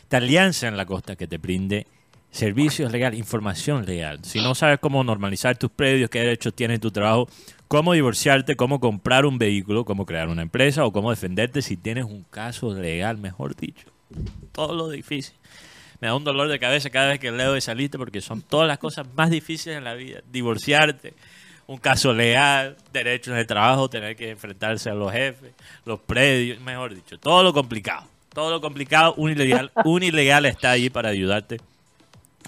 esta 0.01 0.19
alianza 0.19 0.69
en 0.69 0.77
la 0.77 0.87
costa 0.87 1.17
que 1.17 1.27
te 1.27 1.39
brinde 1.39 1.89
servicios 2.31 2.93
legales, 2.93 3.19
información 3.19 3.85
legal. 3.85 4.21
Si 4.23 4.39
no 4.39 4.55
sabes 4.55 4.79
cómo 4.79 5.03
normalizar 5.03 5.59
tus 5.59 5.73
predios, 5.73 6.09
qué 6.09 6.21
derechos 6.21 6.55
tienes 6.55 6.77
en 6.77 6.81
tu 6.81 6.93
trabajo, 6.93 7.29
cómo 7.67 7.95
divorciarte, 7.95 8.55
cómo 8.55 8.79
comprar 8.79 9.27
un 9.27 9.39
vehículo, 9.39 9.85
cómo 9.85 10.07
crear 10.07 10.29
una 10.29 10.43
empresa 10.43 10.85
o 10.85 10.93
cómo 10.93 11.11
defenderte 11.11 11.63
si 11.63 11.77
tienes 11.77 12.05
un 12.05 12.25
caso 12.31 12.73
legal, 12.73 13.19
mejor 13.19 13.57
dicho. 13.57 13.89
Todo 14.53 14.77
lo 14.77 14.89
difícil 14.89 15.35
me 16.01 16.09
da 16.09 16.15
un 16.15 16.25
dolor 16.25 16.49
de 16.49 16.59
cabeza 16.59 16.91
cada 16.91 17.09
vez 17.09 17.19
que 17.19 17.31
leo 17.31 17.57
esa 17.57 17.75
lista 17.75 17.99
porque 17.99 18.21
son 18.21 18.43
todas 18.43 18.69
las 18.69 18.79
cosas 18.79 19.07
más 19.15 19.31
difíciles 19.31 19.79
en 19.79 19.85
la 19.85 19.95
vida. 19.95 20.21
Divorciarte, 20.31 21.15
un 21.67 21.79
caso 21.79 22.13
legal, 22.13 22.77
derechos 22.93 23.35
de 23.35 23.45
trabajo, 23.45 23.91
tener 23.91 24.17
que 24.17 24.31
enfrentarse 24.31 24.91
a 24.91 24.95
los 24.95 25.13
jefes, 25.13 25.53
los 25.85 26.01
predios, 26.01 26.61
mejor 26.61 26.95
dicho, 26.95 27.19
todo 27.19 27.43
lo 27.43 27.53
complicado. 27.53 28.07
Todo 28.33 28.51
lo 28.51 28.61
complicado, 28.61 29.15
un 29.17 29.33
ilegal, 29.33 29.73
un 29.85 30.03
ilegal 30.03 30.47
está 30.47 30.71
ahí 30.71 30.91
para 30.91 31.09
ayudarte 31.09 31.59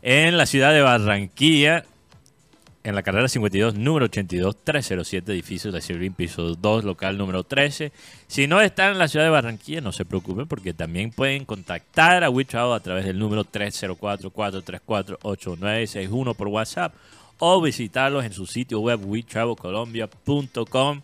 en 0.01 0.37
la 0.37 0.45
ciudad 0.45 0.73
de 0.73 0.81
Barranquilla, 0.81 1.85
en 2.83 2.95
la 2.95 3.03
carrera 3.03 3.27
52, 3.27 3.75
número 3.75 4.05
82, 4.05 4.57
307, 4.63 5.31
edificio 5.31 5.71
de 5.71 5.81
Sirvin, 5.81 6.13
piso 6.13 6.55
2, 6.55 6.83
local 6.83 7.17
número 7.17 7.43
13. 7.43 7.91
Si 8.27 8.47
no 8.47 8.59
están 8.59 8.93
en 8.93 8.99
la 8.99 9.07
ciudad 9.07 9.25
de 9.25 9.31
Barranquilla, 9.31 9.81
no 9.81 9.91
se 9.91 10.05
preocupen 10.05 10.47
porque 10.47 10.73
también 10.73 11.11
pueden 11.11 11.45
contactar 11.45 12.23
a 12.23 12.29
WeTravel 12.29 12.73
a 12.73 12.79
través 12.79 13.05
del 13.05 13.19
número 13.19 13.45
304-434-8961 13.45 16.35
por 16.35 16.47
WhatsApp 16.47 16.93
o 17.45 17.59
visitarlos 17.59 18.23
en 18.23 18.31
su 18.31 18.45
sitio 18.45 18.79
web 18.79 19.01
wetravelcolombia.com. 19.03 21.01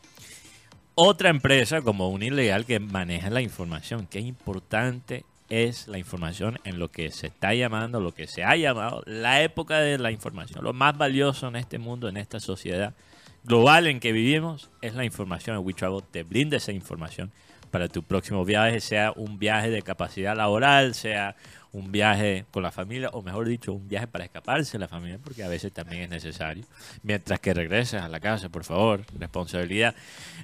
Otra 0.95 1.29
empresa 1.29 1.81
como 1.81 2.07
un 2.07 2.23
ilegal 2.23 2.65
que 2.65 2.79
maneja 2.79 3.29
la 3.29 3.41
información. 3.41 4.07
Qué 4.09 4.21
importante 4.21 5.25
es 5.49 5.89
la 5.89 5.97
información 5.97 6.57
en 6.63 6.79
lo 6.79 6.91
que 6.91 7.11
se 7.11 7.27
está 7.27 7.53
llamando, 7.53 7.99
lo 7.99 8.13
que 8.13 8.25
se 8.25 8.45
ha 8.45 8.55
llamado 8.55 9.03
la 9.05 9.43
época 9.43 9.79
de 9.81 9.97
la 9.97 10.11
información. 10.11 10.63
Lo 10.63 10.71
más 10.71 10.97
valioso 10.97 11.49
en 11.49 11.57
este 11.57 11.77
mundo, 11.77 12.07
en 12.07 12.15
esta 12.15 12.39
sociedad 12.39 12.93
global 13.43 13.87
en 13.87 13.99
que 13.99 14.13
vivimos, 14.13 14.69
es 14.81 14.95
la 14.95 15.03
información. 15.03 15.57
WeTravel 15.57 16.03
te 16.09 16.23
brinda 16.23 16.55
esa 16.55 16.71
información 16.71 17.33
para 17.69 17.89
tu 17.89 18.01
próximo 18.01 18.45
viaje, 18.45 18.79
sea 18.79 19.11
un 19.13 19.39
viaje 19.39 19.69
de 19.69 19.81
capacidad 19.81 20.37
laboral, 20.37 20.95
sea 20.95 21.35
un 21.71 21.91
viaje 21.91 22.45
con 22.51 22.63
la 22.63 22.71
familia, 22.71 23.09
o 23.13 23.21
mejor 23.21 23.47
dicho, 23.47 23.73
un 23.73 23.87
viaje 23.87 24.07
para 24.07 24.25
escaparse 24.25 24.73
de 24.73 24.79
la 24.79 24.87
familia, 24.87 25.19
porque 25.23 25.43
a 25.43 25.47
veces 25.47 25.71
también 25.71 26.03
es 26.03 26.09
necesario. 26.09 26.63
Mientras 27.03 27.39
que 27.39 27.53
regreses 27.53 28.01
a 28.01 28.07
la 28.07 28.19
casa, 28.19 28.49
por 28.49 28.63
favor, 28.63 29.05
responsabilidad. 29.17 29.93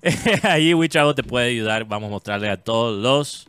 Ahí 0.43 0.73
WeTravel 0.73 1.15
te 1.15 1.23
puede 1.23 1.49
ayudar. 1.49 1.85
Vamos 1.85 2.07
a 2.07 2.11
mostrarle 2.11 2.49
a 2.49 2.57
todos 2.57 3.01
los 3.01 3.47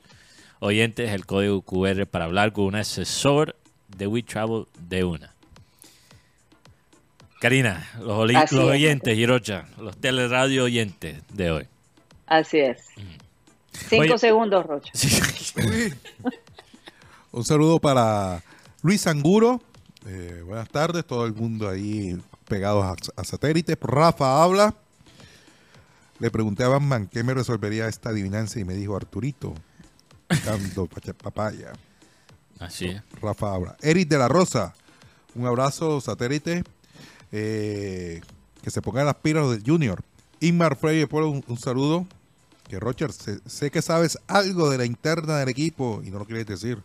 oyentes 0.60 1.10
el 1.10 1.26
código 1.26 1.60
QR 1.62 2.06
para 2.06 2.24
hablar 2.24 2.52
con 2.52 2.64
un 2.64 2.76
asesor 2.76 3.54
de 3.88 4.06
WeTravel 4.06 4.66
de 4.78 5.04
una. 5.04 5.32
Karina, 7.40 7.86
los, 8.00 8.32
los 8.32 8.52
oyentes, 8.52 9.16
Hirocha, 9.16 9.66
los 9.78 9.96
teleradio 9.98 10.64
oyentes 10.64 11.18
de 11.32 11.50
hoy. 11.50 11.68
Así 12.26 12.58
es. 12.58 12.88
Cinco 13.72 14.16
segundos, 14.16 14.64
Rocha. 14.64 14.90
Un 17.36 17.44
saludo 17.44 17.78
para 17.78 18.42
Luis 18.80 19.06
Anguro. 19.06 19.60
Eh, 20.06 20.42
buenas 20.46 20.70
tardes, 20.70 21.04
todo 21.04 21.26
el 21.26 21.34
mundo 21.34 21.68
ahí 21.68 22.18
pegados 22.48 22.98
a, 23.14 23.24
satélites. 23.24 23.76
Rafa 23.78 24.42
habla. 24.42 24.74
Le 26.18 26.30
pregunté 26.30 26.64
a 26.64 26.68
Batman 26.68 27.06
qué 27.12 27.22
me 27.22 27.34
resolvería 27.34 27.88
esta 27.88 28.08
adivinanza 28.08 28.58
y 28.58 28.64
me 28.64 28.72
dijo 28.72 28.96
Arturito, 28.96 29.52
dando 30.46 30.88
papaya. 31.22 31.74
Así 32.58 32.86
es. 32.86 33.02
Rafa 33.20 33.52
habla. 33.52 33.76
Eric 33.82 34.08
de 34.08 34.16
la 34.16 34.28
Rosa, 34.28 34.72
un 35.34 35.44
abrazo, 35.44 36.00
satélite. 36.00 36.64
Eh, 37.32 38.22
que 38.62 38.70
se 38.70 38.80
pongan 38.80 39.04
las 39.04 39.16
pilas 39.16 39.50
del 39.50 39.62
Junior. 39.62 40.02
Inmar 40.40 40.74
Freire, 40.74 41.06
un, 41.12 41.44
un 41.46 41.58
saludo. 41.58 42.06
Que 42.66 42.80
Roger, 42.80 43.10
sé, 43.12 43.70
que 43.70 43.82
sabes 43.82 44.18
algo 44.26 44.70
de 44.70 44.78
la 44.78 44.86
interna 44.86 45.36
del 45.36 45.50
equipo 45.50 46.00
y 46.02 46.10
no 46.10 46.18
lo 46.18 46.24
quieres 46.24 46.46
decir. 46.46 46.82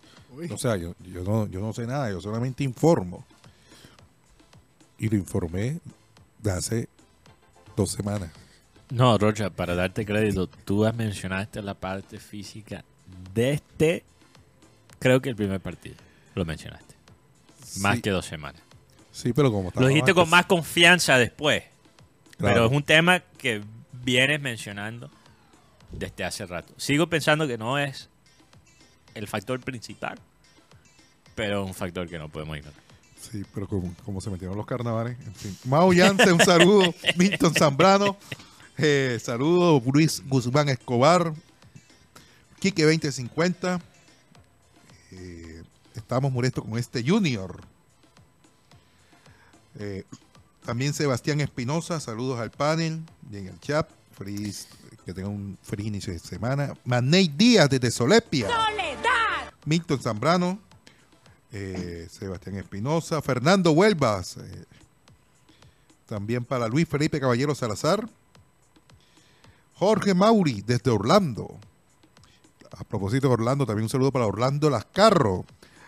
O 0.52 0.58
sea, 0.58 0.78
yo, 0.78 0.96
yo, 1.06 1.24
no, 1.24 1.48
yo 1.48 1.60
no 1.60 1.74
sé 1.74 1.86
nada, 1.86 2.10
yo 2.10 2.22
solamente 2.22 2.64
informo. 2.64 3.26
Y 4.98 5.10
lo 5.10 5.18
informé 5.18 5.80
de 6.40 6.52
hace 6.52 6.90
dos 7.76 7.92
semanas. 7.92 8.32
No, 8.90 9.18
Rocha, 9.18 9.50
para 9.50 9.74
darte 9.76 10.06
crédito, 10.06 10.48
tú 10.48 10.86
has 10.86 10.96
mencionaste 10.96 11.62
la 11.62 11.74
parte 11.74 12.20
física 12.20 12.84
de 13.34 13.54
este, 13.54 14.04
creo 15.00 15.22
que 15.22 15.30
el 15.30 15.36
primer 15.36 15.60
partido, 15.60 15.96
lo 16.36 16.46
mencionaste. 16.46 16.96
Más 17.80 18.02
que 18.02 18.10
dos 18.10 18.26
semanas. 18.26 18.62
Sí, 19.12 19.34
pero 19.34 19.52
como 19.52 19.72
Lo 19.76 19.88
dijiste 19.88 20.14
con 20.14 20.30
más 20.30 20.46
confianza 20.46 21.18
después. 21.18 21.64
Pero 22.38 22.66
es 22.66 22.72
un 22.72 22.84
tema 22.84 23.20
que 23.20 23.62
vienes 23.92 24.42
mencionando 24.42 25.10
desde 25.92 26.24
hace 26.24 26.46
rato. 26.46 26.74
Sigo 26.78 27.08
pensando 27.08 27.48
que 27.48 27.58
no 27.58 27.78
es 27.78 28.10
el 29.14 29.28
factor 29.28 29.60
principal, 29.60 30.20
pero 31.36 31.66
un 31.66 31.74
factor 31.74 32.08
que 32.08 32.18
no 32.18 32.30
podemos 32.30 32.58
ignorar. 32.58 32.82
Sí, 33.20 33.44
pero 33.54 33.68
como, 33.68 34.20
se 34.20 34.30
metieron 34.32 34.58
los 34.58 34.66
carnavales, 34.66 35.18
en 35.26 35.36
fin. 35.36 35.58
Mao 35.66 35.94
Yance, 35.94 36.32
un 36.32 36.40
saludo. 36.40 36.94
Milton 37.18 37.54
Zambrano, 37.54 38.18
eh, 38.78 39.20
saludo. 39.22 39.82
Luis 39.94 40.24
Guzmán 40.28 40.70
Escobar, 40.70 41.34
Quique 42.60 42.84
2050. 42.84 43.80
Eh, 45.12 45.64
estamos 45.96 46.32
molestos 46.32 46.64
con 46.64 46.80
este 46.80 47.04
Junior. 47.08 47.62
Eh, 49.80 50.04
también 50.66 50.94
Sebastián 50.94 51.42
Espinosa, 51.42 52.00
saludos 52.00 52.40
al 52.40 52.52
panel 52.52 53.04
y 53.32 53.38
en 53.38 53.48
el 53.48 53.60
chat. 53.60 53.90
Feliz, 54.18 54.68
que 55.06 55.14
tenga 55.14 55.30
un 55.30 55.58
feliz 55.62 55.88
inicio 55.88 56.14
de 56.14 56.20
semana. 56.20 56.74
Manei 56.86 57.28
Díaz 57.28 57.70
desde 57.70 57.92
Solepia. 57.92 58.48
Soledad 58.48 59.02
Milton 59.66 60.02
Zambrano, 60.02 60.60
eh, 61.52 62.08
Sebastián 62.10 62.56
Espinosa, 62.56 63.22
Fernando 63.22 63.72
Huelvas, 63.72 64.38
eh, 64.38 64.66
también 66.06 66.44
para 66.44 66.68
Luis 66.68 66.88
Felipe 66.88 67.20
Caballero 67.20 67.54
Salazar, 67.56 68.08
Jorge 69.76 70.14
Mauri 70.14 70.62
desde 70.62 70.92
Orlando. 70.92 71.58
A 72.78 72.84
propósito 72.84 73.28
de 73.28 73.34
Orlando, 73.34 73.66
también 73.66 73.84
un 73.84 73.90
saludo 73.90 74.12
para 74.12 74.26
Orlando 74.26 74.70
Lascarro. 74.70 75.46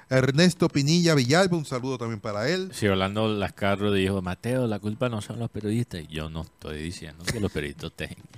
Ernesto 0.09 0.69
Pinilla 0.69 1.15
Villalba, 1.15 1.57
un 1.57 1.65
saludo 1.65 1.97
también 1.97 2.19
para 2.19 2.49
él. 2.49 2.69
Si 2.73 2.87
Orlando 2.87 3.27
Lascarro 3.27 3.91
dijo, 3.91 4.21
Mateo, 4.21 4.67
la 4.67 4.79
culpa 4.79 5.09
no 5.09 5.21
son 5.21 5.39
los 5.39 5.49
periodistas. 5.49 6.07
Yo 6.07 6.29
no 6.29 6.41
estoy 6.41 6.81
diciendo 6.81 7.23
que 7.25 7.39
los 7.39 7.51
periodistas, 7.51 7.91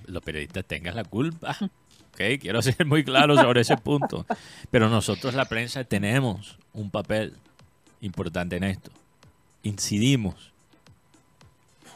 los 0.08 0.24
periodistas 0.24 0.66
tengan 0.66 0.96
la 0.96 1.04
culpa. 1.04 1.58
Ok, 2.14 2.40
quiero 2.40 2.62
ser 2.62 2.86
muy 2.86 3.04
claro 3.04 3.36
sobre 3.36 3.62
ese 3.62 3.76
punto. 3.76 4.26
Pero 4.72 4.90
nosotros, 4.90 5.34
la 5.34 5.46
prensa, 5.46 5.84
tenemos 5.84 6.58
un 6.74 6.90
papel 6.90 7.34
importante 8.00 8.56
en 8.56 8.64
esto. 8.64 8.92
Incidimos 9.64 10.54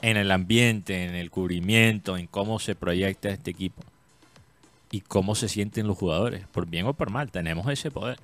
en 0.02 0.18
el 0.18 0.32
ambiente, 0.32 1.06
en 1.06 1.16
el 1.16 1.30
cubrimiento, 1.30 2.18
en 2.18 2.28
cómo 2.28 2.60
se 2.60 2.76
proyecta 2.76 3.30
este 3.30 3.52
equipo 3.52 3.82
y 4.92 5.02
cómo 5.02 5.36
se 5.36 5.48
sienten 5.48 5.88
los 5.88 5.98
jugadores, 5.98 6.48
por 6.48 6.66
bien 6.66 6.86
o 6.88 6.94
por 6.94 7.12
mal. 7.12 7.32
Tenemos 7.32 7.70
ese 7.70 7.92
poder. 7.92 8.20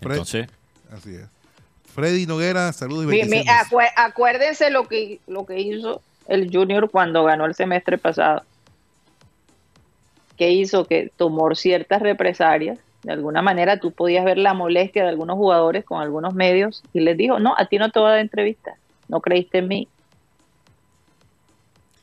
Fred- 0.00 0.12
Entonces, 0.12 0.46
Así 0.92 1.14
es. 1.14 1.26
Freddy 1.94 2.26
Noguera, 2.26 2.72
saludos 2.72 3.04
y 3.04 3.06
Mi- 3.24 3.44
acuérdense 3.96 4.70
lo 4.70 4.86
que, 4.86 5.18
lo 5.26 5.46
que 5.46 5.60
hizo 5.60 6.02
el 6.28 6.50
Junior 6.52 6.90
cuando 6.90 7.24
ganó 7.24 7.46
el 7.46 7.54
semestre 7.54 7.96
pasado. 7.98 8.42
Que 10.36 10.50
hizo 10.50 10.84
que 10.84 11.10
tomó 11.16 11.54
ciertas 11.54 12.02
represalias. 12.02 12.78
De 13.02 13.12
alguna 13.12 13.40
manera 13.40 13.78
tú 13.80 13.92
podías 13.92 14.24
ver 14.24 14.36
la 14.36 14.52
molestia 14.52 15.04
de 15.04 15.08
algunos 15.08 15.36
jugadores 15.36 15.84
con 15.84 16.02
algunos 16.02 16.34
medios 16.34 16.82
y 16.92 17.00
les 17.00 17.16
dijo, 17.16 17.38
no, 17.38 17.54
a 17.56 17.64
ti 17.66 17.78
no 17.78 17.90
te 17.90 17.98
voy 17.98 18.08
a 18.08 18.12
dar 18.12 18.20
entrevista. 18.20 18.74
No 19.08 19.20
creíste 19.20 19.58
en 19.58 19.68
mí. 19.68 19.88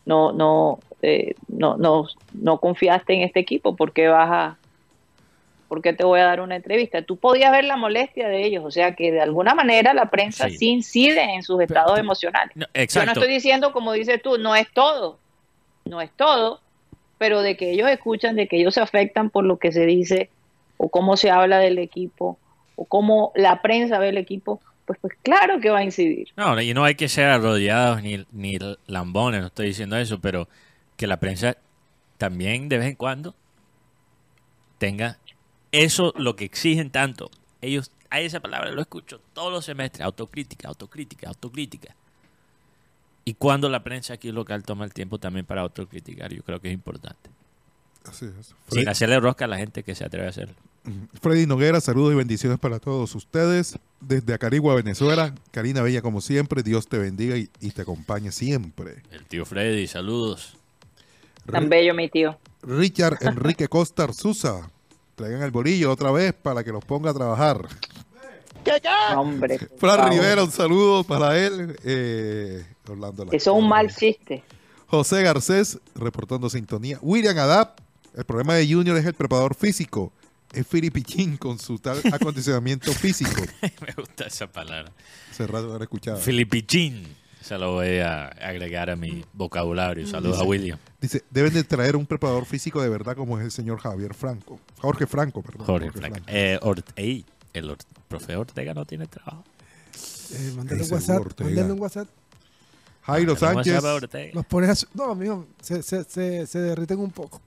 No, 0.05 0.31
no, 0.31 0.79
eh, 1.01 1.35
no, 1.47 1.77
no, 1.77 2.07
no 2.33 2.57
confiaste 2.57 3.13
en 3.13 3.21
este 3.21 3.39
equipo. 3.39 3.75
¿Por 3.75 3.91
qué 3.93 4.07
vas 4.07 4.29
a, 4.31 4.57
¿por 5.67 5.81
qué 5.81 5.93
te 5.93 6.03
voy 6.03 6.19
a 6.19 6.25
dar 6.25 6.41
una 6.41 6.55
entrevista? 6.55 7.01
Tú 7.01 7.17
podías 7.17 7.51
ver 7.51 7.63
la 7.63 7.77
molestia 7.77 8.27
de 8.27 8.45
ellos, 8.45 8.63
o 8.65 8.71
sea 8.71 8.95
que 8.95 9.11
de 9.11 9.21
alguna 9.21 9.55
manera 9.55 9.93
la 9.93 10.09
prensa 10.09 10.49
Sí. 10.49 10.57
sí, 10.57 10.69
incide 10.69 11.23
en 11.23 11.43
sus 11.43 11.61
estados 11.61 11.97
emocionales. 11.97 12.55
Yo 12.55 13.05
no 13.05 13.11
estoy 13.11 13.29
diciendo, 13.29 13.71
como 13.71 13.93
dices 13.93 14.21
tú, 14.21 14.37
no 14.37 14.55
es 14.55 14.69
todo, 14.71 15.19
no 15.85 16.01
es 16.01 16.11
todo, 16.11 16.61
pero 17.17 17.41
de 17.41 17.57
que 17.57 17.71
ellos 17.71 17.89
escuchan, 17.89 18.35
de 18.35 18.47
que 18.47 18.59
ellos 18.59 18.73
se 18.73 18.81
afectan 18.81 19.29
por 19.29 19.45
lo 19.45 19.57
que 19.57 19.71
se 19.71 19.85
dice 19.85 20.29
o 20.77 20.89
cómo 20.89 21.17
se 21.17 21.31
habla 21.31 21.59
del 21.59 21.79
equipo 21.79 22.37
o 22.75 22.85
cómo 22.85 23.31
la 23.35 23.61
prensa 23.61 23.99
ve 23.99 24.09
el 24.09 24.17
equipo, 24.17 24.59
pues, 24.85 24.99
pues 24.99 25.13
claro 25.21 25.59
que 25.59 25.69
va 25.69 25.79
a 25.79 25.83
incidir. 25.83 26.29
No, 26.35 26.59
y 26.61 26.73
no 26.73 26.83
hay 26.83 26.95
que 26.95 27.07
ser 27.07 27.25
arrodillados 27.25 28.01
ni, 28.01 28.25
ni 28.31 28.57
lambones, 28.87 29.41
no 29.41 29.47
estoy 29.47 29.67
diciendo 29.67 29.97
eso, 29.97 30.19
pero 30.19 30.47
que 30.97 31.07
la 31.07 31.17
prensa 31.17 31.57
también 32.17 32.69
de 32.69 32.77
vez 32.77 32.87
en 32.87 32.95
cuando 32.95 33.35
tenga 34.77 35.17
eso 35.73 36.13
lo 36.15 36.37
que 36.37 36.45
exigen 36.45 36.91
tanto. 36.91 37.29
Ellos, 37.61 37.91
hay 38.09 38.25
esa 38.25 38.39
palabra, 38.39 38.71
lo 38.71 38.81
escucho 38.81 39.19
todos 39.33 39.51
los 39.51 39.65
semestres, 39.65 40.05
autocrítica, 40.05 40.69
autocrítica, 40.69 41.27
autocrítica. 41.27 41.95
Y 43.25 43.33
cuando 43.33 43.69
la 43.69 43.83
prensa 43.83 44.13
aquí 44.13 44.31
local 44.31 44.63
toma 44.63 44.85
el 44.85 44.93
tiempo 44.93 45.17
también 45.17 45.45
para 45.45 45.61
autocriticar, 45.61 46.31
yo 46.33 46.43
creo 46.43 46.61
que 46.61 46.67
es 46.69 46.73
importante. 46.73 47.29
Así 48.05 48.25
es. 48.25 48.53
Sin 48.69 48.87
hacerle 48.87 49.19
rosca 49.19 49.45
a 49.45 49.47
la 49.47 49.57
gente 49.57 49.83
que 49.83 49.95
se 49.95 50.03
atreve 50.03 50.27
a 50.27 50.29
hacerlo. 50.29 50.55
Freddy 51.21 51.45
Noguera, 51.45 51.79
saludos 51.79 52.11
y 52.13 52.17
bendiciones 52.17 52.59
para 52.59 52.79
todos 52.79 53.15
ustedes. 53.15 53.79
Desde 54.01 54.33
Acarigua, 54.33 54.75
Venezuela. 54.75 55.33
Karina 55.51 55.81
Bella, 55.81 56.01
como 56.01 56.19
siempre, 56.19 56.61
Dios 56.61 56.87
te 56.89 56.97
bendiga 56.97 57.37
y, 57.37 57.49
y 57.61 57.71
te 57.71 57.83
acompañe 57.83 58.33
siempre. 58.33 59.01
El 59.11 59.25
tío 59.25 59.45
Freddy, 59.45 59.87
saludos. 59.87 60.57
Tan 61.49 61.69
bello 61.69 61.93
mi 61.93 62.09
tío. 62.09 62.37
Richard 62.61 63.17
Enrique 63.21 63.69
Costa 63.69 64.03
Arzuza. 64.03 64.69
Traigan 65.15 65.43
el 65.43 65.51
bolillo 65.51 65.91
otra 65.91 66.11
vez 66.11 66.33
para 66.33 66.63
que 66.63 66.71
los 66.71 66.83
ponga 66.83 67.11
a 67.11 67.13
trabajar. 67.13 67.67
Hombre. 69.15 69.59
Fran 69.77 69.97
favor. 69.97 70.13
Rivera, 70.13 70.43
un 70.43 70.51
saludo 70.51 71.03
para 71.03 71.37
él. 71.37 71.75
Eh, 71.83 72.65
Orlando 72.87 73.23
Eso 73.31 73.51
es 73.51 73.57
un 73.63 73.67
mal 73.67 73.93
chiste. 73.93 74.43
José 74.87 75.23
Garcés, 75.23 75.79
reportando 75.95 76.49
sintonía. 76.49 76.99
William 77.01 77.37
Adap, 77.37 77.79
el 78.15 78.23
problema 78.25 78.55
de 78.55 78.71
Junior 78.71 78.97
es 78.97 79.05
el 79.05 79.13
preparador 79.13 79.55
físico. 79.55 80.13
Es 80.51 80.67
Filipichín 80.67 81.37
con 81.37 81.57
su 81.57 81.79
tal 81.79 81.99
acondicionamiento 82.11 82.91
físico. 82.93 83.41
Me 83.61 83.93
gusta 83.95 84.27
esa 84.27 84.47
palabra. 84.47 84.91
No 85.39 85.77
la 85.77 85.83
escuchaba. 85.83 86.17
Filipichín. 86.17 87.22
Se 87.43 87.57
lo 87.57 87.73
voy 87.73 87.97
a 87.99 88.27
agregar 88.27 88.89
a 88.89 88.95
mi 88.95 89.25
vocabulario. 89.33 90.07
Saludos 90.07 90.39
a 90.39 90.43
William. 90.43 90.79
Dice, 91.01 91.23
deben 91.29 91.53
de 91.53 91.63
traer 91.65 91.95
un 91.97 92.05
preparador 92.05 92.45
físico 92.45 92.81
de 92.81 92.87
verdad 92.87 93.15
como 93.17 93.37
es 93.37 93.43
el 93.43 93.51
señor 93.51 93.79
Javier 93.79 94.13
Franco. 94.13 94.59
Jorge 94.79 95.05
Franco, 95.07 95.41
perdón. 95.41 95.65
Jorge 95.67 95.91
Franco. 95.91 96.19
Eh, 96.27 96.57
ey, 96.95 97.25
el 97.53 97.75
profe 98.07 98.37
Ortega 98.37 98.73
no 98.73 98.85
tiene 98.85 99.07
trabajo. 99.07 99.43
Eh, 100.31 100.53
mándale 100.55 100.83
un 100.83 100.91
WhatsApp. 100.93 101.39
Mándale 101.41 101.71
un 101.73 101.79
WhatsApp. 101.81 102.07
Jairo 103.01 103.35
Sánchez. 103.35 103.83
Los 104.33 104.45
pones 104.45 104.69
a 104.69 104.75
su- 104.75 104.87
No, 104.93 105.11
amigo, 105.11 105.45
se, 105.61 105.83
se, 105.83 106.05
se, 106.05 106.47
se 106.47 106.59
derriten 106.59 106.99
un 106.99 107.11
poco. 107.11 107.41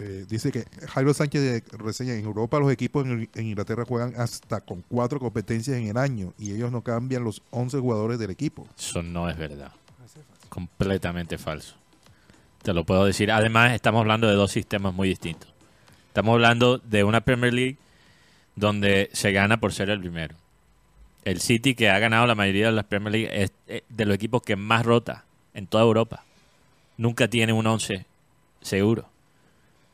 Eh, 0.00 0.26
dice 0.28 0.52
que 0.52 0.64
Jairo 0.88 1.12
Sánchez 1.12 1.64
reseña 1.72 2.14
en 2.14 2.24
Europa 2.24 2.58
los 2.58 2.70
equipos 2.70 3.04
en, 3.04 3.28
en 3.34 3.46
Inglaterra 3.46 3.84
juegan 3.84 4.14
hasta 4.16 4.60
con 4.60 4.82
cuatro 4.88 5.18
competencias 5.18 5.76
en 5.76 5.88
el 5.88 5.96
año 5.96 6.32
y 6.38 6.52
ellos 6.52 6.70
no 6.70 6.82
cambian 6.82 7.24
los 7.24 7.42
11 7.50 7.78
jugadores 7.78 8.18
del 8.18 8.30
equipo. 8.30 8.66
Eso 8.78 9.02
no 9.02 9.28
es 9.28 9.36
verdad. 9.36 9.72
Completamente 10.48 11.38
falso. 11.38 11.74
Te 12.62 12.72
lo 12.72 12.84
puedo 12.84 13.04
decir. 13.04 13.30
Además, 13.30 13.72
estamos 13.72 14.00
hablando 14.00 14.28
de 14.28 14.34
dos 14.34 14.52
sistemas 14.52 14.94
muy 14.94 15.08
distintos. 15.08 15.52
Estamos 16.08 16.34
hablando 16.34 16.78
de 16.78 17.04
una 17.04 17.20
Premier 17.20 17.52
League 17.52 17.76
donde 18.56 19.10
se 19.12 19.32
gana 19.32 19.60
por 19.60 19.72
ser 19.72 19.90
el 19.90 20.00
primero. 20.00 20.34
El 21.24 21.40
City, 21.40 21.74
que 21.74 21.90
ha 21.90 21.98
ganado 21.98 22.26
la 22.26 22.34
mayoría 22.34 22.66
de 22.66 22.72
las 22.72 22.84
Premier 22.84 23.12
League, 23.12 23.42
es 23.42 23.52
eh, 23.66 23.82
de 23.88 24.04
los 24.04 24.14
equipos 24.14 24.42
que 24.42 24.56
más 24.56 24.84
rota 24.84 25.24
en 25.54 25.66
toda 25.66 25.84
Europa. 25.84 26.24
Nunca 26.96 27.28
tiene 27.28 27.52
un 27.52 27.66
11 27.66 28.06
seguro. 28.60 29.08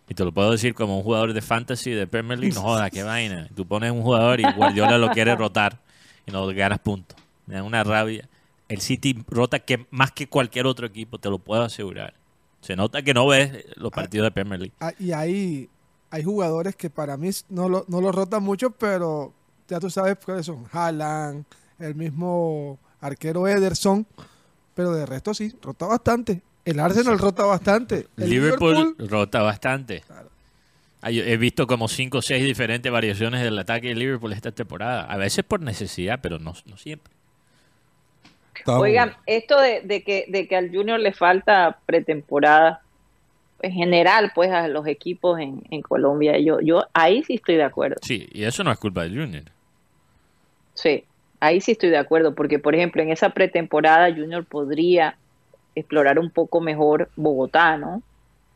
Y 0.09 0.15
te 0.15 0.25
lo 0.25 0.33
puedo 0.33 0.51
decir 0.51 0.75
como 0.75 0.99
un 0.99 1.03
jugador 1.03 1.33
de 1.33 1.41
fantasy 1.41 1.91
de 1.91 2.07
Premier 2.07 2.39
League, 2.39 2.55
no 2.55 2.63
joda, 2.63 2.91
qué 2.91 3.03
vaina. 3.03 3.49
Tú 3.55 3.67
pones 3.67 3.91
un 3.91 4.03
jugador 4.03 4.41
y 4.41 4.45
Guardiola 4.53 4.99
lo 4.99 5.11
quiere 5.11 5.35
rotar 5.35 5.79
y 6.27 6.31
no 6.31 6.47
ganas 6.49 6.79
puntos. 6.79 7.17
Me 7.47 7.55
da 7.55 7.63
una 7.63 7.85
rabia. 7.85 8.29
El 8.69 8.81
City 8.81 9.23
rota 9.29 9.59
que 9.59 9.87
más 9.91 10.13
que 10.13 10.29
cualquier 10.29 10.67
otro 10.67 10.87
equipo, 10.87 11.19
te 11.19 11.31
lo 11.31 11.39
puedo 11.39 11.63
asegurar. 11.63 12.15
Se 12.61 12.77
nota 12.77 13.03
que 13.03 13.13
no 13.13 13.27
ves 13.27 13.65
los 13.77 13.93
partidos 13.93 14.27
de 14.27 14.31
Premier 14.31 14.61
League. 14.61 14.75
Ah, 14.81 14.93
y 14.99 15.13
hay, 15.13 15.69
hay 16.11 16.23
jugadores 16.23 16.77
que 16.77 16.89
para 16.89 17.17
mí 17.17 17.31
no 17.51 17.69
lo, 17.69 17.85
no 17.89 18.01
lo 18.01 18.11
rotan 18.11 18.43
mucho, 18.43 18.71
pero 18.71 19.33
ya 19.69 19.81
tú 19.81 19.91
sabes 19.91 20.17
cuáles 20.25 20.47
son. 20.47 20.65
Haaland, 20.73 21.45
el 21.79 21.95
mismo 21.95 22.79
arquero 23.01 23.47
Ederson, 23.47 24.07
pero 24.75 24.93
de 24.93 25.05
resto 25.05 25.35
sí, 25.35 25.55
rota 25.63 25.87
bastante. 25.87 26.43
El 26.65 26.81
Arsenal 26.81 27.19
rota 27.19 27.45
bastante. 27.45 28.07
El 28.17 28.31
Liverpool, 28.31 28.97
rota 28.99 29.43
bastante. 29.43 30.03
He 31.03 31.37
visto 31.37 31.67
como 31.67 31.89
5 31.89 32.19
o 32.19 32.23
6 32.23 32.43
diferentes 32.43 32.91
variaciones 32.91 33.43
del 33.43 33.59
ataque 33.59 33.89
de 33.89 33.95
Liverpool 33.95 34.33
esta 34.33 34.53
temporada. 34.53 35.03
A 35.05 35.19
veces 35.19 35.45
por 35.45 35.61
necesidad, 35.61 36.21
pero 36.23 36.39
no, 36.39 36.55
no 36.65 36.77
siempre. 36.79 37.13
Oigan, 38.67 39.15
esto 39.27 39.61
de, 39.61 39.83
de 39.83 40.03
que, 40.03 40.25
de 40.29 40.49
que 40.49 40.57
al 40.57 40.71
Junior 40.71 40.99
le 40.99 41.13
falta 41.13 41.79
pretemporada, 41.85 42.81
en 43.61 43.73
general, 43.73 44.33
pues 44.35 44.51
a 44.51 44.69
los 44.69 44.87
equipos 44.87 45.39
en, 45.39 45.63
en 45.71 45.83
Colombia, 45.83 46.39
yo, 46.39 46.61
yo 46.61 46.87
ahí 46.95 47.23
sí 47.25 47.35
estoy 47.35 47.57
de 47.57 47.65
acuerdo. 47.65 47.97
Sí, 48.03 48.29
y 48.33 48.45
eso 48.45 48.65
no 48.65 48.73
es 48.73 48.79
culpa 48.79 49.03
del 49.03 49.19
Junior. 49.19 49.45
Sí, 50.75 51.05
ahí 51.41 51.61
sí 51.61 51.73
estoy 51.73 51.91
de 51.91 51.99
acuerdo, 51.99 52.35
porque 52.35 52.59
por 52.59 52.75
ejemplo 52.75 53.03
en 53.03 53.11
esa 53.11 53.31
pretemporada 53.31 54.11
Junior 54.15 54.45
podría 54.45 55.17
explorar 55.75 56.19
un 56.19 56.31
poco 56.31 56.61
mejor 56.61 57.11
Bogotá, 57.17 57.77
¿no? 57.77 58.03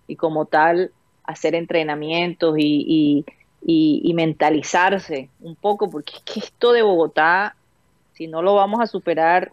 Y 0.06 0.16
como 0.16 0.46
tal 0.46 0.92
hacer 1.24 1.54
entrenamientos 1.54 2.56
y, 2.58 2.84
y, 2.88 3.24
y- 3.64 4.00
y 4.04 4.14
mentalizarse 4.14 5.28
un 5.40 5.54
poco, 5.56 5.90
porque 5.90 6.14
es 6.16 6.22
que 6.22 6.40
esto 6.40 6.72
de 6.72 6.82
Bogotá, 6.82 7.54
si 8.14 8.26
no 8.26 8.40
lo 8.42 8.54
vamos 8.54 8.80
a 8.80 8.86
superar, 8.86 9.52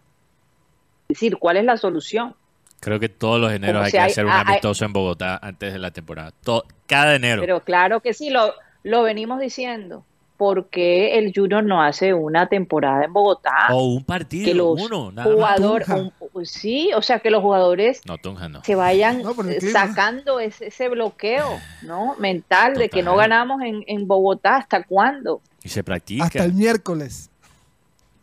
es 1.07 1.09
decir, 1.19 1.37
¿cuál 1.37 1.57
es 1.57 1.65
la 1.65 1.77
solución? 1.77 2.35
Creo 2.79 2.99
que 2.99 3.09
todos 3.09 3.39
los 3.41 3.51
eneros 3.51 3.75
Como 3.75 3.85
hay 3.85 3.91
si 3.91 3.97
que 3.97 4.03
hay- 4.03 4.11
hacer 4.11 4.25
un 4.25 4.31
hay- 4.31 4.41
amistoso 4.41 4.85
en 4.85 4.93
Bogotá 4.93 5.37
antes 5.41 5.73
de 5.73 5.79
la 5.79 5.91
temporada. 5.91 6.31
To- 6.43 6.63
cada 6.87 7.15
enero. 7.15 7.41
Pero 7.41 7.59
claro 7.61 7.99
que 7.99 8.13
sí, 8.13 8.29
lo, 8.29 8.53
lo 8.83 9.01
venimos 9.03 9.39
diciendo. 9.39 10.05
Por 10.37 10.67
qué 10.69 11.17
el 11.17 11.31
Junior 11.35 11.63
no 11.63 11.81
hace 11.81 12.13
una 12.13 12.47
temporada 12.47 13.05
en 13.05 13.13
Bogotá. 13.13 13.67
O 13.71 13.85
un 13.93 14.03
partido, 14.03 14.45
que 14.45 14.53
los 14.53 14.81
uno, 14.81 15.11
nada 15.11 15.35
más. 15.35 15.59
un- 15.89 16.45
sí, 16.45 16.91
o 16.95 17.01
sea, 17.01 17.19
que 17.19 17.29
los 17.31 17.41
jugadores 17.41 18.01
No, 18.05 18.17
Tunja 18.17 18.49
no. 18.49 18.63
se 18.63 18.75
vayan 18.75 19.21
No, 19.21 19.31
eh, 19.49 19.61
sacando 19.61 20.39
ese, 20.39 20.67
ese 20.67 20.89
bloqueo, 20.89 21.59
¿no? 21.83 22.15
Mental 22.19 22.73
de 22.75 22.89
que 22.89 23.01
no 23.03 23.15
ganamos 23.15 23.61
en, 23.61 23.83
en 23.87 24.07
Bogotá. 24.07 24.57
¿Hasta 24.57 24.83
cuándo? 24.83 25.41
Y 25.63 25.69
se 25.69 25.83
practica. 25.83 26.25
Hasta 26.25 26.43
el 26.43 26.53
miércoles. 26.53 27.29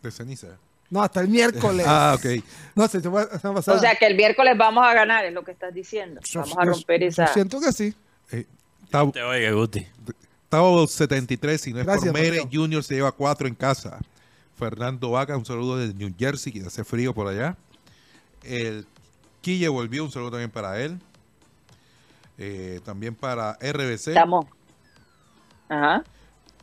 De 0.02 0.10
ceniza. 0.10 0.48
No, 0.90 1.00
hasta 1.02 1.20
el 1.22 1.28
miércoles. 1.28 1.86
Ah, 1.88 2.14
ok. 2.18 2.44
No, 2.74 2.86
se 2.86 3.00
te 3.00 3.08
va 3.08 3.22
a 3.22 3.28
pasar. 3.54 3.76
O 3.76 3.78
sea, 3.78 3.94
que 3.94 4.04
el 4.06 4.14
miércoles 4.14 4.52
vamos 4.58 4.84
a 4.86 4.92
ganar, 4.92 5.24
es 5.24 5.32
lo 5.32 5.42
que 5.42 5.52
estás 5.52 5.72
diciendo. 5.72 6.20
Yo- 6.22 6.40
Vamos 6.40 6.58
a 6.58 6.64
romper 6.66 7.00
yo 7.00 7.06
esa. 7.06 7.26
siento 7.28 7.60
que 7.60 7.72
sí. 7.72 7.94
Eh, 8.30 8.44
Te 9.12 9.22
oiga, 9.22 9.50
Guti. 9.52 9.86
Tavo 10.52 10.86
73, 10.86 11.58
si 11.58 11.72
no 11.72 11.80
es 11.80 11.86
Gracias, 11.86 12.12
por 12.12 12.20
Mere. 12.20 12.46
Junior 12.52 12.84
se 12.84 12.94
lleva 12.94 13.10
cuatro 13.10 13.48
en 13.48 13.54
casa. 13.54 13.98
Fernando 14.54 15.10
Vaca, 15.12 15.34
un 15.34 15.46
saludo 15.46 15.78
desde 15.78 15.94
New 15.94 16.12
Jersey, 16.18 16.52
que 16.52 16.60
hace 16.66 16.84
frío 16.84 17.14
por 17.14 17.26
allá. 17.26 17.56
El 18.42 18.86
Quille 19.40 19.66
volvió, 19.68 20.04
un 20.04 20.10
saludo 20.12 20.32
también 20.32 20.50
para 20.50 20.78
él. 20.82 21.00
Eh, 22.36 22.80
también 22.84 23.14
para 23.14 23.52
RBC, 23.62 24.08
Estamos. 24.08 24.44
Ajá. 25.70 26.04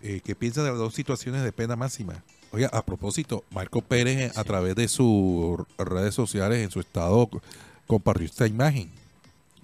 eh, 0.03 0.21
que 0.23 0.35
piensa 0.35 0.61
de 0.61 0.69
las 0.69 0.77
dos 0.77 0.93
situaciones 0.93 1.41
de 1.41 1.51
pena 1.51 1.75
máxima. 1.75 2.23
Oiga, 2.51 2.69
a 2.71 2.85
propósito, 2.85 3.43
Marco 3.49 3.81
Pérez 3.81 4.17
eh, 4.19 4.31
a 4.35 4.43
través 4.43 4.75
de 4.75 4.87
sus 4.87 5.57
redes 5.79 6.13
sociales, 6.13 6.59
en 6.63 6.69
su 6.69 6.79
estado, 6.79 7.25
co- 7.25 7.41
compartió 7.87 8.27
esta 8.27 8.45
imagen. 8.45 8.91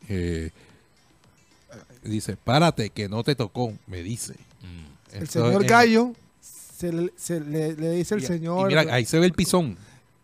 Eh, 0.09 0.49
dice, 2.09 2.37
párate, 2.37 2.89
que 2.89 3.09
no 3.09 3.23
te 3.23 3.35
tocó, 3.35 3.73
me 3.87 4.01
dice. 4.03 4.33
Mm. 4.61 5.15
El 5.17 5.27
señor 5.29 5.65
Gallo 5.65 6.13
se 6.41 6.91
le, 6.91 7.13
se 7.15 7.39
le- 7.39 7.73
le 7.75 7.91
dice 7.91 8.15
el 8.15 8.23
y- 8.23 8.25
señor. 8.25 8.71
y 8.71 8.75
mira, 8.75 8.93
ahí 8.93 9.05
se 9.05 9.19
ve 9.19 9.25
el 9.25 9.33
pisón. 9.33 9.77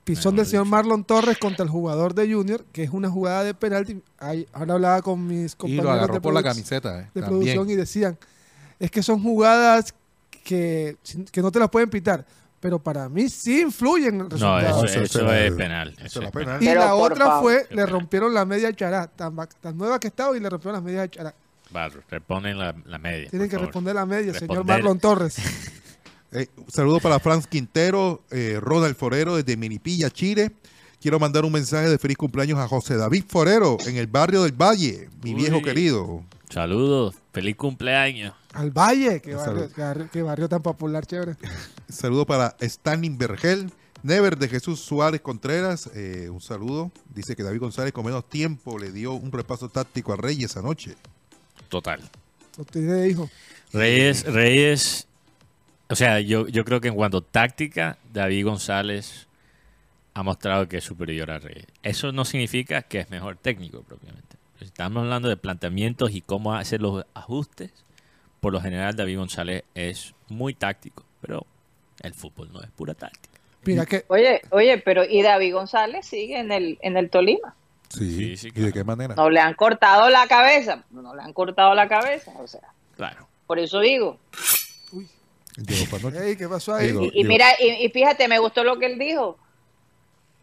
Pisón 0.03 0.35
del 0.35 0.45
señor 0.47 0.65
Marlon 0.65 1.03
Torres 1.03 1.37
contra 1.37 1.63
el 1.63 1.69
jugador 1.69 2.15
de 2.15 2.33
Junior, 2.33 2.65
que 2.73 2.83
es 2.83 2.89
una 2.89 3.09
jugada 3.09 3.43
de 3.43 3.53
penalti. 3.53 4.01
Ahí, 4.17 4.47
ahora 4.51 4.73
hablaba 4.73 5.01
con 5.03 5.25
mis 5.27 5.53
Y 5.53 5.55
compañeros 5.55 5.85
lo 5.85 5.91
agarró 5.91 6.13
de, 6.15 6.21
por 6.21 6.33
la 6.33 6.39
produc- 6.41 6.43
camiseta. 6.43 6.89
eh, 7.01 7.09
de 7.13 7.21
también. 7.21 7.25
producción 7.29 7.69
y 7.69 7.75
decían, 7.75 8.17
es 8.79 8.89
que 8.89 9.03
son 9.03 9.21
jugadas 9.21 9.93
que, 10.43 10.97
que 11.31 11.41
no 11.41 11.51
te 11.51 11.59
las 11.59 11.69
pueden 11.69 11.89
pitar, 11.89 12.25
pero 12.59 12.79
para 12.79 13.07
mí 13.09 13.29
sí 13.29 13.61
influyen 13.61 14.15
en 14.15 14.21
el 14.21 14.27
No, 14.39 14.59
resultado. 14.59 14.85
eso, 14.85 15.01
eso 15.03 15.31
es 15.33 15.53
penal. 15.53 15.95
eso 16.03 16.21
es 16.23 16.31
penal. 16.31 16.31
penal. 16.31 16.63
y 16.63 16.65
Pero 16.65 16.79
la 16.81 16.95
otra 16.95 17.25
favor. 17.27 17.43
fue, 17.43 17.67
le 17.75 17.85
rompieron 17.85 18.33
la 18.33 18.43
media 18.43 18.73
chará, 18.73 19.05
tan, 19.07 19.35
tan 19.61 19.77
nueva 19.77 19.99
que 19.99 20.07
estaba 20.07 20.35
y 20.35 20.39
le 20.39 20.49
rompieron 20.49 20.73
la 20.73 20.81
media 20.81 21.07
chará. 21.09 21.33
Barro, 21.71 22.01
reponen 22.09 22.57
la, 22.57 22.75
la 22.85 22.97
media. 22.97 23.29
Tienen 23.29 23.47
que 23.49 23.55
favor. 23.55 23.67
responder 23.67 23.95
la 23.95 24.05
media, 24.05 24.33
señor. 24.33 24.65
Marlon 24.65 24.99
Torres. 24.99 25.35
Eh, 26.33 26.47
un 26.55 26.71
saludo 26.71 27.01
para 27.01 27.19
Franz 27.19 27.45
Quintero, 27.45 28.23
eh, 28.31 28.57
Ronald 28.61 28.95
Forero 28.95 29.35
desde 29.35 29.57
Minipilla, 29.57 30.09
Chile. 30.09 30.53
Quiero 31.01 31.19
mandar 31.19 31.43
un 31.43 31.51
mensaje 31.51 31.89
de 31.89 31.97
feliz 31.97 32.15
cumpleaños 32.15 32.57
a 32.57 32.69
José 32.69 32.95
David 32.95 33.25
Forero 33.27 33.75
en 33.85 33.97
el 33.97 34.07
barrio 34.07 34.43
del 34.43 34.53
Valle, 34.53 35.09
mi 35.23 35.31
Uy. 35.33 35.41
viejo 35.41 35.61
querido. 35.61 36.23
Saludos, 36.49 37.15
feliz 37.33 37.57
cumpleaños. 37.57 38.33
Al 38.53 38.71
Valle, 38.71 39.21
Un 39.25 39.33
barrio, 39.75 40.09
que 40.09 40.21
barrio 40.21 40.47
tan 40.47 40.61
popular, 40.61 41.05
chévere. 41.05 41.35
Saludo 41.89 42.25
para 42.25 42.55
Stanley 42.61 43.09
Vergel, 43.09 43.69
Never 44.01 44.37
de 44.37 44.47
Jesús 44.47 44.79
Suárez 44.79 45.19
Contreras. 45.19 45.89
eh, 45.93 46.29
un 46.31 46.39
saludo. 46.39 46.93
Dice 47.13 47.35
que 47.35 47.43
David 47.43 47.59
González 47.59 47.91
con 47.91 48.05
menos 48.05 48.29
tiempo 48.29 48.79
le 48.79 48.93
dio 48.93 49.11
un 49.11 49.33
repaso 49.33 49.67
táctico 49.67 50.13
a 50.13 50.15
Reyes 50.15 50.55
anoche. 50.55 50.95
Total. 51.71 52.01
Reyes, 53.73 54.25
Reyes, 54.25 55.07
o 55.89 55.95
sea, 55.95 56.19
yo, 56.19 56.47
yo 56.47 56.65
creo 56.65 56.81
que 56.81 56.89
en 56.89 56.95
cuanto 56.95 57.19
a 57.19 57.21
táctica, 57.21 57.97
David 58.13 58.45
González 58.45 59.27
ha 60.13 60.21
mostrado 60.21 60.67
que 60.67 60.77
es 60.77 60.83
superior 60.83 61.31
a 61.31 61.39
Reyes. 61.39 61.65
Eso 61.81 62.11
no 62.11 62.25
significa 62.25 62.81
que 62.81 62.99
es 62.99 63.09
mejor 63.09 63.37
técnico 63.37 63.81
propiamente. 63.83 64.35
Estamos 64.59 65.03
hablando 65.03 65.29
de 65.29 65.37
planteamientos 65.37 66.11
y 66.11 66.21
cómo 66.21 66.53
hacer 66.53 66.81
los 66.81 67.05
ajustes. 67.13 67.71
Por 68.41 68.51
lo 68.51 68.59
general, 68.59 68.95
David 68.95 69.17
González 69.17 69.63
es 69.73 70.13
muy 70.27 70.53
táctico, 70.53 71.05
pero 71.21 71.45
el 72.01 72.13
fútbol 72.13 72.51
no 72.51 72.61
es 72.61 72.69
pura 72.71 72.93
táctica. 72.93 73.39
mira 73.63 73.85
que 73.85 74.03
Oye, 74.09 74.41
oye, 74.49 74.77
pero 74.79 75.05
y 75.05 75.21
David 75.21 75.53
González 75.53 76.05
sigue 76.05 76.39
en 76.39 76.51
el, 76.51 76.77
en 76.81 76.97
el 76.97 77.09
Tolima. 77.09 77.55
Sí, 77.91 78.11
Sí, 78.15 78.37
sí, 78.37 78.47
¿y 78.55 78.61
de 78.61 78.71
qué 78.71 78.83
manera? 78.83 79.15
No 79.15 79.29
le 79.29 79.39
han 79.39 79.53
cortado 79.53 80.09
la 80.09 80.25
cabeza. 80.27 80.83
No 80.91 81.13
le 81.15 81.21
han 81.21 81.33
cortado 81.33 81.73
la 81.75 81.87
cabeza. 81.87 82.31
O 82.39 82.47
sea, 82.47 82.61
Claro. 82.95 83.27
por 83.47 83.59
eso 83.59 83.79
digo. 83.79 84.17
Ey, 85.57 86.35
¿qué 86.37 86.47
pasó 86.47 86.75
ahí? 86.75 86.87
Digo, 86.87 87.03
Y, 87.13 87.21
y 87.21 87.23
mira, 87.25 87.47
y, 87.59 87.85
y 87.85 87.89
fíjate, 87.89 88.27
me 88.27 88.39
gustó 88.39 88.63
lo 88.63 88.79
que 88.79 88.85
él 88.85 88.97
dijo. 88.97 89.37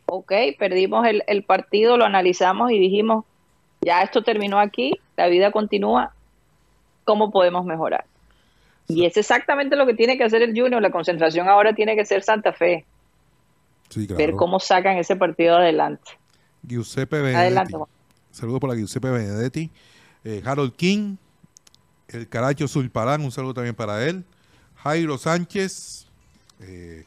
Ok, 0.06 0.32
perdimos 0.58 1.06
el, 1.06 1.22
el 1.26 1.42
partido, 1.44 1.96
lo 1.96 2.04
analizamos 2.04 2.70
y 2.72 2.78
dijimos, 2.78 3.24
ya 3.80 4.02
esto 4.02 4.22
terminó 4.22 4.58
aquí, 4.58 4.98
la 5.16 5.28
vida 5.28 5.50
continúa, 5.52 6.12
¿cómo 7.04 7.30
podemos 7.30 7.64
mejorar? 7.66 8.04
Y 8.86 9.04
es 9.04 9.18
exactamente 9.18 9.76
lo 9.76 9.84
que 9.86 9.92
tiene 9.92 10.16
que 10.16 10.24
hacer 10.24 10.40
el 10.42 10.58
Junior, 10.58 10.80
la 10.80 10.90
concentración 10.90 11.46
ahora 11.48 11.74
tiene 11.74 11.94
que 11.94 12.06
ser 12.06 12.22
Santa 12.22 12.52
Fe, 12.54 12.86
Sí, 13.90 14.06
claro. 14.06 14.18
ver 14.18 14.32
cómo 14.34 14.60
sacan 14.60 14.96
ese 14.96 15.14
partido 15.16 15.56
adelante. 15.56 16.10
Giuseppe 16.62 17.20
Benedetti. 17.22 17.72
Juan. 17.72 17.88
Saludo 18.30 18.60
para 18.60 18.74
Giuseppe 18.74 19.10
Benedetti. 19.10 19.70
Eh, 20.24 20.42
Harold 20.44 20.74
King. 20.74 21.16
El 22.08 22.28
Caracho 22.28 22.66
Zulparán. 22.68 23.22
Un 23.22 23.32
saludo 23.32 23.54
también 23.54 23.74
para 23.74 24.04
él. 24.06 24.24
Jairo 24.76 25.18
Sánchez. 25.18 26.06
eh, 26.60 27.04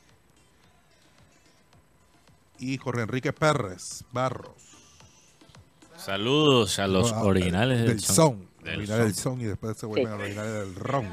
y 2.59 2.77
Jorge 2.77 3.01
Enrique 3.01 3.33
Pérez 3.33 4.03
Barros. 4.11 4.53
Saludos 5.97 6.77
a 6.79 6.87
los 6.87 7.11
Ah, 7.11 7.23
originales 7.23 7.79
del, 7.79 7.87
del 7.87 7.99
son. 8.01 8.47
Del 8.63 8.77
originales 8.77 9.05
del 9.05 9.15
son. 9.15 9.33
son 9.33 9.41
y 9.41 9.45
después 9.45 9.77
se 9.77 9.85
vuelven 9.87 10.07
a 10.13 10.15
los 10.15 10.21
originales 10.25 10.53
del 10.53 10.75
ron. 10.75 11.09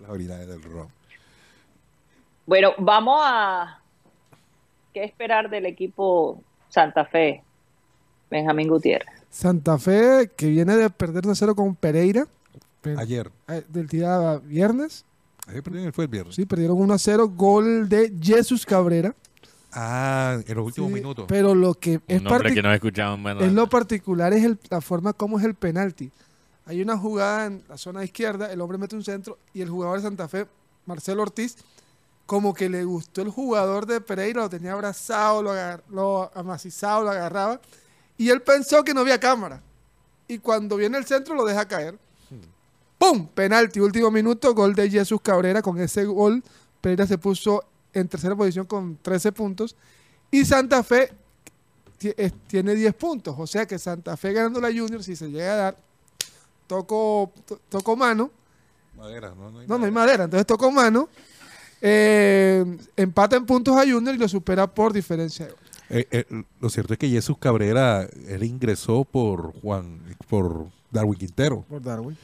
Las 0.00 0.10
originales 0.10 0.48
del 0.48 0.62
ron. 0.62 0.88
Bueno, 2.46 2.72
vamos 2.78 3.20
a... 3.22 3.78
¿Qué 4.94 5.04
esperar 5.04 5.48
del 5.50 5.66
equipo 5.66 6.42
Santa 6.72 7.04
Fe, 7.04 7.42
Benjamín 8.30 8.68
Gutiérrez? 8.68 9.08
Santa 9.30 9.78
Fe, 9.78 10.30
que 10.36 10.46
viene 10.48 10.74
de 10.76 10.88
perder 10.90 11.24
1-0 11.24 11.54
con 11.54 11.74
Pereira, 11.76 12.26
pe- 12.80 12.94
Ayer. 12.98 13.30
eh, 13.48 13.62
del 13.68 13.86
día 13.86 14.38
viernes. 14.38 15.04
Ayer 15.46 15.62
perdieron, 15.62 15.92
fue 15.92 16.04
el 16.04 16.10
viernes. 16.10 16.34
Sí, 16.34 16.46
perdieron 16.46 16.78
1-0, 16.78 17.26
gol 17.36 17.88
de 17.88 18.12
Jesús 18.22 18.64
Cabrera. 18.64 19.14
Ah, 19.72 20.38
en 20.46 20.54
los 20.56 20.66
últimos 20.66 20.88
Sí, 20.90 20.94
minutos. 20.94 21.24
Pero 21.28 21.54
lo 21.54 21.74
que 21.74 21.94
es, 21.94 22.00
que 22.06 22.20
no 22.20 22.30
lo 23.50 23.68
particular 23.68 24.32
es 24.32 24.44
el- 24.44 24.58
la 24.70 24.80
forma 24.80 25.12
como 25.12 25.38
es 25.38 25.44
el 25.44 25.54
penalti. 25.54 26.10
Hay 26.66 26.80
una 26.80 26.96
jugada 26.96 27.46
en 27.46 27.62
la 27.68 27.76
zona 27.76 28.04
izquierda, 28.04 28.52
el 28.52 28.60
hombre 28.60 28.78
mete 28.78 28.94
un 28.96 29.02
centro 29.04 29.38
y 29.52 29.62
el 29.62 29.68
jugador 29.70 29.96
de 29.96 30.02
Santa 30.02 30.28
Fe, 30.28 30.46
Marcelo 30.86 31.22
Ortiz, 31.22 31.56
como 32.26 32.54
que 32.54 32.68
le 32.68 32.84
gustó 32.84 33.22
el 33.22 33.30
jugador 33.30 33.86
de 33.86 34.00
Pereira, 34.00 34.42
lo 34.42 34.48
tenía 34.50 34.72
abrazado, 34.72 35.42
lo, 35.42 35.52
lo 35.90 36.30
amacizado, 36.34 37.02
lo 37.04 37.10
agarraba, 37.10 37.60
y 38.16 38.30
él 38.30 38.40
pensó 38.42 38.82
que 38.84 38.94
no 38.94 39.00
había 39.00 39.18
cámara. 39.20 39.60
Y 40.28 40.38
cuando 40.38 40.76
viene 40.76 40.96
el 40.98 41.04
centro 41.04 41.34
lo 41.34 41.44
deja 41.44 41.66
caer. 41.66 41.98
¡Pum! 42.98 43.26
Penalti, 43.26 43.80
último 43.80 44.10
minuto, 44.10 44.54
gol 44.54 44.74
de 44.74 44.88
Jesús 44.88 45.20
Cabrera. 45.20 45.60
Con 45.60 45.78
ese 45.80 46.04
gol, 46.04 46.42
Pereira 46.80 47.06
se 47.06 47.18
puso 47.18 47.64
en 47.92 48.08
tercera 48.08 48.34
posición 48.36 48.64
con 48.64 48.96
13 49.02 49.32
puntos. 49.32 49.74
Y 50.30 50.44
Santa 50.44 50.82
Fe 50.84 51.12
tiene 52.46 52.74
10 52.74 52.94
puntos. 52.94 53.34
O 53.38 53.46
sea 53.46 53.66
que 53.66 53.78
Santa 53.78 54.16
Fe 54.16 54.32
ganando 54.32 54.60
la 54.60 54.68
Junior, 54.68 55.02
si 55.02 55.16
se 55.16 55.28
llega 55.28 55.52
a 55.52 55.56
dar, 55.56 55.76
toco, 56.66 57.32
to- 57.44 57.60
toco 57.68 57.96
mano. 57.96 58.30
Madera, 58.96 59.34
no, 59.36 59.50
no 59.50 59.58
hay 59.60 59.66
No, 59.66 59.78
no 59.78 59.84
hay 59.84 59.90
madera. 59.90 60.24
Entonces 60.24 60.46
toco 60.46 60.70
mano. 60.70 61.08
Eh, 61.82 62.64
empata 62.96 63.36
en 63.36 63.44
puntos 63.44 63.76
a 63.76 63.80
Junior 63.80 64.14
y 64.14 64.18
lo 64.18 64.28
supera 64.28 64.66
por 64.66 64.92
diferencia 64.92 65.46
de. 65.46 65.52
Eh, 65.90 66.06
eh, 66.10 66.24
lo 66.60 66.70
cierto 66.70 66.94
es 66.94 66.98
que 66.98 67.08
Jesús 67.08 67.36
Cabrera, 67.38 68.06
él 68.28 68.44
ingresó 68.44 69.04
por 69.04 69.52
Juan, 69.60 70.00
por 70.28 70.68
Darwin 70.90 71.18
Quintero. 71.18 71.64
Por 71.68 71.82
Darwin. 71.82 72.16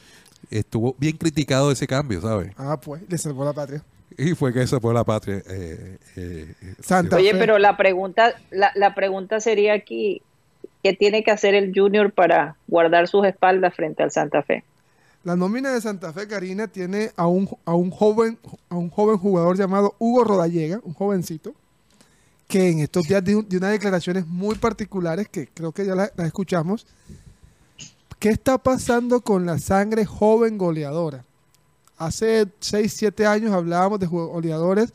Estuvo 0.49 0.95
bien 0.97 1.17
criticado 1.17 1.71
ese 1.71 1.85
cambio, 1.85 2.21
¿sabes? 2.21 2.51
Ah, 2.57 2.79
pues, 2.81 3.03
le 3.07 3.17
salvó 3.17 3.45
la 3.45 3.53
patria. 3.53 3.83
Y 4.17 4.33
fue 4.33 4.51
que 4.51 4.63
esa 4.63 4.79
fue 4.79 4.93
la 4.93 5.03
patria. 5.03 5.43
eh, 5.47 5.97
eh, 6.15 6.53
eh, 6.61 6.75
Santa 6.79 7.17
Oye, 7.17 7.31
Fe. 7.33 7.37
pero 7.37 7.59
la 7.59 7.77
pregunta, 7.77 8.33
la, 8.49 8.71
la 8.73 8.95
pregunta 8.95 9.39
sería 9.39 9.73
aquí, 9.73 10.23
¿qué 10.81 10.93
tiene 10.93 11.23
que 11.23 11.29
hacer 11.31 11.53
el 11.53 11.71
Junior 11.75 12.11
para 12.11 12.55
guardar 12.67 13.07
sus 13.07 13.25
espaldas 13.27 13.75
frente 13.75 14.01
al 14.01 14.09
Santa 14.11 14.41
Fe? 14.41 14.63
La 15.23 15.35
nómina 15.35 15.71
de 15.73 15.81
Santa 15.81 16.13
Fe, 16.13 16.27
Karina, 16.27 16.67
tiene 16.67 17.11
a 17.15 17.27
un, 17.27 17.49
a 17.65 17.73
un 17.73 17.91
joven 17.91 18.39
a 18.69 18.75
un 18.75 18.89
joven 18.89 19.17
jugador 19.17 19.57
llamado 19.57 19.95
Hugo 19.99 20.23
Rodallega, 20.23 20.79
un 20.83 20.93
jovencito, 20.93 21.53
que 22.47 22.69
en 22.69 22.79
estos 22.79 23.07
días 23.07 23.23
dio, 23.23 23.41
dio 23.41 23.59
unas 23.59 23.71
declaraciones 23.71 24.25
muy 24.25 24.55
particulares 24.55 25.27
que 25.29 25.47
creo 25.47 25.71
que 25.71 25.85
ya 25.85 25.95
las 25.95 26.11
escuchamos. 26.17 26.87
¿Qué 28.17 28.29
está 28.29 28.57
pasando 28.57 29.21
con 29.21 29.45
la 29.45 29.59
sangre 29.59 30.05
joven 30.05 30.57
goleadora? 30.57 31.23
hace 31.99 32.47
6, 32.59 32.93
7 32.97 33.27
años 33.27 33.51
hablábamos 33.51 33.99
de 33.99 34.07
goleadores 34.07 34.91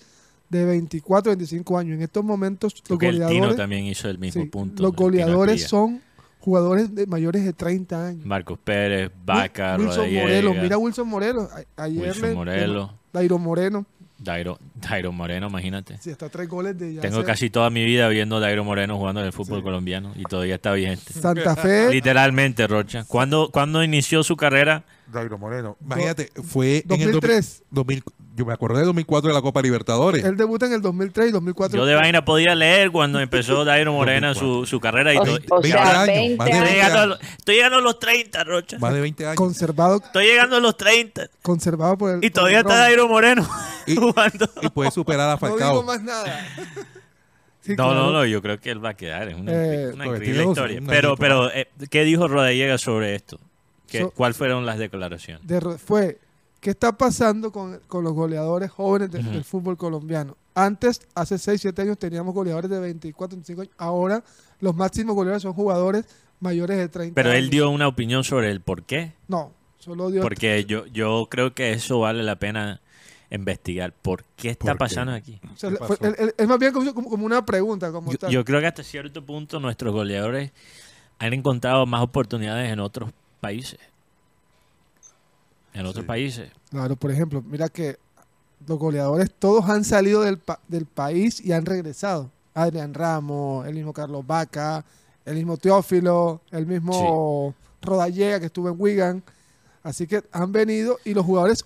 de 0.49 0.65
24, 0.65 1.31
25 1.31 1.79
años. 1.79 1.97
En 1.97 2.03
estos 2.03 2.25
momentos 2.25 2.83
los 2.89 2.99
que 2.99 3.09
el 3.09 3.17
Tino 3.17 3.27
goleadores, 3.27 3.57
también 3.57 3.85
hizo 3.85 4.09
el 4.09 4.19
mismo 4.19 4.43
sí, 4.43 4.49
punto. 4.49 4.83
los 4.83 4.97
goleadores 4.97 5.65
son 5.69 6.01
jugadores 6.45 6.95
de 6.95 7.07
mayores 7.07 7.45
de 7.45 7.53
30 7.53 8.07
años. 8.07 8.27
Marcos 8.27 8.59
Pérez, 8.63 9.11
Vaca, 9.25 9.77
Wilson 9.79 9.97
Rodallega, 9.97 10.23
Morelos, 10.23 10.57
mira 10.61 10.79
Wilson 10.79 11.09
Morelos. 11.09 11.49
Ayer 11.77 12.03
Wilson 12.03 12.29
le- 12.29 12.35
Morelos. 12.35 12.91
Dairo 13.13 13.39
Moreno. 13.39 13.87
Dairo, 14.19 14.59
Dairo 14.75 15.13
Moreno, 15.13 15.49
imagínate. 15.49 15.99
Sí, 16.01 16.11
hasta 16.11 16.29
tres 16.29 16.49
goles 16.49 16.79
de 16.79 16.95
ya 16.95 17.01
Tengo 17.01 17.19
hace- 17.19 17.27
casi 17.27 17.51
toda 17.51 17.69
mi 17.71 17.85
vida 17.85 18.09
viendo 18.09 18.37
a 18.37 18.41
Dairo 18.41 18.63
Moreno 18.65 18.97
jugando 18.97 19.21
en 19.21 19.27
el 19.27 19.33
fútbol 19.33 19.63
colombiano 19.63 20.13
y 20.17 20.23
todavía 20.23 20.55
está 20.55 20.73
vigente. 20.73 21.13
Santa 21.13 21.57
Fe. 21.57 21.89
Literalmente, 21.93 22.67
Rocha. 22.67 23.05
¿Cuándo, 23.09 23.51
cuándo 23.53 23.83
inició 23.83 24.23
su 24.23 24.37
carrera? 24.37 24.85
Dairo 25.13 25.39
Moreno. 25.39 25.77
Imagínate, 25.85 26.31
fue 26.43 26.79
en 26.89 27.01
el 27.01 27.13
2003. 27.13 27.63
2000, 27.71 28.03
yo 28.37 28.45
me 28.47 28.53
acordé 28.53 28.81
de 28.81 28.87
2004 28.87 29.29
de 29.29 29.35
la 29.35 29.43
Copa 29.43 29.63
Libertadores. 29.63 30.25
Él 30.25 30.37
debuta 30.37 30.67
en 30.67 30.73
el 30.73 30.81
2003 30.83 31.29
y 31.29 31.33
2004. 31.33 31.77
Yo 31.79 31.87
de 31.87 31.95
vaina 31.95 32.25
podía 32.25 32.55
leer 32.55 32.91
cuando 32.91 33.21
empezó 33.21 33.65
Dairo 33.65 33.93
Moreno 33.93 34.35
su, 34.35 34.67
su 34.67 34.81
carrera 34.81 35.15
y 35.15 35.19
O- 35.19 35.23
todo. 35.25 35.39
o 35.51 35.63
sea, 35.63 36.05
20 36.05 36.13
años, 36.13 36.39
más 36.39 36.47
de 36.47 36.53
Estoy 36.53 36.61
20 36.65 36.73
llegando, 36.75 36.99
a 36.99 37.03
años. 37.03 37.19
los- 37.21 37.31
estoy 37.39 37.55
llegando 37.55 37.79
a 37.79 37.81
los 37.83 37.99
30, 37.99 38.45
Rocha. 38.45 38.79
Más 38.79 38.95
de 38.95 39.01
20 39.01 39.25
años. 39.27 39.37
Conservado, 39.37 39.97
Estoy 40.05 40.25
llegando 40.27 40.57
a 40.57 40.61
los 40.61 40.77
30 40.77 41.27
conservado 41.43 41.97
por 41.99 42.11
el. 42.15 42.25
y 42.25 42.31
todavía 42.31 42.59
el 42.61 42.67
está. 42.67 42.79
Dairo 42.79 43.09
Moreno 43.09 43.47
jugando. 43.87 44.49
Y 44.63 44.69
puede 44.71 44.91
superar 44.91 45.29
a 45.29 45.33
No 45.33 45.39
Falcao. 45.39 45.71
digo 45.71 45.83
más 45.85 46.03
nada. 46.03 46.47
Sí, 47.61 47.71
no, 47.71 47.77
claro. 47.77 47.95
no, 47.95 48.13
no, 48.13 48.27
yo 48.27 48.43
creo 48.43 48.61
que 48.61 48.71
él 48.71 48.85
va 48.85 48.91
a 48.91 48.95
quedar. 48.95 49.27
Es 49.29 49.37
una, 49.37 49.51
Eh, 49.55 49.91
una 49.95 50.07
increíble 50.07 50.43
dos- 50.43 50.49
historia. 50.51 50.81
un 50.81 50.87
Pero, 50.87 51.17
pero 51.17 51.51
eh, 51.51 51.67
¿qué 51.89 52.05
dijo 52.05 52.29
Rodallega 52.29 52.77
sobre 52.77 53.15
esto? 53.15 53.41
¿Qué, 53.89 54.01
So- 54.01 54.11
¿Cuáles 54.11 54.37
fueron 54.37 54.65
las 54.67 54.79
declaraciones? 54.79 55.47
de 55.47 55.61
fue 55.79 56.19
qué 56.61 56.71
está 56.71 56.93
pasando 56.97 57.53
con, 57.53 57.79
con 57.87 58.03
los 58.05 58.13
goleadores 58.15 58.71
jóvenes 58.71 59.11
de- 59.11 59.23
del 59.23 59.45
fútbol 59.45 59.77
colombiano. 59.77 60.37
Antes, 60.55 61.03
hace 61.15 61.37
6, 61.39 61.61
7 61.61 61.83
años, 61.83 61.99
teníamos 61.99 62.33
goleadores 62.35 62.71
de 62.71 62.79
24, 62.81 63.37
25 63.37 63.63
años. 63.63 63.75
Ahora, 63.77 64.23
los 64.61 64.75
máximos 64.75 65.15
goleadores 65.15 65.43
son 65.43 65.53
jugadores 65.53 66.07
mayores 66.41 66.77
de 66.79 66.89
30 66.89 67.15
Pero 67.15 67.33
él 67.33 67.51
dio 67.51 67.69
una 67.71 67.89
opinión 67.89 68.23
sobre 68.25 68.51
el 68.51 68.61
por 68.61 68.85
qué. 68.85 69.13
No, 69.29 69.53
solo 69.79 70.11
dio. 70.11 70.23
Porque 70.23 70.65
yo, 70.65 70.87
yo 70.87 71.27
creo 71.31 71.55
que 71.55 71.73
eso 71.73 71.99
vale 72.01 72.23
la 72.23 72.37
pena 72.39 72.81
investigar. 73.31 73.93
¿Por 73.93 74.25
qué 74.37 74.51
está 74.51 74.67
¿Por 74.67 74.73
qué? 74.75 74.79
pasando 74.79 75.13
aquí? 75.13 75.41
o 75.53 75.57
sea, 75.57 75.71
¿Qué 75.71 75.77
fue- 75.77 75.97
pasó? 75.97 76.05
él- 76.07 76.15
él- 76.19 76.35
es 76.39 76.49
más 76.49 76.59
bien 76.59 76.73
como, 76.73 76.95
como- 76.95 77.11
como 77.11 77.27
una 77.27 77.45
pregunta. 77.45 77.91
Como 77.91 78.13
Yo, 78.13 78.19
tal. 78.19 78.31
yo 78.31 78.45
creo 78.45 78.61
que 78.61 78.67
hasta 78.67 78.83
cierto 78.85 79.25
punto 79.25 79.59
nuestros 79.61 79.93
goleadores 79.93 80.53
han 81.19 81.33
encontrado 81.33 81.85
más 81.87 82.03
oportunidades 82.03 82.73
en 82.73 82.79
otros 82.81 83.11
países. 83.45 83.79
En 85.73 85.87
otros 85.87 86.03
Sí. 86.05 86.07
países. 86.07 86.51
Claro, 86.71 86.97
por 86.97 87.11
ejemplo, 87.11 87.43
mira 87.43 87.69
que 87.69 87.97
los 88.67 88.79
goleadores 88.79 89.31
todos 89.39 89.69
han 89.69 89.85
salido 89.85 90.23
del, 90.23 90.39
pa- 90.39 90.61
del 90.69 90.87
país 90.87 91.41
y 91.45 91.53
han 91.53 91.67
regresado. 91.67 92.31
Adrián 92.55 92.95
Ramos, 92.95 93.67
el 93.67 93.75
mismo 93.75 93.93
Carlos 93.93 94.25
Vaca, 94.27 94.85
el 95.25 95.35
mismo 95.35 95.57
Teófilo, 95.57 96.41
el 96.53 96.67
mismo 96.67 97.55
Rodallega 97.83 98.39
que 98.41 98.47
estuvo 98.47 98.69
en 98.69 98.77
Wigan. 98.79 99.23
Así 99.83 100.07
que 100.07 100.23
han 100.33 100.53
venido 100.53 100.99
y 101.05 101.13
los 101.13 101.27
jugadores, 101.27 101.65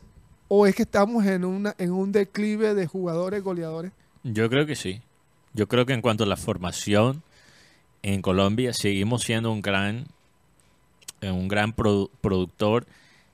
o 0.48 0.66
es 0.66 0.74
que 0.74 0.82
estamos 0.82 1.24
en, 1.26 1.44
una, 1.44 1.74
en 1.78 1.92
un 1.92 2.10
declive 2.10 2.74
de 2.74 2.86
jugadores 2.86 3.42
goleadores. 3.42 3.92
Yo 4.24 4.48
creo 4.48 4.64
que 4.66 4.74
sí. 4.74 5.02
Yo 5.52 5.68
creo 5.68 5.84
que 5.86 5.92
en 5.92 6.00
cuanto 6.00 6.24
a 6.24 6.26
la 6.26 6.36
formación 6.36 7.22
en 8.02 8.22
Colombia 8.22 8.72
seguimos 8.72 9.22
siendo 9.22 9.52
un 9.52 9.60
gran 9.60 10.06
un 11.22 11.48
gran 11.48 11.74
produ- 11.74 12.10
productor 12.20 12.86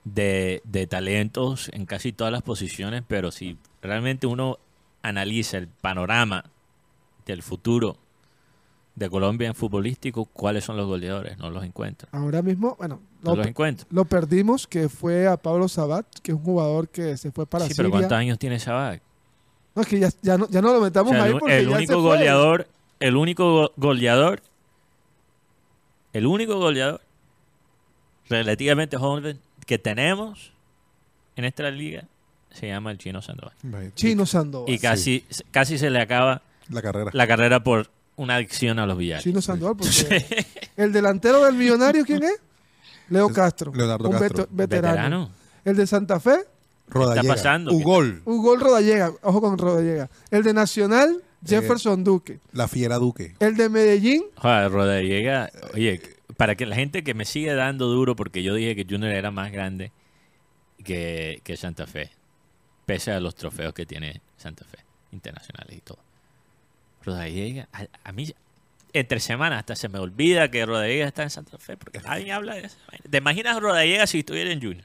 de, 0.05 0.61
de 0.65 0.87
talentos 0.87 1.71
en 1.73 1.87
casi 1.87 2.13
todas 2.13 2.33
las 2.33 2.43
posiciones, 2.43 3.03
pero 3.07 3.31
si 3.31 3.57
realmente 3.83 4.27
uno 4.27 4.59
analiza 5.03 5.59
el 5.59 5.69
panorama 5.69 6.45
del 7.27 7.43
futuro 7.43 7.97
de 8.97 9.11
Colombia 9.11 9.49
en 9.49 9.55
futbolístico, 9.55 10.25
¿cuáles 10.27 10.65
son 10.65 10.77
los 10.77 10.87
goleadores? 10.87 11.37
No 11.39 11.51
los 11.51 11.65
encuentro. 11.65 12.09
Ahora 12.13 12.43
mismo, 12.43 12.77
bueno, 12.79 13.01
No 13.23 13.31
lo, 13.33 13.37
los 13.39 13.47
encuentro. 13.47 13.87
lo 13.91 14.05
perdimos, 14.05 14.67
que 14.69 14.89
fue 14.89 15.27
a 15.27 15.37
Pablo 15.37 15.69
Sabat, 15.69 16.07
que 16.23 16.31
es 16.33 16.37
un 16.39 16.45
jugador 16.45 16.89
que 16.89 17.17
se 17.17 17.33
fue 17.33 17.45
para 17.47 17.67
Sí, 17.67 17.75
pero. 17.77 17.91
¿cuántos 17.91 18.13
años 18.13 18.39
tiene 18.39 18.59
Sabac? 18.61 19.03
No, 19.75 19.83
es 19.83 19.89
que 19.89 19.99
ya, 19.99 20.09
ya 20.23 20.39
no, 20.39 20.49
ya 20.49 20.63
no 20.63 20.73
lo 20.73 20.81
metamos 20.81 21.11
O 21.11 21.15
sea, 21.15 21.25
ahí 21.25 21.33
el, 21.33 21.39
porque 21.39 21.59
el 21.59 21.65
ya 21.65 21.71
se 21.73 21.77
único 21.79 21.93
fue. 21.95 22.03
goleador, 22.03 22.69
el 23.01 23.17
único 23.17 23.53
go- 23.53 23.73
goleador, 23.77 24.41
el 26.13 26.27
único 26.27 26.57
goleador 26.59 27.01
relativamente 28.29 28.97
joven 28.97 29.39
que 29.67 29.79
tenemos 29.79 30.53
en 31.37 31.45
esta 31.45 31.71
liga 31.71 32.05
se 32.53 32.69
llama 32.69 32.91
el 32.93 32.99
Chino 32.99 33.21
Sandoval. 33.21 33.53
Chino 33.95 34.27
Sandoval. 34.27 34.73
Y 34.73 34.79
casi, 34.79 35.25
casi 35.51 35.77
se 35.79 35.91
le 35.91 36.01
acaba 36.01 36.43
La 36.69 36.81
carrera. 36.83 37.11
la 37.13 37.27
carrera 37.27 37.65
por 37.65 37.91
una 38.17 38.37
adicción 38.37 38.79
a 38.79 38.87
los 38.87 38.97
billares. 38.97 39.25
Chino 39.25 39.43
Sandoval, 39.43 39.77
porque 39.77 40.47
el 40.77 40.93
delantero 40.93 41.45
del 41.45 41.55
millonario, 41.57 42.05
¿quién 42.05 42.23
es? 42.23 42.41
Leo 43.09 43.29
Castro. 43.31 43.73
Leonardo 43.75 44.09
un 44.09 44.19
Castro. 44.19 44.47
veterano. 44.51 44.95
Veterano. 44.95 45.31
El 45.65 45.77
de 45.77 45.87
Santa 45.87 46.21
Fe, 46.21 46.37
Rodallega. 46.89 47.35
pasando? 47.35 47.73
Un 47.73 47.83
gol. 47.83 48.23
un 48.25 48.43
gol 48.43 48.61
Rodallega. 48.61 49.13
Ojo 49.23 49.41
con 49.41 49.59
Rodallega. 49.59 50.09
El 50.31 50.43
de 50.45 50.55
Nacional, 50.55 51.23
Jefferson 51.45 52.05
Duque. 52.05 52.39
La 52.53 52.69
fiera 52.69 52.99
Duque. 52.99 53.35
El 53.41 53.57
de 53.57 53.69
Medellín, 53.69 54.23
Joder, 54.37 54.71
Rodallega, 54.71 55.51
oye, 55.75 56.01
para 56.45 56.57
que 56.57 56.67
la 56.67 56.77
gente 56.77 57.03
que 57.03 57.15
me 57.15 57.25
sigue 57.25 57.55
dando 57.55 57.87
duro, 57.87 58.15
porque 58.17 58.43
yo 58.43 58.55
dije 58.55 58.77
que 58.77 58.85
Junior 58.85 59.11
era 59.13 59.31
más 59.31 59.51
grande 59.51 59.93
que, 60.85 61.41
que 61.43 61.57
Santa 61.57 61.87
Fe, 61.87 62.11
pese 62.85 63.13
a 63.13 63.19
los 63.21 63.35
trofeos 63.35 63.73
que 63.73 63.87
tiene 63.87 64.21
Santa 64.37 64.67
Fe, 64.67 64.77
internacionales 65.13 65.75
y 65.75 65.81
todo. 65.81 66.01
Rodallega, 67.03 67.67
a, 67.73 67.87
a 68.05 68.13
mí, 68.13 68.31
entre 68.93 69.21
semanas 69.21 69.61
hasta 69.61 69.75
se 69.75 69.89
me 69.89 69.99
olvida 69.99 70.51
que 70.51 70.67
Rodallega 70.67 71.07
está 71.07 71.23
en 71.23 71.31
Santa 71.31 71.57
Fe, 71.57 71.79
porque 71.79 72.01
nadie 72.01 72.31
habla 72.31 72.57
de 72.57 72.67
eso. 72.67 72.77
¿Te 73.09 73.17
imaginas 73.17 73.59
Rodallega 73.59 74.07
si 74.07 74.19
estuviera 74.19 74.51
en 74.53 74.61
Junior? 74.61 74.85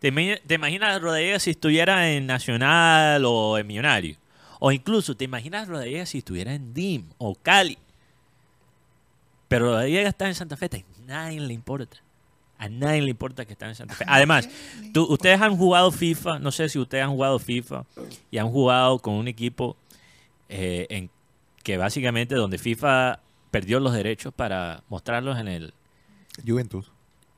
¿Te, 0.00 0.10
imagi- 0.10 0.40
te 0.46 0.54
imaginas 0.54 1.02
Rodallega 1.02 1.38
si 1.38 1.50
estuviera 1.50 2.10
en 2.12 2.26
Nacional 2.26 3.22
o 3.26 3.58
en 3.58 3.66
Millonario? 3.66 4.16
O 4.58 4.72
incluso, 4.72 5.14
¿te 5.14 5.24
imaginas 5.24 5.68
Rodallega 5.68 6.06
si 6.06 6.16
estuviera 6.16 6.54
en 6.54 6.72
DIM 6.72 7.10
o 7.18 7.34
Cali? 7.34 7.76
Pero 9.52 9.66
Rodallega 9.66 10.08
está 10.08 10.26
en 10.28 10.34
Santa 10.34 10.56
Fe, 10.56 10.66
a 10.66 11.06
nadie 11.06 11.40
le 11.40 11.52
importa. 11.54 11.96
A 12.58 12.68
nadie 12.68 13.02
le 13.02 13.10
importa 13.10 13.44
que 13.44 13.52
está 13.54 13.66
en 13.68 13.74
Santa 13.74 13.94
Fe. 13.94 14.04
Además, 14.06 14.48
tú- 14.94 15.04
ustedes 15.12 15.40
han 15.40 15.56
jugado 15.56 15.90
FIFA, 15.90 16.38
no 16.38 16.52
sé 16.52 16.68
si 16.68 16.78
ustedes 16.78 17.02
han 17.04 17.10
jugado 17.10 17.38
FIFA 17.38 17.84
y 18.30 18.38
han 18.38 18.48
jugado 18.48 18.98
con 19.00 19.14
un 19.14 19.26
equipo 19.28 19.76
eh, 20.48 20.86
en 20.90 21.10
que 21.64 21.76
básicamente 21.76 22.34
donde 22.34 22.58
FIFA 22.58 23.20
perdió 23.50 23.80
los 23.80 23.92
derechos 23.92 24.32
para 24.34 24.82
mostrarlos 24.88 25.38
en 25.38 25.48
el 25.48 25.74
Juventus. 26.46 26.90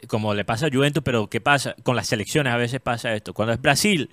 como 0.09 0.35
le 0.35 0.45
pasa 0.45 0.67
a 0.67 0.71
Juventus, 0.73 1.03
pero 1.03 1.29
¿qué 1.29 1.41
pasa? 1.41 1.75
Con 1.83 1.97
las 1.97 2.07
selecciones 2.07 2.53
a 2.53 2.57
veces 2.57 2.81
pasa 2.81 3.15
esto. 3.15 3.33
Cuando 3.35 3.53
es 3.55 3.61
Brasil, 3.63 4.11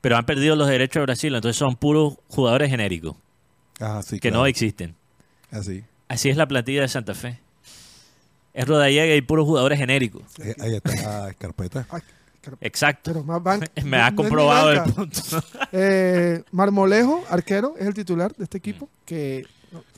pero 0.00 0.16
han 0.16 0.24
perdido 0.26 0.54
los 0.54 0.68
derechos 0.68 1.00
de 1.00 1.06
Brasil, 1.06 1.34
entonces 1.34 1.56
son 1.58 1.74
puros 1.76 2.14
jugadores 2.28 2.70
genéricos 2.70 3.16
Ah, 3.80 4.00
sí, 4.02 4.16
que 4.20 4.28
claro. 4.30 4.38
no 4.42 4.46
existen. 4.46 4.94
Así. 5.50 5.82
Así 6.08 6.28
es 6.28 6.36
la 6.36 6.46
plantilla 6.46 6.82
de 6.82 6.88
Santa 6.88 7.14
Fe. 7.14 7.40
Es 8.54 8.66
Rodallega 8.66 9.14
y 9.14 9.20
puros 9.22 9.44
jugadores 9.44 9.78
genéricos. 9.78 10.22
Eh, 10.40 10.54
ahí 10.60 10.74
está 10.76 11.28
Escarpeta. 11.30 11.86
Exacto. 12.60 13.12
pero 13.12 13.24
más 13.24 13.60
Me 13.84 13.98
ha 13.98 14.10
no 14.10 14.16
comprobado 14.16 14.72
el 14.72 14.82
punto. 14.82 15.20
Eh, 15.72 16.42
Marmolejo, 16.52 17.24
arquero, 17.28 17.74
es 17.78 17.86
el 17.86 17.94
titular 17.94 18.34
de 18.34 18.44
este 18.44 18.58
equipo. 18.58 18.88
Que 19.04 19.46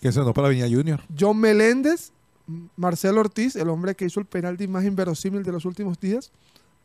Que 0.01 0.11
se 0.11 0.21
no 0.21 0.33
para 0.33 0.49
Viña 0.49 0.67
Junior. 0.67 1.01
John 1.19 1.39
Meléndez, 1.39 2.11
Marcelo 2.77 3.21
Ortiz, 3.21 3.55
el 3.55 3.69
hombre 3.69 3.95
que 3.95 4.07
hizo 4.07 4.19
el 4.19 4.27
penalti 4.27 4.67
más 4.67 4.85
inverosímil 4.85 5.43
de 5.43 5.53
los 5.53 5.65
últimos 5.65 6.01
días, 6.01 6.33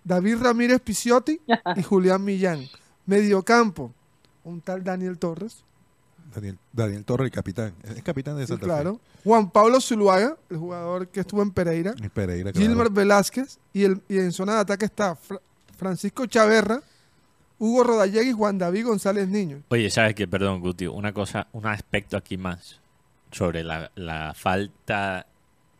David 0.04 0.38
Ramírez 0.41 0.82
Picciotti 0.82 1.40
y 1.76 1.84
Julián 1.84 2.24
Millán. 2.24 2.68
Mediocampo, 3.06 3.91
un 4.44 4.62
tal 4.62 4.84
Daniel 4.84 5.18
Torres, 5.18 5.64
Daniel, 6.34 6.57
Daniel 6.72 7.05
Torre, 7.05 7.26
el 7.26 7.31
capitán. 7.31 7.73
Es 7.84 8.01
capitán 8.03 8.35
de 8.38 8.43
sí, 8.43 8.49
Santa 8.49 8.65
claro. 8.65 8.99
Juan 9.23 9.49
Pablo 9.49 9.80
Zuluaga, 9.80 10.38
el 10.49 10.57
jugador 10.57 11.07
que 11.07 11.19
estuvo 11.19 11.41
en 11.41 11.51
Pereira. 11.51 11.93
Y 12.01 12.10
Pereira, 12.10 12.51
claro. 12.51 12.89
Velázquez 12.91 13.60
y, 13.72 13.84
el, 13.84 14.01
y 14.10 14.18
en 14.18 14.31
zona 14.31 14.55
de 14.55 14.60
ataque 14.61 14.85
está 14.85 15.15
Fra- 15.15 15.41
Francisco 15.77 16.26
Chaverra, 16.26 16.81
Hugo 17.60 17.84
Rodallega 17.84 18.30
y 18.30 18.34
Juan 18.34 18.57
David 18.57 18.85
González 18.85 19.27
Niño. 19.30 19.64
Oye, 19.69 19.89
¿sabes 19.89 20.15
qué? 20.15 20.27
Perdón, 20.27 20.60
Guti. 20.60 20.88
Una 20.88 21.14
cosa, 21.14 21.47
un 21.53 21.65
aspecto 21.68 22.18
aquí 22.18 22.38
más 22.38 22.81
sobre 23.31 23.64
la, 23.64 23.91
la 23.95 24.34
falta 24.35 25.26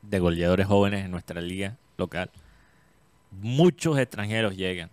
de 0.02 0.20
goleadores 0.20 0.68
jóvenes 0.68 1.06
en 1.06 1.12
nuestra 1.12 1.42
liga 1.42 1.78
local. 1.98 2.30
Muchos 3.32 3.98
extranjeros 3.98 4.56
llegan. 4.56 4.90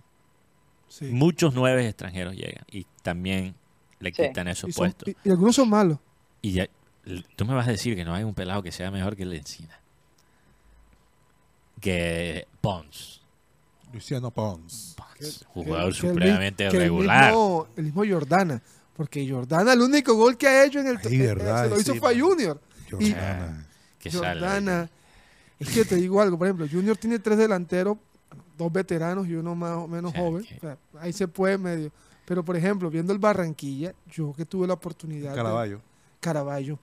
Sí. 0.89 1.07
Muchos 1.07 1.55
nueve 1.55 1.87
extranjeros 1.87 2.35
llegan. 2.35 2.65
Y 2.71 2.87
también 3.03 3.55
le 4.01 4.13
Sí. 4.13 4.23
quitan 4.27 4.49
esos 4.49 4.69
Y, 4.71 4.73
son- 4.73 4.83
puestos. 4.87 5.09
y- 5.09 5.17
y 5.29 5.31
algunos 5.31 5.55
son 5.55 5.69
malos. 5.69 5.99
Y 6.43 6.53
ya, 6.53 6.69
tú 7.37 7.45
me 7.45 7.55
vas 7.55 7.69
a 7.69 7.71
decir 7.71 7.95
que 7.95 8.05
no 8.05 8.15
hay 8.15 8.25
un 8.25 8.35
pelado 8.35 8.63
que 8.63 8.73
sea 8.73 8.91
mejor 8.91 9.15
que 9.17 9.23
el 9.23 9.33
Encina. 9.35 9.79
Que 11.81 12.47
Pons. 12.61 13.21
Luciano 13.93 14.31
Pons. 14.31 14.97
jugador 15.49 15.95
supremamente 15.95 16.69
que 16.69 16.77
el 16.77 16.83
regular. 16.83 17.31
mismo- 17.33 17.67
El 17.77 17.85
mismo, 17.85 18.05
Jordana. 18.09 18.63
Porque 18.97 19.29
Jordana, 19.29 19.73
el 19.73 19.81
único 19.81 20.15
gol 20.15 20.37
que 20.37 20.47
ha 20.47 20.65
hecho 20.65 20.79
en 20.81 20.89
el 20.89 20.99
Ay, 21.03 21.19
verdad, 21.19 21.65
se 21.65 21.71
lo 21.71 21.81
hizo 21.81 21.93
sí, 21.95 21.99
fue 21.99 22.15
a 22.17 22.21
Junior. 22.21 22.61
Y 22.99 23.11
Jordana. 23.13 23.67
Sale. 24.03 24.17
Jordana. 24.41 24.91
Es 25.59 25.69
que 25.71 25.85
te 25.85 25.97
digo 25.97 26.21
algo, 26.21 26.39
por 26.39 26.47
ejemplo, 26.47 26.67
Junior 26.71 26.97
tiene 26.97 27.19
tres 27.19 27.37
delanteros, 27.39 27.99
dos 28.57 28.73
veteranos 28.73 29.27
y 29.27 29.35
uno 29.35 29.55
más 29.55 29.73
o 29.77 29.89
menos 29.89 30.15
joven. 30.15 30.45
O 30.57 30.61
sea, 30.61 30.77
ahí 31.01 31.13
se 31.13 31.29
puede 31.29 31.59
medio. 31.59 31.91
Pero, 32.31 32.45
por 32.45 32.57
ejemplo, 32.57 32.89
viendo 32.91 33.13
el 33.13 33.19
Barranquilla, 33.19 33.93
yo 34.09 34.33
que 34.33 34.45
tuve 34.45 34.65
la 34.69 34.75
oportunidad. 34.75 35.31
de- 35.31 35.37
Caraballo. 35.37 35.81
Caraballo. 36.21 36.79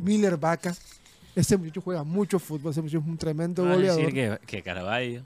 Miller 0.00 0.38
Vaca. 0.38 0.74
Ese 1.34 1.58
muchacho 1.58 1.82
juega 1.82 2.04
mucho 2.04 2.38
fútbol. 2.38 2.70
Ese 2.70 2.80
muchacho 2.80 3.00
es 3.00 3.06
un 3.06 3.18
tremendo 3.18 3.66
No 3.66 3.74
goleador. 3.74 4.00
decir 4.00 4.14
que, 4.14 4.38
que 4.46 4.62
Caraballo. 4.62 5.24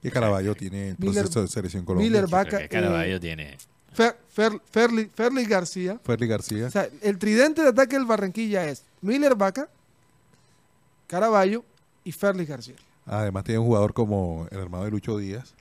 Que 0.00 0.10
Caraballo 0.10 0.54
tiene 0.54 0.88
el 0.92 0.96
Miller- 0.98 1.24
proceso 1.24 1.42
de 1.42 1.48
selección 1.48 1.84
Colombia. 1.84 2.08
Miller 2.10 2.26
Vaca. 2.26 2.56
que 2.60 2.68
Caraballo 2.70 3.16
eh, 3.16 3.20
tiene. 3.20 3.58
Fer, 3.92 4.16
Fer- 4.34 4.62
Ferli, 4.64 5.10
Ferli 5.14 5.44
García. 5.44 6.00
Ferli 6.02 6.26
García. 6.26 6.68
O 6.68 6.70
sea, 6.70 6.88
el 7.02 7.18
tridente 7.18 7.60
de 7.60 7.68
ataque 7.68 7.96
del 7.96 8.06
Barranquilla 8.06 8.66
es 8.66 8.82
Miller 9.02 9.34
Vaca, 9.34 9.68
Caraballo 11.06 11.64
y 12.02 12.12
Ferli 12.12 12.46
García. 12.46 12.76
Además 13.04 13.44
tiene 13.44 13.58
un 13.58 13.66
jugador 13.66 13.92
como 13.92 14.46
el 14.50 14.58
hermano 14.58 14.84
de 14.84 14.90
Lucho 14.90 15.18
Díaz. 15.18 15.54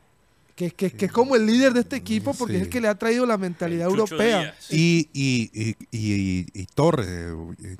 Que, 0.70 0.72
que, 0.92 0.92
que 0.92 1.06
es 1.06 1.12
como 1.12 1.36
el 1.36 1.46
líder 1.48 1.74
de 1.74 1.80
este 1.80 1.96
equipo 1.96 2.34
porque 2.36 2.58
es 2.58 2.62
el 2.64 2.70
que 2.70 2.80
le 2.82 2.88
ha 2.88 2.96
traído 2.96 3.26
la 3.26 3.38
mentalidad 3.38 3.88
europea. 3.90 4.54
Y, 4.70 5.10
y, 5.12 5.50
y, 5.54 5.76
y- 5.92 6.46
y 6.54 6.66
Torres, 6.68 7.08
eh, 7.08 7.76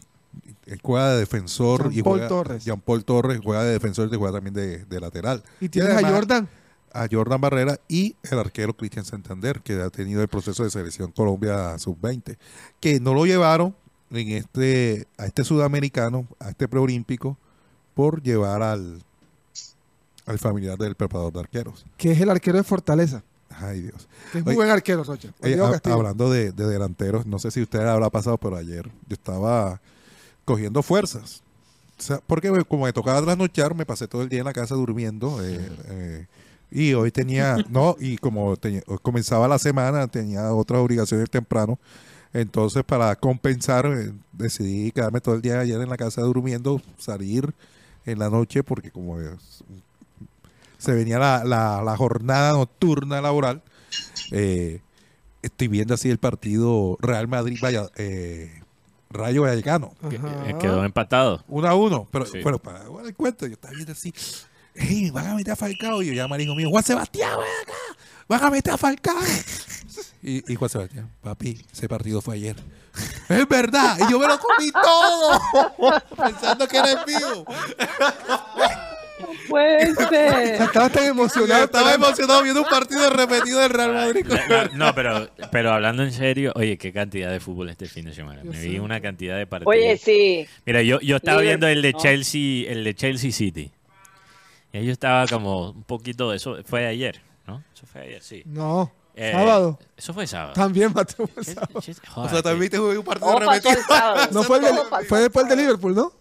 él 0.66 0.80
juega 0.82 1.14
de 1.14 1.20
defensor. 1.20 1.90
y 1.92 1.96
Jean-Paul 1.96 2.14
juega, 2.14 2.28
Torres. 2.28 2.66
Jean 2.66 2.80
Paul 2.82 3.06
Torres 3.06 3.40
juega 3.44 3.64
de 3.64 3.72
defensor 3.74 4.10
y 4.12 4.18
juega 4.18 4.34
también 4.34 4.54
de, 4.56 4.86
de 4.86 5.00
lateral. 5.00 5.44
Y 5.60 5.70
tienes 5.70 5.92
a 5.92 5.96
además, 5.96 6.12
Jordan. 6.14 6.50
A 6.94 7.08
Jordan 7.10 7.40
Barrera 7.40 7.80
y 7.88 8.16
el 8.30 8.40
arquero 8.40 8.76
Cristian 8.76 9.06
Santander, 9.06 9.62
que 9.62 9.74
ha 9.82 9.90
tenido 9.90 10.22
el 10.22 10.28
proceso 10.28 10.64
de 10.64 10.70
selección 10.72 11.12
Colombia 11.12 11.78
sub-20, 11.78 12.38
que 12.80 13.00
no 13.00 13.14
lo 13.14 13.26
llevaron 13.26 13.76
en 14.12 14.30
este 14.32 15.08
a 15.18 15.26
este 15.26 15.44
sudamericano, 15.46 16.28
a 16.40 16.50
este 16.50 16.68
preolímpico, 16.68 17.38
por 17.94 18.22
llevar 18.22 18.62
al, 18.62 19.02
al 20.32 20.40
familiar 20.40 20.78
del 20.78 20.96
preparador 20.96 21.34
de 21.34 21.40
arqueros. 21.42 21.86
que 21.98 22.12
es 22.12 22.22
el 22.22 22.30
arquero 22.30 22.58
de 22.58 22.64
Fortaleza. 22.64 23.24
Ay, 23.50 23.82
Dios. 23.82 24.08
Que 24.32 24.40
es 24.40 24.44
muy 24.46 24.52
Oye, 24.52 24.56
buen 24.58 24.70
arquero, 24.72 25.04
Rocha. 25.04 25.30
Oye, 25.44 25.58
Castillo. 25.58 25.96
hablando 25.96 26.32
de, 26.32 26.52
de 26.54 26.66
delanteros, 26.68 27.26
no 27.26 27.38
sé 27.38 27.52
si 27.52 27.62
usted 27.62 27.82
habrá 27.82 28.10
pasado, 28.10 28.38
pero 28.38 28.56
ayer 28.56 28.86
yo 29.08 29.14
estaba 29.14 29.82
cogiendo 30.46 30.82
fuerzas. 30.82 31.44
O 32.00 32.02
sea, 32.02 32.20
porque 32.26 32.50
como 32.66 32.86
me 32.86 32.94
tocaba 32.94 33.22
trasnochar, 33.22 33.76
me 33.76 33.86
pasé 33.86 34.08
todo 34.08 34.22
el 34.24 34.30
día 34.30 34.40
en 34.40 34.46
la 34.46 34.54
casa 34.54 34.74
durmiendo. 34.76 35.44
eh, 35.46 35.70
eh, 35.90 36.28
y 36.72 36.94
hoy 36.94 37.12
tenía, 37.12 37.58
no, 37.70 37.98
y 38.00 38.18
como 38.18 38.56
comenzaba 39.02 39.48
la 39.50 39.60
semana, 39.60 40.08
tenía 40.08 40.52
otras 40.54 40.80
obligaciones 40.82 41.30
temprano. 41.30 41.78
Entonces, 42.34 42.86
para 42.86 43.14
compensar, 43.18 43.86
eh, 43.86 44.14
decidí 44.32 44.92
quedarme 44.94 45.20
todo 45.20 45.36
el 45.36 45.42
día 45.42 45.60
ayer 45.60 45.82
en 45.82 45.90
la 45.90 45.98
casa 45.98 46.22
durmiendo, 46.22 46.82
salir 46.98 47.54
en 48.06 48.18
la 48.20 48.30
noche, 48.30 48.64
porque 48.64 48.90
como 48.90 49.20
es- 49.20 49.64
se 50.82 50.94
venía 50.94 51.20
la, 51.20 51.44
la- 51.44 51.84
la 51.84 51.96
jornada 51.96 52.54
nocturna 52.54 53.22
laboral, 53.22 53.62
eh, 54.32 54.82
estoy 55.44 55.68
viendo 55.68 55.94
así 55.94 56.10
el 56.10 56.18
partido 56.18 56.98
Real 57.02 57.28
Madrid 57.28 57.60
vaya, 57.62 57.88
eh, 57.98 58.62
Rayo 59.12 59.44
Vallecano. 59.44 59.94
Que- 60.10 60.20
quedó 60.60 60.84
empatado. 60.86 61.44
Uno 61.50 61.68
a 61.68 61.76
uno. 61.76 62.08
Pero, 62.12 62.26
Sí. 62.26 62.40
pero 62.44 62.58
para 62.60 62.88
bueno, 62.88 63.08
el 63.08 63.14
cuento, 63.16 63.46
yo 63.46 63.54
estaba 63.54 63.74
viendo 63.74 63.92
así. 63.92 64.14
¡Ey, 64.74 65.12
van 65.12 65.28
a 65.28 65.36
meter 65.36 65.52
a 65.52 65.56
Falcao! 65.58 66.02
Y 66.02 66.08
yo 66.08 66.14
llamo 66.14 66.34
al 66.34 66.40
hijo 66.42 66.56
mío, 66.56 66.70
Juan 66.70 66.84
Sebastián, 66.84 67.38
ven 67.38 67.48
acá. 67.62 68.00
Van 68.30 68.44
a 68.46 68.50
meter 68.50 68.74
a 68.74 68.78
Falcao. 68.78 69.18
y, 70.24 70.50
y 70.52 70.56
Juan 70.56 70.70
Sebastián, 70.70 71.12
papi, 71.22 71.64
ese 71.74 71.90
partido 71.90 72.22
fue 72.22 72.36
ayer. 72.36 72.56
Es 73.30 73.48
verdad. 73.48 73.98
Y 74.00 74.12
yo 74.12 74.18
me 74.20 74.28
lo 74.28 74.38
comí 74.40 74.72
todo. 74.72 76.02
pensando 76.18 76.68
que 76.68 76.78
era 76.78 76.92
el 76.92 77.06
mío. 77.06 77.46
Puede 79.50 79.92
O 79.92 79.96
sea, 79.96 80.08
ser. 80.10 80.62
estaba 80.62 80.90
tan 80.90 81.04
emocionado. 81.06 81.64
Estaba 81.66 81.94
emocionado 81.94 82.44
viendo 82.44 82.62
un 82.62 82.68
partido 82.70 83.10
repetido 83.10 83.60
del 83.60 83.70
Real 83.70 83.94
Madrid. 83.94 84.26
no, 84.74 84.94
pero, 84.96 85.30
pero 85.52 85.74
hablando 85.74 86.04
en 86.04 86.12
serio, 86.12 86.52
oye, 86.56 86.78
qué 86.78 86.92
cantidad 86.94 87.32
de 87.32 87.40
fútbol 87.40 87.70
este 87.70 87.88
fin 87.88 88.06
de 88.06 88.14
semana. 88.14 88.42
Me 88.44 88.60
vi 88.62 88.80
una 88.80 89.02
cantidad 89.02 89.38
de 89.38 89.48
partidos. 89.48 89.74
Oye, 89.76 89.98
sí. 89.98 90.46
Mira, 90.66 90.82
yo, 90.82 91.00
yo 91.02 91.18
estaba 91.18 91.42
Liverpool, 91.42 91.48
viendo 91.48 91.68
el 91.68 91.82
de 91.82 91.92
¿no? 91.94 92.00
Chelsea, 92.00 92.72
el 92.72 92.84
de 92.84 92.96
Chelsea 92.96 93.32
City. 93.32 93.72
Y 94.74 94.86
yo 94.86 94.92
estaba 94.92 95.28
como 95.28 95.72
un 95.72 95.84
poquito, 95.84 96.34
eso 96.34 96.58
fue 96.66 96.86
ayer, 96.88 97.22
¿no? 97.46 97.62
Eso 97.76 97.86
fue 97.86 98.02
ayer, 98.02 98.22
sí. 98.24 98.42
No, 98.46 98.92
Eh, 99.16 99.32
sábado. 99.34 99.78
Eso 99.98 100.14
fue 100.14 100.26
sábado. 100.26 100.54
También, 100.54 100.94
Mateo. 100.94 101.28
fue 101.28 101.44
sábado. 101.44 101.80
O 102.16 102.30
sea, 102.30 102.42
también 102.42 102.72
te 102.72 102.78
jugué 102.78 102.98
un 102.98 103.04
partido 103.04 103.38
repetido. 103.38 103.72
el. 103.72 104.32
No 104.32 104.44
fue, 104.44 104.58
el 104.60 104.64
de- 104.64 105.06
fue 105.10 105.20
después 105.20 105.46
del 105.48 105.58
de 105.58 105.64
Liverpool, 105.64 105.94
¿no? 105.94 106.14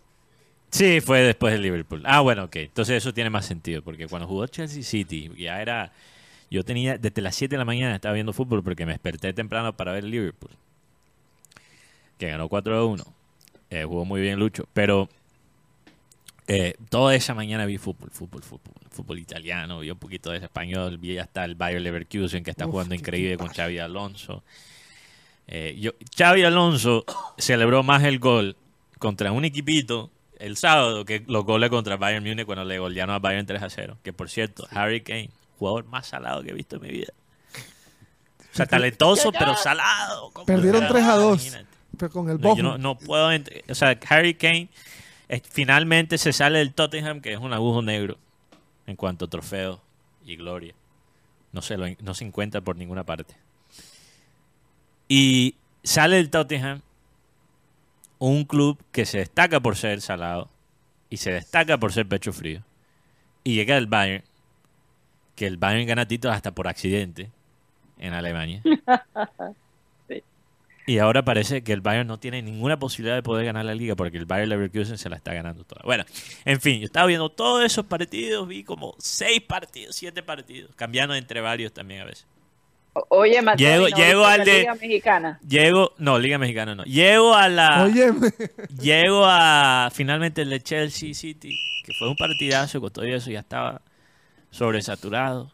Sí, 0.70 1.00
fue 1.00 1.20
después 1.20 1.52
del 1.52 1.62
Liverpool. 1.62 2.02
Ah, 2.04 2.20
bueno, 2.20 2.44
ok. 2.44 2.56
Entonces 2.56 2.96
eso 2.96 3.12
tiene 3.12 3.30
más 3.30 3.46
sentido, 3.46 3.82
porque 3.82 4.06
cuando 4.06 4.28
jugó 4.28 4.46
Chelsea 4.46 4.82
City, 4.82 5.30
ya 5.36 5.60
era... 5.60 5.92
Yo 6.50 6.64
tenía, 6.64 6.98
desde 6.98 7.22
las 7.22 7.36
7 7.36 7.54
de 7.54 7.58
la 7.58 7.64
mañana 7.64 7.94
estaba 7.94 8.14
viendo 8.14 8.32
fútbol 8.32 8.62
porque 8.64 8.84
me 8.84 8.92
desperté 8.92 9.32
temprano 9.32 9.76
para 9.76 9.92
ver 9.92 10.04
el 10.04 10.10
Liverpool. 10.10 10.50
Que 12.18 12.28
ganó 12.28 12.48
4 12.48 12.76
a 12.76 12.84
1. 12.84 13.04
Eh, 13.70 13.84
jugó 13.84 14.04
muy 14.04 14.20
bien 14.20 14.38
Lucho. 14.38 14.64
Pero 14.72 15.08
eh, 16.48 16.74
toda 16.88 17.14
esa 17.14 17.34
mañana 17.34 17.64
vi 17.66 17.78
fútbol, 17.78 18.10
fútbol, 18.10 18.42
fútbol. 18.42 18.74
Fútbol 18.90 19.20
italiano, 19.20 19.78
vi 19.78 19.90
un 19.92 19.98
poquito 19.98 20.32
de 20.32 20.38
español, 20.38 20.98
vi 20.98 21.18
hasta 21.18 21.44
el 21.44 21.54
Bayer 21.54 21.80
Leverkusen 21.80 22.42
que 22.42 22.50
está 22.50 22.66
Uf, 22.66 22.72
jugando 22.72 22.96
increíble 22.96 23.36
con 23.36 23.46
Xavi 23.46 23.78
Alonso. 23.78 24.42
Eh, 25.46 25.76
yo, 25.80 25.92
Xavi 26.16 26.42
Alonso 26.42 27.04
celebró 27.38 27.84
más 27.84 28.02
el 28.02 28.18
gol 28.18 28.56
contra 28.98 29.30
un 29.30 29.44
equipito 29.44 30.10
el 30.40 30.56
sábado 30.56 31.04
que 31.04 31.22
los 31.26 31.44
goles 31.44 31.70
contra 31.70 31.96
Bayern 31.96 32.24
Múnich 32.24 32.46
cuando 32.46 32.64
le 32.64 32.78
golearon 32.78 33.14
a 33.14 33.18
Bayern 33.18 33.46
3 33.46 33.62
a 33.62 33.70
0. 33.70 33.98
Que 34.02 34.12
por 34.12 34.28
cierto, 34.28 34.66
Harry 34.70 35.02
Kane, 35.02 35.30
jugador 35.58 35.84
más 35.84 36.06
salado 36.08 36.42
que 36.42 36.50
he 36.50 36.54
visto 36.54 36.76
en 36.76 36.82
mi 36.82 36.88
vida. 36.88 37.12
O 38.52 38.56
sea, 38.56 38.66
talentoso, 38.66 39.30
pero 39.30 39.54
salado. 39.56 40.30
¿Cómo 40.32 40.46
Perdieron 40.46 40.82
era? 40.84 40.92
3 40.92 41.04
a 41.04 41.14
2. 41.14 41.42
Imagínate. 41.46 41.76
Pero 41.96 42.10
con 42.10 42.30
el 42.30 42.40
No, 42.40 42.56
yo 42.56 42.62
no, 42.62 42.78
no 42.78 42.98
puedo. 42.98 43.30
O 43.68 43.74
sea, 43.74 43.98
Harry 44.08 44.34
Kane 44.34 44.68
eh, 45.28 45.40
finalmente 45.48 46.18
se 46.18 46.32
sale 46.32 46.58
del 46.58 46.72
Tottenham, 46.72 47.20
que 47.20 47.32
es 47.32 47.38
un 47.38 47.52
agujo 47.52 47.82
negro 47.82 48.18
en 48.86 48.96
cuanto 48.96 49.26
a 49.26 49.28
trofeos 49.28 49.78
y 50.24 50.36
gloria. 50.36 50.74
No 51.52 51.62
se, 51.62 51.76
lo, 51.76 51.86
no 52.00 52.14
se 52.14 52.24
encuentra 52.24 52.60
por 52.60 52.76
ninguna 52.76 53.04
parte. 53.04 53.34
Y 55.08 55.54
sale 55.82 56.16
del 56.16 56.30
Tottenham 56.30 56.82
un 58.20 58.44
club 58.44 58.78
que 58.92 59.06
se 59.06 59.18
destaca 59.18 59.58
por 59.58 59.76
ser 59.76 60.00
salado 60.00 60.48
y 61.08 61.16
se 61.16 61.32
destaca 61.32 61.78
por 61.78 61.92
ser 61.92 62.06
pecho 62.06 62.32
frío. 62.32 62.62
Y 63.42 63.54
llega 63.54 63.76
el 63.76 63.86
Bayern, 63.86 64.22
que 65.34 65.46
el 65.46 65.56
Bayern 65.56 65.88
gana 65.88 66.06
títulos 66.06 66.36
hasta 66.36 66.52
por 66.52 66.68
accidente 66.68 67.30
en 67.98 68.14
Alemania. 68.14 68.62
Y 70.86 70.98
ahora 70.98 71.24
parece 71.24 71.62
que 71.62 71.72
el 71.72 71.82
Bayern 71.82 72.08
no 72.08 72.18
tiene 72.18 72.42
ninguna 72.42 72.76
posibilidad 72.76 73.14
de 73.14 73.22
poder 73.22 73.44
ganar 73.44 73.64
la 73.64 73.76
liga 73.76 73.94
porque 73.94 74.18
el 74.18 74.24
Bayern 74.24 74.48
Leverkusen 74.48 74.98
se 74.98 75.08
la 75.08 75.14
está 75.14 75.32
ganando 75.32 75.62
toda. 75.62 75.82
Bueno, 75.84 76.04
en 76.44 76.60
fin, 76.60 76.80
yo 76.80 76.86
estaba 76.86 77.06
viendo 77.06 77.28
todos 77.28 77.64
esos 77.64 77.86
partidos, 77.86 78.48
vi 78.48 78.64
como 78.64 78.96
seis 78.98 79.40
partidos, 79.40 79.94
siete 79.94 80.24
partidos, 80.24 80.74
cambiando 80.74 81.14
entre 81.14 81.40
varios 81.40 81.72
también 81.72 82.00
a 82.00 82.06
veces. 82.06 82.26
Oye, 83.08 83.40
Mateo, 83.40 83.86
Llego- 83.86 83.88
¿y 83.88 83.90
no 83.92 83.96
llego 83.96 84.20
viste 84.26 84.40
al 84.40 84.44
de- 84.46 84.58
Liga 84.60 84.74
Mexicana. 84.74 85.40
Llego, 85.48 85.92
no, 85.98 86.18
Liga 86.18 86.38
Mexicana 86.38 86.74
no. 86.74 86.84
Llego 86.84 87.34
a 87.34 87.48
la. 87.48 87.84
Óyeme. 87.84 88.32
Llego 88.80 89.22
a 89.26 89.90
finalmente 89.92 90.42
el 90.42 90.50
de 90.50 90.60
Chelsea 90.60 91.14
City, 91.14 91.56
que 91.84 91.92
fue 91.98 92.08
un 92.08 92.16
partidazo, 92.16 92.80
con 92.80 92.90
todo 92.90 93.04
eso 93.04 93.30
ya 93.30 93.40
estaba 93.40 93.80
sobresaturado 94.50 95.52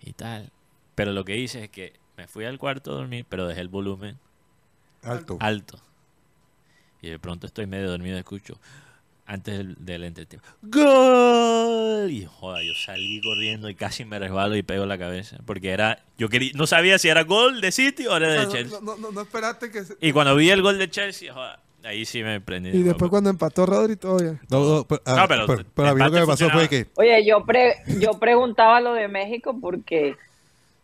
y 0.00 0.12
tal. 0.12 0.50
Pero 0.94 1.12
lo 1.12 1.24
que 1.24 1.36
hice 1.36 1.64
es 1.64 1.70
que 1.70 1.94
me 2.16 2.28
fui 2.28 2.44
al 2.44 2.58
cuarto 2.58 2.92
a 2.92 2.94
dormir, 2.94 3.26
pero 3.28 3.46
dejé 3.48 3.60
el 3.62 3.68
volumen 3.68 4.18
Alto. 5.02 5.38
alto. 5.40 5.80
Y 7.02 7.08
de 7.10 7.18
pronto 7.18 7.46
estoy 7.46 7.66
medio 7.66 7.90
dormido, 7.90 8.18
escucho 8.18 8.58
antes 9.26 9.56
del, 9.58 9.74
del 9.78 10.04
entretiempo. 10.04 10.46
¡Gol! 10.62 10.84
Y 12.10 12.24
joda, 12.26 12.62
yo 12.62 12.72
salí 12.74 13.20
corriendo 13.20 13.68
y 13.68 13.74
casi 13.74 14.04
me 14.04 14.18
resbalo 14.18 14.56
y 14.56 14.62
pego 14.62 14.86
la 14.86 14.98
cabeza. 14.98 15.38
Porque 15.46 15.70
era, 15.70 16.02
yo 16.18 16.28
quería, 16.28 16.52
no 16.54 16.66
sabía 16.66 16.98
si 16.98 17.08
era 17.08 17.24
gol 17.24 17.60
de 17.60 17.72
City 17.72 18.06
o 18.06 18.16
era 18.16 18.28
de 18.32 18.44
No, 18.46 18.52
Chelsea. 18.52 18.78
no, 18.82 18.96
no, 18.96 19.10
no 19.12 19.20
esperaste 19.22 19.70
que 19.70 19.84
se- 19.84 19.96
Y 20.00 20.12
cuando 20.12 20.34
vi 20.36 20.50
el 20.50 20.62
gol 20.62 20.78
de 20.78 20.88
Chelsea, 20.90 21.32
joda, 21.32 21.60
ahí 21.84 22.04
sí 22.04 22.22
me 22.22 22.40
prendí. 22.40 22.70
Y 22.70 22.82
después 22.82 23.10
cuando 23.10 23.30
empató 23.30 23.66
Rodri, 23.66 23.96
todo 23.96 24.18
bien. 24.18 24.40
No, 24.50 24.64
no, 24.76 24.84
pero, 24.84 25.02
ah, 25.06 25.16
No, 25.16 25.28
pero 25.28 25.46
pero- 25.46 25.64
pero 25.74 25.88
a 25.88 25.94
mí 25.94 26.00
lo 26.02 26.10
que 26.10 26.20
me 26.20 26.26
pasó 26.26 26.50
fue 26.50 26.68
que 26.68 26.86
Oye, 26.96 27.24
yo 27.26 27.44
pre- 27.44 27.76
yo 28.00 28.12
preguntaba 28.18 28.80
lo 28.80 28.94
de 28.94 29.08
México 29.08 29.56
porque 29.60 30.16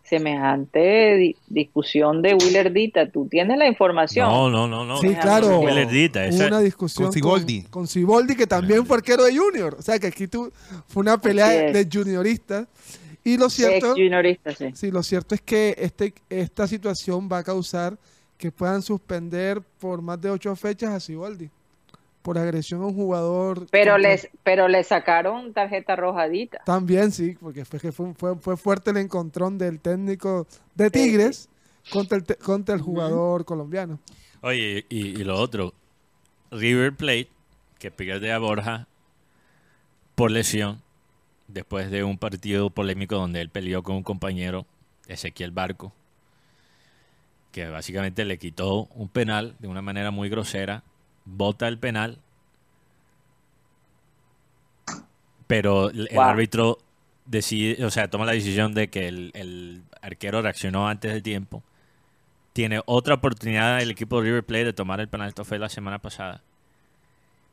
semejante 0.09 1.16
di- 1.16 1.37
discusión 1.49 2.23
de 2.23 2.35
Willer 2.35 2.73
Dita, 2.73 3.11
¿tú 3.11 3.27
tienes 3.28 3.59
la 3.59 3.66
información? 3.66 4.28
No, 4.28 4.51
no, 4.51 4.66
no, 4.69 4.85
no. 4.85 4.99
Sí, 4.99 5.15
claro. 5.15 5.61
Willer 5.61 5.89
Dita, 5.89 6.20
Hubo 6.20 6.28
esa- 6.28 6.47
una 6.49 6.61
discusión 6.61 7.07
con 7.07 7.12
Siboldi. 7.12 7.62
Con, 7.62 7.70
con 7.70 7.87
Siboldi, 7.87 8.37
que 8.37 8.47
también 8.47 8.87
fue 8.87 8.97
arquero 8.97 9.24
de 9.24 9.37
Junior. 9.37 9.77
O 9.78 9.83
sea, 9.83 9.99
que 9.99 10.07
aquí 10.09 10.27
tú, 10.27 10.53
fue 10.89 11.03
una 11.03 11.19
pelea 11.19 11.49
de 11.49 11.89
junioristas. 11.93 12.66
Y 13.24 13.37
lo 13.37 13.51
cierto, 13.51 13.95
sí. 13.97 14.70
sí, 14.74 14.91
lo 14.93 15.03
cierto 15.03 15.35
es 15.35 15.41
que 15.41 15.74
este, 15.78 16.15
esta 16.31 16.66
situación 16.69 17.28
va 17.31 17.39
a 17.39 17.43
causar 17.45 17.99
que 18.39 18.53
puedan 18.53 18.83
suspender 18.83 19.61
por 19.81 20.01
más 20.01 20.20
de 20.20 20.31
ocho 20.31 20.55
fechas 20.55 20.91
a 20.91 21.01
Siboldi 21.01 21.51
por 22.27 22.39
agresión 22.39 22.82
a 22.82 22.86
un 22.86 22.94
jugador. 22.97 23.69
Pero 23.70 23.93
contra- 23.93 24.11
les, 24.11 24.28
pero 24.43 24.66
le 24.66 24.82
sacaron 24.82 25.53
tarjeta 25.53 25.94
rojadita. 25.94 26.61
También 26.66 27.12
sí, 27.12 27.36
porque 27.40 27.65
fue, 27.65 27.78
que 27.78 27.93
fue, 27.93 28.15
fue, 28.15 28.35
fue 28.36 28.57
fuerte 28.57 28.90
el 28.90 28.97
encontrón 28.97 29.59
del 29.59 29.78
técnico 29.78 30.48
de 30.74 30.90
Tigres 30.90 31.48
contra 31.93 32.19
el, 32.19 32.24
contra 32.39 32.74
el 32.74 32.81
jugador 32.81 33.44
colombiano. 33.44 34.01
Oye, 34.43 34.85
y, 34.89 35.20
y 35.20 35.23
lo 35.24 35.36
otro, 35.39 35.73
River 36.51 36.94
Plate, 36.97 37.28
que 37.78 37.93
pierde 37.93 38.32
a 38.32 38.39
Borja 38.39 38.89
por 40.16 40.32
lesión, 40.32 40.82
después 41.47 41.93
de 41.93 42.03
un 42.03 42.19
partido 42.19 42.70
polémico 42.70 43.15
donde 43.15 43.40
él 43.40 43.51
peleó 43.51 43.85
con 43.85 43.94
un 43.94 44.03
compañero, 44.03 44.66
Ezequiel 45.07 45.53
Barco, 45.53 45.93
que 47.53 47.69
básicamente 47.69 48.24
le 48.24 48.36
quitó 48.36 48.86
un 48.97 49.09
penal 49.09 49.55
de 49.61 49.69
una 49.69 49.81
manera 49.81 50.11
muy 50.11 50.28
grosera, 50.28 50.82
bota 51.27 51.69
el 51.69 51.78
penal, 51.78 52.19
pero 55.47 55.90
el, 55.90 56.09
Wow. 56.12 56.23
árbitro 56.23 56.78
decide, 57.27 57.85
o 57.85 57.90
sea, 57.90 58.09
toma 58.09 58.24
la 58.24 58.32
decisión 58.32 58.74
de 58.74 58.89
que 58.89 59.09
el, 59.09 59.31
el 59.35 59.82
arquero 60.01 60.43
reaccionó 60.43 60.89
antes 60.89 61.12
de 61.12 61.20
tiempo. 61.20 61.62
Tiene 62.53 62.81
otra 62.86 63.15
oportunidad 63.15 63.82
el 63.82 63.90
equipo 63.90 64.16
de 64.20 64.28
River 64.28 64.44
Plate 64.44 64.65
de 64.65 64.73
tomar 64.73 65.01
el 65.01 65.09
penal. 65.09 65.28
Esto 65.28 65.44
fue 65.44 65.59
la 65.59 65.69
semana 65.69 65.98
pasada. 65.98 66.43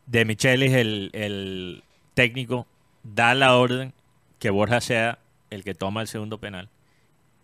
De 0.06 0.24
Michelis, 0.26 0.74
el, 0.74 1.10
el 1.14 1.84
técnico, 2.14 2.68
da 3.04 3.36
la 3.36 3.56
orden 3.58 3.94
que 4.40 4.50
Borja 4.50 4.80
sea 4.82 5.20
el 5.50 5.64
que 5.64 5.74
toma 5.76 6.02
el 6.02 6.08
segundo 6.08 6.38
penal. 6.38 6.70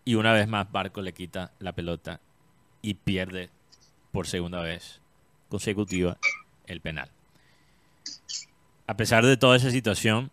Y 0.06 0.16
una 0.16 0.34
vez 0.34 0.48
más, 0.48 0.72
Barco 0.72 1.02
le 1.02 1.14
quita 1.14 1.52
la 1.60 1.74
pelota 1.74 2.22
y 2.82 2.94
pierde 2.94 3.50
por 4.12 4.26
segunda 4.26 4.62
vez 4.62 5.02
consecutiva 5.50 6.18
el 6.68 6.82
penal. 6.82 7.10
A 8.88 8.96
pesar 8.96 9.26
de 9.26 9.38
toda 9.38 9.58
esa 9.58 9.72
situación, 9.72 10.32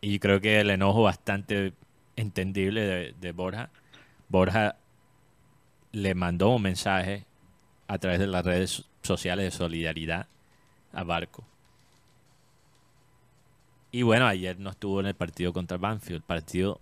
y 0.00 0.18
creo 0.18 0.40
que 0.40 0.60
el 0.60 0.70
enojo 0.70 1.02
bastante 1.02 1.72
entendible 2.16 3.14
de, 3.18 3.32
Borja, 3.32 3.70
Borja 4.28 4.76
le 5.92 6.14
mandó 6.14 6.50
un 6.50 6.62
mensaje 6.62 7.24
a 7.88 7.98
través 7.98 8.18
de 8.18 8.26
las 8.26 8.44
redes 8.44 8.84
sociales 9.02 9.44
de 9.44 9.50
solidaridad 9.56 10.26
a 10.92 11.04
Barco. 11.04 11.44
Y 13.92 14.02
bueno, 14.02 14.26
ayer 14.26 14.58
no 14.58 14.70
estuvo 14.70 15.00
en 15.00 15.06
el 15.06 15.14
partido 15.14 15.52
contra 15.52 15.76
Banfield, 15.76 16.22
partido 16.22 16.80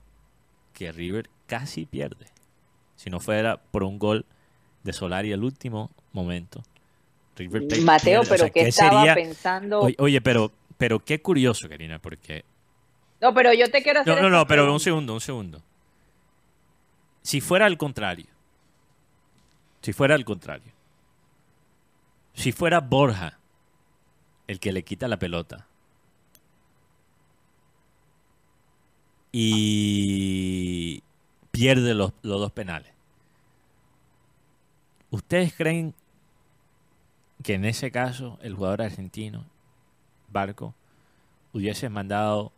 que 0.72 0.92
River 0.92 1.28
casi 1.46 1.84
pierde. 1.84 2.26
Si 2.96 3.10
no 3.10 3.20
fuera 3.20 3.58
por 3.58 3.82
un 3.82 3.98
gol 3.98 4.24
de 4.82 4.92
Solari 4.92 5.32
al 5.32 5.44
último 5.44 5.90
momento. 6.12 6.62
River 7.36 7.66
Plate 7.68 7.82
Mateo, 7.82 8.20
pierde. 8.22 8.26
O 8.26 8.28
pero 8.28 8.38
sea, 8.44 8.50
¿qué 8.50 8.68
estaba 8.68 9.00
sería- 9.00 9.14
pensando? 9.14 9.88
Oye, 9.98 10.20
pero, 10.20 10.52
pero 10.78 10.98
qué 11.00 11.20
curioso, 11.22 11.68
Karina, 11.68 11.98
porque... 11.98 12.44
No, 13.20 13.32
pero 13.34 13.52
yo 13.52 13.70
te 13.70 13.82
quiero 13.82 14.00
hacer 14.00 14.16
No, 14.16 14.22
no, 14.22 14.30
no, 14.30 14.46
pero 14.46 14.72
un 14.72 14.80
segundo, 14.80 15.14
un 15.14 15.20
segundo. 15.20 15.62
Si 17.22 17.40
fuera 17.40 17.66
al 17.66 17.78
contrario, 17.78 18.26
si 19.80 19.92
fuera 19.92 20.14
al 20.16 20.24
contrario, 20.24 20.72
si 22.34 22.50
fuera 22.52 22.80
Borja 22.80 23.38
el 24.48 24.58
que 24.58 24.72
le 24.72 24.82
quita 24.82 25.06
la 25.06 25.18
pelota 25.18 25.66
y 29.72 31.02
pierde 31.50 31.94
los, 31.94 32.12
los 32.22 32.40
dos 32.40 32.52
penales, 32.52 32.92
¿ustedes 35.10 35.54
creen 35.54 35.94
que 37.42 37.54
en 37.54 37.64
ese 37.64 37.90
caso 37.90 38.38
el 38.42 38.54
jugador 38.54 38.82
argentino, 38.82 39.44
Barco, 40.28 40.74
hubiese 41.52 41.88
mandado 41.88 42.52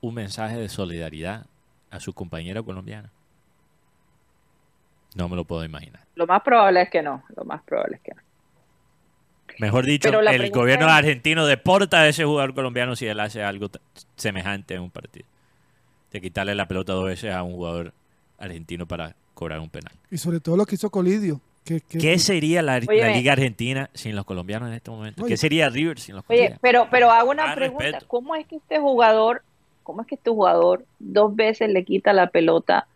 un 0.00 0.14
mensaje 0.14 0.56
de 0.56 0.68
solidaridad 0.68 1.46
a 1.90 2.00
su 2.00 2.12
compañero 2.12 2.64
colombiano? 2.64 3.08
No 5.14 5.28
me 5.28 5.36
lo 5.36 5.44
puedo 5.44 5.64
imaginar. 5.64 6.02
Lo 6.14 6.26
más 6.26 6.42
probable 6.42 6.82
es 6.82 6.90
que 6.90 7.02
no. 7.02 7.22
Lo 7.36 7.44
más 7.44 7.62
probable 7.62 7.96
es 7.96 8.02
que 8.02 8.12
no. 8.14 8.20
Mejor 9.58 9.86
dicho, 9.86 10.08
el 10.20 10.50
gobierno 10.50 10.86
es- 10.86 10.92
argentino 10.92 11.46
deporta 11.46 12.00
a 12.00 12.08
ese 12.08 12.24
jugador 12.24 12.54
colombiano 12.54 12.94
si 12.94 13.06
él 13.06 13.18
hace 13.20 13.42
algo 13.42 13.68
semejante 14.16 14.74
en 14.74 14.82
un 14.82 14.90
partido. 14.90 15.26
De 16.12 16.20
quitarle 16.20 16.54
la 16.54 16.68
pelota 16.68 16.92
dos 16.92 17.06
veces 17.06 17.32
a 17.34 17.42
un 17.42 17.52
jugador 17.54 17.94
argentino 18.38 18.86
para 18.86 19.16
cobrar 19.32 19.60
un 19.60 19.70
penal. 19.70 19.92
Y 20.10 20.18
sobre 20.18 20.40
todo 20.40 20.58
lo 20.58 20.66
que 20.66 20.74
hizo 20.74 20.90
Colidio. 20.90 21.40
¿Qué 21.90 22.18
sería 22.18 22.62
la. 22.62 22.78
Liga 22.78 23.32
Argentina 23.32 23.90
sin 23.94 24.14
los 24.14 24.24
colombianos 24.24 24.68
en 24.68 24.74
este 24.74 24.90
momento? 24.90 25.22
Oye. 25.24 25.32
¿Qué 25.32 25.36
sería 25.36 25.68
River 25.68 25.98
sin 25.98 26.14
los 26.16 26.24
Oye, 26.28 26.36
colombianos? 26.38 26.58
pero, 26.62 26.88
pero 26.90 27.10
hago 27.10 27.30
una 27.30 27.52
Ah, 27.52 27.54
pregunta. 27.54 27.84
respeto. 27.84 28.06
¿Cómo 28.08 28.34
es 28.36 28.46
que 28.46 28.56
este 28.56 28.78
jugador, 28.78 29.42
cómo 29.82 30.02
es 30.02 30.06
que 30.06 30.14
este 30.14 30.30
jugador 30.30 30.84
dos 30.98 31.34
veces 31.34 31.68
le 31.70 31.84
quita 31.84 32.12
la 32.12 32.28
pelota 32.28 32.86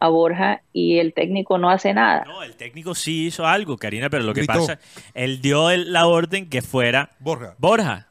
a 0.00 0.08
Borja 0.08 0.60
y 0.74 0.98
el 0.98 1.14
técnico 1.14 1.56
no 1.58 1.70
hace 1.70 1.94
nada? 1.94 2.24
No, 2.26 2.42
el 2.42 2.54
técnico 2.56 2.94
sí 2.94 3.26
hizo 3.26 3.46
algo, 3.46 3.76
Karina, 3.78 4.10
pero 4.10 4.22
lo 4.24 4.34
que 4.34 4.40
Gritó. 4.42 4.52
pasa, 4.52 4.78
él 5.14 5.40
dio 5.40 5.70
el- 5.70 5.92
la 5.92 6.06
orden 6.06 6.50
que 6.50 6.60
fuera 6.62 7.10
Borja. 7.20 7.54
Borja. 7.58 8.08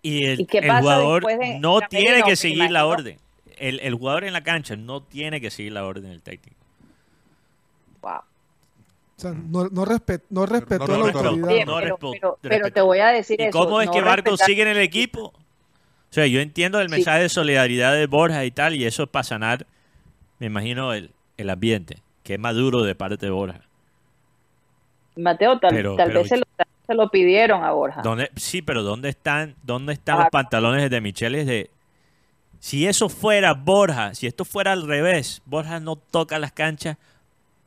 Y 0.00 0.24
el, 0.24 0.40
¿Y 0.40 0.46
qué 0.46 0.58
el 0.58 0.66
pasa 0.68 0.80
jugador 0.80 1.24
después 1.26 1.38
de 1.48 1.58
no 1.60 1.80
tiene 1.82 2.22
que 2.22 2.36
seguir 2.36 2.70
la 2.70 2.86
orden. 2.86 3.18
El, 3.58 3.78
el 3.80 3.94
jugador 3.94 4.24
en 4.24 4.32
la 4.32 4.42
cancha 4.42 4.74
no 4.76 5.02
tiene 5.02 5.40
que 5.40 5.50
seguir 5.50 5.72
la 5.72 5.84
orden 5.84 6.04
del 6.10 6.22
técnico. 6.22 6.56
Wow. 8.00 8.22
Sea, 9.22 9.30
no, 9.32 9.68
no, 9.68 9.84
respet- 9.84 10.22
no 10.30 10.46
respetó 10.46 10.86
no 10.86 10.96
la 10.98 11.04
respetó. 11.06 11.28
autoridad. 11.28 11.48
Oye, 11.48 11.64
no 11.64 12.36
pero, 12.42 12.70
te 12.70 12.80
voy 12.80 12.98
a 12.98 13.08
decir 13.08 13.40
¿Y 13.40 13.44
eso. 13.44 13.58
cómo 13.58 13.80
es 13.80 13.86
no 13.86 13.92
que 13.92 14.00
Barco 14.02 14.30
respetar- 14.32 14.46
sigue 14.46 14.62
en 14.62 14.68
el 14.68 14.78
equipo? 14.78 15.26
O 15.26 15.34
sea, 16.14 16.26
yo 16.26 16.40
entiendo 16.40 16.80
el 16.80 16.88
Sí. 16.88 16.94
mensaje 16.96 17.22
de 17.22 17.28
solidaridad 17.28 17.94
de 17.94 18.06
Borja 18.06 18.44
y 18.44 18.50
tal, 18.50 18.74
y 18.76 18.84
eso 18.84 19.04
es 19.04 19.08
para 19.08 19.22
sanar, 19.24 19.66
me 20.38 20.46
imagino, 20.46 20.92
el, 20.92 21.10
el 21.38 21.50
ambiente, 21.50 22.02
que 22.22 22.34
es 22.34 22.38
maduro 22.40 22.82
de 22.82 22.94
parte 22.94 23.24
de 23.26 23.30
Borja. 23.30 23.60
Mateo, 25.16 25.58
tal, 25.58 25.70
Pero- 25.70 25.96
tal 25.96 26.08
pero- 26.08 26.20
vez 26.20 26.28
se 26.28 26.36
lo, 26.38 26.44
se 26.86 27.08
pidieron 27.10 27.64
a 27.64 27.72
Borja. 27.72 28.02
¿Dónde- 28.02 28.30
sí, 28.36 28.62
pero 28.62 28.82
¿dónde 28.82 29.08
están, 29.10 29.54
dónde 29.62 29.92
están 29.94 30.18
los 30.18 30.28
pantalones 30.30 30.90
de 30.90 31.00
Micheles 31.00 31.46
de... 31.46 31.70
Si 32.58 32.86
eso 32.86 33.08
fuera 33.08 33.54
Borja, 33.54 34.14
si 34.14 34.26
esto 34.26 34.44
fuera 34.44 34.72
al 34.72 34.86
revés, 34.86 35.42
Borja 35.46 35.80
no 35.80 35.96
toca 35.96 36.38
las 36.38 36.52
canchas 36.52 36.96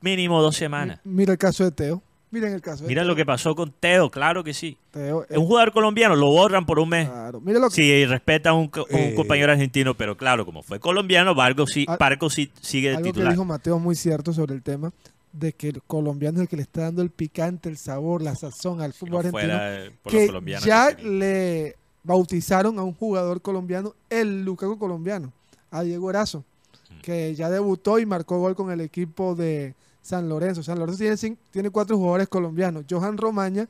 mínimo 0.05 0.41
dos 0.41 0.55
semanas. 0.55 0.99
Mira 1.03 1.33
el 1.33 1.37
caso 1.37 1.63
de 1.65 1.71
Teo. 1.71 2.01
Miren 2.31 2.53
el 2.53 2.61
caso 2.61 2.83
de 2.83 2.89
Mira 2.89 3.01
Teo. 3.03 3.09
lo 3.09 3.15
que 3.15 3.25
pasó 3.25 3.55
con 3.55 3.71
Teo, 3.71 4.09
claro 4.09 4.43
que 4.43 4.53
sí. 4.53 4.77
Teo, 4.91 5.25
Es 5.29 5.37
un 5.37 5.45
jugador 5.45 5.71
colombiano, 5.71 6.15
lo 6.15 6.27
borran 6.27 6.65
por 6.65 6.79
un 6.79 6.89
mes. 6.89 7.07
Claro, 7.07 7.39
mira 7.41 7.59
lo 7.59 7.69
que 7.69 7.75
Si 7.75 8.05
respeta 8.05 8.49
a 8.49 8.53
un, 8.53 8.69
un 8.89 8.97
Eh. 8.97 9.13
compañero 9.15 9.51
argentino, 9.51 9.93
pero 9.95 10.17
claro, 10.17 10.45
como 10.45 10.61
fue 10.61 10.79
colombiano, 10.79 11.33
Barco 11.33 11.65
sí, 11.65 11.85
Al- 11.87 11.97
Barco 11.97 12.29
sí 12.29 12.51
sigue 12.61 12.89
de 12.89 12.95
algo 12.97 13.05
que 13.05 13.11
titular. 13.13 13.31
dijo 13.33 13.45
Mateo 13.45 13.79
muy 13.79 13.95
cierto 13.95 14.33
sobre 14.33 14.53
el 14.53 14.61
tema 14.63 14.91
de 15.31 15.53
que 15.53 15.69
el 15.69 15.81
colombiano 15.83 16.37
es 16.39 16.41
el 16.43 16.47
que 16.49 16.55
le 16.57 16.61
está 16.63 16.81
dando 16.83 17.01
el 17.01 17.09
picante, 17.09 17.69
el 17.69 17.77
sabor, 17.77 18.21
la 18.21 18.35
sazón 18.35 18.81
al 18.81 18.91
Si 18.93 18.99
fútbol 18.99 19.11
no 19.11 19.17
argentino. 19.19 19.41
fuera 19.41 19.85
eh, 19.85 19.91
por 20.03 20.13
los 20.13 20.21
que 20.21 20.27
colombianos 20.27 20.65
ya 20.65 20.93
que 20.95 21.03
le 21.03 21.75
bautizaron 22.03 22.79
a 22.79 22.83
un 22.83 22.93
jugador 22.93 23.41
colombiano 23.41 23.93
el 24.09 24.43
Lukaku 24.43 24.77
colombiano, 24.77 25.31
a 25.71 25.83
Diego 25.83 26.09
Erazo, 26.09 26.43
Mm. 26.89 27.01
que 27.01 27.33
ya 27.35 27.49
debutó 27.49 27.97
y 27.99 28.05
marcó 28.05 28.39
gol 28.39 28.55
con 28.55 28.71
el 28.71 28.79
equipo 28.81 29.35
de 29.35 29.73
San 30.05 30.29
Lorenzo. 30.29 30.61
San 30.61 30.77
Lorenzo 30.77 30.99
tiene, 30.99 31.37
tiene 31.49 31.69
cuatro 31.71 31.97
jugadores 31.97 32.27
colombianos. 32.27 32.85
Johan 32.87 33.17
Romaña, 33.17 33.67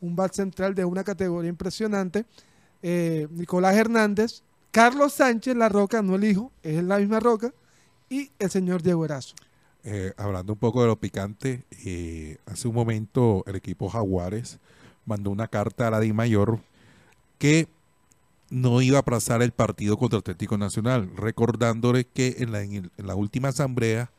un 0.00 0.16
back 0.16 0.32
central 0.32 0.74
de 0.74 0.86
una 0.86 1.04
categoría 1.04 1.50
impresionante. 1.50 2.24
eh, 2.82 3.28
Nicolás 3.30 3.76
Hernández, 3.76 4.42
Carlos 4.70 5.12
Sánchez, 5.12 5.54
la 5.56 5.68
Roca, 5.68 6.00
no 6.00 6.14
el 6.14 6.24
hijo, 6.24 6.52
es 6.62 6.82
la 6.82 6.98
misma 6.98 7.20
Roca, 7.20 7.52
y 8.08 8.30
el 8.38 8.50
señor 8.50 8.82
Diego 8.82 9.04
Erazo. 9.04 9.34
Eh, 9.84 10.14
hablando 10.16 10.54
un 10.54 10.58
poco 10.58 10.80
de 10.80 10.86
lo 10.86 10.96
picante, 10.96 11.64
eh, 11.84 12.38
hace 12.46 12.66
un 12.66 12.74
momento 12.74 13.44
el 13.46 13.56
equipo 13.56 13.90
Jaguares 13.90 14.58
mandó 15.04 15.30
una 15.30 15.48
carta 15.48 15.88
a 15.88 15.90
la 15.90 16.00
DIMAYOR 16.00 16.60
que 17.38 17.68
no 18.48 18.80
iba 18.80 18.96
a 18.96 19.00
aplazar 19.00 19.42
el 19.42 19.52
partido 19.52 19.98
contra 19.98 20.18
Atlético 20.18 20.56
Nacional, 20.56 21.10
recordándole 21.14 22.06
que 22.06 22.36
en 22.38 22.90
la 22.96 23.14
última 23.14 23.48
asamblea 23.48 24.10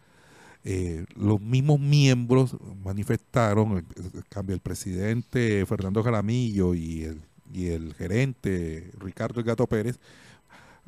eh, 0.65 1.05
los 1.15 1.39
mismos 1.39 1.79
miembros 1.79 2.57
manifestaron, 2.83 3.85
el, 3.95 4.25
cambio 4.29 4.55
el 4.55 4.61
presidente 4.61 5.63
Fernando 5.65 6.03
Jaramillo 6.03 6.73
y 6.73 7.03
el, 7.03 7.21
y 7.53 7.67
el 7.67 7.93
gerente 7.93 8.91
Ricardo 8.99 9.39
El 9.39 9.45
Gato 9.45 9.67
Pérez, 9.67 9.99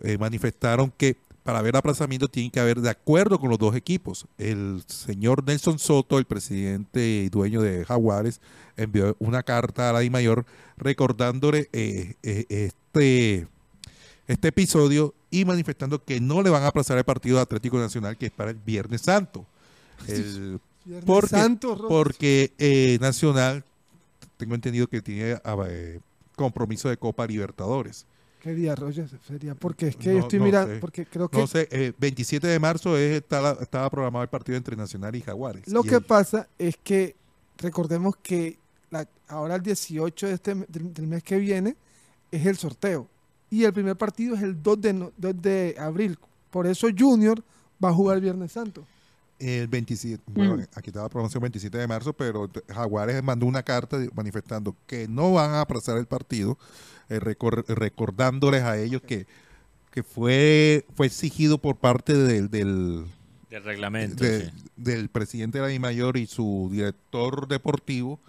eh, 0.03 0.17
manifestaron 0.17 0.91
que 0.95 1.15
para 1.43 1.59
haber 1.59 1.77
aplazamiento 1.77 2.27
tienen 2.27 2.51
que 2.51 2.59
haber 2.59 2.81
de 2.81 2.89
acuerdo 2.89 3.39
con 3.39 3.49
los 3.49 3.57
dos 3.57 3.73
equipos. 3.73 4.27
El 4.37 4.83
señor 4.87 5.45
Nelson 5.45 5.79
Soto, 5.79 6.17
el 6.17 6.25
presidente 6.25 7.23
y 7.23 7.29
dueño 7.29 7.61
de 7.61 7.85
Jaguares, 7.85 8.41
envió 8.75 9.15
una 9.19 9.43
carta 9.43 9.89
a 9.89 9.93
la 9.93 9.99
DIMAYOR 9.99 10.45
recordándole 10.75 11.69
eh, 11.71 12.15
eh, 12.21 12.45
este, 12.49 13.47
este 14.27 14.47
episodio 14.49 15.13
y 15.31 15.45
manifestando 15.45 16.03
que 16.03 16.19
no 16.19 16.41
le 16.41 16.49
van 16.49 16.63
a 16.63 16.67
aplazar 16.67 16.97
el 16.97 17.05
partido 17.05 17.37
de 17.37 17.43
Atlético 17.43 17.77
Nacional 17.77 18.17
que 18.17 18.25
es 18.25 18.31
para 18.33 18.51
el 18.51 18.57
Viernes 18.57 19.01
Santo. 19.01 19.45
El- 20.07 20.59
Viernes 20.85 21.05
porque 21.05 21.27
Santo, 21.27 21.85
porque 21.89 22.53
eh, 22.57 22.97
Nacional, 23.01 23.63
tengo 24.37 24.55
entendido 24.55 24.87
que 24.87 25.01
tiene 25.01 25.33
ah, 25.43 25.57
eh, 25.67 25.99
compromiso 26.35 26.87
de 26.87 26.95
Copa 26.95 27.27
Libertadores. 27.27 28.05
¿Qué 28.41 28.53
día, 28.55 28.73
Roger? 28.73 29.09
Sería 29.27 29.53
porque 29.53 29.87
es 29.89 29.97
que 29.97 30.09
No- 30.09 30.13
yo 30.13 30.19
estoy 30.21 30.39
no 30.39 30.45
mirando, 30.45 30.75
sé. 30.75 30.79
porque 30.79 31.05
creo 31.05 31.27
que 31.27 31.37
No 31.37 31.45
sé, 31.47 31.67
eh, 31.71 31.91
27 31.97 32.47
de 32.47 32.57
marzo 32.59 32.95
es, 32.97 33.17
está 33.17 33.41
la- 33.41 33.57
estaba 33.59 33.89
programado 33.89 34.23
el 34.23 34.29
partido 34.29 34.57
entre 34.57 34.77
Nacional 34.77 35.13
y 35.15 35.21
Jaguares. 35.21 35.67
Lo 35.67 35.83
Y 35.83 35.89
que 35.89 35.95
el- 35.95 36.03
pasa 36.03 36.47
es 36.57 36.77
que 36.81 37.17
recordemos 37.57 38.15
que 38.23 38.57
la- 38.89 39.09
ahora 39.27 39.55
el 39.55 39.63
18 39.63 40.27
de 40.27 40.33
este, 40.35 40.55
del, 40.55 40.93
del 40.93 41.07
mes 41.07 41.21
que 41.21 41.37
viene 41.37 41.75
es 42.31 42.45
el 42.45 42.55
sorteo 42.55 43.09
y 43.49 43.65
el 43.65 43.73
primer 43.73 43.97
partido 43.97 44.35
es 44.35 44.41
el 44.41 44.63
2 44.63 44.79
de, 44.79 44.93
no- 44.93 45.11
2 45.17 45.41
de 45.41 45.75
abril. 45.77 46.17
Por 46.49 46.65
eso 46.65 46.87
Junior 46.97 47.43
va 47.83 47.89
a 47.89 47.93
jugar 47.93 48.21
Viernes 48.21 48.53
Santo. 48.53 48.85
El 49.39 49.67
27, 49.67 50.23
bueno, 50.27 50.55
Mm. 50.57 50.61
aquí 50.73 50.89
estaba 50.89 51.05
la 51.05 51.09
programación 51.09 51.41
27 51.41 51.77
de 51.77 51.87
marzo, 51.87 52.13
pero 52.13 52.49
Jaguares 52.69 53.21
mandó 53.23 53.45
una 53.45 53.61
carta 53.63 53.97
manifestando 54.15 54.75
que 54.87 55.07
no 55.07 55.33
van 55.33 55.51
a 55.51 55.61
aplazar 55.61 55.97
el 55.97 56.07
partido, 56.07 56.57
eh, 57.09 57.19
recor- 57.19 57.63
recordándoles 57.67 58.63
a 58.63 58.77
ellos 58.79 59.01
que, 59.03 59.27
que 59.91 60.01
fue, 60.03 60.85
fue 60.95 61.05
exigido 61.07 61.59
por 61.59 61.75
parte 61.77 62.13
del, 62.15 62.49
del, 62.49 63.05
Del 63.51 63.63
reglamento. 63.63 64.23
de- 64.23 64.45
sí. 64.45 64.51
del 64.75 65.09
presidente 65.09 65.59
de 65.59 65.71
la 65.73 65.79
Mayor 65.79 66.17
y 66.17 66.25
su 66.25 66.69
director 66.71 67.47
deportivo 67.47 68.19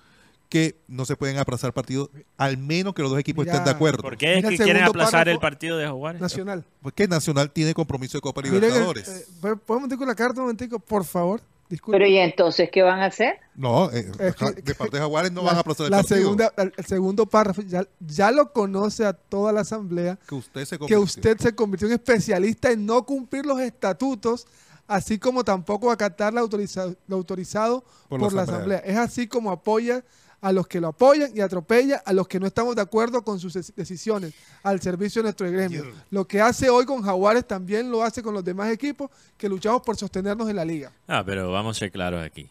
que 0.48 0.80
no 0.88 1.04
se 1.04 1.14
pueden 1.16 1.36
aplazar 1.38 1.72
partidos, 1.74 2.08
al 2.38 2.56
menos 2.56 2.94
que 2.94 3.02
los 3.02 3.10
dos 3.10 3.20
equipos 3.20 3.44
Mira, 3.44 3.52
estén 3.58 3.64
de 3.66 3.70
acuerdo. 3.70 4.02
¿Por 4.02 4.16
qué 4.16 4.30
es 4.32 4.36
Mira 4.38 4.48
que 4.48 4.54
el 4.54 4.58
quieren 4.62 4.82
segundo 4.84 5.02
aplazar 5.02 5.28
el 5.28 5.38
partido 5.38 5.76
de 5.76 5.84
Jaguares? 5.84 6.20
Nacional. 6.20 6.64
Porque 6.80 7.06
Nacional 7.06 7.50
tiene 7.50 7.74
compromiso 7.74 8.16
de 8.18 8.22
Copa 8.22 8.40
Libertadores. 8.40 9.08
eh, 9.08 9.26
¿puedo 9.40 9.54
un 9.54 9.60
momentico 9.82 10.06
la 10.06 10.14
carta, 10.14 10.40
un 10.40 10.46
momentico, 10.46 10.78
por 10.78 11.04
favor? 11.04 11.40
Disculpe. 11.68 11.98
Pero 11.98 12.08
¿y 12.10 12.16
entonces 12.16 12.70
qué 12.72 12.80
van 12.80 13.00
a 13.00 13.06
hacer? 13.06 13.36
no, 13.54 13.90
eh, 13.90 14.10
Es 14.20 14.34
que- 14.36 14.52
de 14.62 14.74
parte 14.74 14.96
de 14.96 15.00
Jaguares 15.02 15.30
no 15.32 15.42
la, 15.42 15.48
van 15.48 15.56
a 15.56 15.60
aplazar 15.60 15.84
el 15.84 15.90
la 15.90 15.98
partido. 15.98 16.18
segunda, 16.20 16.52
el, 16.56 16.72
el 16.78 16.84
segundo 16.86 17.26
párrafo 17.26 17.60
ya, 17.60 17.86
ya 18.00 18.30
lo 18.30 18.50
conoce 18.54 19.04
a 19.04 19.12
toda 19.12 19.52
la 19.52 19.60
asamblea 19.60 20.18
que 20.26 20.34
usted 20.34 20.64
se 20.64 20.76
que 20.76 20.78
convirtió. 20.78 21.00
usted 21.02 21.36
se 21.38 21.54
convirtió 21.54 21.88
en 21.88 21.94
especialista 21.94 22.70
en 22.70 22.86
no 22.86 23.04
cumplir 23.04 23.44
los 23.44 23.60
estatutos, 23.60 24.46
así 24.86 25.18
como 25.18 25.44
tampoco 25.44 25.90
acatar 25.90 26.32
lo 26.32 26.40
autorizado, 26.40 26.94
lo 27.06 27.16
autorizado 27.16 27.84
Por 28.08 28.18
por, 28.18 28.32
la 28.32 28.36
la 28.36 28.42
asamblea. 28.44 28.78
asamblea. 28.78 29.02
Es 29.04 29.10
así 29.10 29.26
como 29.26 29.50
apoya 29.50 30.02
a 30.40 30.52
los 30.52 30.66
que 30.68 30.80
lo 30.80 30.88
apoyan 30.88 31.36
y 31.36 31.40
atropella 31.40 32.02
a 32.06 32.12
los 32.12 32.28
que 32.28 32.38
no 32.38 32.46
estamos 32.46 32.76
de 32.76 32.82
acuerdo 32.82 33.22
con 33.22 33.40
sus 33.40 33.56
dec- 33.56 33.74
decisiones 33.74 34.34
al 34.62 34.80
servicio 34.80 35.20
de 35.20 35.24
nuestro 35.24 35.50
gremio. 35.50 35.84
Lo 36.10 36.26
que 36.26 36.40
hace 36.40 36.70
hoy 36.70 36.84
con 36.86 37.02
Jaguares 37.02 37.46
también 37.46 37.90
lo 37.90 38.02
hace 38.04 38.22
con 38.22 38.34
los 38.34 38.44
demás 38.44 38.70
equipos 38.70 39.10
que 39.36 39.48
luchamos 39.48 39.82
por 39.82 39.96
sostenernos 39.96 40.48
en 40.48 40.56
la 40.56 40.64
liga. 40.64 40.92
Ah, 41.08 41.22
pero 41.26 41.50
vamos 41.50 41.76
a 41.76 41.80
ser 41.80 41.90
claros 41.90 42.24
aquí. 42.24 42.48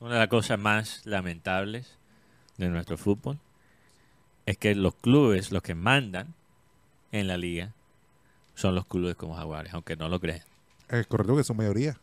Una 0.00 0.14
de 0.14 0.18
las 0.20 0.28
cosas 0.28 0.58
más 0.58 1.00
lamentables 1.06 1.86
de 2.58 2.68
nuestro 2.68 2.98
fútbol 2.98 3.38
es 4.44 4.58
que 4.58 4.74
los 4.74 4.94
clubes, 4.94 5.50
los 5.52 5.62
que 5.62 5.74
mandan 5.74 6.34
en 7.12 7.26
la 7.26 7.38
liga, 7.38 7.72
son 8.54 8.74
los 8.74 8.86
clubes 8.86 9.16
como 9.16 9.34
Jaguares, 9.34 9.72
aunque 9.72 9.96
no 9.96 10.08
lo 10.08 10.20
crean. 10.20 10.42
Es 10.88 11.06
correcto 11.06 11.36
que 11.36 11.44
son 11.44 11.56
mayoría. 11.56 11.96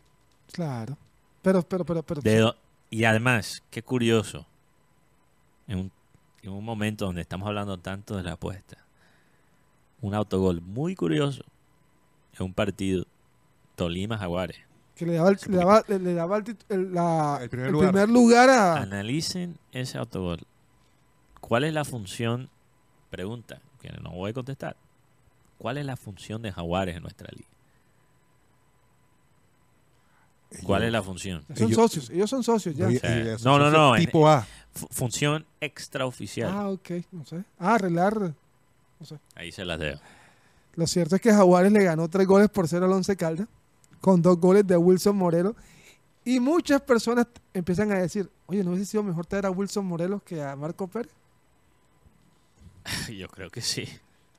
Claro. 0.52 0.96
Pero, 1.42 1.62
pero, 1.62 1.84
pero, 1.84 2.02
pero. 2.02 2.20
De 2.20 2.52
y 2.90 3.04
además, 3.04 3.62
qué 3.70 3.82
curioso, 3.82 4.46
en 5.68 5.78
un, 5.78 5.92
en 6.42 6.50
un 6.52 6.64
momento 6.64 7.06
donde 7.06 7.20
estamos 7.22 7.46
hablando 7.48 7.78
tanto 7.78 8.16
de 8.16 8.22
la 8.22 8.32
apuesta, 8.32 8.76
un 10.00 10.14
autogol 10.14 10.60
muy 10.60 10.94
curioso 10.94 11.42
en 12.38 12.46
un 12.46 12.54
partido 12.54 13.06
Tolima-Jaguares. 13.76 14.58
que 14.94 15.06
le 15.06 15.14
daba, 15.14 15.30
el- 15.30 15.38
le 15.48 15.56
daba, 15.56 15.82
le- 15.88 15.98
le 15.98 16.14
daba 16.14 16.36
el, 16.38 16.56
el- 16.68 16.92
la- 16.94 17.38
El 17.42 17.48
primer 17.50 17.66
el 17.68 17.72
lugar. 17.72 17.90
primer 17.90 18.08
lugar 18.10 18.50
a... 18.50 18.76
Analicen 18.76 19.58
ese 19.72 19.98
autogol. 19.98 20.40
¿Cuál 21.40 21.64
es 21.64 21.72
la 21.74 21.84
función? 21.84 22.48
Pregunta, 23.10 23.60
que 23.80 23.90
no 24.02 24.10
voy 24.12 24.30
a 24.30 24.34
contestar. 24.34 24.76
¿Cuál 25.58 25.78
es 25.78 25.86
la 25.86 25.96
función 25.96 26.42
de 26.42 26.52
Jaguares 26.52 26.96
en 26.96 27.02
nuestra 27.02 27.28
liga? 27.32 27.48
¿Cuál 30.64 30.84
es 30.84 30.92
la 30.92 31.02
función? 31.02 31.44
Son 31.54 31.66
Ellos- 31.66 31.74
socios, 31.76 32.10
ellos 32.10 32.30
son 32.30 32.44
socios 32.44 32.76
ya. 32.76 32.86
O 32.86 32.90
sea, 32.92 33.36
no, 33.44 33.58
no, 33.58 33.70
no. 33.70 33.96
en- 33.96 34.04
Tipo 34.04 34.28
A. 34.28 34.46
fu- 34.74 34.86
función 34.90 35.46
extraoficial. 35.60 36.50
Ah, 36.52 36.68
ok, 36.68 36.90
no 37.12 37.24
sé. 37.24 37.44
Ah, 37.58 37.74
arreglar. 37.74 38.34
No 39.00 39.06
sé. 39.06 39.18
Ahí 39.34 39.52
se 39.52 39.64
las 39.64 39.78
dejo. 39.78 40.00
Lo 40.76 40.86
cierto 40.86 41.14
es 41.16 41.20
que 41.22 41.32
Jaguares 41.32 41.70
le 41.72 41.84
ganó 41.84 42.08
tres 42.08 42.26
goles 42.26 42.48
por 42.48 42.66
cero 42.68 42.86
al 42.86 42.92
Once 42.92 43.16
Caldas, 43.16 43.46
con 44.00 44.20
dos 44.22 44.38
goles 44.38 44.66
de 44.66 44.76
Wilson 44.76 45.16
Morelos. 45.16 45.54
Y 46.24 46.40
muchas 46.40 46.80
personas 46.80 47.26
empiezan 47.52 47.92
a 47.92 47.98
decir, 47.98 48.30
oye, 48.46 48.64
¿no 48.64 48.70
hubiese 48.72 48.86
sido 48.92 49.02
mejor 49.02 49.26
traer 49.26 49.46
a 49.46 49.50
Wilson 49.50 49.84
Morelos 49.84 50.22
que 50.22 50.42
a 50.42 50.56
Marco 50.56 50.86
Pérez? 50.88 51.12
Yo 53.14 53.28
creo 53.28 53.50
que 53.50 53.60
sí. 53.60 53.86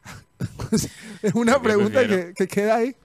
Es 1.22 1.34
una 1.36 1.54
Yo 1.54 1.62
pregunta 1.62 2.02
que 2.36 2.48
queda 2.48 2.76
ahí. 2.78 2.96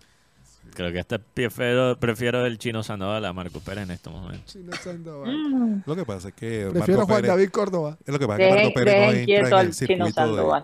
Creo 0.74 0.92
que 0.92 1.00
hasta 1.00 1.18
prefiero, 1.18 1.96
prefiero 1.98 2.44
el 2.46 2.58
chino 2.58 2.82
Sandoval 2.82 3.24
a 3.24 3.32
Marco 3.32 3.60
Pérez 3.60 3.84
en 3.84 3.90
estos 3.92 4.12
momentos. 4.12 4.52
Chino 4.52 4.72
Sandoval. 4.76 5.36
Mm. 5.36 5.82
Lo 5.86 5.96
que 5.96 6.04
pasa 6.04 6.28
es 6.28 6.34
que 6.34 6.68
Prefiero 6.72 7.00
Marco 7.00 7.06
Juan 7.06 7.22
Pérez, 7.22 7.28
David 7.30 7.50
Córdoba. 7.50 7.98
es 8.04 8.12
lo 8.12 8.18
que 8.18 8.26
pasa 8.26 8.42
es 8.42 8.48
que 8.48 8.54
Marco 8.54 8.74
Pérez 8.74 8.94
no 8.94 9.12
entra 9.12 9.60
en 9.60 9.66
el 9.66 9.74
circuito 9.74 10.36
de, 10.36 10.62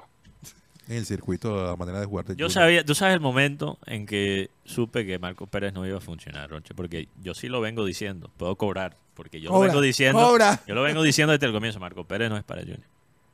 en 0.88 0.96
el 0.96 1.06
circuito 1.06 1.60
de 1.60 1.66
la 1.66 1.76
manera 1.76 2.00
de 2.00 2.06
jugar 2.06 2.24
de 2.26 2.36
Yo 2.36 2.48
sabía, 2.48 2.84
tú 2.84 2.94
sabes 2.94 3.14
el 3.14 3.20
momento 3.20 3.78
en 3.86 4.06
que 4.06 4.50
supe 4.64 5.04
que 5.04 5.18
Marco 5.18 5.46
Pérez 5.46 5.72
no 5.72 5.86
iba 5.86 5.98
a 5.98 6.00
funcionar, 6.00 6.48
Roche, 6.50 6.74
porque 6.74 7.08
yo 7.22 7.34
sí 7.34 7.48
lo 7.48 7.60
vengo 7.60 7.84
diciendo, 7.84 8.30
puedo 8.36 8.54
cobrar, 8.56 8.96
porque 9.14 9.40
yo 9.40 9.50
Cobra, 9.50 9.66
lo 9.66 9.72
vengo 9.72 9.80
diciendo, 9.80 10.20
cobra. 10.20 10.60
yo 10.66 10.74
lo 10.74 10.82
vengo 10.82 11.02
diciendo 11.02 11.32
desde 11.32 11.46
el 11.46 11.52
comienzo, 11.52 11.80
Marco 11.80 12.04
Pérez 12.04 12.30
no 12.30 12.36
es 12.36 12.44
para 12.44 12.60
Junior. 12.60 12.80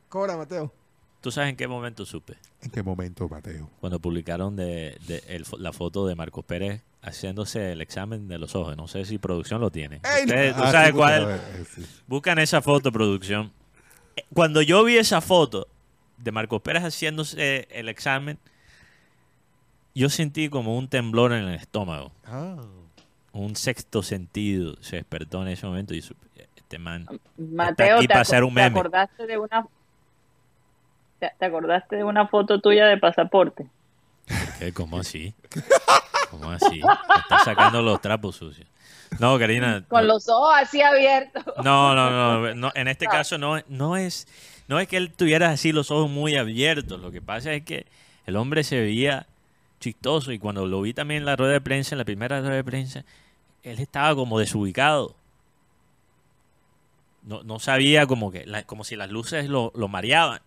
Cobra, 0.08 0.36
Mateo. 0.36 0.72
¿Tú 1.22 1.30
sabes 1.30 1.50
en 1.50 1.56
qué 1.56 1.66
momento 1.68 2.04
supe? 2.04 2.34
¿En 2.60 2.70
qué 2.70 2.82
momento, 2.82 3.28
Mateo? 3.28 3.70
Cuando 3.80 3.98
publicaron 4.00 4.54
de, 4.56 4.98
de 5.06 5.22
el 5.28 5.46
fo- 5.46 5.58
la 5.58 5.72
foto 5.72 6.06
de 6.06 6.14
Marco 6.14 6.42
Pérez 6.42 6.82
haciéndose 7.00 7.72
el 7.72 7.80
examen 7.80 8.28
de 8.28 8.38
los 8.38 8.54
ojos. 8.54 8.76
No 8.76 8.88
sé 8.88 9.04
si 9.06 9.18
producción 9.18 9.60
lo 9.60 9.70
tiene. 9.70 10.00
Ey, 10.04 10.24
Ustedes- 10.24 10.56
¿Tú 10.56 10.62
Ah, 10.64 10.72
sabes 10.72 10.88
sí, 10.88 10.94
cuál? 10.94 11.26
ver, 11.26 11.40
eh, 11.54 11.64
sí. 11.74 11.86
Buscan 12.06 12.38
esa 12.40 12.60
foto, 12.60 12.92
producción. 12.92 13.52
Eh, 14.16 14.24
Cuando 14.34 14.60
yo 14.62 14.84
vi 14.84 14.96
esa 14.98 15.20
foto 15.20 15.68
de 16.18 16.32
Marcos 16.32 16.60
Pérez 16.60 16.82
haciéndose 16.82 17.66
el 17.70 17.88
examen, 17.88 18.38
yo 19.94 20.08
sentí 20.08 20.48
como 20.48 20.76
un 20.76 20.88
temblor 20.88 21.32
en 21.32 21.44
el 21.44 21.54
estómago. 21.54 22.12
Ah. 22.26 22.56
Un 23.32 23.56
sexto 23.56 24.02
sentido 24.02 24.76
se 24.80 24.96
despertó 24.96 25.42
en 25.42 25.48
ese 25.48 25.66
momento 25.66 25.94
y 25.94 26.02
supe, 26.02 26.26
este 26.56 26.78
man 26.78 27.06
Mateo, 27.36 27.96
aquí 27.96 28.06
¿te, 28.06 28.08
para 28.08 28.20
aco- 28.20 28.28
hacer 28.28 28.44
un 28.44 28.54
te 28.54 28.60
meme. 28.62 28.78
acordaste 28.80 29.26
de 29.26 29.38
una 29.38 29.66
te, 31.22 31.32
te 31.38 31.44
acordaste 31.46 31.96
de 31.96 32.04
una 32.04 32.26
foto 32.26 32.60
tuya 32.60 32.86
de 32.86 32.98
pasaporte? 32.98 33.66
¿Qué? 34.58 34.72
¿Cómo 34.72 34.98
así? 34.98 35.34
¿Cómo 36.30 36.50
así? 36.50 36.80
Me 36.82 37.14
está 37.20 37.38
sacando 37.44 37.80
los 37.80 38.00
trapos 38.00 38.36
sucios. 38.36 38.66
No, 39.20 39.38
Karina. 39.38 39.84
Con 39.88 40.00
no. 40.06 40.14
los 40.14 40.28
ojos 40.28 40.52
así 40.56 40.82
abiertos. 40.82 41.44
No, 41.62 41.94
no, 41.94 42.10
no, 42.10 42.54
no, 42.54 42.72
En 42.74 42.88
este 42.88 43.06
caso 43.06 43.38
no, 43.38 43.60
no 43.68 43.96
es, 43.96 44.26
no 44.68 44.80
es 44.80 44.88
que 44.88 44.96
él 44.96 45.12
tuviera 45.12 45.50
así 45.50 45.70
los 45.72 45.90
ojos 45.90 46.10
muy 46.10 46.36
abiertos. 46.36 47.00
Lo 47.00 47.10
que 47.12 47.20
pasa 47.22 47.52
es 47.52 47.62
que 47.62 47.86
el 48.26 48.36
hombre 48.36 48.64
se 48.64 48.80
veía 48.80 49.26
chistoso 49.80 50.32
y 50.32 50.38
cuando 50.38 50.66
lo 50.66 50.80
vi 50.80 50.94
también 50.94 51.18
en 51.20 51.26
la 51.26 51.36
rueda 51.36 51.52
de 51.52 51.60
prensa, 51.60 51.94
en 51.94 51.98
la 51.98 52.04
primera 52.04 52.40
rueda 52.40 52.54
de 52.54 52.64
prensa, 52.64 53.04
él 53.62 53.78
estaba 53.78 54.14
como 54.14 54.38
desubicado. 54.38 55.14
No, 57.24 57.42
no 57.44 57.58
sabía 57.60 58.06
como 58.06 58.32
que, 58.32 58.46
la- 58.46 58.64
como 58.64 58.82
si 58.84 58.96
las 58.96 59.10
luces 59.10 59.48
lo, 59.48 59.72
lo 59.76 59.88
mareaban. 59.88 60.40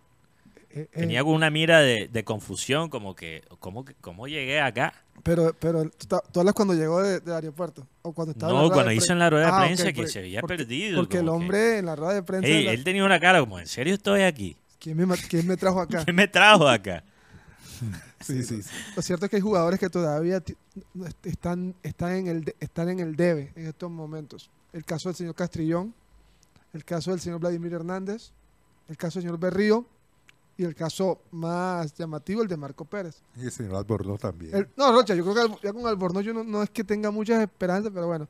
Eh, 0.76 0.80
eh, 0.92 1.00
Tenía 1.00 1.22
como 1.22 1.34
una 1.34 1.48
mira 1.48 1.80
de, 1.80 2.06
de 2.08 2.24
confusión, 2.24 2.90
como 2.90 3.14
que, 3.16 3.42
¿cómo, 3.60 3.84
¿cómo 4.02 4.28
llegué 4.28 4.60
acá? 4.60 4.92
pero, 5.22 5.54
pero 5.58 5.90
tú, 6.30 6.40
hablas 6.40 6.54
cuando 6.54 6.74
llegó 6.74 7.02
de- 7.02 7.20
del 7.20 7.34
aeropuerto. 7.34 7.86
O 8.02 8.12
cuando 8.12 8.32
estaba 8.32 8.52
No, 8.52 8.68
cuando 8.68 8.90
de 8.90 8.96
hizo 8.96 9.12
en 9.14 9.18
la 9.18 9.30
rueda 9.30 9.46
de 9.46 9.52
Ah, 9.52 9.60
prensa 9.64 9.84
que 9.86 9.94
porque- 10.02 10.10
se 10.10 10.20
porque- 10.40 10.56
perdido. 10.58 11.00
Porque 11.00 11.16
el 11.18 11.24
que- 11.24 11.30
hombre 11.30 11.78
en 11.78 11.86
la 11.86 11.96
rueda 11.96 12.12
de 12.12 12.22
prensa. 12.22 12.46
La- 12.46 12.72
él 12.72 12.84
tenía 12.84 13.04
una 13.04 13.18
cara 13.18 13.40
como, 13.40 13.58
¿en 13.58 13.66
serio 13.66 13.94
estoy 13.94 14.20
aquí? 14.22 14.56
¿quién, 14.78 14.96
me, 14.98 15.16
quién 15.16 15.46
me 15.46 15.56
trajo 15.56 15.80
acá? 15.80 16.04
¿Qué 16.04 16.12
me 16.12 16.28
trajo 16.28 16.68
acá? 16.68 17.02
Sí, 18.20 18.42
sí, 18.42 18.62
sí. 18.62 18.70
Lo 18.96 19.02
cierto 19.02 19.26
es 19.26 19.30
que 19.30 19.36
hay 19.36 19.42
jugadores 19.42 19.78
que 19.78 19.88
todavía 19.90 20.42
están, 21.24 21.74
están, 21.82 22.12
en 22.12 22.26
el, 22.28 22.44
de- 22.44 22.56
están 22.60 22.88
en 22.88 23.00
el 23.00 23.14
debe 23.16 23.52
en 23.56 23.66
estos 23.66 23.90
momentos. 23.90 24.50
El 24.72 24.84
caso 24.84 25.08
del 25.08 25.16
señor 25.16 25.34
Castrillón, 25.34 25.94
el 26.72 26.84
caso 26.84 27.10
del 27.12 27.20
señor 27.20 27.40
Vladimir 27.40 27.72
Hernández, 27.74 28.32
el 28.88 28.96
caso 28.96 29.18
del 29.18 29.24
señor 29.24 29.38
Berrío 29.38 29.86
y 30.58 30.64
el 30.64 30.74
caso 30.74 31.20
más 31.32 31.94
llamativo, 31.94 32.42
el 32.42 32.48
de 32.48 32.56
Marco 32.56 32.84
Pérez. 32.84 33.20
Y 33.36 33.44
el 33.44 33.50
señor 33.50 33.76
Albornoz 33.76 34.20
también. 34.20 34.54
El- 34.54 34.68
no, 34.76 34.92
Rocha, 34.92 35.14
yo 35.14 35.22
creo 35.24 35.34
que 35.58 35.66
ya 35.66 35.72
con 35.72 35.86
Albornoz 35.86 36.24
yo 36.24 36.32
no, 36.32 36.44
no 36.44 36.62
es 36.62 36.70
que 36.70 36.82
tenga 36.84 37.10
muchas 37.10 37.40
esperanzas, 37.42 37.92
pero 37.94 38.06
bueno. 38.06 38.26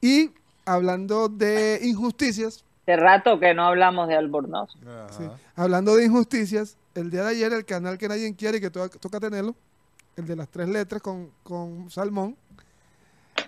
Y 0.00 0.30
hablando 0.64 1.28
de 1.28 1.80
injusticias, 1.82 2.64
Hace 2.82 2.96
rato 2.96 3.38
que 3.38 3.54
no 3.54 3.64
hablamos 3.68 4.08
de 4.08 4.16
Albornoz. 4.16 4.72
Sí. 5.16 5.24
Hablando 5.54 5.94
de 5.94 6.04
injusticias, 6.04 6.76
el 6.96 7.10
día 7.12 7.22
de 7.22 7.28
ayer 7.28 7.52
el 7.52 7.64
canal 7.64 7.96
que 7.96 8.08
nadie 8.08 8.34
quiere 8.34 8.58
y 8.58 8.60
que 8.60 8.70
to- 8.70 8.88
toca 8.90 9.20
tenerlo, 9.20 9.54
el 10.16 10.26
de 10.26 10.34
las 10.34 10.48
tres 10.48 10.68
letras 10.68 11.00
con, 11.00 11.30
con 11.44 11.88
Salmón, 11.90 12.36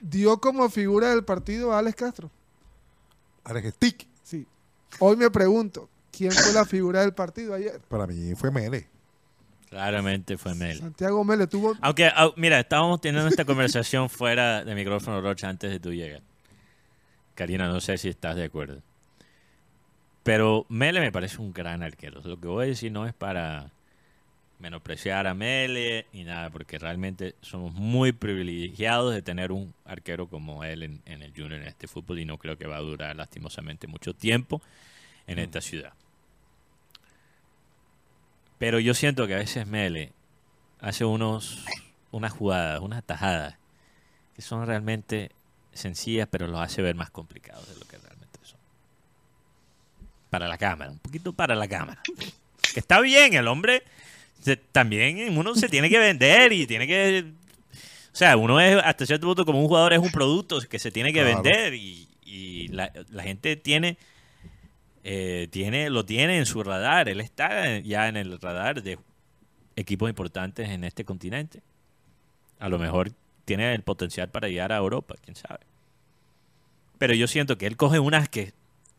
dio 0.01 0.39
como 0.41 0.69
figura 0.71 1.11
del 1.11 1.25
partido 1.25 1.73
a 1.73 1.81
Alex 1.81 1.97
Castro. 1.97 2.31
Alex 3.43 3.75
Stick. 3.75 4.07
Sí. 4.23 4.47
Hoy 5.01 5.17
me 5.17 5.29
pregunto, 5.31 5.89
¿quién 6.17 6.33
fue 6.33 6.53
la 6.53 6.65
figura 6.65 7.01
del 7.01 7.13
partido 7.15 7.55
ayer? 7.55 7.81
Para 7.89 8.07
mí 8.07 8.35
fue 8.35 8.51
Mele. 8.51 8.87
Claramente 9.69 10.37
fue 10.39 10.55
Mele. 10.55 10.79
Santiago 10.81 11.25
Mele 11.25 11.47
tuvo... 11.47 11.75
Aunque, 11.81 12.07
au- 12.09 12.33
mira, 12.37 12.61
estábamos 12.61 13.01
teniendo 13.01 13.29
esta 13.29 13.45
conversación 13.45 14.09
fuera 14.11 14.65
de 14.65 14.75
micrófono, 14.75 15.21
Rocha, 15.21 15.49
antes 15.49 15.71
de 15.71 15.81
tu 15.81 15.93
llegar. 15.93 16.23
Karina, 17.35 17.67
no 17.69 17.81
sé 17.81 17.99
si 17.99 18.09
estás 18.09 18.37
de 18.37 18.45
acuerdo. 18.45 18.81
Pero 20.23 20.65
Mele 20.69 21.01
me 21.01 21.13
parece 21.13 21.39
un 21.41 21.53
gran 21.53 21.83
arquero. 21.83 22.21
Lo 22.25 22.39
que 22.41 22.47
voy 22.49 22.65
a 22.67 22.69
decir 22.69 22.91
no 22.93 23.07
es 23.07 23.13
para 23.13 23.71
menospreciar 24.61 25.27
a 25.27 25.35
Mele 25.35 26.07
ni 26.13 26.25
nada, 26.25 26.49
porque 26.51 26.79
realmente 26.79 27.35
somos 27.43 27.75
muy 27.75 28.13
privilegiados 28.13 29.13
de 29.13 29.21
tener 29.21 29.53
un 29.53 29.75
arquero 29.85 30.29
como 30.29 30.65
él 30.65 30.85
en, 30.85 31.03
en 31.05 31.23
el 31.23 31.33
Junior 31.33 31.55
en 31.61 31.67
este 31.67 31.87
fútbol 31.89 32.21
y 32.21 32.25
no 32.25 32.39
creo 32.39 32.57
que 32.57 32.67
va 32.67 32.77
a 32.77 32.81
durar 32.81 33.17
lastimosamente 33.17 33.87
mucho 33.89 34.15
tiempo 34.15 34.63
en 35.27 35.41
esta 35.41 35.61
ciudad. 35.61 35.93
Pero 38.59 38.79
yo 38.81 38.95
siento 38.95 39.27
que 39.27 39.35
a 39.35 39.39
veces 39.39 39.67
Mele 39.67 40.13
hace 40.81 41.05
unos 41.05 41.65
unas 42.11 42.33
jugadas, 42.33 42.81
unas 42.81 43.03
tajadas 43.05 43.57
que 44.37 44.43
son 44.43 44.67
realmente 44.67 45.33
sencillas, 45.73 46.29
pero 46.31 46.47
los 46.47 46.61
hace 46.61 46.81
ver 46.83 46.95
más 46.95 47.11
complicados 47.11 47.67
de 47.69 47.75
lo 47.75 47.87
que 47.87 47.99
realmente 47.99 48.39
son. 48.43 48.59
Para 50.31 50.49
la 50.49 50.59
cámara, 50.59 50.91
un 50.91 50.99
poquito 50.99 51.33
para 51.33 51.55
la 51.55 51.67
cámara. 51.69 52.01
Que 52.73 52.81
está 52.81 53.01
bien, 53.01 53.35
el 53.35 53.47
hombre 53.49 53.83
se- 54.41 54.57
también 54.57 55.37
uno 55.37 55.55
se 55.55 55.69
tiene 55.69 55.89
que 55.91 55.99
vender 55.99 56.53
y 56.53 56.67
tiene 56.67 56.87
que 56.87 57.33
o 58.13 58.17
sea, 58.17 58.37
uno 58.37 58.61
es 58.61 58.77
hasta 58.85 59.07
cierto 59.07 59.27
punto 59.27 59.45
como 59.45 59.61
un 59.61 59.67
jugador 59.67 59.93
es 59.93 59.99
un 59.99 60.13
producto 60.13 60.61
que 60.61 60.79
se 60.79 60.93
tiene 60.93 61.13
que 61.13 61.21
Claro. 61.23 61.43
vender 61.43 61.75
y, 61.75 62.09
y 62.25 62.69
la, 62.69 62.93
la 63.11 63.23
gente 63.25 63.57
tiene 63.57 63.97
eh, 65.05 65.49
tiene 65.51 65.91
lo 65.91 66.07
tiene 66.07 66.39
en 66.39 66.47
su 66.47 66.63
radar, 66.63 67.11
él 67.11 67.21
está 67.21 67.79
ya 67.81 68.09
en 68.09 68.17
el 68.17 68.41
radar 68.41 68.83
de 68.83 68.99
equipos 69.77 70.09
importantes 70.09 70.71
en 70.71 70.83
este 70.83 71.05
continente. 71.05 71.63
A 72.59 72.71
lo 72.71 72.79
mejor 72.79 73.13
tiene 73.45 73.75
el 73.75 73.83
potencial 73.83 74.31
para 74.31 74.49
llegar 74.49 74.73
a 74.73 74.79
Europa, 74.79 75.15
quién 75.23 75.37
sabe. 75.37 75.61
Pero 76.97 77.13
yo 77.15 77.27
siento 77.27 77.59
que 77.59 77.67
él 77.67 77.77
coge 77.77 77.99
unas 77.99 78.31
que, 78.31 78.55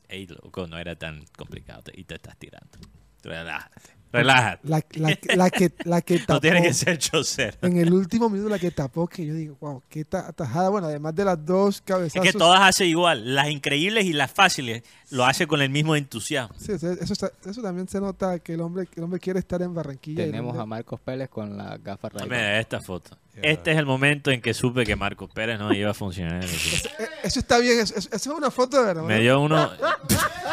hey, 0.08 0.28
loco, 0.28 0.68
no 0.68 0.78
era 0.78 0.96
tan 0.96 1.26
complicado 1.36 1.92
y 1.96 2.04
te 2.04 2.16
estás 2.16 2.38
tirando. 2.38 2.78
Relájate, 3.24 3.95
relájate. 4.20 4.68
La, 4.68 4.84
la- 4.94 5.18
la 5.36 5.50
que, 5.50 5.72
la 5.86 6.02
que 6.02 6.20
tapó. 6.20 6.34
No 6.36 6.42
tiene 6.42 6.62
que 6.62 6.74
ser 6.74 6.98
chocero. 6.98 7.58
En 7.62 7.78
el 7.78 7.94
último 7.94 8.30
minuto 8.30 8.50
la 8.50 8.60
que 8.60 8.72
tapó, 8.72 9.08
que 9.08 9.26
yo 9.26 9.34
digo, 9.34 9.58
wow, 9.62 9.82
qué 9.90 10.04
ta- 10.06 10.32
tajada. 10.34 10.70
Bueno, 10.70 10.88
además 10.88 11.16
de 11.16 11.26
las 11.26 11.46
dos 11.46 11.76
Es 11.76 11.82
cabezazos. 11.82 12.22
que 12.24 12.34
todas 12.34 12.62
hace 12.62 12.86
igual. 12.86 13.36
Las 13.36 13.50
increíbles 13.50 14.06
y 14.06 14.14
las 14.14 14.32
fáciles 14.32 14.84
lo 15.12 15.26
hace 15.26 15.48
con 15.48 15.62
el 15.62 15.70
mismo 15.70 15.96
entusiasmo. 15.96 16.56
Sí, 16.60 16.72
eso, 16.74 16.92
eso 16.92 17.14
está- 17.14 17.32
eso 17.46 17.62
también 17.62 17.88
se 17.88 18.02
nota 18.02 18.40
que 18.40 18.54
el 18.54 18.62
hombre, 18.62 18.86
que 18.88 19.00
el 19.00 19.04
hombre 19.04 19.20
quiere 19.20 19.40
estar 19.40 19.62
en 19.62 19.74
Barranquilla. 19.74 20.26
Tenemos 20.26 20.50
hombre- 20.52 20.64
a 20.64 20.66
Marcos 20.66 21.00
Pérez 21.00 21.30
con 21.30 21.56
las 21.58 21.82
gafas 21.84 22.12
ray 22.14 22.24
Mira 22.26 22.60
esta 22.60 22.82
foto. 22.82 23.18
Este 23.42 23.72
es 23.74 23.78
el 23.78 23.86
momento 23.86 24.32
en 24.32 24.42
que 24.42 24.54
supe 24.54 24.86
que 24.86 24.96
Marcos 24.96 25.30
Pérez 25.34 25.60
no 25.60 25.74
iba 25.74 25.92
a 25.92 25.94
funcionar. 25.94 26.36
en 26.36 26.44
el 26.44 26.50
equipo. 26.50 26.88
Eh, 27.00 27.08
Eso 27.24 27.40
está 27.40 27.58
bien, 27.58 27.80
eso, 27.80 27.94
eso- 27.96 28.10
eso 28.12 28.32
es 28.32 28.38
una 28.38 28.50
foto 28.50 28.78
de 28.80 28.86
verdad. 28.86 29.04
Me 29.04 29.20
dio 29.20 29.42
uno. 29.42 29.70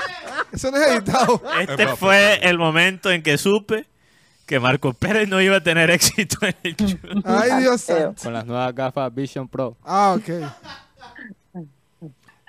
Eso 0.52 0.70
no 0.70 0.76
es 0.76 0.86
editado. 0.88 1.42
Este 1.60 1.88
fue 1.96 2.38
el 2.48 2.58
momento 2.58 3.10
en 3.10 3.22
que 3.22 3.38
supe 3.38 3.86
que 4.46 4.60
Marcos 4.60 4.94
Pérez 4.96 5.28
no 5.28 5.40
iba 5.40 5.56
a 5.56 5.62
tener 5.62 5.90
éxito 5.92 6.36
en 6.46 6.54
el 6.62 6.76
Junior. 6.76 7.22
Ay, 7.24 7.62
Dios 7.62 7.80
santo. 7.80 8.22
Con 8.22 8.32
las 8.32 8.44
nuevas 8.44 8.74
gafas 8.74 9.14
Vision 9.14 9.48
Pro. 9.48 9.76
Ah, 9.82 10.16
ok. 10.18 10.28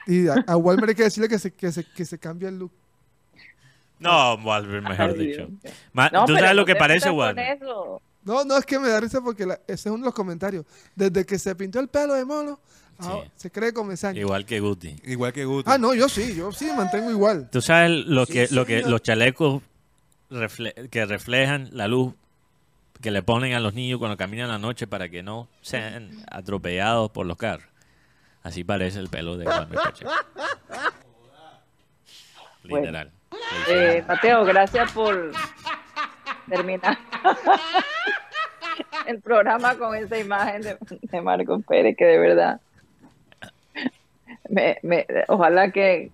Y 0.06 0.28
a, 0.28 0.36
a 0.48 0.58
Walmer 0.58 0.90
hay 0.90 0.96
que 0.96 1.04
decirle 1.04 1.30
que 1.30 1.40
se, 1.40 1.52
que 1.54 1.72
se, 1.72 1.86
que 1.86 2.04
se 2.06 2.18
cambie 2.20 2.50
el 2.50 2.60
look. 2.60 2.72
No, 4.00 4.36
Walter, 4.36 4.82
mejor 4.82 5.12
Ay, 5.18 5.28
dicho. 5.28 5.48
Ma- 5.94 6.10
No, 6.12 6.26
¿Tú 6.26 6.34
pero 6.34 6.40
sabes 6.46 6.56
lo 6.58 6.66
que 6.66 6.74
te 6.74 6.80
parece 6.80 7.10
eso. 7.10 8.02
No, 8.26 8.44
no, 8.44 8.58
es 8.58 8.66
que 8.66 8.80
me 8.80 8.90
da 8.90 9.00
risa 9.00 9.22
porque 9.22 9.46
la- 9.46 9.60
ese 9.66 9.74
es 9.74 9.86
uno 9.88 10.00
de 10.00 10.06
los 10.06 10.14
comentarios. 10.14 10.66
Desde 10.94 11.26
que 11.26 11.40
se 11.40 11.56
pintó 11.56 11.80
el 11.80 11.88
pelo 11.88 12.14
de 12.16 12.26
mono, 12.26 12.60
ahora 13.10 13.30
se 13.36 13.52
cree 13.52 13.74
comesaña. 13.74 14.20
Igual 14.20 14.46
que 14.46 14.60
Guti. 14.60 14.96
Igual 15.04 15.34
que 15.34 15.46
Guti. 15.46 15.70
Ah, 15.72 15.78
no, 15.78 15.94
yo 15.94 16.08
sí, 16.10 16.36
yo 16.36 16.52
sí 16.52 16.70
mantengo 16.76 17.10
igual. 17.12 17.50
¿Tú 17.52 17.62
sabes 17.62 17.92
lo 17.92 18.26
Sí, 18.26 18.34
que, 18.34 18.48
lo 18.52 18.66
que 18.66 18.82
los 18.84 19.02
chalecos 19.02 19.62
refle- 20.30 20.90
que 20.90 21.06
reflejan 21.06 21.70
la 21.72 21.88
luz 21.88 22.14
que 23.02 23.12
le 23.12 23.22
ponen 23.24 23.54
a 23.54 23.60
los 23.60 23.74
niños 23.74 24.00
cuando 24.00 24.16
caminan 24.18 24.48
la 24.50 24.58
noche 24.60 24.88
para 24.88 25.10
que 25.10 25.24
no 25.24 25.48
sean 25.62 26.12
atropellados 26.32 27.12
por 27.12 27.26
los 27.26 27.38
carros? 27.38 27.68
Así 28.44 28.64
parece 28.64 29.00
el 29.00 29.10
pelo 29.10 29.38
de 29.38 29.46
Walter 29.46 29.78
Pacheco. 29.82 30.12
Bueno. 32.66 32.86
Literal. 32.86 33.12
Eh, 33.70 34.04
Mateo, 34.08 34.46
gracias 34.46 34.92
por 34.92 35.32
terminar 36.50 36.98
el 39.08 39.20
programa 39.22 39.76
con 39.78 39.96
esa 39.96 40.18
imagen 40.18 40.62
de, 40.62 40.78
de 41.02 41.22
Marcos 41.22 41.62
Pérez, 41.68 41.96
que 41.98 42.06
de 42.06 42.18
verdad, 42.20 42.62
me, 44.50 44.78
me- 44.82 45.06
ojalá 45.28 45.72
que, 45.72 46.12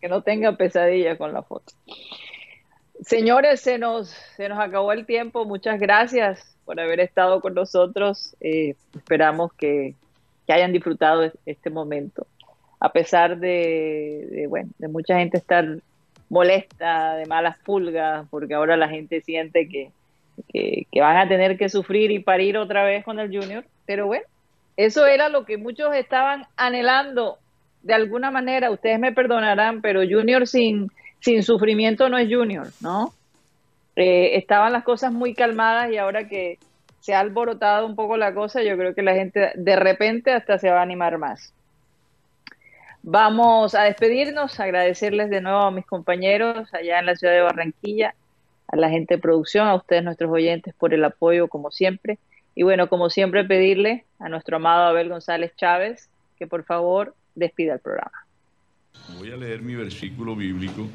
que 0.00 0.08
no 0.08 0.22
tenga 0.22 0.52
pesadilla 0.56 1.16
con 1.16 1.32
la 1.32 1.42
foto. 1.42 1.72
Señores, 3.00 3.60
se 3.60 3.78
nos, 3.78 4.08
se 4.08 4.48
nos 4.48 4.58
acabó 4.58 4.92
el 4.92 5.06
tiempo. 5.06 5.44
Muchas 5.44 5.80
gracias 5.80 6.56
por 6.64 6.78
haber 6.78 7.00
estado 7.00 7.40
con 7.40 7.54
nosotros. 7.54 8.36
Eh, 8.40 8.74
esperamos 8.94 9.52
que, 9.54 9.94
que 10.46 10.52
hayan 10.52 10.72
disfrutado 10.72 11.24
es- 11.24 11.32
este 11.46 11.70
momento. 11.70 12.26
A 12.78 12.92
pesar 12.92 13.38
de, 13.38 14.28
de, 14.30 14.46
bueno, 14.46 14.70
de 14.78 14.88
mucha 14.88 15.18
gente 15.18 15.38
estar 15.38 15.66
molesta, 16.28 17.14
de 17.16 17.26
malas 17.26 17.58
pulgas, 17.58 18.26
porque 18.30 18.54
ahora 18.54 18.76
la 18.76 18.88
gente 18.88 19.20
siente 19.20 19.68
que, 19.68 19.90
que, 20.48 20.86
que 20.90 21.00
van 21.00 21.16
a 21.16 21.28
tener 21.28 21.58
que 21.58 21.68
sufrir 21.68 22.10
y 22.10 22.20
parir 22.20 22.56
otra 22.56 22.84
vez 22.84 23.04
con 23.04 23.18
el 23.20 23.28
Junior. 23.36 23.64
Pero 23.84 24.06
bueno, 24.06 24.24
eso 24.76 25.06
era 25.06 25.28
lo 25.28 25.44
que 25.44 25.58
muchos 25.58 25.94
estaban 25.94 26.46
anhelando 26.56 27.38
de 27.82 27.94
alguna 27.94 28.30
manera. 28.30 28.70
Ustedes 28.70 28.98
me 28.98 29.12
perdonarán, 29.12 29.80
pero 29.80 30.00
Junior 30.00 30.46
sin, 30.46 30.90
sin 31.20 31.42
sufrimiento 31.42 32.08
no 32.08 32.18
es 32.18 32.32
Junior, 32.32 32.68
¿no? 32.80 33.12
Eh, 33.96 34.36
estaban 34.36 34.72
las 34.72 34.84
cosas 34.84 35.12
muy 35.12 35.34
calmadas 35.34 35.90
y 35.90 35.98
ahora 35.98 36.28
que 36.28 36.58
se 37.00 37.14
ha 37.14 37.20
alborotado 37.20 37.86
un 37.86 37.96
poco 37.96 38.16
la 38.16 38.32
cosa, 38.32 38.62
yo 38.62 38.76
creo 38.76 38.94
que 38.94 39.02
la 39.02 39.14
gente 39.14 39.52
de 39.54 39.76
repente 39.76 40.32
hasta 40.32 40.58
se 40.58 40.70
va 40.70 40.78
a 40.78 40.82
animar 40.82 41.18
más. 41.18 41.52
Vamos 43.02 43.74
a 43.74 43.82
despedirnos, 43.82 44.60
agradecerles 44.60 45.28
de 45.28 45.40
nuevo 45.40 45.58
a 45.58 45.72
mis 45.72 45.84
compañeros 45.84 46.72
allá 46.72 47.00
en 47.00 47.06
la 47.06 47.16
ciudad 47.16 47.34
de 47.34 47.40
Barranquilla, 47.40 48.14
a 48.68 48.76
la 48.76 48.88
gente 48.88 49.16
de 49.16 49.20
producción, 49.20 49.66
a 49.66 49.74
ustedes 49.74 50.04
nuestros 50.04 50.30
oyentes 50.30 50.72
por 50.74 50.94
el 50.94 51.04
apoyo 51.04 51.48
como 51.48 51.72
siempre. 51.72 52.18
Y 52.54 52.62
bueno, 52.62 52.88
como 52.88 53.10
siempre 53.10 53.44
pedirle 53.44 54.04
a 54.20 54.28
nuestro 54.28 54.56
amado 54.56 54.84
Abel 54.84 55.08
González 55.08 55.52
Chávez 55.56 56.08
que 56.38 56.46
por 56.46 56.64
favor 56.64 57.14
despida 57.34 57.74
el 57.74 57.80
programa. 57.80 58.12
Voy 59.18 59.30
a 59.32 59.36
leer 59.36 59.62
mi 59.62 59.74
versículo 59.74 60.36
bíblico, 60.36 60.88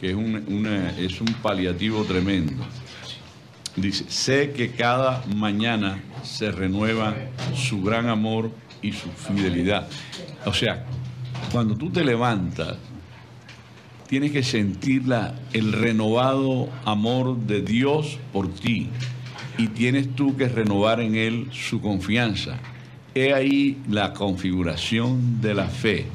que 0.00 0.10
es 0.10 0.16
un, 0.16 0.44
una- 0.48 0.90
es 0.98 1.20
un 1.20 1.32
paliativo 1.42 2.04
tremendo. 2.04 2.64
Dice, 3.76 4.04
sé 4.08 4.52
que 4.52 4.70
cada 4.72 5.24
mañana 5.34 6.00
se 6.22 6.52
renueva 6.52 7.14
su 7.54 7.82
gran 7.82 8.08
amor 8.08 8.50
y 8.82 8.92
su 8.92 9.08
fidelidad. 9.10 9.88
O 10.44 10.52
sea, 10.52 10.84
cuando 11.50 11.74
tú 11.76 11.90
te 11.90 12.04
levantas, 12.04 12.76
tienes 14.06 14.30
que 14.30 14.42
sentir 14.42 15.08
la- 15.08 15.34
el 15.52 15.72
renovado 15.72 16.68
amor 16.84 17.36
de 17.38 17.62
Dios 17.62 18.18
por 18.32 18.52
ti 18.54 18.90
y 19.58 19.68
tienes 19.68 20.14
tú 20.14 20.36
que 20.36 20.48
renovar 20.48 21.00
en 21.00 21.14
Él 21.16 21.48
su 21.52 21.80
confianza. 21.80 22.58
He 23.16 23.32
ahí 23.32 23.78
la 23.88 24.12
configuración 24.12 25.40
de 25.40 25.54
la 25.54 25.68
fe. 25.68 26.06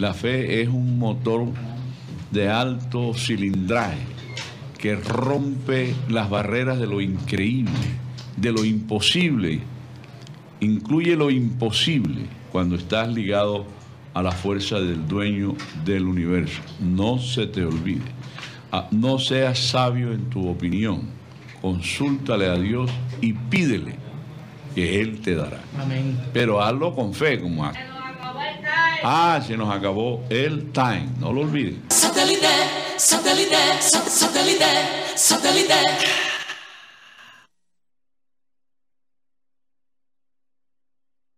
La 0.00 0.14
fe 0.14 0.60
es 0.62 0.68
un 0.68 0.98
motor 0.98 1.46
de 2.32 2.48
alto 2.48 3.14
cilindraje 3.14 3.98
que 4.76 4.96
rompe 4.96 5.94
las 6.08 6.28
barreras 6.28 6.80
de 6.80 6.88
lo 6.88 7.00
increíble, 7.00 7.70
de 8.36 8.50
lo 8.50 8.64
imposible. 8.64 9.60
Incluye 10.58 11.14
lo 11.14 11.30
imposible 11.30 12.22
cuando 12.50 12.74
estás 12.74 13.14
ligado 13.14 13.64
a 14.12 14.20
la 14.20 14.32
fuerza 14.32 14.80
del 14.80 15.06
dueño 15.06 15.54
del 15.84 16.04
universo. 16.06 16.62
No 16.80 17.20
se 17.20 17.46
te 17.46 17.64
olvide. 17.64 18.10
Ah, 18.72 18.88
No 18.90 19.20
seas 19.20 19.56
sabio 19.56 20.12
en 20.12 20.28
tu 20.30 20.48
opinión. 20.48 21.02
Consúltale 21.62 22.46
a 22.48 22.56
Dios 22.56 22.90
y 23.20 23.34
pídele 23.34 24.09
que 24.74 25.00
Él 25.00 25.20
te 25.20 25.34
dará. 25.34 25.60
Amén. 25.80 26.18
Pero 26.32 26.62
hazlo 26.62 26.94
con 26.94 27.12
fe, 27.14 27.40
como 27.40 27.64
hace. 27.64 27.80
Ah, 29.02 29.40
se 29.46 29.56
nos 29.56 29.74
acabó 29.74 30.22
el 30.28 30.72
time. 30.72 31.08
No 31.18 31.32
lo 31.32 31.40
olviden. 31.40 31.82
Satellite, 31.88 32.46
satellite, 32.98 33.56
sat- 33.80 34.06
satellite, 34.08 34.64
satellite. 35.16 35.74